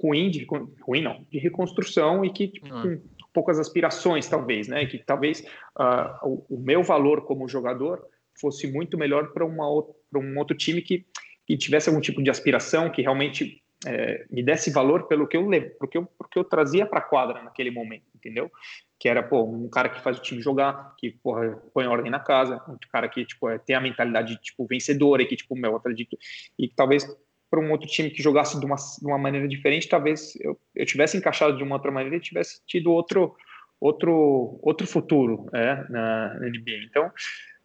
ruim, 0.01 0.30
de, 0.30 0.47
ruim 0.87 1.03
não, 1.03 1.26
de 1.30 1.39
reconstrução 1.39 2.24
e 2.24 2.30
que 2.30 2.49
tipo, 2.49 2.68
com 2.68 3.01
poucas 3.32 3.59
aspirações, 3.59 4.28
talvez, 4.28 4.68
né? 4.68 4.87
Que 4.87 4.99
talvez 4.99 5.41
uh, 5.78 6.26
o, 6.26 6.47
o, 6.57 6.59
meu 6.59 6.82
valor 6.82 7.22
como 7.26 7.49
jogador 7.49 8.03
fosse 8.39 8.70
muito 8.70 8.97
melhor 8.97 9.32
para 9.32 9.45
um 9.45 10.39
outro 10.39 10.57
time 10.57 10.80
que, 10.82 11.05
que 11.47 11.57
tivesse 11.57 11.89
algum 11.89 12.01
tipo 12.01 12.22
de 12.22 12.30
aspiração, 12.30 12.91
que 12.91 13.03
realmente 13.03 13.62
é, 13.85 14.24
me 14.31 14.43
desse 14.43 14.70
valor 14.70 15.07
pelo 15.07 15.27
que 15.27 15.37
eu 15.37 15.49
porque 15.79 15.99
eu, 15.99 16.07
porque 16.18 16.39
eu 16.39 16.45
trazia 16.45 16.87
para 16.87 17.01
a 17.01 17.03
quadra 17.03 17.43
naquele 17.43 17.70
momento, 17.70 18.05
entendeu? 18.14 18.51
Que 18.99 19.09
era 19.09 19.22
pô, 19.22 19.43
um 19.43 19.68
cara 19.68 19.89
que 19.89 20.01
faz 20.01 20.18
o 20.18 20.22
time 20.22 20.41
jogar, 20.41 20.95
que 20.97 21.11
porra, 21.11 21.62
põe 21.74 21.87
ordem 21.87 22.11
na 22.11 22.20
casa, 22.20 22.62
um 22.68 22.77
cara 22.91 23.09
que 23.09 23.24
tipo 23.24 23.49
é, 23.49 23.59
tem 23.59 23.77
a 23.77 23.81
mentalidade 23.81 24.37
tipo 24.39 24.66
vencedora 24.66 25.22
e 25.22 25.27
que 25.27 25.37
tipo 25.37 25.55
meu 25.55 25.77
acredito 25.77 26.16
e 26.59 26.68
que 26.68 26.74
talvez 26.74 27.07
para 27.51 27.61
um 27.61 27.70
outro 27.70 27.87
time 27.87 28.11
que 28.11 28.22
jogasse 28.22 28.59
de 28.59 28.66
uma, 28.66 28.77
de 28.77 29.07
uma 29.07 29.18
maneira 29.18 29.47
diferente, 29.47 29.89
talvez 29.89 30.35
eu, 30.41 30.59
eu 30.74 30.85
tivesse 30.85 31.16
encaixado 31.16 31.57
de 31.57 31.62
uma 31.62 31.77
outra 31.77 31.93
maneira 31.93 32.16
e 32.16 32.20
tivesse 32.20 32.61
tido 32.66 32.91
outro 32.91 33.37
outro 33.79 34.59
outro 34.62 34.87
futuro 34.87 35.49
é, 35.53 35.85
na 35.91 36.35
NBA. 36.41 36.87
Então 36.89 37.12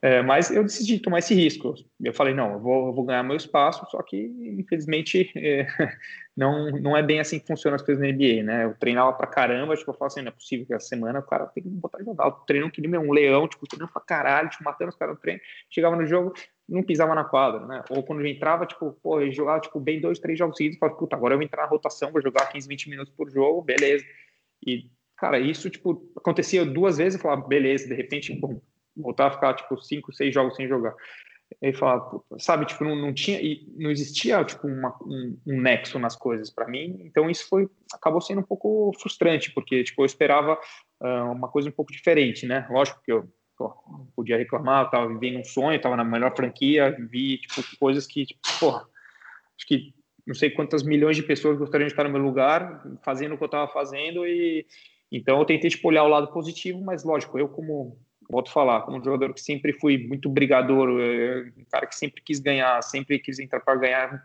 é, 0.04 0.24
mas 0.24 0.50
eu 0.50 0.64
decidi 0.64 1.00
tomar 1.00 1.20
esse 1.20 1.36
risco. 1.36 1.76
Eu 2.04 2.12
falei, 2.12 2.34
não, 2.34 2.54
eu 2.54 2.60
vou, 2.60 2.88
eu 2.88 2.94
vou 2.94 3.06
ganhar 3.06 3.22
meu 3.22 3.36
espaço, 3.36 3.86
só 3.92 4.02
que, 4.02 4.18
infelizmente, 4.58 5.32
é, 5.36 5.68
não, 6.36 6.72
não 6.72 6.98
é 6.98 7.04
bem 7.04 7.20
assim 7.20 7.40
que 7.40 7.46
funcionam 7.46 7.76
as 7.76 7.84
coisas 7.84 8.02
na 8.02 8.12
NBA, 8.12 8.42
né? 8.42 8.66
Eu 8.66 8.74
treinava 8.74 9.14
pra 9.14 9.28
caramba, 9.28 9.76
tipo, 9.76 9.92
eu 9.92 9.96
falo 9.96 10.08
assim, 10.08 10.22
não 10.22 10.30
é 10.30 10.32
possível 10.32 10.66
que 10.66 10.74
a 10.74 10.80
semana 10.80 11.20
o 11.20 11.24
cara 11.24 11.46
tem 11.46 11.62
que 11.62 11.70
botar 11.70 12.04
jogar. 12.04 12.26
Eu 12.26 12.32
treino 12.32 12.72
que 12.72 12.82
nem 12.82 13.00
um 13.00 13.12
leão, 13.12 13.48
tipo, 13.48 13.68
treinando 13.68 13.94
pra 13.94 14.02
caralho, 14.02 14.50
tipo, 14.50 14.64
matando 14.64 14.90
os 14.90 14.96
caras 14.96 15.14
no 15.14 15.22
treino. 15.22 15.40
Chegava 15.70 15.96
no 15.96 16.08
jogo, 16.08 16.34
não 16.68 16.82
pisava 16.82 17.14
na 17.14 17.24
quadra, 17.24 17.68
né? 17.68 17.84
Ou 17.92 18.02
quando 18.02 18.22
eu 18.22 18.26
entrava, 18.26 18.66
tipo, 18.66 18.94
pô, 19.04 19.22
eu 19.22 19.32
jogava, 19.32 19.60
tipo, 19.60 19.80
bem 19.80 20.02
dois, 20.02 20.18
três 20.18 20.40
jogos 20.40 20.58
seguidos, 20.58 20.80
falava, 20.80 20.98
puta, 20.98 21.16
agora 21.16 21.36
eu 21.36 21.38
vou 21.38 21.46
entrar 21.46 21.62
na 21.62 21.70
rotação, 21.70 22.12
vou 22.12 22.24
jogar 22.24 22.48
15, 22.48 22.68
20 22.68 22.90
minutos 22.90 23.14
por 23.16 23.30
jogo, 23.30 23.62
beleza. 23.62 24.04
E, 24.66 24.90
cara, 25.16 25.38
isso, 25.38 25.70
tipo, 25.70 26.12
acontecia 26.18 26.66
duas 26.66 26.98
vezes, 26.98 27.16
eu 27.16 27.22
falava, 27.22 27.48
beleza, 27.48 27.88
de 27.88 27.94
repente, 27.94 28.34
bom, 28.34 28.60
voltar 28.96 29.28
a 29.28 29.32
ficar 29.32 29.54
tipo 29.54 29.78
cinco, 29.82 30.14
seis 30.14 30.34
jogos 30.34 30.56
sem 30.56 30.68
jogar. 30.68 30.94
Ele 31.62 31.74
fala, 31.74 32.22
sabe, 32.38 32.66
tipo, 32.66 32.84
não, 32.84 32.96
não 32.96 33.14
tinha 33.14 33.42
e 33.42 33.68
não 33.78 33.92
existia 33.92 34.44
tipo 34.46 34.68
uma, 34.68 34.96
um, 35.04 35.38
um 35.46 35.62
nexo 35.62 36.00
nas 36.00 36.16
coisas 36.16 36.50
para 36.50 36.68
mim. 36.68 37.00
Então 37.02 37.30
isso 37.30 37.48
foi 37.50 37.68
acabou 37.94 38.22
sendo 38.22 38.42
um 38.42 38.46
pouco 38.46 38.92
frustrante 39.00 39.52
porque 39.52 39.84
tipo 39.84 40.02
eu 40.02 40.06
esperava 40.06 40.58
uh, 41.02 41.32
uma 41.32 41.50
coisa 41.50 41.70
um 41.70 41.74
pouco 41.74 41.92
diferente, 41.92 42.46
né? 42.46 42.68
Lógico 42.70 43.02
que 43.04 43.12
eu 43.12 43.30
pô, 43.58 43.74
podia 44.16 44.38
reclamar, 44.38 44.86
eu 44.86 44.90
tava 44.90 45.08
vivendo 45.08 45.40
um 45.40 45.44
sonho, 45.44 45.76
estava 45.76 45.96
na 45.96 46.04
melhor 46.04 46.36
franquia, 46.36 46.96
vi 47.10 47.38
tipo 47.38 47.62
coisas 47.78 48.08
que, 48.08 48.26
tipo, 48.26 48.40
porra, 48.60 48.88
acho 49.58 49.68
que 49.68 49.94
não 50.26 50.36
sei 50.36 50.50
quantas 50.50 50.84
milhões 50.84 51.16
de 51.16 51.24
pessoas 51.24 51.58
gostariam 51.58 51.88
de 51.88 51.94
estar 51.94 52.04
no 52.04 52.12
meu 52.12 52.22
lugar, 52.22 52.84
fazendo 53.04 53.36
o 53.36 53.38
que 53.38 53.44
eu 53.44 53.48
estava 53.48 53.72
fazendo 53.72 54.26
e 54.26 54.66
então 55.12 55.40
eu 55.40 55.46
tentei 55.46 55.70
tipo 55.70 55.90
olhar 55.90 56.04
o 56.04 56.08
lado 56.08 56.32
positivo, 56.32 56.82
mas 56.82 57.04
lógico, 57.04 57.38
eu 57.38 57.50
como 57.50 58.00
volto 58.30 58.50
a 58.50 58.54
falar, 58.54 58.82
como 58.82 58.98
um 58.98 59.04
jogador 59.04 59.34
que 59.34 59.42
sempre 59.42 59.74
fui 59.74 60.08
muito 60.08 60.30
brigador, 60.30 60.90
é, 61.00 61.52
um 61.58 61.66
cara 61.70 61.86
que 61.86 61.96
sempre 61.96 62.22
quis 62.22 62.40
ganhar, 62.40 62.82
sempre 62.82 63.20
quis 63.20 63.40
entrar 63.40 63.60
para 63.60 63.76
ganhar 63.76 64.24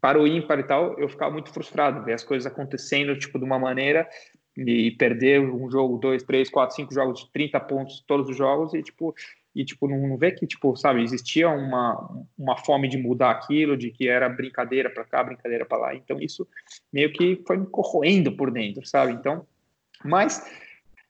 para 0.00 0.20
o 0.20 0.26
ímpar 0.26 0.58
e 0.58 0.64
tal, 0.64 0.98
eu 0.98 1.08
ficava 1.08 1.32
muito 1.32 1.50
frustrado 1.50 2.04
ver 2.04 2.12
as 2.12 2.22
coisas 2.22 2.50
acontecendo 2.50 3.18
tipo 3.18 3.38
de 3.38 3.44
uma 3.44 3.58
maneira 3.58 4.08
e 4.56 4.90
perder 4.92 5.40
um 5.40 5.70
jogo, 5.70 5.98
dois, 5.98 6.22
três, 6.22 6.50
quatro, 6.50 6.76
cinco 6.76 6.92
jogos 6.92 7.20
de 7.20 7.32
30 7.32 7.58
pontos 7.60 8.04
todos 8.06 8.28
os 8.28 8.36
jogos 8.36 8.74
e 8.74 8.82
tipo 8.82 9.14
e 9.54 9.64
tipo 9.64 9.88
não, 9.88 10.06
não 10.06 10.16
ver 10.16 10.32
que 10.32 10.46
tipo 10.46 10.76
sabe 10.76 11.02
existia 11.02 11.48
uma 11.48 12.24
uma 12.38 12.56
fome 12.58 12.88
de 12.88 12.98
mudar 12.98 13.30
aquilo, 13.30 13.76
de 13.76 13.90
que 13.90 14.08
era 14.08 14.28
brincadeira 14.28 14.90
para 14.90 15.04
cá, 15.04 15.24
brincadeira 15.24 15.64
para 15.64 15.78
lá. 15.78 15.94
Então 15.94 16.20
isso 16.20 16.46
meio 16.92 17.12
que 17.12 17.42
foi 17.46 17.56
me 17.56 17.66
corroendo 17.66 18.32
por 18.32 18.50
dentro, 18.50 18.86
sabe? 18.86 19.12
Então, 19.12 19.46
mas 20.04 20.44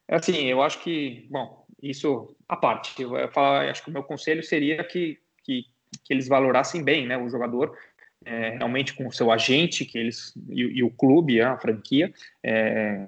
assim, 0.09 0.47
eu 0.47 0.63
acho 0.63 0.83
que, 0.83 1.27
bom, 1.31 1.64
isso 1.85 2.35
à 2.49 2.57
parte. 2.57 3.01
Eu, 3.03 3.17
eu 3.17 3.29
falar, 3.29 3.69
acho 3.69 3.83
que 3.83 3.91
o 3.91 3.93
meu 3.93 4.03
conselho 4.03 4.43
seria 4.43 4.83
que, 4.83 5.19
que, 5.43 5.67
que 6.05 6.13
eles 6.13 6.27
valorassem 6.27 6.83
bem 6.83 7.07
né, 7.07 7.17
o 7.17 7.29
jogador, 7.29 7.77
é, 8.25 8.51
realmente 8.51 8.95
com 8.95 9.07
o 9.07 9.13
seu 9.13 9.31
agente 9.31 9.85
que 9.85 9.99
eles 9.99 10.33
e, 10.49 10.79
e 10.79 10.83
o 10.83 10.91
clube, 10.91 11.41
a 11.41 11.59
franquia, 11.59 12.13
é, 12.43 13.07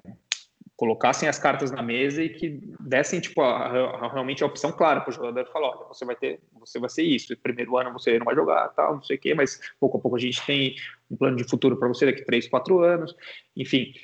colocassem 0.77 1.27
as 1.27 1.39
cartas 1.39 1.70
na 1.70 1.83
mesa 1.83 2.22
e 2.22 2.29
que 2.29 2.61
dessem 2.79 3.18
tipo 3.18 3.41
a, 3.41 3.66
a, 3.66 4.12
realmente 4.12 4.43
a 4.43 4.47
opção 4.47 4.70
clara 4.70 5.01
para 5.01 5.11
o 5.11 5.14
jogador 5.14 5.47
falar, 5.51 5.70
olha, 5.70 5.89
você 5.89 6.05
vai 6.05 6.14
ter, 6.14 6.39
você 6.61 6.79
vai 6.79 6.91
ser 6.91 7.03
isso. 7.03 7.35
primeiro 7.39 7.79
ano 7.79 7.93
você 7.95 8.18
não 8.18 8.27
vai 8.27 8.35
jogar, 8.35 8.68
tal, 8.68 8.97
não 8.97 9.03
sei 9.03 9.16
o 9.16 9.18
quê, 9.18 9.35
mas 9.35 9.59
pouco 9.81 9.97
a 9.97 10.01
pouco 10.01 10.18
a 10.18 10.20
gente 10.20 10.45
tem 10.45 10.77
um 11.11 11.16
plano 11.16 11.37
de 11.37 11.45
futuro 11.45 11.79
para 11.79 11.89
você 11.89 12.05
daqui 12.05 12.22
três, 12.22 12.47
quatro 12.47 12.81
anos, 12.81 13.16
enfim 13.57 13.95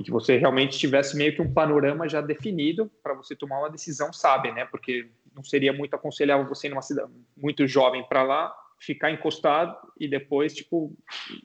e 0.00 0.02
que 0.02 0.10
você 0.10 0.38
realmente 0.38 0.78
tivesse 0.78 1.16
meio 1.16 1.34
que 1.34 1.42
um 1.42 1.52
panorama 1.52 2.08
já 2.08 2.22
definido 2.22 2.90
para 3.02 3.12
você 3.12 3.36
tomar 3.36 3.58
uma 3.58 3.70
decisão 3.70 4.12
sábia, 4.12 4.52
né? 4.52 4.64
Porque 4.64 5.08
não 5.34 5.44
seria 5.44 5.72
muito 5.72 5.94
aconselhável 5.94 6.48
você 6.48 6.68
numa 6.68 6.82
cidade 6.82 7.12
muito 7.36 7.66
jovem 7.66 8.02
para 8.08 8.22
lá, 8.22 8.54
ficar 8.78 9.10
encostado 9.10 9.76
e 9.98 10.08
depois, 10.08 10.54
tipo, 10.54 10.96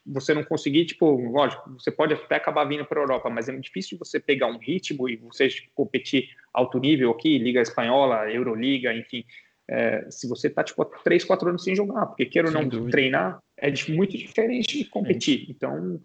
você 0.05 0.33
não 0.33 0.43
conseguir, 0.43 0.85
tipo, 0.85 1.05
lógico, 1.29 1.69
você 1.71 1.91
pode 1.91 2.13
até 2.13 2.35
acabar 2.35 2.63
vindo 2.63 2.85
para 2.85 2.99
a 2.99 3.03
Europa, 3.03 3.29
mas 3.29 3.49
é 3.49 3.57
difícil 3.57 3.97
você 3.97 4.21
pegar 4.21 4.47
um 4.47 4.57
ritmo 4.57 5.09
e 5.09 5.17
você 5.17 5.49
tipo, 5.49 5.69
competir 5.75 6.29
alto 6.53 6.79
nível 6.79 7.11
aqui, 7.11 7.37
Liga 7.37 7.61
Espanhola, 7.61 8.31
Euroliga, 8.31 8.93
enfim, 8.93 9.25
é, 9.67 10.09
se 10.09 10.29
você 10.29 10.49
tá, 10.49 10.63
tipo, 10.63 10.85
três, 11.03 11.25
quatro 11.25 11.49
anos 11.49 11.63
sem 11.63 11.75
jogar, 11.75 12.05
porque 12.05 12.25
queira 12.25 12.47
ou 12.47 12.53
não 12.53 12.65
dúvida. 12.65 12.91
treinar, 12.91 13.39
é 13.57 13.69
muito 13.89 14.17
diferente 14.17 14.77
de 14.77 14.85
competir. 14.85 15.47
Então, 15.49 15.99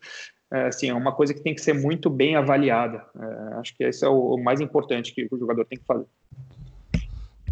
é, 0.53 0.67
assim, 0.67 0.89
é 0.89 0.95
uma 0.95 1.13
coisa 1.13 1.33
que 1.33 1.41
tem 1.41 1.55
que 1.55 1.61
ser 1.61 1.75
muito 1.75 2.11
bem 2.11 2.37
avaliada. 2.37 3.05
É, 3.19 3.55
acho 3.61 3.77
que 3.77 3.85
esse 3.85 4.05
é 4.05 4.09
o, 4.09 4.35
o 4.35 4.43
mais 4.43 4.61
importante 4.61 5.15
que 5.15 5.29
o 5.31 5.39
jogador 5.39 5.65
tem 5.65 5.79
que 5.79 5.85
fazer. 5.85 6.07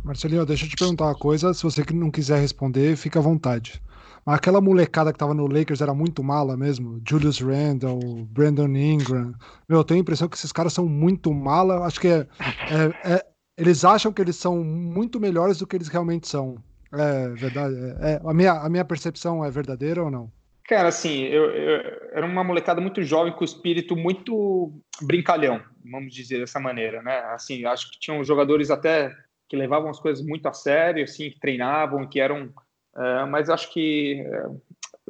Marcelinho, 0.03 0.46
deixa 0.46 0.64
eu 0.64 0.70
te 0.70 0.76
perguntar 0.76 1.05
uma 1.05 1.14
coisa. 1.14 1.53
Se 1.53 1.62
você 1.62 1.84
não 1.92 2.11
quiser 2.11 2.40
responder, 2.40 2.96
fica 2.96 3.18
à 3.18 3.22
vontade. 3.22 3.82
Mas 4.24 4.36
aquela 4.36 4.61
molecada 4.61 5.12
que 5.12 5.18
tava 5.18 5.34
no 5.34 5.46
Lakers 5.46 5.80
era 5.80 5.94
muito 5.94 6.22
mala 6.24 6.57
mesmo. 6.57 7.01
Julius 7.07 7.40
Randle, 7.40 8.26
Brandon 8.30 8.68
Ingram. 8.68 9.34
Meu, 9.68 9.78
eu 9.78 9.84
tenho 9.84 10.01
a 10.01 10.03
impressão 10.03 10.28
que 10.28 10.36
esses 10.36 10.53
caras 10.53 10.72
são 10.72 10.86
muito 10.86 11.32
mala. 11.32 11.84
Acho 11.86 12.01
que 12.01 12.09
é, 12.09 12.26
é, 12.70 13.12
é, 13.14 13.26
eles 13.57 13.84
acham 13.84 14.12
que 14.12 14.22
eles 14.22 14.36
são 14.36 14.64
muito 14.64 15.20
melhores 15.20 15.59
do 15.59 15.66
que 15.66 15.76
eles 15.76 15.88
realmente 15.88 16.26
são. 16.26 16.57
É 16.92 17.28
verdade. 17.28 17.74
É, 18.01 18.12
é, 18.12 18.20
a, 18.24 18.34
minha, 18.34 18.53
a 18.53 18.68
minha 18.68 18.84
percepção 18.84 19.44
é 19.44 19.51
verdadeira 19.51 20.03
ou 20.03 20.11
não? 20.11 20.30
Cara, 20.69 20.89
assim, 20.89 21.23
eu, 21.23 21.51
eu, 21.51 21.81
era 22.12 22.27
uma 22.27 22.45
molecada 22.45 22.79
muito 22.79 23.03
jovem, 23.03 23.33
com 23.33 23.43
espírito 23.43 23.97
muito 23.97 24.71
brincalhão, 25.01 25.62
vamos 25.91 26.12
dizer 26.12 26.41
dessa 26.41 26.61
maneira, 26.61 27.03
né? 27.03 27.21
Assim, 27.31 27.64
acho 27.64 27.91
que 27.91 27.99
tinham 27.99 28.23
jogadores 28.23 28.71
até 28.71 29.11
que 29.49 29.57
levavam 29.57 29.89
as 29.89 29.99
coisas 29.99 30.23
muito 30.23 30.47
a 30.47 30.53
sério, 30.53 31.05
assim, 31.05 31.31
que 31.31 31.41
treinavam, 31.41 32.07
que 32.07 32.21
eram. 32.21 32.53
Uh, 32.95 33.27
mas 33.31 33.49
acho 33.49 33.73
que 33.73 34.23
uh, 34.29 34.61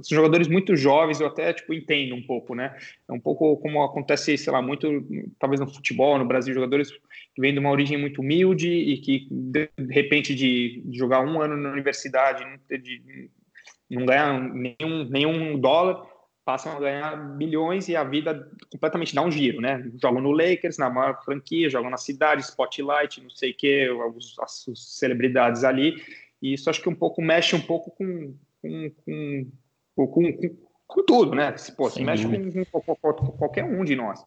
são 0.01 0.15
jogadores 0.15 0.47
muito 0.47 0.77
jovens, 0.77 1.21
eu 1.21 1.27
até 1.27 1.53
tipo 1.53 1.75
entendo 1.75 2.15
um 2.15 2.23
pouco, 2.23 2.55
né? 2.55 2.79
É 3.09 3.13
um 3.13 3.19
pouco 3.19 3.57
como 3.57 3.83
acontece, 3.83 4.39
sei 4.39 4.53
lá, 4.53 4.63
muito 4.63 4.87
talvez 5.41 5.61
no 5.61 5.67
futebol, 5.67 6.17
no 6.21 6.25
Brasil, 6.25 6.55
jogadores 6.55 6.93
que 7.35 7.41
vêm 7.41 7.53
de 7.53 7.59
uma 7.59 7.71
origem 7.73 7.99
muito 7.99 8.21
humilde 8.21 8.71
e 8.71 8.99
que 8.99 9.27
de 9.29 9.69
repente 9.91 10.37
de, 10.37 10.83
de 10.85 10.97
jogar 10.97 11.21
um 11.21 11.43
ano 11.43 11.57
na 11.57 11.73
universidade, 11.73 12.45
não, 12.45 12.79
de, 12.79 13.29
não 13.91 14.07
ganhar 14.07 14.41
nenhum, 14.41 15.05
nenhum 15.05 15.59
dólar, 15.59 16.07
passam 16.45 16.73
a 16.73 16.81
ganhar 16.81 17.15
bilhões 17.37 17.89
e 17.89 17.97
a 17.97 18.03
vida 18.03 18.51
completamente 18.73 19.15
dá 19.15 19.23
um 19.23 19.31
giro, 19.31 19.61
né? 19.61 19.91
Jogam 20.01 20.23
no 20.23 20.31
Lakers, 20.31 20.79
na 20.79 20.89
maior 20.89 21.23
franquia, 21.23 21.69
jogam 21.69 21.91
na 21.91 21.99
cidade, 21.99 22.43
Spotlight, 22.43 23.23
não 23.23 23.29
sei 23.29 23.51
o 23.51 23.55
que, 23.55 23.87
as, 24.41 24.67
as, 24.71 24.79
celebridades 24.99 25.63
ali. 25.63 26.03
E 26.41 26.55
isso 26.55 26.71
acho 26.71 26.81
que 26.81 26.89
um 26.89 26.95
pouco 26.95 27.21
mexe 27.21 27.55
um 27.55 27.61
pouco 27.61 27.91
com, 27.91 28.35
com, 28.63 28.91
com, 29.95 30.07
com, 30.07 30.57
com 30.87 31.05
tudo, 31.05 31.35
né? 31.35 31.55
Se, 31.59 31.77
pô, 31.77 31.91
se 31.91 32.03
mexe 32.03 32.25
com, 32.25 32.81
com, 32.81 32.95
qualquer 33.33 33.65
um 33.65 33.85
de 33.85 33.95
nós. 33.95 34.25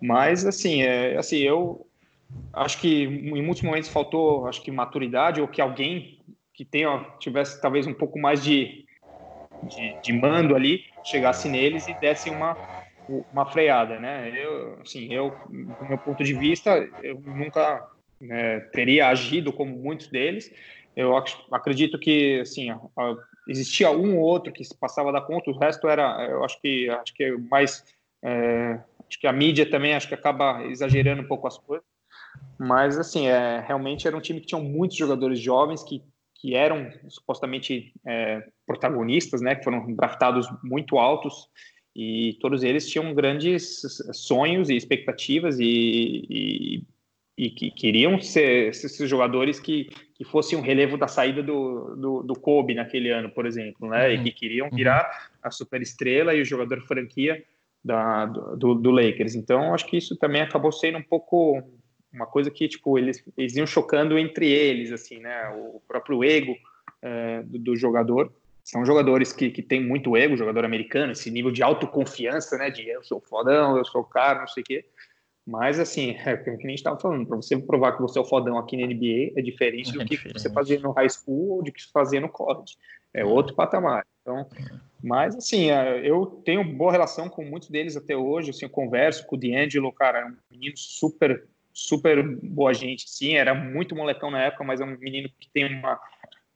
Mas, 0.00 0.46
assim, 0.46 0.82
é, 0.82 1.18
assim, 1.18 1.40
eu 1.40 1.86
acho 2.54 2.80
que 2.80 3.04
em 3.04 3.42
muitos 3.42 3.62
momentos 3.62 3.90
faltou, 3.90 4.46
acho 4.46 4.62
que 4.62 4.70
maturidade 4.70 5.42
ou 5.42 5.48
que 5.48 5.60
alguém 5.60 6.20
que 6.54 6.64
tenha, 6.64 7.04
tivesse 7.18 7.60
talvez 7.60 7.86
um 7.86 7.94
pouco 7.94 8.18
mais 8.18 8.42
de 8.42 8.86
de, 9.62 9.98
de 10.00 10.12
mando 10.12 10.54
ali 10.54 10.84
chegasse 11.02 11.48
neles 11.48 11.86
e 11.88 11.94
desse 11.94 12.30
uma, 12.30 12.56
uma 13.32 13.46
freada, 13.46 13.98
né? 13.98 14.32
Eu, 14.34 14.78
assim, 14.80 15.12
eu, 15.12 15.36
do 15.48 15.86
meu 15.86 15.98
ponto 15.98 16.22
de 16.22 16.34
vista, 16.34 16.76
eu 17.02 17.20
nunca 17.20 17.86
né, 18.20 18.60
teria 18.72 19.08
agido 19.08 19.52
como 19.52 19.76
muitos 19.76 20.08
deles. 20.08 20.52
Eu 20.94 21.16
acredito 21.52 21.98
que, 21.98 22.40
assim, 22.40 22.68
existia 23.48 23.90
um 23.90 24.18
ou 24.18 24.24
outro 24.24 24.52
que 24.52 24.64
se 24.64 24.76
passava 24.76 25.12
da 25.12 25.20
conta, 25.20 25.50
o 25.50 25.58
resto 25.58 25.88
era, 25.88 26.26
eu 26.28 26.44
acho 26.44 26.60
que, 26.60 26.88
acho 26.90 27.14
que 27.14 27.30
mais, 27.50 27.84
é, 28.22 28.78
acho 29.08 29.18
que 29.20 29.26
a 29.26 29.32
mídia 29.32 29.68
também 29.68 29.94
acho 29.94 30.08
que 30.08 30.14
acaba 30.14 30.64
exagerando 30.64 31.22
um 31.22 31.26
pouco 31.26 31.46
as 31.46 31.58
coisas. 31.58 31.86
Mas, 32.58 32.98
assim, 32.98 33.26
é, 33.28 33.60
realmente 33.60 34.06
era 34.06 34.16
um 34.16 34.20
time 34.20 34.40
que 34.40 34.46
tinha 34.46 34.60
muitos 34.60 34.96
jogadores 34.96 35.38
jovens 35.38 35.82
que 35.82 36.02
que 36.40 36.54
eram 36.54 36.90
supostamente 37.08 37.92
é, 38.06 38.42
protagonistas, 38.66 39.42
né, 39.42 39.54
que 39.54 39.62
foram 39.62 39.94
draftados 39.94 40.48
muito 40.64 40.96
altos 40.96 41.48
e 41.94 42.38
todos 42.40 42.62
eles 42.62 42.88
tinham 42.88 43.12
grandes 43.12 43.82
sonhos 44.12 44.70
e 44.70 44.74
expectativas 44.76 45.58
e, 45.58 46.24
e, 46.30 46.82
e 47.36 47.50
que 47.50 47.70
queriam 47.70 48.18
ser 48.20 48.68
esses 48.68 49.08
jogadores 49.08 49.60
que, 49.60 49.90
que 50.14 50.24
fossem 50.24 50.58
um 50.58 50.62
relevo 50.62 50.96
da 50.96 51.08
saída 51.08 51.42
do, 51.42 51.94
do, 51.96 52.22
do 52.22 52.34
Kobe 52.34 52.74
naquele 52.74 53.10
ano, 53.10 53.28
por 53.30 53.44
exemplo, 53.44 53.88
né, 53.88 54.08
uhum. 54.08 54.14
e 54.14 54.22
que 54.24 54.32
queriam 54.32 54.68
uhum. 54.68 54.76
virar 54.76 55.02
uhum. 55.02 55.38
a 55.42 55.50
superestrela 55.50 56.34
e 56.34 56.40
o 56.40 56.44
jogador 56.44 56.80
franquia 56.86 57.44
da, 57.84 58.24
do, 58.24 58.74
do 58.74 58.90
Lakers. 58.90 59.34
Então, 59.34 59.74
acho 59.74 59.86
que 59.86 59.98
isso 59.98 60.16
também 60.16 60.40
acabou 60.40 60.72
sendo 60.72 60.96
um 60.96 61.02
pouco 61.02 61.62
uma 62.12 62.26
coisa 62.26 62.50
que 62.50 62.68
tipo 62.68 62.98
eles, 62.98 63.22
eles 63.36 63.56
iam 63.56 63.66
chocando 63.66 64.18
entre 64.18 64.50
eles 64.50 64.92
assim 64.92 65.18
né? 65.18 65.48
O 65.50 65.80
próprio 65.86 66.24
ego 66.24 66.56
é, 67.02 67.42
do, 67.42 67.58
do, 67.58 67.76
jogador. 67.76 68.32
São 68.64 68.84
jogadores 68.84 69.32
que, 69.32 69.50
que 69.50 69.62
têm 69.62 69.82
muito 69.82 70.16
ego 70.16 70.36
jogador 70.36 70.64
americano 70.64 71.12
esse 71.12 71.30
nível 71.30 71.50
de 71.50 71.62
autoconfiança 71.62 72.58
né? 72.58 72.70
De 72.70 72.88
eu 72.88 73.02
sou 73.02 73.20
fodão 73.20 73.76
eu 73.76 73.84
sou 73.84 74.02
o 74.02 74.04
cara 74.04 74.40
não 74.40 74.48
sei 74.48 74.62
o 74.62 74.66
quê. 74.66 74.84
Mas 75.46 75.78
assim 75.78 76.16
é 76.24 76.34
o 76.34 76.42
que 76.42 76.50
a 76.50 76.54
gente 76.54 76.74
estava 76.74 76.98
falando 76.98 77.26
para 77.26 77.36
você 77.36 77.56
provar 77.56 77.92
que 77.92 78.02
você 78.02 78.18
é 78.18 78.22
o 78.22 78.26
fodão 78.26 78.58
aqui 78.58 78.76
na 78.76 78.86
NBA 78.86 79.38
é 79.38 79.42
diferente 79.42 79.90
é 79.90 79.92
do 79.92 79.98
que 80.00 80.16
diferente. 80.16 80.40
você 80.40 80.50
fazia 80.50 80.78
no 80.80 80.92
high 80.92 81.08
school 81.08 81.56
ou 81.56 81.62
do 81.62 81.72
que 81.72 81.82
você 81.82 81.90
fazia 81.92 82.20
no 82.20 82.28
college. 82.28 82.76
É. 83.12 83.24
outro 83.24 83.54
patamar. 83.54 84.04
Então 84.22 84.46
mas 85.02 85.34
assim 85.34 85.70
é, 85.70 86.06
eu 86.06 86.26
tenho 86.44 86.62
boa 86.62 86.92
relação 86.92 87.28
com 87.28 87.44
muitos 87.44 87.70
deles 87.70 87.96
até 87.96 88.16
hoje 88.16 88.50
assim 88.50 88.66
eu 88.66 88.70
converso 88.70 89.26
com 89.26 89.36
o 89.36 89.38
D'Angelo 89.38 89.92
cara 89.92 90.20
é 90.20 90.26
um 90.26 90.36
menino 90.50 90.76
super 90.76 91.48
super 91.72 92.22
boa 92.42 92.74
gente, 92.74 93.08
sim, 93.08 93.34
era 93.34 93.54
muito 93.54 93.94
molecão 93.94 94.30
na 94.30 94.42
época, 94.42 94.64
mas 94.64 94.80
é 94.80 94.84
um 94.84 94.96
menino 94.98 95.28
que 95.38 95.48
tem 95.50 95.66
uma, 95.66 96.00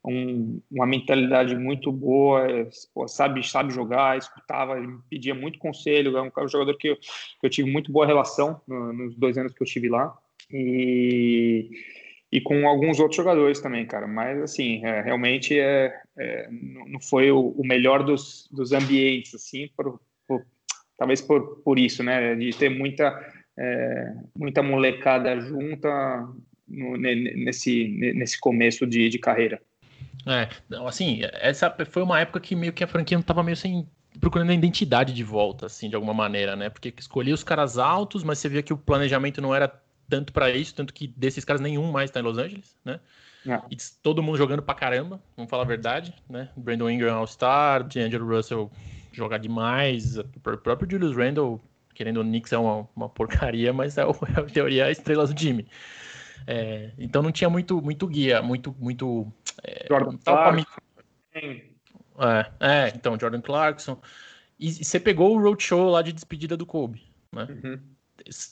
um, 0.05 0.61
uma 0.71 0.87
mentalidade 0.87 1.57
muito 1.57 1.91
boa, 1.91 2.47
pô, 2.93 3.09
sabe, 3.09 3.47
sabe 3.49 3.73
jogar, 3.73 4.19
escutava, 4.19 4.75
pedia 5.09 5.35
muito 5.35 5.59
conselho, 5.59 6.17
é 6.17 6.23
um, 6.23 6.31
um 6.37 6.49
jogador 6.49 6.77
que 6.77 6.89
eu, 6.89 6.97
que 6.97 7.47
eu, 7.47 7.51
tive 7.51 7.71
muito 7.71 7.91
boa 7.91 8.07
relação 8.07 8.61
no, 8.67 8.93
nos 8.93 9.17
dois 9.17 9.39
anos 9.39 9.55
que 9.55 9.62
eu 9.62 9.65
estive 9.65 9.89
lá, 9.89 10.17
e, 10.51 11.71
e 12.31 12.41
com 12.41 12.69
alguns 12.69 13.01
outros 13.01 13.17
jogadores 13.17 13.61
também, 13.61 13.87
cara, 13.87 14.07
mas 14.07 14.43
assim, 14.43 14.85
é, 14.85 15.01
realmente 15.01 15.59
é, 15.59 15.99
é, 16.19 16.49
não 16.51 17.01
foi 17.01 17.31
o, 17.31 17.55
o, 17.57 17.67
melhor 17.67 18.03
dos, 18.03 18.47
dos 18.53 18.73
ambientes, 18.73 19.35
assim, 19.35 19.71
por, 19.75 19.99
por, 20.29 20.45
talvez 20.99 21.23
por, 21.23 21.62
por 21.62 21.79
isso, 21.79 22.03
né, 22.03 22.34
de 22.34 22.51
ter 22.51 22.68
muita 22.68 23.34
é, 23.57 24.14
muita 24.37 24.63
molecada 24.63 25.41
junta 25.41 26.29
no, 26.67 26.97
nesse, 26.97 27.89
nesse 28.14 28.41
começo 28.41 28.87
de, 28.87 29.09
de 29.09 29.18
carreira. 29.18 29.61
É, 30.26 30.49
assim, 30.87 31.21
essa 31.35 31.75
foi 31.91 32.03
uma 32.03 32.21
época 32.21 32.41
que 32.41 32.57
meio 32.57 32.72
que 32.72 32.83
a 32.83 32.87
franquia 32.87 33.17
não 33.17 33.22
estava 33.22 33.43
meio 33.43 33.57
sem 33.57 33.87
procurando 34.21 34.51
a 34.51 34.55
identidade 34.55 35.13
de 35.13 35.25
volta, 35.25 35.67
assim, 35.67 35.89
de 35.89 35.97
alguma 35.97 36.14
maneira, 36.14 36.55
né? 36.55 36.71
Porque 36.71 36.95
escolhia 36.97 37.35
os 37.35 37.43
caras 37.43 37.79
altos, 37.79 38.22
mas 38.22 38.39
você 38.39 38.49
via 38.49 38.63
que 38.63 38.72
o 38.72 38.79
planejamento 38.79 39.41
não 39.41 39.55
era 39.55 39.72
tanto 40.09 40.33
para 40.33 40.51
isso, 40.51 40.75
tanto 40.75 40.95
que 40.95 41.09
desses 41.09 41.45
caras 41.45 41.61
nenhum 41.61 41.91
mais 41.91 42.11
está 42.11 42.21
em 42.21 42.22
Los 42.22 42.39
Angeles, 42.39 42.76
né? 42.85 43.01
É. 43.47 43.61
E 43.71 43.76
todo 44.03 44.22
mundo 44.22 44.39
jogando 44.39 44.63
pra 44.63 44.75
caramba, 44.75 45.21
vamos 45.37 45.51
falar 45.51 45.64
a 45.64 45.67
verdade, 45.67 46.14
né? 46.29 46.49
Brandon 46.57 46.89
Ingram 46.91 47.17
All-Star, 47.17 47.83
D'Angelo 47.85 48.26
Russell 48.26 48.71
jogar 49.13 49.39
demais, 49.39 50.17
o 50.17 50.25
próprio 50.63 50.91
Julius 50.91 51.17
Randle 51.17 51.61
querendo 51.95 52.21
o 52.21 52.25
Knicks 52.25 52.53
é 52.53 52.58
uma, 52.58 52.88
uma 52.95 53.08
porcaria, 53.08 53.72
mas 53.72 53.96
é, 53.96 54.04
o, 54.04 54.11
é 54.37 54.41
a 54.41 54.45
teoria 54.45 54.87
a 54.87 54.91
estrela 54.91 55.26
do 55.26 55.34
time. 55.34 55.66
É, 56.46 56.91
então 56.99 57.22
não 57.22 57.33
tinha 57.33 57.49
muito, 57.49 57.80
muito 57.80 58.07
guia, 58.07 58.42
muito, 58.42 58.75
muito. 58.79 59.33
É, 59.62 59.87
Jordan 59.88 60.18
Clarkson. 60.18 60.64
É, 62.18 62.46
é, 62.61 62.92
então, 62.95 63.18
Jordan 63.18 63.41
Clarkson. 63.41 63.99
E, 64.58 64.68
e, 64.68 64.84
você 64.84 65.00
pegou 65.00 65.34
o 65.34 65.41
roadshow 65.41 65.91
lá 65.91 66.03
de 66.03 66.12
despedida 66.12 66.57
do 66.57 66.66
Kobe, 66.66 67.03
né? 67.33 67.49
Uhum. 67.50 67.80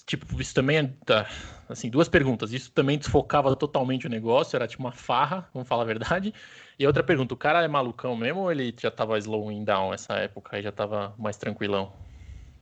Tipo, 0.06 0.40
isso 0.40 0.54
também 0.54 0.78
é. 0.78 0.92
Tá, 1.04 1.28
assim, 1.68 1.88
duas 1.88 2.08
perguntas. 2.08 2.52
Isso 2.52 2.72
também 2.72 2.98
desfocava 2.98 3.54
totalmente 3.54 4.06
o 4.06 4.10
negócio, 4.10 4.56
era 4.56 4.66
tipo 4.66 4.82
uma 4.82 4.92
farra, 4.92 5.48
vamos 5.54 5.68
falar 5.68 5.82
a 5.82 5.86
verdade. 5.86 6.34
E 6.78 6.86
outra 6.86 7.02
pergunta: 7.02 7.34
o 7.34 7.36
cara 7.36 7.62
é 7.62 7.68
malucão 7.68 8.16
mesmo 8.16 8.40
ou 8.40 8.52
ele 8.52 8.74
já 8.78 8.90
tava 8.90 9.18
slowing 9.18 9.64
down 9.64 9.94
essa 9.94 10.14
época 10.14 10.58
e 10.58 10.62
já 10.62 10.72
tava 10.72 11.14
mais 11.16 11.36
tranquilão? 11.36 11.92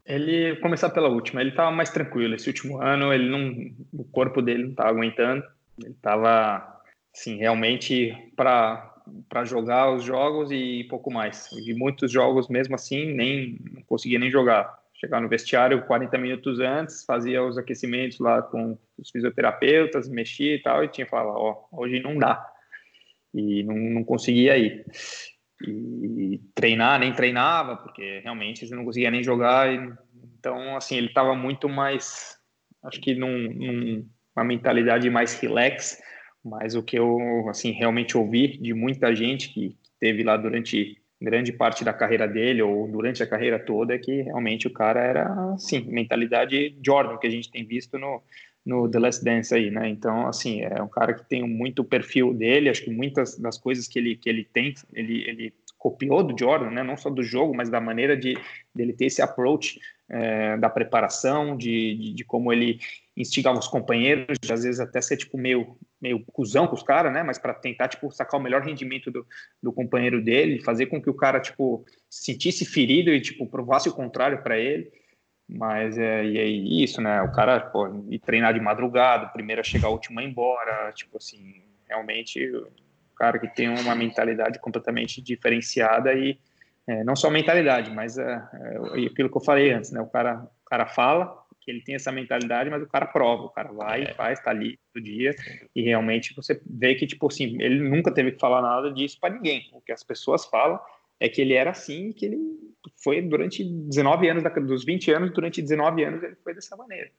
Ele, 0.07 0.57
começar 0.57 0.91
pela 0.91 1.09
última, 1.09 1.41
ele 1.41 1.51
estava 1.51 1.71
mais 1.71 1.91
tranquilo. 1.91 2.35
Esse 2.35 2.49
último 2.49 2.81
ano, 2.81 3.13
ele 3.13 3.29
não, 3.29 3.73
o 3.93 4.05
corpo 4.05 4.43
dele 4.43 4.65
não 4.65 4.71
estava 4.71 4.91
aguentando. 4.91 5.45
Ele 5.79 5.91
estava, 5.93 6.81
assim, 7.15 7.37
realmente 7.37 8.17
para 8.37 8.91
para 9.29 9.45
jogar 9.45 9.93
os 9.93 10.05
jogos 10.05 10.51
e 10.51 10.85
pouco 10.85 11.11
mais. 11.11 11.51
E 11.53 11.75
muitos 11.75 12.11
jogos, 12.11 12.49
mesmo 12.49 12.75
assim, 12.75 13.13
nem 13.13 13.59
não 13.73 13.83
conseguia 13.83 14.19
nem 14.19 14.31
jogar. 14.31 14.79
Chegar 14.95 15.21
no 15.21 15.29
vestiário 15.29 15.87
40 15.87 16.19
minutos 16.19 16.61
antes, 16.61 17.05
fazia 17.05 17.43
os 17.43 17.57
aquecimentos 17.57 18.19
lá 18.19 18.43
com 18.43 18.79
os 18.99 19.11
fisioterapeutas, 19.11 20.09
mexia 20.09 20.55
e 20.55 20.63
tal, 20.63 20.85
e 20.85 20.89
tinha 20.89 21.07
que 21.07 21.11
falar, 21.11 21.33
ó, 21.33 21.67
hoje 21.73 22.01
não 22.01 22.19
dá. 22.19 22.47
e 23.33 23.63
não, 23.63 23.75
não 23.77 24.05
conseguia 24.05 24.59
ir. 24.59 24.85
E 25.67 26.41
treinar, 26.55 26.99
nem 26.99 27.13
treinava, 27.13 27.77
porque 27.77 28.21
realmente 28.21 28.65
ele 28.65 28.75
não 28.75 28.85
conseguia 28.85 29.11
nem 29.11 29.23
jogar. 29.23 29.73
E, 29.73 29.93
então, 30.39 30.77
assim, 30.77 30.97
ele 30.97 31.09
estava 31.09 31.35
muito 31.35 31.69
mais, 31.69 32.37
acho 32.85 33.01
que 33.01 33.15
num, 33.15 33.53
numa 34.35 34.45
mentalidade 34.45 35.09
mais 35.11 35.39
relax, 35.39 36.01
mas 36.43 36.75
o 36.75 36.83
que 36.83 36.99
eu, 36.99 37.47
assim, 37.49 37.73
realmente 37.73 38.17
ouvi 38.17 38.57
de 38.57 38.73
muita 38.73 39.15
gente 39.15 39.53
que 39.53 39.77
teve 39.99 40.23
lá 40.23 40.37
durante 40.37 40.97
grande 41.21 41.53
parte 41.53 41.85
da 41.85 41.93
carreira 41.93 42.27
dele 42.27 42.63
ou 42.63 42.89
durante 42.89 43.23
a 43.23 43.27
carreira 43.27 43.59
toda 43.59 43.95
é 43.95 43.99
que 43.99 44.23
realmente 44.23 44.67
o 44.67 44.73
cara 44.73 45.01
era, 45.01 45.53
assim, 45.53 45.81
mentalidade 45.81 46.79
Jordan, 46.85 47.19
que 47.19 47.27
a 47.27 47.31
gente 47.31 47.51
tem 47.51 47.63
visto 47.67 47.99
no, 47.99 48.23
no 48.71 48.89
The 48.89 49.01
Last 49.01 49.25
Dance 49.25 49.53
aí, 49.53 49.69
né? 49.69 49.89
Então, 49.89 50.29
assim, 50.29 50.63
é 50.63 50.81
um 50.81 50.89
cara 50.89 51.13
que 51.13 51.29
tem 51.29 51.43
muito 51.43 51.83
perfil 51.83 52.33
dele, 52.33 52.69
acho 52.69 52.85
que 52.85 52.91
muitas 52.91 53.37
das 53.37 53.59
coisas 53.59 53.89
que 53.89 53.99
ele, 53.99 54.15
que 54.15 54.29
ele 54.29 54.45
tem, 54.45 54.73
ele, 54.93 55.29
ele 55.29 55.55
copiou 55.77 56.23
do 56.23 56.39
Jordan, 56.39 56.71
né? 56.71 56.83
Não 56.85 56.97
só 56.97 57.11
do 57.11 57.23
jogo, 57.23 57.53
mas 57.53 57.69
da 57.69 57.81
maneira 57.81 58.17
de 58.17 58.39
dele 58.73 58.93
ter 58.93 59.07
esse 59.07 59.21
approach 59.21 59.81
é, 60.09 60.57
da 60.57 60.71
preparação, 60.71 61.57
de, 61.57 61.97
de, 61.97 62.13
de, 62.15 62.25
como 62.25 62.53
ele 62.53 62.79
instigava 63.17 63.59
os 63.59 63.67
companheiros, 63.67 64.39
às 64.49 64.63
vezes 64.63 64.79
até 64.79 65.01
ser 65.01 65.17
tipo 65.17 65.37
meio 65.37 65.77
meio 66.01 66.25
cuzão 66.33 66.67
com 66.67 66.75
os 66.75 66.83
caras, 66.83 67.13
né? 67.13 67.23
Mas 67.25 67.39
para 67.39 67.53
tentar 67.53 67.89
tipo 67.89 68.11
sacar 68.13 68.39
o 68.39 68.43
melhor 68.43 68.63
rendimento 68.63 69.11
do, 69.11 69.27
do 69.61 69.73
companheiro 69.73 70.23
dele, 70.23 70.63
fazer 70.63 70.87
com 70.87 71.03
que 71.03 71.11
o 71.11 71.15
cara 71.15 71.41
tipo 71.41 71.85
se 72.09 72.33
sentisse 72.33 72.65
ferido 72.65 73.11
e 73.11 73.21
tipo 73.21 73.47
provasse 73.47 73.89
o 73.89 73.93
contrário 73.93 74.43
para 74.43 74.59
ele. 74.59 74.91
Mas 75.53 75.99
é, 75.99 76.25
e 76.25 76.39
é 76.39 76.45
isso, 76.47 77.01
né? 77.01 77.21
O 77.23 77.33
cara 77.33 77.59
pô, 77.61 78.05
e 78.09 78.19
treinar 78.19 78.55
de 78.55 78.61
madrugada, 78.61 79.27
primeiro 79.27 79.61
a 79.61 79.65
chegar, 79.65 79.89
a 79.89 79.93
ir 79.93 80.25
embora, 80.25 80.93
tipo 80.93 81.17
assim, 81.19 81.63
realmente 81.89 82.47
o 82.49 82.69
cara 83.17 83.39
que 83.39 83.49
tem 83.49 83.69
uma 83.69 83.95
mentalidade 83.95 84.61
completamente 84.61 85.21
diferenciada 85.21 86.13
e 86.15 86.39
é, 86.87 87.03
não 87.03 87.17
só 87.17 87.29
mentalidade, 87.31 87.91
mas 87.91 88.17
é, 88.17 88.43
é, 88.53 89.07
aquilo 89.07 89.29
que 89.29 89.37
eu 89.37 89.45
falei 89.45 89.73
antes, 89.73 89.91
né? 89.91 90.01
O 90.01 90.07
cara, 90.07 90.49
o 90.65 90.69
cara 90.69 90.87
fala 90.87 91.37
que 91.61 91.71
ele 91.71 91.83
tem 91.83 91.97
essa 91.97 92.13
mentalidade, 92.13 92.71
mas 92.71 92.83
o 92.83 92.89
cara 92.89 93.07
prova, 93.07 93.43
o 93.43 93.51
cara 93.51 93.73
vai, 93.73 94.05
é. 94.05 94.15
faz, 94.15 94.41
tá 94.41 94.51
ali 94.51 94.79
todo 94.95 95.03
dia 95.03 95.35
e 95.75 95.83
realmente 95.83 96.35
você 96.35 96.61
vê 96.65 96.95
que 96.95 97.07
tipo 97.07 97.27
assim, 97.27 97.61
ele 97.61 97.83
nunca 97.89 98.13
teve 98.13 98.33
que 98.33 98.41
falar 98.41 98.63
nada 98.63 98.93
disso 98.93 99.19
para 99.21 99.35
ninguém. 99.35 99.69
O 99.73 99.81
que 99.81 99.93
as 99.93 100.03
pessoas 100.03 100.47
falam 100.47 100.81
é 101.21 101.29
que 101.29 101.41
ele 101.41 101.53
era 101.53 101.71
assim, 101.71 102.13
que 102.13 102.25
ele 102.25 102.39
foi 103.05 103.21
durante 103.21 103.63
19 103.63 104.29
anos, 104.29 104.43
dos 104.67 104.85
20 104.85 105.13
anos, 105.13 105.33
durante 105.33 105.61
19 105.61 106.03
anos 106.03 106.23
ele 106.23 106.37
foi 106.43 106.55
dessa 106.55 106.75
maneira. 106.77 107.11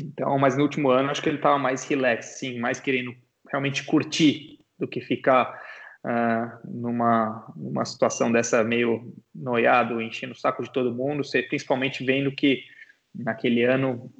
Então, 0.00 0.38
mas 0.38 0.56
no 0.56 0.62
último 0.62 0.90
ano 0.90 1.10
acho 1.10 1.20
que 1.20 1.28
ele 1.28 1.38
estava 1.38 1.58
mais 1.58 1.84
relax, 1.84 2.38
sim, 2.38 2.58
mais 2.60 2.78
querendo 2.78 3.14
realmente 3.50 3.84
curtir 3.84 4.60
do 4.78 4.86
que 4.86 5.00
ficar 5.00 5.60
uh, 6.04 6.68
numa, 6.70 7.52
numa 7.56 7.84
situação 7.84 8.30
dessa 8.30 8.62
meio 8.62 9.12
noiado, 9.34 10.00
enchendo 10.00 10.32
o 10.32 10.38
saco 10.38 10.62
de 10.62 10.72
todo 10.72 10.94
mundo, 10.94 11.22
principalmente 11.48 12.04
vendo 12.04 12.30
que 12.30 12.62
naquele 13.12 13.64
ano 13.64 14.12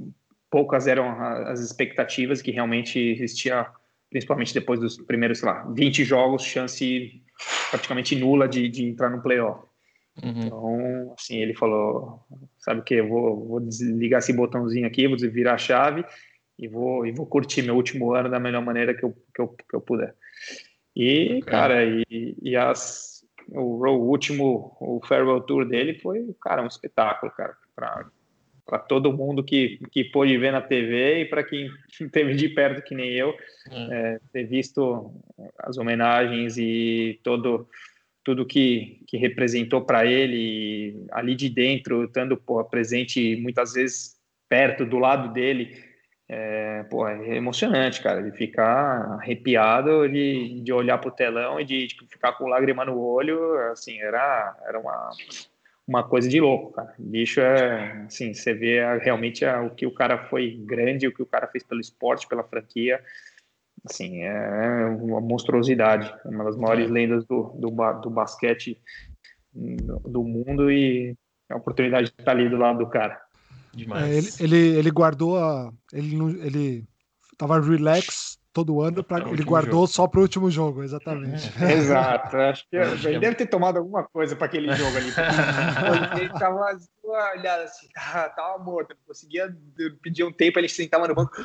poucas 0.50 0.88
eram 0.88 1.20
as 1.46 1.60
expectativas 1.60 2.42
que 2.42 2.50
realmente 2.50 2.98
existia, 2.98 3.66
principalmente 4.10 4.52
depois 4.52 4.80
dos 4.80 4.96
primeiros, 4.96 5.38
sei 5.38 5.48
lá, 5.48 5.64
20 5.72 6.02
jogos, 6.02 6.42
chance 6.42 7.22
praticamente 7.70 8.16
nula 8.16 8.48
de, 8.48 8.68
de 8.68 8.84
entrar 8.84 9.10
no 9.10 9.22
playoff. 9.22 9.66
Uhum. 10.22 10.42
Então, 10.46 11.14
assim, 11.16 11.36
ele 11.36 11.54
falou, 11.54 12.20
sabe 12.58 12.80
o 12.80 12.84
que, 12.84 13.00
vou, 13.02 13.46
vou 13.46 13.60
desligar 13.60 14.18
esse 14.18 14.32
botãozinho 14.32 14.86
aqui, 14.86 15.06
vou 15.06 15.16
virar 15.16 15.54
a 15.54 15.58
chave 15.58 16.04
e 16.58 16.66
vou, 16.66 17.06
e 17.06 17.12
vou 17.12 17.26
curtir 17.26 17.62
meu 17.62 17.76
último 17.76 18.12
ano 18.12 18.28
da 18.28 18.40
melhor 18.40 18.62
maneira 18.64 18.94
que 18.94 19.04
eu, 19.04 19.14
que 19.34 19.40
eu, 19.40 19.48
que 19.48 19.76
eu 19.76 19.80
puder. 19.80 20.14
E, 20.94 21.40
cara, 21.42 21.84
e, 21.84 22.36
e 22.42 22.56
as, 22.56 23.24
o, 23.48 23.86
o, 23.86 24.08
último, 24.08 24.76
o 24.80 25.00
farewell 25.06 25.40
tour 25.40 25.64
dele 25.64 25.94
foi, 25.94 26.34
cara, 26.42 26.62
um 26.62 26.66
espetáculo, 26.66 27.30
cara, 27.32 27.56
para 28.68 28.78
todo 28.78 29.10
mundo 29.10 29.42
que, 29.42 29.80
que 29.90 30.04
pôde 30.04 30.36
ver 30.36 30.52
na 30.52 30.60
TV 30.60 31.22
e 31.22 31.24
para 31.24 31.42
quem 31.42 31.70
teve 32.12 32.34
de 32.34 32.50
perto 32.50 32.84
que 32.84 32.94
nem 32.94 33.10
eu, 33.12 33.34
é. 33.70 33.88
É, 33.90 34.20
ter 34.30 34.44
visto 34.44 35.10
as 35.58 35.78
homenagens 35.78 36.58
e 36.58 37.18
todo 37.24 37.66
tudo 38.22 38.44
que, 38.44 39.02
que 39.06 39.16
representou 39.16 39.80
para 39.80 40.04
ele 40.04 41.06
ali 41.12 41.34
de 41.34 41.48
dentro, 41.48 42.04
estando 42.04 42.36
pô, 42.36 42.62
presente 42.62 43.36
muitas 43.36 43.72
vezes 43.72 44.18
perto, 44.46 44.84
do 44.84 44.98
lado 44.98 45.32
dele, 45.32 45.82
é, 46.28 46.82
pô, 46.90 47.08
é 47.08 47.36
emocionante, 47.36 48.02
cara, 48.02 48.22
de 48.22 48.36
ficar 48.36 49.12
arrepiado, 49.12 50.06
de, 50.06 50.60
de 50.60 50.72
olhar 50.74 50.98
para 50.98 51.08
o 51.08 51.12
telão 51.12 51.58
e 51.58 51.64
de, 51.64 51.86
de, 51.86 51.96
ficar 52.06 52.32
com 52.32 52.48
lágrima 52.48 52.84
no 52.84 53.00
olho, 53.00 53.56
assim, 53.70 53.98
era, 53.98 54.54
era 54.66 54.78
uma, 54.78 55.10
uma 55.88 56.04
coisa 56.04 56.28
de 56.28 56.38
louco, 56.38 56.72
cara. 56.72 56.94
Bicho 56.98 57.40
é, 57.40 58.04
assim, 58.06 58.34
você 58.34 58.52
vê 58.52 58.98
realmente 58.98 59.42
o 59.46 59.70
que 59.70 59.86
o 59.86 59.94
cara 59.94 60.26
foi 60.28 60.60
grande, 60.66 61.08
o 61.08 61.14
que 61.14 61.22
o 61.22 61.26
cara 61.26 61.48
fez 61.48 61.64
pelo 61.64 61.80
esporte, 61.80 62.28
pela 62.28 62.44
franquia, 62.44 63.02
assim, 63.88 64.22
é 64.22 64.84
uma 64.84 65.20
monstruosidade, 65.20 66.12
uma 66.26 66.44
das 66.44 66.56
maiores 66.56 66.90
é. 66.90 66.92
lendas 66.92 67.24
do, 67.24 67.54
do, 67.58 67.70
do 68.02 68.10
basquete 68.10 68.78
do 69.54 70.22
mundo 70.22 70.70
e 70.70 71.16
a 71.48 71.56
oportunidade 71.56 72.08
de 72.08 72.20
estar 72.20 72.32
ali 72.32 72.50
do 72.50 72.58
lado 72.58 72.80
do 72.80 72.86
cara. 72.86 73.18
Demais. 73.72 74.38
É, 74.38 74.44
ele, 74.44 74.56
ele, 74.56 74.78
ele, 74.78 74.90
guardou 74.90 75.38
a. 75.38 75.72
Ele, 75.92 76.16
ele 76.44 76.84
tava 77.38 77.60
relax 77.60 78.27
todo 78.52 78.80
ano, 78.80 79.04
pra, 79.04 79.28
ele 79.28 79.42
guardou 79.44 79.80
jogo. 79.80 79.86
só 79.86 80.06
para 80.06 80.20
o 80.20 80.22
último 80.22 80.50
jogo, 80.50 80.82
exatamente. 80.82 81.52
É. 81.62 81.72
Exato, 81.74 82.36
acho 82.36 82.68
que 82.68 82.76
ele 82.76 83.18
deve 83.18 83.36
ter 83.36 83.46
tomado 83.46 83.78
alguma 83.78 84.04
coisa 84.04 84.34
para 84.34 84.46
aquele 84.46 84.72
jogo 84.74 84.96
ali. 84.96 85.10
ele 86.20 86.30
tava 86.30 86.78
olhando 87.04 87.62
assim, 87.62 87.88
tava, 87.94 88.28
tava 88.30 88.64
morto, 88.64 88.90
não 88.90 89.06
conseguia 89.06 89.54
pedir 90.02 90.24
um 90.24 90.32
tempo, 90.32 90.58
ele 90.58 90.68
sentava 90.68 91.08
no 91.08 91.14
banco. 91.14 91.36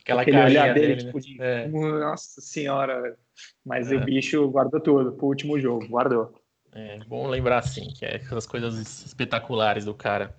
Aquela 0.00 0.22
Aquele 0.22 0.38
olhar 0.38 0.74
dele, 0.74 0.96
dele 0.96 1.04
tipo, 1.04 1.20
de, 1.20 1.36
é. 1.40 1.68
nossa 1.68 2.40
senhora, 2.40 3.16
mas 3.64 3.92
é. 3.92 3.96
o 3.96 4.04
bicho 4.04 4.48
guardou 4.48 4.80
tudo 4.80 5.12
pro 5.12 5.26
último 5.26 5.58
jogo, 5.60 5.86
guardou. 5.86 6.34
É 6.72 6.98
bom 7.06 7.26
lembrar 7.26 7.58
assim, 7.58 7.88
que 7.88 8.04
é 8.04 8.16
essas 8.16 8.46
coisas 8.46 8.78
espetaculares 9.04 9.84
do 9.84 9.94
cara. 9.94 10.34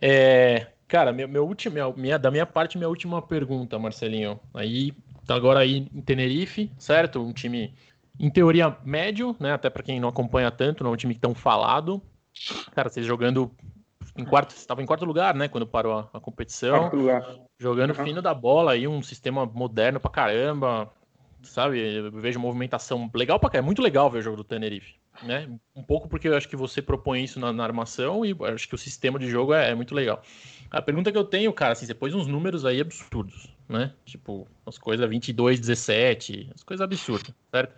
É, 0.00 0.66
cara, 0.90 1.12
meu, 1.12 1.28
meu 1.28 1.46
último, 1.46 1.76
minha, 1.96 2.18
da 2.18 2.30
minha 2.32 2.44
parte, 2.44 2.76
minha 2.76 2.88
última 2.88 3.22
pergunta, 3.22 3.78
Marcelinho. 3.78 4.40
Aí, 4.52 4.92
tá 5.24 5.36
agora 5.36 5.60
aí 5.60 5.86
em 5.94 6.02
Tenerife, 6.02 6.70
certo? 6.76 7.22
Um 7.22 7.32
time, 7.32 7.72
em 8.18 8.28
teoria, 8.28 8.76
médio, 8.84 9.36
né? 9.38 9.52
Até 9.52 9.70
para 9.70 9.84
quem 9.84 10.00
não 10.00 10.08
acompanha 10.08 10.50
tanto, 10.50 10.82
não 10.82 10.90
é 10.90 10.94
um 10.94 10.96
time 10.96 11.14
tão 11.14 11.32
falado. 11.32 12.02
Cara, 12.74 12.88
vocês 12.88 13.06
jogando 13.06 13.52
em 14.16 14.24
quarto, 14.24 14.50
estava 14.50 14.82
em 14.82 14.86
quarto 14.86 15.04
lugar, 15.04 15.32
né? 15.34 15.46
Quando 15.46 15.64
parou 15.64 15.96
a, 15.96 16.10
a 16.12 16.20
competição. 16.20 16.80
Quarto 16.80 16.96
lugar. 16.96 17.36
Jogando 17.56 17.96
uhum. 17.96 18.04
fino 18.04 18.20
da 18.20 18.34
bola 18.34 18.72
aí, 18.72 18.88
um 18.88 19.00
sistema 19.00 19.46
moderno 19.46 20.00
pra 20.00 20.10
caramba. 20.10 20.92
Sabe? 21.44 21.78
Eu 21.78 22.10
vejo 22.10 22.40
movimentação 22.40 23.08
legal 23.14 23.38
pra 23.38 23.48
caramba. 23.48 23.64
É 23.64 23.68
muito 23.68 23.80
legal 23.80 24.10
ver 24.10 24.18
o 24.18 24.22
jogo 24.22 24.36
do 24.36 24.44
Tenerife. 24.44 24.96
Né? 25.22 25.48
Um 25.74 25.82
pouco 25.82 26.08
porque 26.08 26.28
eu 26.28 26.36
acho 26.36 26.48
que 26.48 26.56
você 26.56 26.80
propõe 26.80 27.24
isso 27.24 27.38
na, 27.38 27.52
na 27.52 27.62
armação 27.62 28.24
e 28.24 28.34
acho 28.52 28.68
que 28.68 28.74
o 28.74 28.78
sistema 28.78 29.18
de 29.18 29.28
jogo 29.28 29.52
é, 29.52 29.70
é, 29.70 29.74
muito 29.74 29.94
legal. 29.94 30.22
A 30.70 30.80
pergunta 30.80 31.12
que 31.12 31.18
eu 31.18 31.24
tenho, 31.24 31.52
cara, 31.52 31.72
assim, 31.72 31.86
você 31.86 31.94
pôs 31.94 32.14
uns 32.14 32.26
números 32.26 32.64
aí 32.64 32.80
absurdos, 32.80 33.48
né? 33.68 33.92
Tipo, 34.04 34.46
as 34.64 34.78
coisas 34.78 35.08
22, 35.08 35.60
17, 35.60 36.50
as 36.54 36.62
coisas 36.62 36.82
absurdas, 36.82 37.34
certo? 37.50 37.74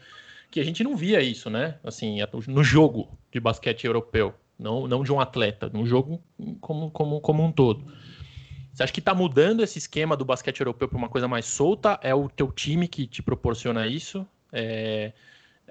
Que 0.50 0.60
a 0.60 0.64
gente 0.64 0.84
não 0.84 0.96
via 0.96 1.20
isso, 1.20 1.50
né? 1.50 1.78
Assim, 1.82 2.18
no 2.46 2.62
jogo 2.62 3.08
de 3.32 3.40
basquete 3.40 3.84
europeu 3.84 4.34
não, 4.62 4.86
não 4.86 5.02
de 5.02 5.12
um 5.12 5.20
atleta, 5.20 5.68
no 5.72 5.84
jogo 5.84 6.22
como, 6.60 6.90
como, 6.90 7.20
como 7.20 7.42
um 7.42 7.50
todo. 7.50 7.84
Você 8.72 8.82
acha 8.82 8.92
que 8.92 9.00
está 9.00 9.14
mudando 9.14 9.62
esse 9.62 9.78
esquema 9.78 10.16
do 10.16 10.24
basquete 10.24 10.60
europeu 10.60 10.88
para 10.88 10.96
uma 10.96 11.08
coisa 11.08 11.28
mais 11.28 11.44
solta? 11.44 11.98
É 12.02 12.14
o 12.14 12.28
teu 12.28 12.50
time 12.50 12.88
que 12.88 13.06
te 13.06 13.22
proporciona 13.22 13.86
isso? 13.86 14.26
É, 14.50 15.12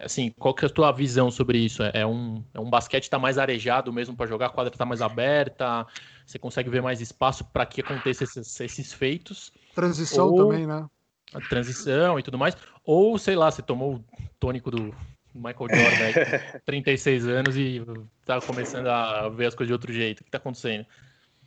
assim, 0.03 0.31
qual 0.37 0.53
que 0.53 0.65
é 0.65 0.67
a 0.67 0.71
tua 0.71 0.91
visão 0.91 1.31
sobre 1.31 1.57
isso? 1.57 1.83
É, 1.83 1.91
é 1.95 2.05
um, 2.05 2.43
é 2.53 2.59
um 2.59 2.69
basquete 2.69 3.03
está 3.03 3.19
mais 3.19 3.37
arejado 3.37 3.91
mesmo 3.91 4.15
para 4.15 4.27
jogar, 4.27 4.47
a 4.47 4.49
quadra 4.49 4.73
está 4.73 4.85
mais 4.85 5.01
aberta, 5.01 5.85
você 6.25 6.39
consegue 6.39 6.69
ver 6.69 6.81
mais 6.81 7.01
espaço 7.01 7.43
para 7.45 7.65
que 7.65 7.81
aconteça 7.81 8.23
esses, 8.23 8.59
esses 8.59 8.93
feitos? 8.93 9.51
Transição 9.73 10.29
Ou, 10.29 10.37
também, 10.37 10.67
né? 10.67 10.87
A 11.33 11.39
transição 11.41 12.19
e 12.19 12.23
tudo 12.23 12.37
mais. 12.37 12.55
Ou, 12.83 13.17
sei 13.17 13.35
lá, 13.35 13.49
você 13.49 13.61
tomou 13.61 13.95
o 13.95 14.03
tônico 14.39 14.69
do, 14.69 14.93
Michael 15.33 15.67
Jordan, 15.69 16.05
aí, 16.05 16.61
36 16.65 17.27
anos 17.27 17.55
e 17.55 17.81
tá 18.25 18.41
começando 18.41 18.87
a 18.87 19.29
ver 19.29 19.47
as 19.47 19.55
coisas 19.55 19.69
de 19.69 19.73
outro 19.73 19.93
jeito. 19.93 20.21
O 20.21 20.23
que 20.23 20.31
tá 20.31 20.37
acontecendo? 20.37 20.85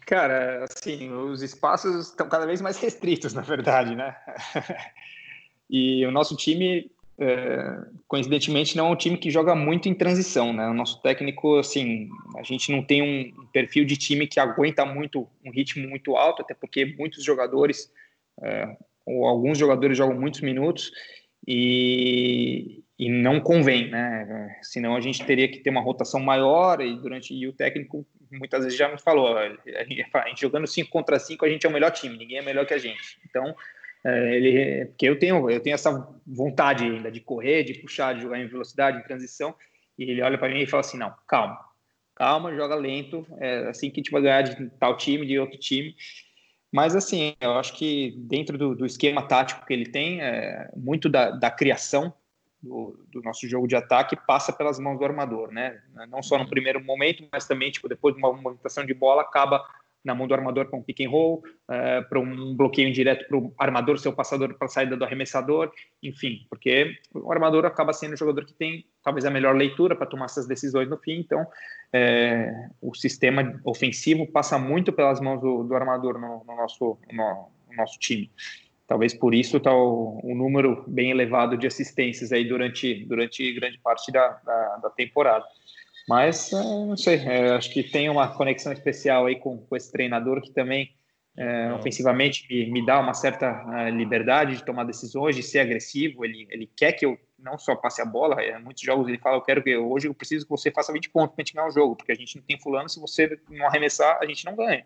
Cara, 0.06 0.64
assim, 0.64 1.10
os 1.12 1.42
espaços 1.42 2.08
estão 2.08 2.28
cada 2.28 2.46
vez 2.46 2.60
mais 2.60 2.76
restritos, 2.78 3.32
na 3.34 3.42
verdade, 3.42 3.94
né? 3.94 4.16
e 5.68 6.04
o 6.06 6.10
nosso 6.10 6.36
time, 6.36 6.90
é, 7.18 7.78
coincidentemente, 8.08 8.76
não 8.76 8.88
é 8.88 8.90
um 8.90 8.96
time 8.96 9.16
que 9.16 9.30
joga 9.30 9.54
muito 9.54 9.88
em 9.88 9.94
transição, 9.94 10.52
né? 10.52 10.68
O 10.68 10.74
nosso 10.74 11.00
técnico, 11.00 11.58
assim, 11.58 12.08
a 12.36 12.42
gente 12.42 12.72
não 12.72 12.82
tem 12.82 13.02
um 13.02 13.46
perfil 13.52 13.84
de 13.84 13.96
time 13.96 14.26
que 14.26 14.40
aguenta 14.40 14.84
muito 14.84 15.28
um 15.44 15.50
ritmo 15.50 15.88
muito 15.88 16.16
alto, 16.16 16.42
até 16.42 16.54
porque 16.54 16.84
muitos 16.98 17.22
jogadores, 17.22 17.92
é, 18.42 18.76
ou 19.06 19.26
alguns 19.26 19.58
jogadores 19.58 19.96
jogam 19.96 20.18
muitos 20.18 20.40
minutos, 20.40 20.90
e, 21.46 22.82
e 22.98 23.08
não 23.10 23.38
convém, 23.38 23.90
né? 23.90 24.58
Senão 24.62 24.96
a 24.96 25.00
gente 25.00 25.24
teria 25.24 25.48
que 25.48 25.58
ter 25.58 25.70
uma 25.70 25.82
rotação 25.82 26.20
maior 26.20 26.80
e 26.80 26.96
durante 26.96 27.34
e 27.34 27.46
o 27.46 27.52
técnico 27.52 28.06
muitas 28.30 28.64
vezes 28.64 28.78
já 28.78 28.88
nos 28.88 29.02
falou, 29.02 29.36
a 29.36 29.48
gente 29.84 30.40
jogando 30.40 30.66
5 30.66 30.90
contra 30.90 31.18
5, 31.18 31.44
a 31.44 31.48
gente 31.48 31.64
é 31.64 31.68
o 31.68 31.72
melhor 31.72 31.92
time, 31.92 32.16
ninguém 32.16 32.38
é 32.38 32.42
melhor 32.42 32.66
que 32.66 32.74
a 32.74 32.78
gente. 32.78 33.20
Então, 33.24 33.54
é, 34.04 34.36
ele, 34.36 34.86
porque 34.86 35.08
eu 35.08 35.18
tenho, 35.18 35.50
eu 35.50 35.60
tenho 35.60 35.74
essa 35.74 36.06
vontade 36.26 36.84
ainda 36.84 37.10
de 37.10 37.20
correr, 37.20 37.64
de 37.64 37.74
puxar, 37.74 38.14
de 38.14 38.22
jogar 38.22 38.38
em 38.38 38.46
velocidade, 38.46 38.98
em 38.98 39.02
transição, 39.02 39.54
e 39.98 40.04
ele 40.04 40.20
olha 40.20 40.36
para 40.36 40.52
mim 40.52 40.60
e 40.60 40.66
fala 40.66 40.82
assim: 40.82 40.98
não, 40.98 41.14
calma, 41.26 41.58
calma, 42.14 42.54
joga 42.54 42.74
lento, 42.74 43.26
é 43.38 43.68
assim 43.68 43.90
que 43.90 44.00
a 44.00 44.02
gente 44.02 44.10
vai 44.10 44.20
ganhar 44.20 44.42
de 44.42 44.70
tal 44.78 44.96
time, 44.96 45.26
de 45.26 45.38
outro 45.38 45.58
time. 45.58 45.96
Mas, 46.70 46.96
assim, 46.96 47.36
eu 47.40 47.52
acho 47.52 47.72
que 47.74 48.14
dentro 48.18 48.58
do, 48.58 48.74
do 48.74 48.84
esquema 48.84 49.22
tático 49.22 49.64
que 49.64 49.72
ele 49.72 49.86
tem, 49.86 50.20
é, 50.20 50.68
muito 50.76 51.08
da, 51.08 51.30
da 51.30 51.48
criação 51.48 52.12
do, 52.60 52.98
do, 53.12 53.22
nosso 53.22 53.46
jogo 53.46 53.68
de 53.68 53.76
ataque 53.76 54.16
passa 54.26 54.52
pelas 54.52 54.78
mãos 54.80 54.98
do 54.98 55.04
armador, 55.04 55.52
né? 55.52 55.80
Não 56.08 56.20
só 56.20 56.36
no 56.36 56.48
primeiro 56.48 56.82
momento, 56.82 57.24
mas 57.30 57.46
também, 57.46 57.70
tipo, 57.70 57.88
depois 57.88 58.12
de 58.12 58.20
uma 58.20 58.32
movimentação 58.32 58.84
de 58.84 58.92
bola, 58.92 59.22
acaba 59.22 59.64
na 60.04 60.14
mão 60.14 60.28
do 60.28 60.34
armador 60.34 60.66
para 60.66 60.78
um 60.78 60.82
pick 60.82 61.00
and 61.00 61.10
roll, 61.10 61.42
uh, 61.68 62.08
para 62.08 62.20
um 62.20 62.54
bloqueio 62.54 62.92
direto 62.92 63.26
para 63.26 63.38
o 63.38 63.54
armador 63.58 63.98
ser 63.98 64.08
o 64.08 64.12
passador 64.12 64.54
para 64.54 64.66
a 64.66 64.68
saída 64.68 64.96
do 64.96 65.04
arremessador, 65.04 65.72
enfim, 66.02 66.46
porque 66.50 66.94
o 67.14 67.32
armador 67.32 67.64
acaba 67.64 67.92
sendo 67.92 68.12
o 68.12 68.16
jogador 68.16 68.44
que 68.44 68.54
tem 68.54 68.84
talvez 69.02 69.24
a 69.24 69.30
melhor 69.30 69.56
leitura 69.56 69.96
para 69.96 70.06
tomar 70.06 70.26
essas 70.26 70.46
decisões 70.46 70.88
no 70.88 70.98
fim, 70.98 71.20
então 71.20 71.46
é, 71.92 72.52
o 72.82 72.94
sistema 72.94 73.60
ofensivo 73.64 74.26
passa 74.26 74.58
muito 74.58 74.92
pelas 74.92 75.20
mãos 75.20 75.40
do, 75.40 75.62
do 75.62 75.74
armador 75.74 76.18
no, 76.18 76.44
no 76.44 76.56
nosso, 76.56 76.98
no, 77.12 77.48
no, 77.68 77.76
nosso 77.76 77.98
time. 78.00 78.30
Talvez 78.86 79.14
por 79.14 79.34
isso 79.34 79.56
está 79.56 79.72
o, 79.72 80.20
número 80.34 80.84
bem 80.86 81.10
elevado 81.10 81.56
de 81.56 81.66
assistências 81.66 82.32
aí 82.32 82.46
durante, 82.46 83.04
durante 83.06 83.52
grande 83.54 83.78
parte 83.78 84.12
da, 84.12 84.28
da, 84.44 84.76
da 84.76 84.90
temporada. 84.90 85.44
Mas, 86.08 86.52
é, 86.52 86.62
não 86.62 86.96
sei, 86.96 87.16
é, 87.16 87.50
acho 87.52 87.70
que 87.72 87.82
tem 87.82 88.08
uma 88.10 88.28
conexão 88.28 88.72
especial 88.72 89.26
aí 89.26 89.36
com, 89.36 89.58
com 89.58 89.76
esse 89.76 89.90
treinador 89.90 90.40
que 90.42 90.52
também, 90.52 90.94
é, 91.36 91.72
ofensivamente, 91.72 92.46
me, 92.48 92.70
me, 92.70 92.86
dá 92.86 93.00
uma 93.00 93.14
certa 93.14 93.64
uh, 93.64 93.88
liberdade 93.88 94.56
de 94.56 94.64
tomar 94.64 94.84
decisões, 94.84 95.34
de 95.34 95.42
ser 95.42 95.60
agressivo. 95.60 96.24
Ele, 96.24 96.46
ele 96.50 96.70
quer 96.76 96.92
que 96.92 97.06
eu 97.06 97.18
não 97.38 97.58
só 97.58 97.74
passe 97.74 98.00
a 98.00 98.06
bola, 98.06 98.42
em 98.42 98.62
muitos 98.62 98.82
jogos 98.82 99.08
ele 99.08 99.18
fala, 99.18 99.36
eu 99.36 99.42
quero 99.42 99.62
que 99.62 99.76
hoje 99.76 100.08
eu 100.08 100.14
preciso 100.14 100.44
que 100.44 100.50
você 100.50 100.70
faça 100.70 100.92
20 100.92 101.10
pontos 101.10 101.34
para 101.34 101.42
a 101.42 101.44
gente 101.44 101.54
ganhar 101.54 101.68
o 101.68 101.72
jogo, 101.72 101.96
porque 101.96 102.12
a 102.12 102.14
gente 102.14 102.36
não 102.36 102.44
tem 102.44 102.58
fulano, 102.58 102.88
se 102.88 103.00
você 103.00 103.38
não 103.50 103.66
arremessar, 103.66 104.18
a 104.20 104.26
gente 104.26 104.44
não 104.44 104.54
ganha. 104.54 104.84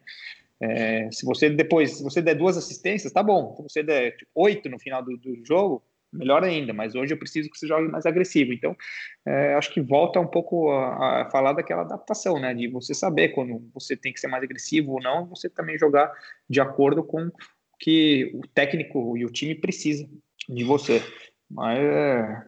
É, 0.60 1.08
se 1.12 1.24
você 1.24 1.48
depois, 1.48 1.98
se 1.98 2.02
você 2.02 2.20
der 2.20 2.34
duas 2.34 2.56
assistências, 2.56 3.12
tá 3.12 3.22
bom. 3.22 3.54
Se 3.56 3.62
você 3.62 3.82
der 3.82 4.16
oito 4.34 4.68
no 4.68 4.78
final 4.78 5.02
do, 5.04 5.16
do 5.16 5.44
jogo, 5.44 5.82
melhor 6.12 6.42
ainda, 6.42 6.72
mas 6.72 6.94
hoje 6.94 7.12
eu 7.12 7.18
preciso 7.18 7.50
que 7.50 7.58
você 7.58 7.66
jogue 7.66 7.88
mais 7.88 8.06
agressivo. 8.06 8.52
Então, 8.52 8.76
é, 9.26 9.54
acho 9.54 9.72
que 9.72 9.80
volta 9.80 10.20
um 10.20 10.26
pouco 10.26 10.70
a, 10.70 11.22
a, 11.22 11.30
falar 11.30 11.52
daquela 11.52 11.82
adaptação, 11.82 12.40
né? 12.40 12.54
De 12.54 12.68
você 12.68 12.94
saber 12.94 13.30
quando 13.30 13.62
você 13.74 13.96
tem 13.96 14.12
que 14.12 14.20
ser 14.20 14.28
mais 14.28 14.42
agressivo 14.42 14.92
ou 14.92 15.02
não, 15.02 15.26
você 15.26 15.48
também 15.48 15.78
jogar 15.78 16.12
de 16.48 16.60
acordo 16.60 17.02
com 17.04 17.26
o 17.26 17.32
que 17.78 18.30
o 18.34 18.46
técnico 18.48 19.16
e 19.16 19.24
o 19.24 19.30
time 19.30 19.54
precisa 19.54 20.08
de 20.48 20.64
você. 20.64 21.02
Mas 21.50 21.78
é, 21.78 22.42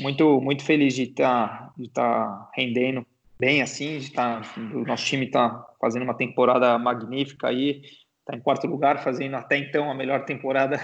muito, 0.00 0.40
muito 0.40 0.64
feliz 0.64 0.94
de 0.94 1.04
estar 1.04 1.48
tá, 1.48 1.72
de 1.76 1.88
tá 1.90 2.50
rendendo 2.54 3.06
bem 3.38 3.60
assim, 3.60 3.98
de 3.98 4.12
tá, 4.12 4.40
o 4.56 4.84
nosso 4.84 5.04
time 5.04 5.26
está 5.26 5.66
fazendo 5.80 6.04
uma 6.04 6.16
temporada 6.16 6.78
magnífica 6.78 7.48
aí, 7.48 7.82
está 8.20 8.36
em 8.36 8.40
quarto 8.40 8.68
lugar, 8.68 9.02
fazendo 9.02 9.34
até 9.34 9.56
então 9.56 9.90
a 9.90 9.94
melhor 9.94 10.24
temporada 10.24 10.78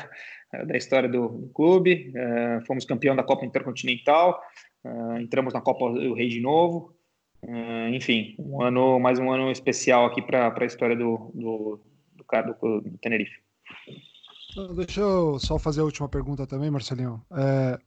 da 0.52 0.76
história 0.76 1.08
do, 1.08 1.28
do 1.28 1.48
clube. 1.48 2.12
Uh, 2.14 2.66
fomos 2.66 2.84
campeão 2.84 3.14
da 3.14 3.22
Copa 3.22 3.44
Intercontinental, 3.44 4.40
uh, 4.84 5.18
entramos 5.18 5.52
na 5.52 5.60
Copa 5.60 5.90
do 5.92 6.14
Rei 6.14 6.28
de 6.28 6.40
novo. 6.40 6.94
Uh, 7.42 7.94
enfim, 7.94 8.34
um 8.38 8.62
ano, 8.62 8.98
mais 8.98 9.18
um 9.18 9.30
ano 9.30 9.50
especial 9.50 10.06
aqui 10.06 10.20
para 10.20 10.52
a 10.58 10.64
história 10.64 10.96
do, 10.96 11.30
do, 11.34 11.80
do, 12.16 12.80
do, 12.82 12.98
Tenerife. 12.98 13.38
Deixa 14.74 15.00
eu 15.00 15.38
só 15.38 15.58
fazer 15.58 15.82
a 15.82 15.84
última 15.84 16.08
pergunta 16.08 16.46
também, 16.46 16.70
Marcelinho. 16.70 17.22
É, 17.30 17.78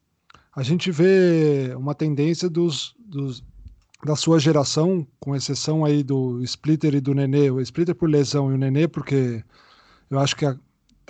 a 0.56 0.64
gente 0.64 0.90
vê 0.90 1.74
uma 1.76 1.94
tendência 1.94 2.50
dos, 2.50 2.96
dos, 2.98 3.44
da 4.06 4.16
sua 4.16 4.40
geração, 4.40 5.06
com 5.20 5.36
exceção 5.36 5.84
aí 5.84 6.02
do 6.02 6.42
Splitter 6.44 6.96
e 6.96 7.02
do 7.02 7.14
Nenê, 7.14 7.52
o 7.52 7.60
Splitter 7.60 7.96
por 7.96 8.10
lesão 8.10 8.52
e 8.52 8.54
o 8.54 8.58
Nenê 8.58 8.88
porque 8.88 9.44
eu 10.10 10.18
acho 10.18 10.36
que 10.36 10.46
a, 10.46 10.56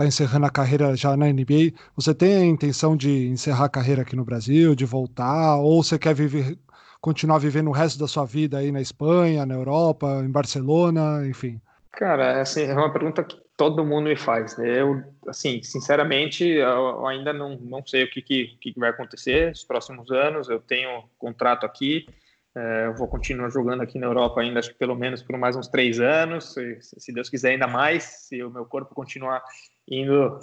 está 0.01 0.05
encerrando 0.05 0.45
a 0.45 0.49
carreira 0.49 0.95
já 0.95 1.15
na 1.15 1.27
NBA, 1.27 1.73
você 1.95 2.13
tem 2.13 2.35
a 2.35 2.45
intenção 2.45 2.95
de 2.95 3.27
encerrar 3.27 3.65
a 3.65 3.69
carreira 3.69 4.01
aqui 4.01 4.15
no 4.15 4.25
Brasil, 4.25 4.75
de 4.75 4.85
voltar, 4.85 5.57
ou 5.57 5.83
você 5.83 5.99
quer 5.99 6.13
viver, 6.13 6.57
continuar 6.99 7.37
vivendo 7.37 7.67
o 7.67 7.73
resto 7.73 7.99
da 7.99 8.07
sua 8.07 8.25
vida 8.25 8.57
aí 8.57 8.71
na 8.71 8.81
Espanha, 8.81 9.45
na 9.45 9.55
Europa, 9.55 10.21
em 10.23 10.31
Barcelona, 10.31 11.27
enfim? 11.27 11.61
Cara, 11.91 12.41
assim, 12.41 12.63
é 12.63 12.73
uma 12.73 12.91
pergunta 12.91 13.23
que 13.23 13.37
todo 13.55 13.85
mundo 13.85 14.05
me 14.05 14.15
faz. 14.15 14.57
Né? 14.57 14.81
Eu, 14.81 15.03
assim, 15.27 15.61
sinceramente, 15.61 16.45
eu 16.45 17.05
ainda 17.05 17.31
não, 17.33 17.57
não 17.57 17.85
sei 17.85 18.03
o 18.03 18.09
que, 18.09 18.21
que, 18.21 18.57
que 18.59 18.79
vai 18.79 18.89
acontecer 18.89 19.49
nos 19.49 19.63
próximos 19.63 20.09
anos. 20.09 20.49
Eu 20.49 20.59
tenho 20.59 21.03
contrato 21.19 21.65
aqui, 21.65 22.07
é, 22.55 22.87
eu 22.87 22.95
vou 22.95 23.07
continuar 23.07 23.49
jogando 23.49 23.81
aqui 23.81 23.97
na 23.97 24.07
Europa 24.07 24.41
ainda, 24.41 24.59
acho 24.59 24.71
que 24.71 24.77
pelo 24.77 24.95
menos 24.95 25.23
por 25.23 25.37
mais 25.37 25.55
uns 25.55 25.69
três 25.69 25.99
anos, 25.99 26.53
se, 26.53 26.77
se 26.81 27.13
Deus 27.13 27.29
quiser 27.29 27.51
ainda 27.51 27.67
mais, 27.67 28.03
se 28.03 28.43
o 28.43 28.49
meu 28.49 28.65
corpo 28.65 28.93
continuar 28.93 29.41
indo 29.87 30.39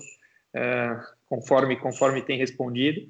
é, 0.55 0.97
conforme 1.29 1.77
conforme 1.77 2.23
tem 2.23 2.39
respondido. 2.39 3.07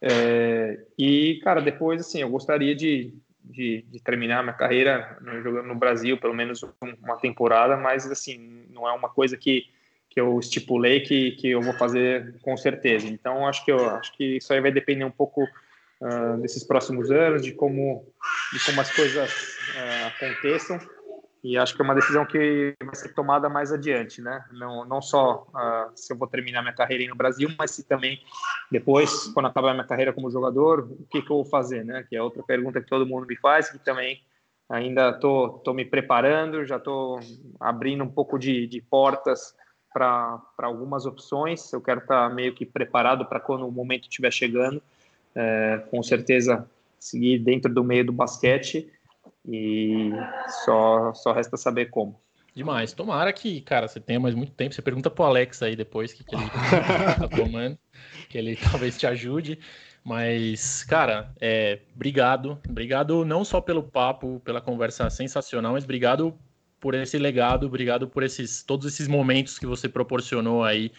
É, 0.00 0.80
e, 0.98 1.40
cara, 1.44 1.60
depois, 1.60 2.00
assim, 2.00 2.20
eu 2.20 2.28
gostaria 2.28 2.74
de, 2.74 3.14
de, 3.42 3.84
de, 3.88 4.02
terminar 4.02 4.42
minha 4.42 4.52
carreira 4.54 5.16
jogando 5.42 5.68
no 5.68 5.76
Brasil, 5.76 6.18
pelo 6.18 6.34
menos 6.34 6.60
uma 7.00 7.16
temporada, 7.18 7.76
mas, 7.76 8.10
assim, 8.10 8.66
não 8.70 8.88
é 8.88 8.92
uma 8.92 9.08
coisa 9.08 9.36
que, 9.36 9.66
que 10.10 10.20
eu 10.20 10.38
estipulei 10.40 11.00
que, 11.00 11.32
que 11.32 11.50
eu 11.50 11.62
vou 11.62 11.72
fazer 11.74 12.34
com 12.42 12.56
certeza. 12.56 13.06
Então, 13.06 13.46
acho 13.46 13.64
que, 13.64 13.70
eu, 13.70 13.90
acho 13.90 14.12
que 14.16 14.38
isso 14.38 14.52
aí 14.52 14.60
vai 14.60 14.72
depender 14.72 15.04
um 15.04 15.10
pouco 15.10 15.44
uh, 15.44 16.36
desses 16.40 16.64
próximos 16.64 17.12
anos, 17.12 17.42
de 17.42 17.52
como, 17.52 18.04
de 18.52 18.64
como 18.64 18.80
as 18.80 18.90
coisas 18.92 19.30
uh, 19.30 20.06
aconteçam 20.08 20.80
e 21.42 21.58
acho 21.58 21.74
que 21.74 21.82
é 21.82 21.84
uma 21.84 21.94
decisão 21.94 22.24
que 22.24 22.74
vai 22.84 22.94
ser 22.94 23.12
tomada 23.14 23.48
mais 23.48 23.72
adiante, 23.72 24.22
né? 24.22 24.44
Não, 24.52 24.84
não 24.84 25.02
só 25.02 25.44
uh, 25.48 25.90
se 25.96 26.12
eu 26.12 26.16
vou 26.16 26.28
terminar 26.28 26.62
minha 26.62 26.74
carreira 26.74 27.04
no 27.08 27.16
Brasil, 27.16 27.50
mas 27.58 27.72
se 27.72 27.82
também 27.82 28.22
depois, 28.70 29.26
quando 29.34 29.46
acabar 29.46 29.74
minha 29.74 29.86
carreira 29.86 30.12
como 30.12 30.30
jogador, 30.30 30.80
o 30.80 31.06
que, 31.10 31.20
que 31.20 31.30
eu 31.30 31.36
vou 31.36 31.44
fazer, 31.44 31.84
né? 31.84 32.06
Que 32.08 32.14
é 32.14 32.22
outra 32.22 32.44
pergunta 32.44 32.80
que 32.80 32.86
todo 32.86 33.06
mundo 33.06 33.26
me 33.26 33.36
faz, 33.36 33.70
que 33.70 33.78
também 33.78 34.22
ainda 34.70 35.12
tô, 35.12 35.60
tô 35.64 35.74
me 35.74 35.84
preparando, 35.84 36.64
já 36.64 36.76
estou 36.76 37.18
abrindo 37.58 38.04
um 38.04 38.10
pouco 38.10 38.38
de, 38.38 38.68
de 38.68 38.80
portas 38.80 39.56
para 39.92 40.40
algumas 40.58 41.06
opções. 41.06 41.72
Eu 41.72 41.80
quero 41.80 42.00
estar 42.00 42.28
tá 42.28 42.34
meio 42.34 42.54
que 42.54 42.64
preparado 42.64 43.26
para 43.26 43.40
quando 43.40 43.66
o 43.66 43.72
momento 43.72 44.04
estiver 44.04 44.32
chegando, 44.32 44.80
é, 45.34 45.82
com 45.90 46.00
certeza 46.04 46.70
seguir 47.00 47.40
dentro 47.40 47.74
do 47.74 47.82
meio 47.82 48.06
do 48.06 48.12
basquete 48.12 48.88
e 49.46 50.10
só, 50.64 51.12
só 51.14 51.32
resta 51.32 51.56
saber 51.56 51.86
como. 51.86 52.20
Demais. 52.54 52.92
Tomara 52.92 53.32
que, 53.32 53.60
cara, 53.62 53.88
você 53.88 53.98
tenha 53.98 54.20
mais 54.20 54.34
muito 54.34 54.52
tempo. 54.52 54.74
Você 54.74 54.82
pergunta 54.82 55.10
pro 55.10 55.24
Alex 55.24 55.62
aí 55.62 55.74
depois 55.74 56.12
que, 56.12 56.22
que 56.22 56.34
ele 56.34 56.44
tá 57.18 57.28
tomando, 57.28 57.78
que 58.28 58.36
ele 58.36 58.56
talvez 58.56 58.98
te 58.98 59.06
ajude. 59.06 59.58
Mas, 60.04 60.84
cara, 60.84 61.32
é, 61.40 61.80
obrigado. 61.94 62.58
Obrigado 62.68 63.24
não 63.24 63.44
só 63.44 63.60
pelo 63.60 63.82
papo, 63.82 64.40
pela 64.44 64.60
conversa 64.60 65.08
sensacional, 65.08 65.72
mas 65.72 65.84
obrigado 65.84 66.36
por 66.78 66.94
esse 66.94 67.16
legado, 67.16 67.66
obrigado 67.66 68.08
por 68.08 68.24
esses 68.24 68.62
todos 68.64 68.92
esses 68.92 69.06
momentos 69.06 69.58
que 69.58 69.66
você 69.66 69.88
proporcionou 69.88 70.64
aí 70.64 70.90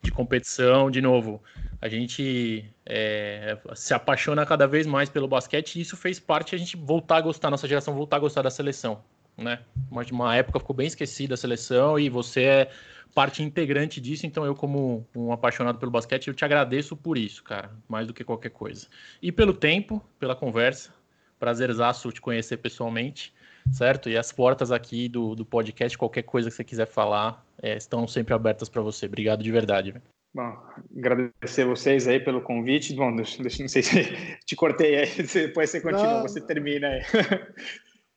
de 0.00 0.10
competição. 0.10 0.90
De 0.90 1.02
novo, 1.02 1.42
a 1.80 1.88
gente 1.88 2.71
é, 2.84 3.58
se 3.74 3.94
apaixona 3.94 4.44
cada 4.44 4.66
vez 4.66 4.86
mais 4.86 5.08
pelo 5.08 5.28
basquete 5.28 5.76
e 5.76 5.80
isso 5.80 5.96
fez 5.96 6.18
parte 6.18 6.54
a 6.54 6.58
gente 6.58 6.76
voltar 6.76 7.16
a 7.16 7.20
gostar, 7.20 7.50
nossa 7.50 7.68
geração 7.68 7.94
voltar 7.94 8.16
a 8.16 8.20
gostar 8.20 8.42
da 8.42 8.50
seleção. 8.50 9.02
Né? 9.36 9.60
Uma, 9.90 10.02
uma 10.10 10.36
época 10.36 10.58
ficou 10.58 10.76
bem 10.76 10.86
esquecida 10.86 11.34
a 11.34 11.36
seleção 11.36 11.98
e 11.98 12.08
você 12.08 12.42
é 12.42 12.70
parte 13.14 13.42
integrante 13.42 14.00
disso, 14.00 14.26
então 14.26 14.44
eu, 14.44 14.54
como 14.54 15.06
um 15.14 15.32
apaixonado 15.32 15.78
pelo 15.78 15.90
basquete, 15.90 16.28
eu 16.28 16.34
te 16.34 16.44
agradeço 16.44 16.96
por 16.96 17.18
isso, 17.18 17.42
cara, 17.42 17.70
mais 17.86 18.06
do 18.06 18.14
que 18.14 18.24
qualquer 18.24 18.50
coisa. 18.50 18.86
E 19.20 19.30
pelo 19.30 19.52
tempo, 19.52 20.02
pela 20.18 20.34
conversa, 20.34 20.90
prazerzaço 21.38 22.10
te 22.10 22.20
conhecer 22.20 22.56
pessoalmente 22.56 23.32
certo? 23.70 24.08
E 24.08 24.16
as 24.16 24.32
portas 24.32 24.72
aqui 24.72 25.08
do, 25.08 25.34
do 25.34 25.44
podcast, 25.44 25.96
qualquer 25.96 26.22
coisa 26.22 26.50
que 26.50 26.56
você 26.56 26.64
quiser 26.64 26.86
falar, 26.86 27.44
é, 27.62 27.76
estão 27.76 28.06
sempre 28.08 28.34
abertas 28.34 28.68
para 28.68 28.82
você. 28.82 29.06
Obrigado 29.06 29.42
de 29.42 29.52
verdade. 29.52 29.94
Bom, 30.34 30.56
agradecer 30.96 31.66
vocês 31.66 32.08
aí 32.08 32.18
pelo 32.18 32.40
convite. 32.40 32.94
Bom, 32.94 33.14
deixa, 33.14 33.42
deixa, 33.42 33.62
não 33.62 33.68
sei 33.68 33.82
se 33.82 34.02
te 34.46 34.56
cortei 34.56 34.96
aí, 34.96 35.22
depois 35.32 35.70
você 35.70 35.80
continua, 35.80 36.14
não. 36.14 36.22
você 36.22 36.40
termina 36.40 36.88
aí. 36.88 37.02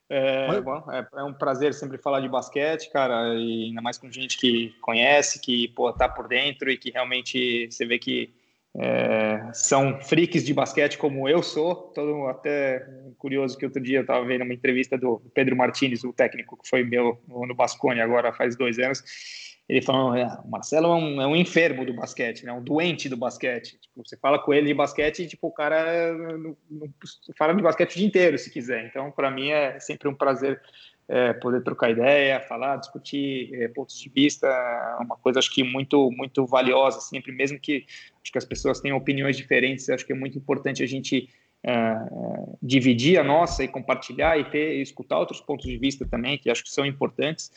É, 0.08 0.62
bom, 0.62 0.86
é, 0.92 1.08
é, 1.18 1.24
um 1.24 1.34
prazer 1.34 1.74
sempre 1.74 1.98
falar 1.98 2.20
de 2.20 2.30
basquete, 2.30 2.92
cara, 2.92 3.34
e 3.34 3.70
ainda 3.70 3.82
mais 3.82 3.98
com 3.98 4.12
gente 4.12 4.38
que 4.38 4.70
conhece, 4.80 5.42
que 5.42 5.70
pô, 5.70 5.92
tá 5.92 6.08
por 6.08 6.28
dentro 6.28 6.70
e 6.70 6.78
que 6.78 6.92
realmente 6.92 7.68
você 7.72 7.88
vê 7.88 7.98
que 7.98 8.32
é, 8.78 9.50
são 9.54 10.00
freaks 10.02 10.46
de 10.46 10.54
basquete 10.54 11.00
como 11.00 11.28
eu 11.28 11.42
sou. 11.42 11.76
Todo 11.96 12.28
até 12.28 12.88
curioso 13.18 13.58
que 13.58 13.66
outro 13.66 13.82
dia 13.82 13.98
eu 13.98 14.02
estava 14.02 14.24
vendo 14.24 14.44
uma 14.44 14.54
entrevista 14.54 14.96
do 14.96 15.20
Pedro 15.34 15.56
Martinez, 15.56 16.04
o 16.04 16.14
técnico 16.14 16.56
que 16.62 16.70
foi 16.70 16.84
meu 16.84 17.20
no 17.28 17.56
Bascone 17.56 18.00
agora 18.00 18.32
faz 18.32 18.56
dois 18.56 18.78
anos. 18.78 19.04
Ele 19.68 19.82
falou: 19.82 20.14
ah, 20.14 20.42
o 20.46 20.50
Marcelo 20.50 20.88
é 20.88 20.96
um, 20.96 21.22
é 21.22 21.28
um, 21.28 21.36
enfermo 21.36 21.86
do 21.86 21.94
basquete, 21.94 22.46
né? 22.46 22.54
um 22.54 22.64
doente 22.64 23.10
do 23.10 23.18
basquete. 23.18 23.80
Tipo, 23.80 24.06
você 24.06 24.16
fala 24.18 24.38
com 24.38 24.54
ele 24.54 24.68
de 24.68 24.74
basquete 24.74 25.28
tipo, 25.28 25.48
o 25.48 25.52
cara 25.52 26.14
não, 26.14 26.56
não, 26.70 26.90
fala 27.38 27.54
de 27.54 27.64
basquete 27.64 27.94
o 27.94 27.98
dia 27.98 28.08
inteiro, 28.08 28.38
se 28.38 28.52
quiser. 28.52 28.86
Então, 28.86 29.12
para 29.12 29.32
mim, 29.32 29.50
é 29.50 29.80
sempre 29.80 30.08
um 30.08 30.14
prazer 30.14 30.62
é, 31.08 31.34
poder 31.34 31.64
trocar 31.64 31.92
ideia, 31.92 32.40
falar, 32.42 32.78
discutir 32.78 33.54
é, 33.54 33.68
pontos 33.68 34.00
de 34.00 34.10
vista, 34.10 34.48
é 34.48 35.04
uma 35.04 35.16
coisa 35.18 35.40
acho 35.40 35.54
que 35.54 35.64
muito 35.64 36.10
muito 36.12 36.46
valiosa 36.46 37.00
sempre, 37.00 37.32
mesmo 37.32 37.60
que 37.60 37.86
acho 38.24 38.32
que 38.32 38.38
as 38.38 38.46
pessoas 38.46 38.80
tenham 38.80 38.98
opiniões 38.98 39.38
diferentes, 39.38 39.90
acho 39.90 40.06
que 40.06 40.14
é 40.14 40.16
muito 40.16 40.38
importante 40.38 40.84
a 40.84 40.88
gente 40.88 41.30
é, 41.64 41.72
é, 41.72 42.06
dividir 42.62 43.20
a 43.20 43.24
nossa 43.24 43.64
e 43.64 43.68
compartilhar 43.68 44.40
e 44.40 44.46
ter 44.46 44.78
e 44.78 44.82
escutar 44.82 45.18
outros 45.20 45.42
pontos 45.42 45.66
de 45.66 45.78
vista 45.78 46.06
também, 46.06 46.38
que 46.38 46.50
acho 46.50 46.64
que 46.64 46.70
são 46.70 46.86
importantes. 46.86 47.52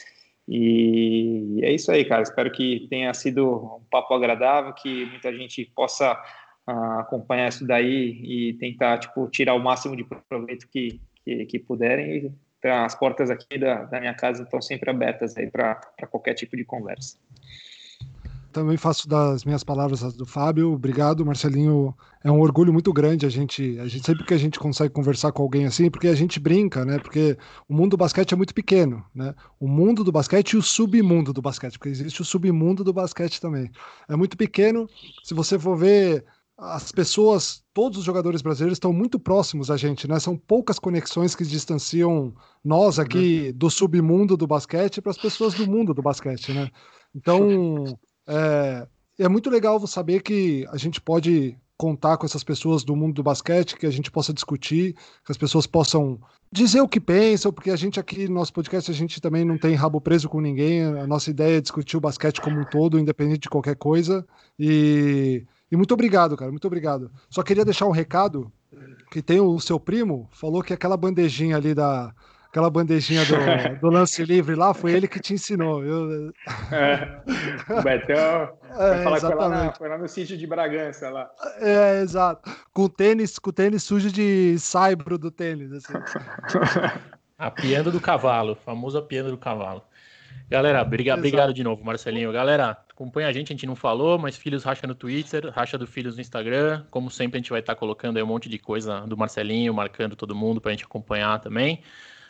E 0.48 1.60
é 1.62 1.72
isso 1.72 1.92
aí, 1.92 2.04
cara. 2.04 2.22
Espero 2.22 2.50
que 2.50 2.86
tenha 2.88 3.12
sido 3.12 3.76
um 3.76 3.84
papo 3.90 4.14
agradável, 4.14 4.72
que 4.72 5.04
muita 5.06 5.32
gente 5.34 5.64
possa 5.74 6.14
uh, 6.66 7.00
acompanhar 7.00 7.48
isso 7.48 7.66
daí 7.66 8.20
e 8.22 8.54
tentar 8.54 8.98
tipo 8.98 9.28
tirar 9.28 9.54
o 9.54 9.62
máximo 9.62 9.94
de 9.94 10.04
proveito 10.28 10.66
que, 10.68 11.00
que, 11.24 11.46
que 11.46 11.58
puderem 11.58 12.32
Tá, 12.60 12.84
as 12.84 12.94
portas 12.94 13.30
aqui 13.30 13.56
da, 13.56 13.84
da 13.84 14.00
minha 14.00 14.14
casa 14.14 14.42
estão 14.42 14.60
sempre 14.60 14.90
abertas 14.90 15.36
aí 15.36 15.48
para 15.48 15.76
qualquer 16.10 16.34
tipo 16.34 16.56
de 16.56 16.64
conversa. 16.64 17.16
Também 18.52 18.76
faço 18.76 19.08
das 19.08 19.44
minhas 19.44 19.62
palavras 19.62 20.02
as 20.02 20.14
do 20.14 20.24
Fábio. 20.24 20.72
Obrigado, 20.72 21.24
Marcelinho. 21.24 21.94
É 22.24 22.30
um 22.30 22.40
orgulho 22.40 22.72
muito 22.72 22.92
grande 22.92 23.26
a 23.26 23.28
gente, 23.28 23.78
a 23.78 23.86
gente 23.86 24.04
sempre 24.04 24.24
que 24.24 24.34
a 24.34 24.38
gente 24.38 24.58
consegue 24.58 24.92
conversar 24.92 25.32
com 25.32 25.42
alguém 25.42 25.66
assim, 25.66 25.90
porque 25.90 26.08
a 26.08 26.14
gente 26.14 26.40
brinca, 26.40 26.84
né? 26.84 26.98
Porque 26.98 27.36
o 27.68 27.74
mundo 27.74 27.90
do 27.90 27.96
basquete 27.96 28.32
é 28.32 28.36
muito 28.36 28.54
pequeno, 28.54 29.04
né? 29.14 29.34
O 29.60 29.68
mundo 29.68 30.02
do 30.02 30.10
basquete 30.10 30.52
e 30.52 30.56
o 30.56 30.62
submundo 30.62 31.32
do 31.32 31.42
basquete, 31.42 31.78
porque 31.78 31.90
existe 31.90 32.22
o 32.22 32.24
submundo 32.24 32.82
do 32.82 32.92
basquete 32.92 33.40
também. 33.40 33.70
É 34.08 34.16
muito 34.16 34.36
pequeno. 34.36 34.88
Se 35.22 35.34
você 35.34 35.58
for 35.58 35.76
ver 35.76 36.24
as 36.58 36.90
pessoas, 36.90 37.62
todos 37.72 37.98
os 37.98 38.04
jogadores 38.04 38.42
brasileiros 38.42 38.76
estão 38.76 38.92
muito 38.92 39.20
próximos 39.20 39.70
a 39.70 39.76
gente, 39.76 40.08
né? 40.08 40.18
São 40.18 40.36
poucas 40.36 40.76
conexões 40.78 41.36
que 41.36 41.44
distanciam 41.44 42.34
nós 42.64 42.98
aqui 42.98 43.46
uhum. 43.46 43.58
do 43.58 43.70
submundo 43.70 44.36
do 44.36 44.46
basquete 44.46 45.00
para 45.00 45.12
as 45.12 45.18
pessoas 45.18 45.54
do 45.54 45.70
mundo 45.70 45.94
do 45.94 46.02
basquete, 46.02 46.52
né? 46.52 46.68
Então, 47.14 47.84
é, 48.28 48.86
é 49.18 49.28
muito 49.28 49.50
legal 49.50 49.84
saber 49.86 50.22
que 50.22 50.66
a 50.70 50.76
gente 50.76 51.00
pode 51.00 51.56
contar 51.76 52.16
com 52.16 52.26
essas 52.26 52.42
pessoas 52.42 52.84
do 52.84 52.94
mundo 52.96 53.14
do 53.14 53.22
basquete, 53.22 53.76
que 53.76 53.86
a 53.86 53.90
gente 53.90 54.10
possa 54.10 54.32
discutir, 54.32 54.94
que 55.24 55.30
as 55.30 55.36
pessoas 55.36 55.66
possam 55.66 56.20
dizer 56.50 56.80
o 56.80 56.88
que 56.88 57.00
pensam, 57.00 57.52
porque 57.52 57.70
a 57.70 57.76
gente 57.76 58.00
aqui 58.00 58.26
no 58.26 58.34
nosso 58.34 58.52
podcast 58.52 58.90
a 58.90 58.94
gente 58.94 59.20
também 59.20 59.44
não 59.44 59.56
tem 59.56 59.74
rabo 59.74 60.00
preso 60.00 60.28
com 60.28 60.40
ninguém, 60.40 60.82
a 60.82 61.06
nossa 61.06 61.30
ideia 61.30 61.58
é 61.58 61.60
discutir 61.60 61.96
o 61.96 62.00
basquete 62.00 62.40
como 62.40 62.60
um 62.60 62.64
todo, 62.64 62.98
independente 62.98 63.40
de 63.40 63.48
qualquer 63.48 63.76
coisa. 63.76 64.26
E 64.58 65.44
e 65.70 65.76
muito 65.76 65.92
obrigado, 65.92 66.36
cara, 66.36 66.50
muito 66.50 66.66
obrigado. 66.66 67.10
Só 67.28 67.42
queria 67.42 67.64
deixar 67.64 67.86
um 67.86 67.92
recado 67.92 68.50
que 69.10 69.22
tem 69.22 69.40
o 69.40 69.60
seu 69.60 69.78
primo, 69.78 70.28
falou 70.32 70.62
que 70.62 70.72
aquela 70.72 70.96
bandejinha 70.96 71.56
ali 71.56 71.74
da 71.74 72.14
aquela 72.50 72.70
bandejinha 72.70 73.22
do, 73.24 73.34
do 73.80 73.88
lance 73.88 74.24
livre 74.24 74.54
lá 74.54 74.72
foi 74.74 74.92
ele 74.92 75.06
que 75.06 75.20
te 75.20 75.34
ensinou. 75.34 75.84
Eu... 75.84 76.32
É, 76.72 77.20
o 77.72 77.82
Betão 77.82 78.58
é, 78.78 79.02
falar 79.02 79.20
foi 79.20 79.34
lá, 79.34 79.48
na, 79.48 79.72
foi 79.72 79.88
lá 79.88 79.98
no 79.98 80.08
sítio 80.08 80.36
de 80.36 80.46
Bragança 80.46 81.10
lá. 81.10 81.30
É, 81.60 82.00
exato. 82.00 82.50
Com 82.72 82.88
tênis, 82.88 83.38
com 83.38 83.50
tênis 83.50 83.82
sujo 83.82 84.10
de 84.10 84.58
saibro 84.58 85.18
do 85.18 85.30
tênis. 85.30 85.72
Assim. 85.72 85.92
A 87.38 87.52
pianda 87.52 87.88
do 87.92 88.00
cavalo, 88.00 88.56
famoso 88.56 88.98
a 88.98 89.02
pianda 89.02 89.30
do 89.30 89.38
cavalo. 89.38 89.84
Galera, 90.50 90.82
briga, 90.82 91.14
obrigado 91.14 91.54
de 91.54 91.62
novo, 91.62 91.84
Marcelinho. 91.84 92.32
Galera, 92.32 92.76
acompanha 92.90 93.28
a 93.28 93.32
gente, 93.32 93.52
a 93.52 93.54
gente 93.54 93.64
não 93.64 93.76
falou, 93.76 94.18
mas 94.18 94.36
Filhos 94.36 94.64
Racha 94.64 94.88
no 94.88 94.94
Twitter, 94.94 95.48
Racha 95.54 95.78
do 95.78 95.86
Filhos 95.86 96.16
no 96.16 96.20
Instagram. 96.20 96.84
Como 96.90 97.08
sempre, 97.08 97.36
a 97.36 97.40
gente 97.40 97.50
vai 97.50 97.60
estar 97.60 97.76
colocando 97.76 98.16
aí 98.16 98.22
um 98.24 98.26
monte 98.26 98.48
de 98.48 98.58
coisa 98.58 99.02
do 99.02 99.16
Marcelinho, 99.16 99.72
marcando 99.72 100.16
todo 100.16 100.34
mundo 100.34 100.60
para 100.60 100.70
a 100.70 100.74
gente 100.74 100.84
acompanhar 100.84 101.38
também. 101.38 101.80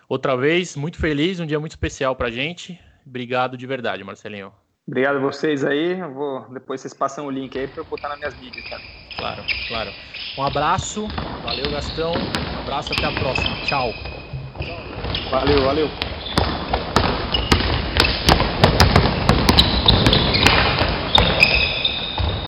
Outra 0.09 0.37
vez, 0.37 0.75
muito 0.75 0.99
feliz, 0.99 1.39
um 1.39 1.47
dia 1.47 1.61
muito 1.61 1.73
especial 1.73 2.17
para 2.17 2.29
a 2.29 2.31
gente. 2.31 2.81
Obrigado 3.07 3.57
de 3.57 3.67
verdade, 3.67 4.03
Marcelinho. 4.03 4.53
Obrigado 4.87 5.17
a 5.17 5.21
vocês 5.21 5.65
aí. 5.65 6.01
Eu 6.01 6.13
vou, 6.15 6.49
depois 6.51 6.81
vocês 6.81 6.95
passam 6.95 7.27
o 7.27 7.31
link 7.31 7.59
aí 7.59 7.69
para 7.69 7.83
eu 7.83 7.85
botar 7.85 8.09
nas 8.09 8.19
minhas 8.19 8.35
mídias, 8.37 8.65
cara. 8.67 8.83
Claro, 9.17 9.47
claro. 9.67 9.95
Um 10.37 10.43
abraço, 10.43 11.13
valeu 11.43 11.69
Gastão, 11.71 12.27
um 12.51 12.57
abraço, 12.59 12.93
até 12.93 13.07
a 13.07 13.13
próxima. 13.13 13.59
Tchau. 13.59 13.93
Valeu, 15.31 15.63
valeu. 15.65 15.89